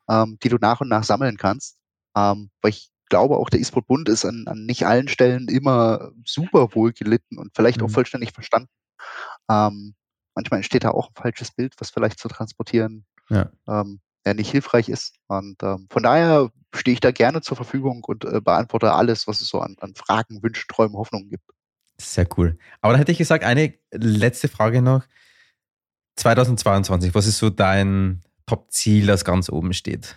ähm, 0.08 0.38
die 0.40 0.48
du 0.48 0.56
nach 0.60 0.80
und 0.80 0.88
nach 0.88 1.02
sammeln 1.02 1.36
kannst. 1.36 1.78
Ähm, 2.16 2.50
weil 2.62 2.70
ich 2.70 2.90
glaube, 3.08 3.36
auch 3.36 3.50
der 3.50 3.58
E-Sport-Bund 3.58 4.08
ist 4.08 4.24
an, 4.24 4.44
an 4.46 4.66
nicht 4.66 4.86
allen 4.86 5.08
Stellen 5.08 5.48
immer 5.48 6.12
super 6.24 6.74
wohl 6.76 6.92
gelitten 6.92 7.38
und 7.38 7.50
vielleicht 7.56 7.80
mhm. 7.80 7.86
auch 7.86 7.90
vollständig 7.90 8.32
verstanden. 8.32 8.70
Ähm, 9.50 9.96
manchmal 10.36 10.58
entsteht 10.58 10.84
da 10.84 10.90
auch 10.92 11.08
ein 11.08 11.20
falsches 11.20 11.50
Bild, 11.50 11.74
was 11.78 11.90
vielleicht 11.90 12.20
zu 12.20 12.28
transportieren 12.28 13.04
ja. 13.30 13.50
ähm, 13.66 13.98
ja 14.24 14.32
nicht 14.32 14.52
hilfreich 14.52 14.88
ist. 14.88 15.16
Und 15.26 15.60
ähm, 15.64 15.88
von 15.90 16.04
daher 16.04 16.50
stehe 16.72 16.92
ich 16.92 17.00
da 17.00 17.10
gerne 17.10 17.40
zur 17.40 17.56
Verfügung 17.56 18.04
und 18.04 18.24
äh, 18.24 18.40
beantworte 18.40 18.92
alles, 18.92 19.26
was 19.26 19.40
es 19.40 19.48
so 19.48 19.58
an, 19.58 19.74
an 19.80 19.96
Fragen, 19.96 20.40
Wünschen, 20.44 20.68
Träumen, 20.68 20.96
Hoffnungen 20.96 21.30
gibt. 21.30 21.50
Sehr 22.00 22.26
cool. 22.36 22.58
Aber 22.80 22.92
dann 22.92 22.98
hätte 22.98 23.12
ich 23.12 23.18
gesagt, 23.18 23.44
eine 23.44 23.74
letzte 23.92 24.48
Frage 24.48 24.82
noch. 24.82 25.04
2022, 26.16 27.14
was 27.14 27.26
ist 27.26 27.38
so 27.38 27.50
dein 27.50 28.22
Top-Ziel, 28.46 29.06
das 29.06 29.24
ganz 29.24 29.50
oben 29.50 29.72
steht? 29.72 30.16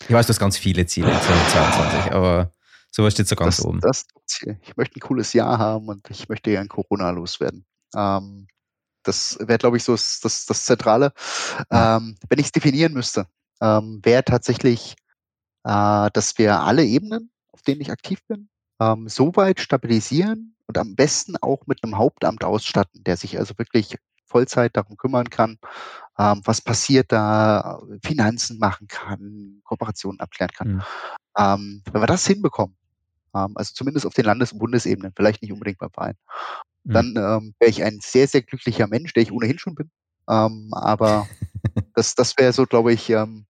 Ich 0.00 0.12
weiß, 0.12 0.26
du 0.26 0.30
hast 0.30 0.38
ganz 0.38 0.58
viele 0.58 0.86
Ziele 0.86 1.08
in 1.10 1.20
2022, 1.20 2.12
aber 2.12 2.52
sowas 2.90 3.12
steht 3.12 3.28
so 3.28 3.36
ganz 3.36 3.56
das, 3.56 3.64
oben. 3.64 3.80
Das 3.80 4.06
Ziel. 4.26 4.58
Ich 4.62 4.76
möchte 4.76 4.98
ein 4.98 5.00
cooles 5.00 5.32
Jahr 5.32 5.58
haben 5.58 5.88
und 5.88 6.08
ich 6.10 6.28
möchte 6.28 6.50
gern 6.50 6.68
Corona 6.68 7.10
loswerden. 7.10 7.64
Ähm, 7.94 8.46
das 9.02 9.38
wäre, 9.40 9.58
glaube 9.58 9.76
ich, 9.76 9.84
so 9.84 9.92
das, 9.92 10.20
das, 10.20 10.46
das 10.46 10.64
Zentrale. 10.64 11.12
Ähm, 11.70 12.16
wenn 12.28 12.38
ich 12.38 12.46
es 12.46 12.52
definieren 12.52 12.92
müsste, 12.92 13.26
ähm, 13.60 14.00
wäre 14.02 14.24
tatsächlich, 14.24 14.96
äh, 15.64 16.10
dass 16.12 16.38
wir 16.38 16.60
alle 16.60 16.84
Ebenen, 16.84 17.30
auf 17.52 17.62
denen 17.62 17.80
ich 17.80 17.90
aktiv 17.90 18.20
bin, 18.26 18.48
ähm, 18.80 19.08
so 19.08 19.34
weit 19.36 19.60
stabilisieren, 19.60 20.53
und 20.66 20.78
am 20.78 20.94
besten 20.94 21.36
auch 21.36 21.66
mit 21.66 21.82
einem 21.82 21.98
Hauptamt 21.98 22.44
ausstatten, 22.44 23.04
der 23.04 23.16
sich 23.16 23.38
also 23.38 23.54
wirklich 23.58 23.96
Vollzeit 24.26 24.76
darum 24.76 24.96
kümmern 24.96 25.30
kann, 25.30 25.58
ähm, 26.18 26.40
was 26.44 26.60
passiert 26.60 27.12
da, 27.12 27.80
Finanzen 28.04 28.58
machen 28.58 28.88
kann, 28.88 29.60
Kooperationen 29.64 30.20
abklären 30.20 30.50
kann. 30.52 30.68
Mhm. 30.68 30.82
Ähm, 31.38 31.82
wenn 31.92 32.02
wir 32.02 32.06
das 32.06 32.26
hinbekommen, 32.26 32.76
ähm, 33.34 33.52
also 33.54 33.72
zumindest 33.74 34.06
auf 34.06 34.14
den 34.14 34.24
Landes- 34.24 34.52
und 34.52 34.58
Bundesebenen, 34.58 35.12
vielleicht 35.14 35.42
nicht 35.42 35.52
unbedingt 35.52 35.78
beim 35.78 35.90
Verein, 35.90 36.16
mhm. 36.84 36.92
dann 36.92 37.06
ähm, 37.16 37.54
wäre 37.58 37.70
ich 37.70 37.82
ein 37.84 37.98
sehr, 38.02 38.26
sehr 38.26 38.42
glücklicher 38.42 38.86
Mensch, 38.86 39.12
der 39.12 39.22
ich 39.22 39.32
ohnehin 39.32 39.58
schon 39.58 39.74
bin. 39.74 39.90
Ähm, 40.28 40.70
aber 40.72 41.28
das, 41.94 42.14
das 42.14 42.36
wäre 42.38 42.52
so, 42.52 42.64
glaube 42.66 42.92
ich, 42.92 43.10
ähm, 43.10 43.46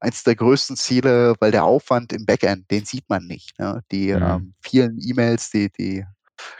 eins 0.00 0.24
der 0.24 0.36
größten 0.36 0.76
Ziele, 0.76 1.34
weil 1.40 1.50
der 1.50 1.64
Aufwand 1.64 2.12
im 2.12 2.26
Backend, 2.26 2.70
den 2.70 2.84
sieht 2.84 3.08
man 3.08 3.26
nicht. 3.26 3.58
Ne? 3.58 3.82
Die 3.90 4.14
mhm. 4.14 4.54
vielen 4.60 4.98
E-Mails, 5.00 5.50
die, 5.50 5.70
die 5.70 6.04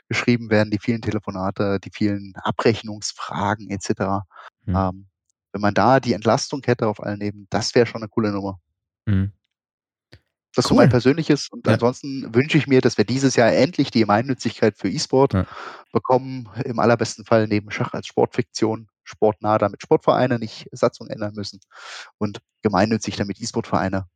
geschrieben 0.09 0.51
werden, 0.51 0.71
die 0.71 0.79
vielen 0.79 1.03
Telefonate, 1.03 1.79
die 1.81 1.91
vielen 1.93 2.35
Abrechnungsfragen 2.37 3.71
etc. 3.71 4.25
Mhm. 4.65 4.77
Ähm, 4.77 5.07
wenn 5.53 5.61
man 5.61 5.75
da 5.75 6.01
die 6.01 6.13
Entlastung 6.13 6.63
hätte 6.65 6.89
auf 6.89 7.03
allen 7.03 7.21
Ebenen, 7.21 7.47
das 7.51 7.75
wäre 7.75 7.87
schon 7.87 8.03
eine 8.03 8.09
coole 8.09 8.33
Nummer. 8.33 8.61
Mhm. 9.07 9.33
Das 10.55 10.65
ist 10.65 10.71
cool. 10.71 10.77
so 10.77 10.81
mein 10.83 10.89
persönliches. 10.89 11.49
Und 11.51 11.67
ja. 11.67 11.75
ansonsten 11.75 12.35
wünsche 12.35 12.59
ich 12.59 12.67
mir, 12.67 12.81
dass 12.81 12.99
wir 12.99 13.05
dieses 13.05 13.37
Jahr 13.37 13.53
endlich 13.53 13.91
die 13.91 14.01
Gemeinnützigkeit 14.01 14.77
für 14.77 14.89
E-Sport 14.89 15.35
ja. 15.35 15.47
bekommen. 15.93 16.49
Im 16.65 16.79
allerbesten 16.79 17.25
Fall 17.25 17.47
neben 17.47 17.71
Schach 17.71 17.93
als 17.93 18.07
Sportfiktion, 18.07 18.89
sportnah, 19.05 19.59
damit 19.59 19.83
Sportvereine 19.83 20.39
nicht 20.39 20.67
Satzung 20.73 21.09
ändern 21.09 21.35
müssen 21.35 21.61
und 22.19 22.41
gemeinnützig, 22.63 23.17
damit 23.17 23.41
E-Sport-Vereine 23.41 24.09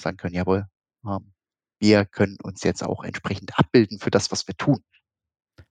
sagen 0.00 0.16
können, 0.16 0.34
jawohl, 0.34 0.66
ähm, 1.06 1.32
wir 1.78 2.04
können 2.04 2.36
uns 2.42 2.62
jetzt 2.62 2.82
auch 2.82 3.04
entsprechend 3.04 3.58
abbilden 3.58 3.98
für 3.98 4.10
das, 4.10 4.30
was 4.30 4.46
wir 4.46 4.56
tun. 4.56 4.82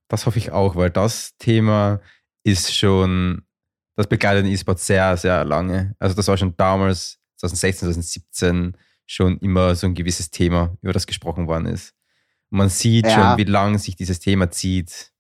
Das 0.07 0.25
hoffe 0.25 0.37
ich 0.37 0.51
auch, 0.51 0.75
weil 0.75 0.89
das 0.89 1.35
Thema 1.37 1.99
ist 2.43 2.75
schon, 2.75 3.43
das 3.95 4.07
begleitet 4.07 4.45
den 4.45 4.51
E-Sport 4.51 4.79
sehr, 4.79 5.17
sehr 5.17 5.43
lange. 5.45 5.95
Also 5.99 6.15
das 6.15 6.27
war 6.27 6.37
schon 6.37 6.55
damals, 6.57 7.19
2016, 7.37 7.87
2017, 7.87 8.77
schon 9.07 9.37
immer 9.39 9.75
so 9.75 9.87
ein 9.87 9.93
gewisses 9.93 10.29
Thema, 10.29 10.77
über 10.81 10.93
das 10.93 11.07
gesprochen 11.07 11.47
worden 11.47 11.67
ist. 11.67 11.93
Und 12.49 12.59
man 12.59 12.69
sieht 12.69 13.05
ja. 13.05 13.13
schon, 13.13 13.37
wie 13.37 13.49
lange 13.49 13.79
sich 13.79 13.95
dieses 13.95 14.19
Thema 14.19 14.51
zieht. 14.51 15.11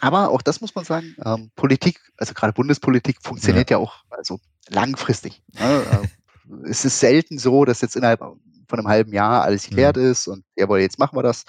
Aber 0.00 0.30
auch 0.30 0.42
das 0.42 0.60
muss 0.60 0.74
man 0.74 0.84
sagen, 0.84 1.14
ähm, 1.24 1.50
Politik, 1.56 2.00
also 2.16 2.32
gerade 2.34 2.52
Bundespolitik, 2.52 3.18
funktioniert 3.22 3.70
ja, 3.70 3.76
ja 3.76 3.82
auch 3.82 4.04
also 4.10 4.40
langfristig. 4.68 5.42
Ne? 5.58 5.84
Äh, 6.02 6.68
es 6.70 6.84
ist 6.84 7.00
selten 7.00 7.38
so, 7.38 7.64
dass 7.64 7.80
jetzt 7.80 7.96
innerhalb 7.96 8.22
von 8.70 8.78
einem 8.78 8.88
halben 8.88 9.12
Jahr 9.12 9.42
alles 9.42 9.64
geklärt 9.64 9.96
mhm. 9.96 10.10
ist 10.10 10.26
und 10.26 10.44
jawohl, 10.56 10.80
jetzt 10.80 10.98
machen 10.98 11.16
wir 11.16 11.22
das. 11.22 11.44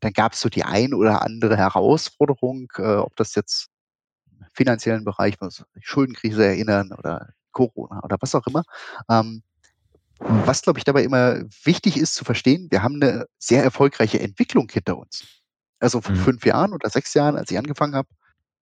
Dann 0.00 0.12
gab 0.12 0.32
es 0.32 0.40
so 0.40 0.48
die 0.48 0.64
ein 0.64 0.94
oder 0.94 1.22
andere 1.22 1.56
Herausforderung, 1.56 2.68
äh, 2.78 2.96
ob 2.96 3.14
das 3.16 3.34
jetzt 3.34 3.68
im 4.30 4.46
finanziellen 4.52 5.04
Bereich, 5.04 5.40
muss 5.40 5.64
die 5.76 5.82
Schuldenkrise 5.82 6.44
erinnern 6.44 6.92
oder 6.98 7.28
Corona 7.52 8.02
oder 8.02 8.16
was 8.20 8.34
auch 8.34 8.46
immer. 8.46 8.64
Ähm, 9.08 9.42
was, 10.18 10.62
glaube 10.62 10.78
ich, 10.78 10.84
dabei 10.84 11.02
immer 11.02 11.42
wichtig 11.64 11.96
ist 11.96 12.14
zu 12.14 12.24
verstehen, 12.24 12.68
wir 12.70 12.82
haben 12.82 13.02
eine 13.02 13.26
sehr 13.38 13.62
erfolgreiche 13.62 14.20
Entwicklung 14.20 14.68
hinter 14.70 14.96
uns. 14.96 15.24
Also 15.80 16.00
vor 16.00 16.14
mhm. 16.14 16.20
fünf 16.20 16.46
Jahren 16.46 16.72
oder 16.72 16.88
sechs 16.90 17.12
Jahren, 17.14 17.36
als 17.36 17.50
ich 17.50 17.58
angefangen 17.58 17.94
habe, 17.94 18.08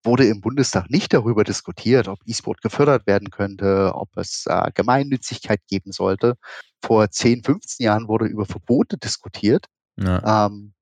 wurde 0.04 0.26
im 0.26 0.40
Bundestag 0.40 0.90
nicht 0.90 1.12
darüber 1.12 1.44
diskutiert, 1.44 2.08
ob 2.08 2.18
E-Sport 2.24 2.62
gefördert 2.62 3.06
werden 3.06 3.30
könnte, 3.30 3.92
ob 3.94 4.16
es 4.16 4.46
äh, 4.46 4.70
Gemeinnützigkeit 4.74 5.60
geben 5.68 5.92
sollte. 5.92 6.36
Vor 6.82 7.10
10, 7.10 7.44
15 7.44 7.84
Jahren 7.84 8.08
wurde 8.08 8.26
über 8.26 8.46
Verbote 8.46 8.96
diskutiert. 8.96 9.66
Ja. 9.96 10.46
Ähm, 10.46 10.72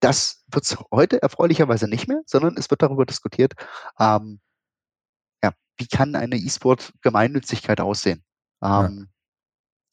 das 0.00 0.44
wird 0.50 0.64
es 0.64 0.76
heute 0.92 1.22
erfreulicherweise 1.22 1.88
nicht 1.88 2.08
mehr, 2.08 2.20
sondern 2.26 2.56
es 2.58 2.70
wird 2.70 2.82
darüber 2.82 3.06
diskutiert, 3.06 3.54
ähm, 3.98 4.40
ja, 5.42 5.52
wie 5.76 5.86
kann 5.86 6.14
eine 6.14 6.36
E-Sport-Gemeinnützigkeit 6.36 7.80
aussehen? 7.80 8.22
Ähm, 8.62 9.08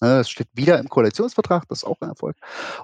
ja. 0.02 0.08
ne, 0.08 0.20
es 0.20 0.30
steht 0.30 0.50
wieder 0.54 0.80
im 0.80 0.90
Koalitionsvertrag, 0.90 1.68
das 1.70 1.80
ist 1.80 1.84
auch 1.86 2.02
ein 2.02 2.10
Erfolg. 2.10 2.36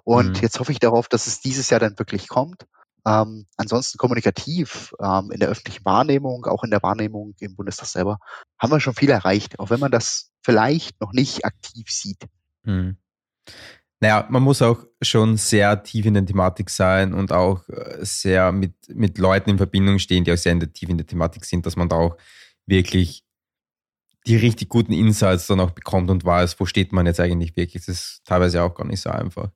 Und 0.03 0.37
mhm. 0.37 0.41
jetzt 0.41 0.59
hoffe 0.59 0.71
ich 0.71 0.79
darauf, 0.79 1.09
dass 1.09 1.27
es 1.27 1.41
dieses 1.41 1.69
Jahr 1.69 1.79
dann 1.79 1.99
wirklich 1.99 2.27
kommt. 2.27 2.65
Ähm, 3.07 3.45
ansonsten 3.55 3.97
kommunikativ 3.97 4.93
ähm, 5.01 5.31
in 5.31 5.39
der 5.39 5.47
öffentlichen 5.47 5.85
Wahrnehmung, 5.85 6.45
auch 6.45 6.65
in 6.65 6.71
der 6.71 6.83
Wahrnehmung 6.83 7.35
im 7.39 7.55
Bundestag 7.55 7.87
selber, 7.87 8.19
haben 8.59 8.71
wir 8.71 8.81
schon 8.81 8.95
viel 8.95 9.09
erreicht, 9.09 9.59
auch 9.59 9.69
wenn 9.69 9.79
man 9.79 9.91
das 9.91 10.31
vielleicht 10.43 10.99
noch 10.99 11.13
nicht 11.13 11.45
aktiv 11.45 11.89
sieht. 11.89 12.27
Mhm. 12.63 12.97
Naja, 14.01 14.27
man 14.29 14.43
muss 14.43 14.61
auch 14.61 14.83
schon 15.01 15.37
sehr 15.37 15.81
tief 15.83 16.05
in 16.05 16.15
der 16.15 16.25
Thematik 16.25 16.69
sein 16.69 17.13
und 17.13 17.31
auch 17.31 17.67
äh, 17.69 17.97
sehr 18.01 18.51
mit, 18.51 18.73
mit 18.89 19.17
Leuten 19.17 19.51
in 19.51 19.57
Verbindung 19.57 19.99
stehen, 19.99 20.25
die 20.25 20.33
auch 20.33 20.37
sehr 20.37 20.59
tief 20.73 20.89
in 20.89 20.97
der 20.97 21.07
Thematik 21.07 21.45
sind, 21.45 21.65
dass 21.65 21.77
man 21.77 21.87
da 21.87 21.95
auch 21.95 22.17
wirklich 22.65 23.23
die 24.27 24.35
richtig 24.35 24.67
guten 24.67 24.91
Insights 24.91 25.47
dann 25.47 25.61
auch 25.61 25.71
bekommt 25.71 26.11
und 26.11 26.25
weiß, 26.25 26.59
wo 26.59 26.65
steht 26.65 26.91
man 26.91 27.05
jetzt 27.05 27.21
eigentlich 27.21 27.55
wirklich. 27.55 27.85
Das 27.85 27.95
ist 27.95 28.21
teilweise 28.25 28.61
auch 28.61 28.75
gar 28.75 28.85
nicht 28.85 28.99
so 28.99 29.09
einfach 29.09 29.49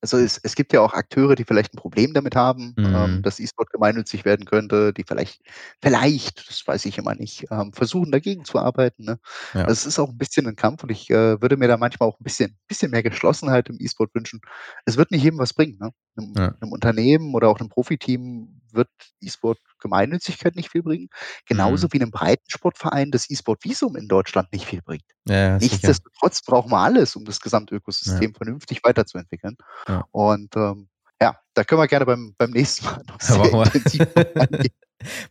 also 0.00 0.16
es, 0.16 0.38
es 0.42 0.54
gibt 0.54 0.72
ja 0.72 0.80
auch 0.80 0.94
Akteure, 0.94 1.34
die 1.34 1.44
vielleicht 1.44 1.74
ein 1.74 1.78
Problem 1.78 2.14
damit 2.14 2.34
haben, 2.34 2.74
ähm, 2.78 2.84
mhm. 2.84 2.94
ähm, 2.94 3.22
dass 3.22 3.40
E-Sport 3.40 3.70
gemeinnützig 3.70 4.24
werden 4.24 4.46
könnte, 4.46 4.92
die 4.92 5.04
vielleicht, 5.04 5.42
vielleicht, 5.82 6.48
das 6.48 6.66
weiß 6.66 6.84
ich 6.86 6.98
immer 6.98 7.14
nicht, 7.14 7.46
ähm, 7.50 7.72
versuchen 7.72 8.10
dagegen 8.10 8.44
zu 8.44 8.58
arbeiten. 8.58 9.04
Ne? 9.04 9.18
Ja. 9.54 9.64
Das 9.64 9.84
ist 9.84 9.98
auch 9.98 10.08
ein 10.08 10.18
bisschen 10.18 10.46
ein 10.46 10.56
Kampf 10.56 10.82
und 10.82 10.90
ich 10.90 11.10
äh, 11.10 11.40
würde 11.40 11.56
mir 11.56 11.68
da 11.68 11.76
manchmal 11.76 12.08
auch 12.08 12.18
ein 12.18 12.24
bisschen, 12.24 12.56
bisschen 12.66 12.90
mehr 12.90 13.02
Geschlossenheit 13.02 13.68
im 13.68 13.76
E-Sport 13.78 14.14
wünschen. 14.14 14.40
Es 14.86 14.96
wird 14.96 15.10
nicht 15.10 15.22
jedem 15.22 15.38
was 15.38 15.52
bringen. 15.52 15.78
Ne? 15.78 15.90
Einem, 16.16 16.34
ja. 16.36 16.54
einem 16.60 16.72
Unternehmen 16.72 17.34
oder 17.34 17.48
auch 17.48 17.60
einem 17.60 17.68
Profiteam 17.68 18.60
wird 18.72 18.88
E-Sport 19.20 19.58
Gemeinnützigkeit 19.80 20.56
nicht 20.56 20.70
viel 20.70 20.82
bringen. 20.82 21.08
Genauso 21.46 21.86
mhm. 21.86 21.92
wie 21.92 22.00
einem 22.02 22.10
Breitensportverein 22.10 23.10
das 23.10 23.28
E-Sport-Visum 23.30 23.96
in 23.96 24.08
Deutschland 24.08 24.52
nicht 24.52 24.66
viel 24.66 24.82
bringt. 24.82 25.04
Ja, 25.26 25.58
Nichtsdestotrotz 25.58 26.42
brauchen 26.42 26.70
wir 26.70 26.78
alles, 26.78 27.16
um 27.16 27.24
das 27.24 27.40
Gesamtökosystem 27.40 28.30
ja. 28.30 28.36
vernünftig 28.36 28.82
weiterzuentwickeln. 28.84 29.56
Ja. 29.90 30.04
Und 30.12 30.54
ähm, 30.56 30.88
ja, 31.20 31.36
da 31.54 31.64
können 31.64 31.80
wir 31.80 31.88
gerne 31.88 32.06
beim, 32.06 32.34
beim 32.38 32.50
nächsten 32.50 32.84
Mal 32.84 33.02
noch 33.06 33.20
sehr 33.20 33.36
ja, 33.52 33.62
intensiv 33.74 34.06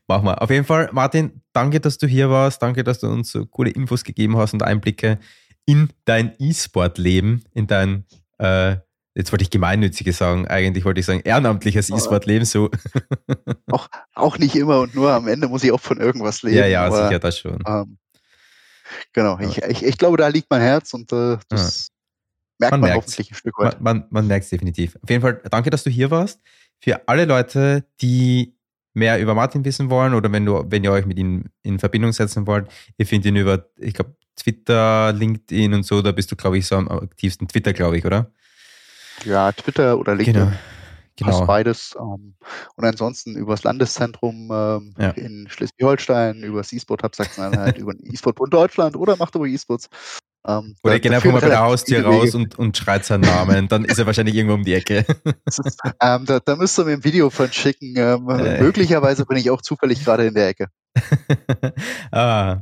Machen 0.07 0.25
wir. 0.25 0.41
Auf 0.41 0.49
jeden 0.49 0.65
Fall, 0.65 0.89
Martin, 0.91 1.41
danke, 1.53 1.79
dass 1.79 1.97
du 1.97 2.07
hier 2.07 2.29
warst. 2.29 2.61
Danke, 2.61 2.83
dass 2.83 2.99
du 2.99 3.07
uns 3.07 3.31
so 3.31 3.45
coole 3.45 3.69
Infos 3.69 4.03
gegeben 4.03 4.37
hast 4.37 4.53
und 4.53 4.63
Einblicke 4.63 5.19
in 5.65 5.89
dein 6.05 6.33
E-Sport-Leben, 6.39 7.43
in 7.53 7.67
dein 7.67 8.05
äh, 8.39 8.77
jetzt 9.19 9.31
wollte 9.31 9.43
ich 9.43 9.49
gemeinnützige 9.49 10.13
sagen, 10.13 10.47
eigentlich 10.47 10.85
wollte 10.85 11.01
ich 11.01 11.05
sagen, 11.05 11.21
ehrenamtliches 11.23 11.89
E-Sport-Leben 11.89 12.45
so. 12.45 12.69
Auch, 13.71 13.87
auch 14.15 14.37
nicht 14.37 14.55
immer 14.55 14.79
und 14.79 14.95
nur 14.95 15.11
am 15.11 15.27
Ende 15.27 15.47
muss 15.47 15.63
ich 15.63 15.71
auch 15.71 15.79
von 15.79 15.99
irgendwas 15.99 16.41
leben. 16.41 16.57
Ja, 16.57 16.65
ja, 16.65 16.85
aber, 16.85 17.07
sicher, 17.07 17.19
das 17.19 17.37
schon. 17.37 17.61
Ähm, 17.67 17.97
genau, 19.13 19.37
ich, 19.39 19.61
ich, 19.61 19.83
ich, 19.83 19.97
glaube, 19.97 20.17
da 20.17 20.27
liegt 20.27 20.49
mein 20.49 20.61
Herz 20.61 20.93
und 20.93 21.11
äh, 21.13 21.37
das. 21.49 21.89
Merkt 22.59 22.71
man, 22.71 22.81
man 22.81 22.93
hoffentlich 22.95 23.31
ein 23.31 23.35
Stück 23.35 23.57
weit. 23.57 23.81
Man, 23.81 23.99
man, 23.99 24.07
man 24.09 24.27
merkt 24.27 24.43
es 24.43 24.49
definitiv. 24.49 24.97
Auf 25.01 25.09
jeden 25.09 25.21
Fall, 25.21 25.41
danke, 25.49 25.69
dass 25.69 25.83
du 25.83 25.89
hier 25.89 26.11
warst. 26.11 26.41
Für 26.79 27.07
alle 27.07 27.25
Leute, 27.25 27.85
die 28.01 28.55
mehr 28.93 29.19
über 29.19 29.33
Martin 29.33 29.65
wissen 29.65 29.89
wollen 29.89 30.13
oder 30.13 30.31
wenn, 30.31 30.45
du, 30.45 30.65
wenn 30.67 30.83
ihr 30.83 30.91
euch 30.91 31.05
mit 31.05 31.17
ihm 31.17 31.45
in 31.63 31.79
Verbindung 31.79 32.11
setzen 32.11 32.47
wollt, 32.47 32.67
ihr 32.97 33.05
findet 33.05 33.31
ihn 33.31 33.35
über, 33.37 33.65
ich 33.77 33.93
glaube, 33.93 34.15
Twitter, 34.35 35.13
LinkedIn 35.13 35.73
und 35.73 35.83
so, 35.83 36.01
da 36.01 36.11
bist 36.11 36.31
du, 36.31 36.35
glaube 36.35 36.57
ich, 36.57 36.67
so 36.67 36.75
am 36.75 36.87
aktivsten. 36.87 37.47
Twitter, 37.47 37.73
glaube 37.73 37.97
ich, 37.97 38.05
oder? 38.05 38.31
Ja, 39.25 39.51
Twitter 39.51 39.97
oder 39.97 40.15
LinkedIn. 40.15 40.45
Genau. 40.45 40.57
Genau. 41.19 41.31
Passt 41.31 41.47
beides. 41.47 41.97
Ähm, 41.99 42.35
und 42.75 42.85
ansonsten 42.85 43.35
übers 43.35 43.63
Landeszentrum 43.63 44.49
ähm, 44.53 44.95
ja. 44.97 45.09
in 45.11 45.47
Schleswig-Holstein, 45.49 46.43
über 46.43 46.59
das 46.59 46.71
E-Sport 46.71 47.03
Hub 47.03 47.13
Sachsen-Anhalt, 47.13 47.77
über 47.77 47.93
den 47.93 48.09
E-Sport 48.11 48.37
Bund 48.37 48.53
Deutschland 48.53 48.95
oder 48.95 49.17
macht 49.17 49.35
aber 49.35 49.45
E-Sports. 49.45 49.89
Ähm, 50.49 50.75
Oder 50.83 50.99
geht 50.99 51.13
einfach 51.13 51.31
mal 51.31 51.41
bei 51.41 51.49
der 51.49 51.61
Haustür 51.61 52.03
raus 52.03 52.33
und, 52.33 52.57
und 52.57 52.75
schreit 52.75 53.05
seinen 53.05 53.21
Namen. 53.21 53.67
Dann 53.67 53.85
ist 53.85 53.99
er 53.99 54.05
wahrscheinlich 54.07 54.35
irgendwo 54.35 54.55
um 54.55 54.63
die 54.63 54.73
Ecke. 54.73 55.05
Ist, 55.45 55.61
ähm, 56.01 56.25
da, 56.25 56.39
da 56.39 56.55
müsst 56.55 56.79
ihr 56.79 56.85
mir 56.85 56.93
ein 56.93 57.03
Video 57.03 57.29
von 57.29 57.51
schicken. 57.51 57.93
Ähm, 57.95 58.27
äh. 58.29 58.61
Möglicherweise 58.61 59.25
bin 59.25 59.37
ich 59.37 59.51
auch 59.51 59.61
zufällig 59.61 60.03
gerade 60.03 60.25
in 60.25 60.33
der 60.33 60.47
Ecke. 60.49 60.67
ah, 62.11 62.61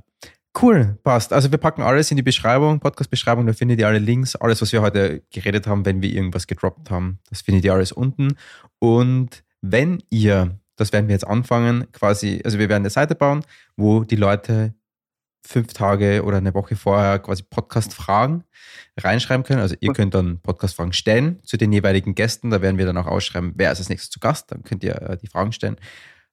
Cool, 0.60 0.98
passt. 1.04 1.34
Also 1.34 1.52
wir 1.52 1.60
packen 1.60 1.84
alles 1.84 2.10
in 2.10 2.18
die 2.18 2.24
Beschreibung, 2.24 2.80
Podcast-Beschreibung, 2.80 3.46
da 3.46 3.54
findet 3.54 3.80
ihr 3.80 3.86
alle 3.86 4.00
Links, 4.00 4.36
alles, 4.36 4.60
was 4.60 4.72
wir 4.74 4.82
heute 4.82 5.22
geredet 5.32 5.68
haben, 5.68 5.86
wenn 5.86 6.02
wir 6.02 6.10
irgendwas 6.12 6.48
gedroppt 6.48 6.90
haben, 6.90 7.20
das 7.30 7.42
findet 7.42 7.64
ihr 7.64 7.74
alles 7.74 7.92
unten. 7.92 8.38
Und 8.80 9.44
wenn 9.62 10.02
ihr, 10.10 10.58
das 10.76 10.94
werden 10.94 11.10
wir 11.10 11.14
jetzt 11.14 11.28
anfangen, 11.28 11.86
quasi, 11.92 12.42
also 12.44 12.58
wir 12.58 12.70
werden 12.70 12.82
eine 12.82 12.90
Seite 12.90 13.14
bauen, 13.14 13.44
wo 13.76 14.04
die 14.04 14.16
Leute 14.16 14.74
fünf 15.48 15.74
Tage 15.74 16.24
oder 16.24 16.38
eine 16.38 16.54
Woche 16.54 16.76
vorher 16.76 17.20
quasi 17.20 17.44
Podcast-Fragen 17.44 18.44
reinschreiben 18.98 19.44
können. 19.46 19.62
Also 19.62 19.76
ihr 19.80 19.94
könnt 19.94 20.14
dann 20.14 20.40
Podcast-Fragen 20.42 20.94
stellen 20.94 21.40
zu 21.44 21.58
den 21.58 21.72
jeweiligen 21.72 22.16
Gästen. 22.16 22.50
Da 22.50 22.62
werden 22.62 22.78
wir 22.78 22.86
dann 22.86 22.98
auch 22.98 23.08
ausschreiben, 23.08 23.54
wer 23.56 23.72
ist 23.72 23.80
als 23.80 23.90
nächstes 23.90 24.10
zu 24.10 24.20
Gast. 24.20 24.52
Dann 24.52 24.64
könnt 24.64 24.84
ihr 24.84 25.02
äh, 25.02 25.18
die 25.18 25.28
Fragen 25.28 25.52
stellen. 25.52 25.78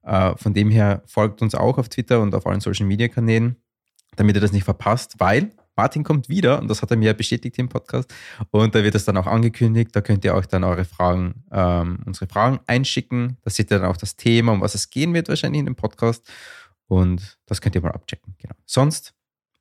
Äh, 0.03 0.37
von 0.37 0.55
dem 0.55 0.71
her 0.71 1.03
folgt 1.07 1.43
uns 1.43 1.55
auch 1.55 1.79
auf 1.79 1.89
Twitter 1.89 2.21
und 2.21 2.35
auf 2.35 2.47
allen 2.47 2.61
Social-Media-Kanälen 2.61 3.57
damit 4.17 4.37
ihr 4.37 4.41
das 4.41 4.53
nicht 4.53 4.65
verpasst, 4.65 5.15
weil 5.19 5.51
Martin 5.77 6.05
kommt 6.05 6.29
wieder 6.29 6.61
und 6.61 6.69
das 6.69 6.83
hat 6.83 6.91
er 6.93 6.97
mir 6.97 7.15
bestätigt 7.15 7.59
im 7.59 7.69
Podcast 7.69 8.13
und 8.51 8.75
da 8.75 8.85
wird 8.85 8.95
es 8.95 9.05
dann 9.05 9.17
auch 9.17 9.27
angekündigt. 9.27 9.91
Da 9.93 10.03
könnt 10.03 10.25
ihr 10.25 10.35
euch 10.35 10.47
dann 10.47 10.63
eure 10.63 10.85
Fragen, 10.85 11.45
ähm, 11.51 11.99
unsere 12.07 12.29
Fragen 12.29 12.61
einschicken. 12.67 13.39
Da 13.43 13.51
seht 13.51 13.73
ihr 13.73 13.81
dann 13.81 13.89
auch 13.89 13.97
das 13.97 14.15
Thema, 14.15 14.53
um 14.53 14.61
was 14.61 14.77
es 14.77 14.91
gehen 14.91 15.13
wird 15.15 15.29
wahrscheinlich 15.29 15.61
in 15.61 15.67
dem 15.67 15.75
Podcast 15.75 16.31
und 16.87 17.39
das 17.47 17.61
könnt 17.61 17.75
ihr 17.75 17.81
mal 17.81 17.93
abchecken. 17.93 18.35
Genau. 18.39 18.55
Sonst 18.65 19.15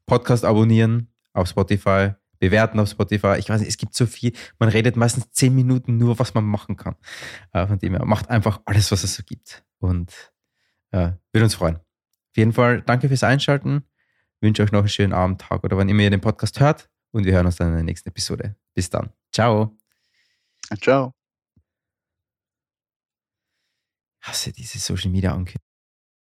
Podcast 0.06 0.46
abonnieren 0.46 1.14
auf 1.34 1.48
Spotify, 1.48 2.12
bewerten 2.40 2.80
auf 2.80 2.90
Spotify. 2.90 3.36
Ich 3.38 3.50
weiß 3.50 3.60
nicht, 3.62 3.70
es 3.70 3.78
gibt 3.78 3.96
so 3.96 4.06
viel. 4.06 4.34
Man 4.60 4.70
redet 4.70 4.96
meistens 4.96 5.32
zehn 5.32 5.56
Minuten 5.56 5.98
nur, 5.98 6.20
was 6.20 6.34
man 6.34 6.44
machen 6.44 6.76
kann. 6.76 6.96
Äh, 7.52 7.68
von 7.68 7.80
dem 7.80 7.96
her 7.96 8.06
macht 8.06 8.30
einfach 8.30 8.62
alles, 8.66 8.92
was 8.92 9.04
es 9.04 9.16
so 9.16 9.24
gibt 9.24 9.64
und 9.80 10.34
äh, 10.92 11.12
würde 11.32 11.46
uns 11.46 11.56
freuen. 11.56 11.78
Auf 11.78 12.38
jeden 12.38 12.54
Fall 12.54 12.82
danke 12.82 13.08
fürs 13.08 13.24
Einschalten 13.24 13.86
wünsche 14.44 14.62
euch 14.62 14.72
noch 14.72 14.80
einen 14.80 14.90
schönen 14.90 15.14
Abend, 15.14 15.42
Tag 15.42 15.64
oder 15.64 15.78
wann 15.78 15.90
immer 15.90 16.04
ihr 16.04 16.10
den 16.12 16.22
Podcast 16.22 16.60
hört. 16.60 16.90
Und 17.12 17.26
wir 17.26 17.34
hören 17.34 17.46
uns 17.46 17.56
dann 17.56 17.70
in 17.70 17.76
der 17.76 17.84
nächsten 17.84 18.10
Episode. 18.10 18.56
Bis 18.74 18.90
dann. 18.90 19.12
Ciao. 19.32 19.78
Ciao. 20.82 21.14
Hasse 24.22 24.52
diese 24.52 24.80
Social 24.80 25.12
Media 25.12 25.32
Ankündigung. 25.32 25.73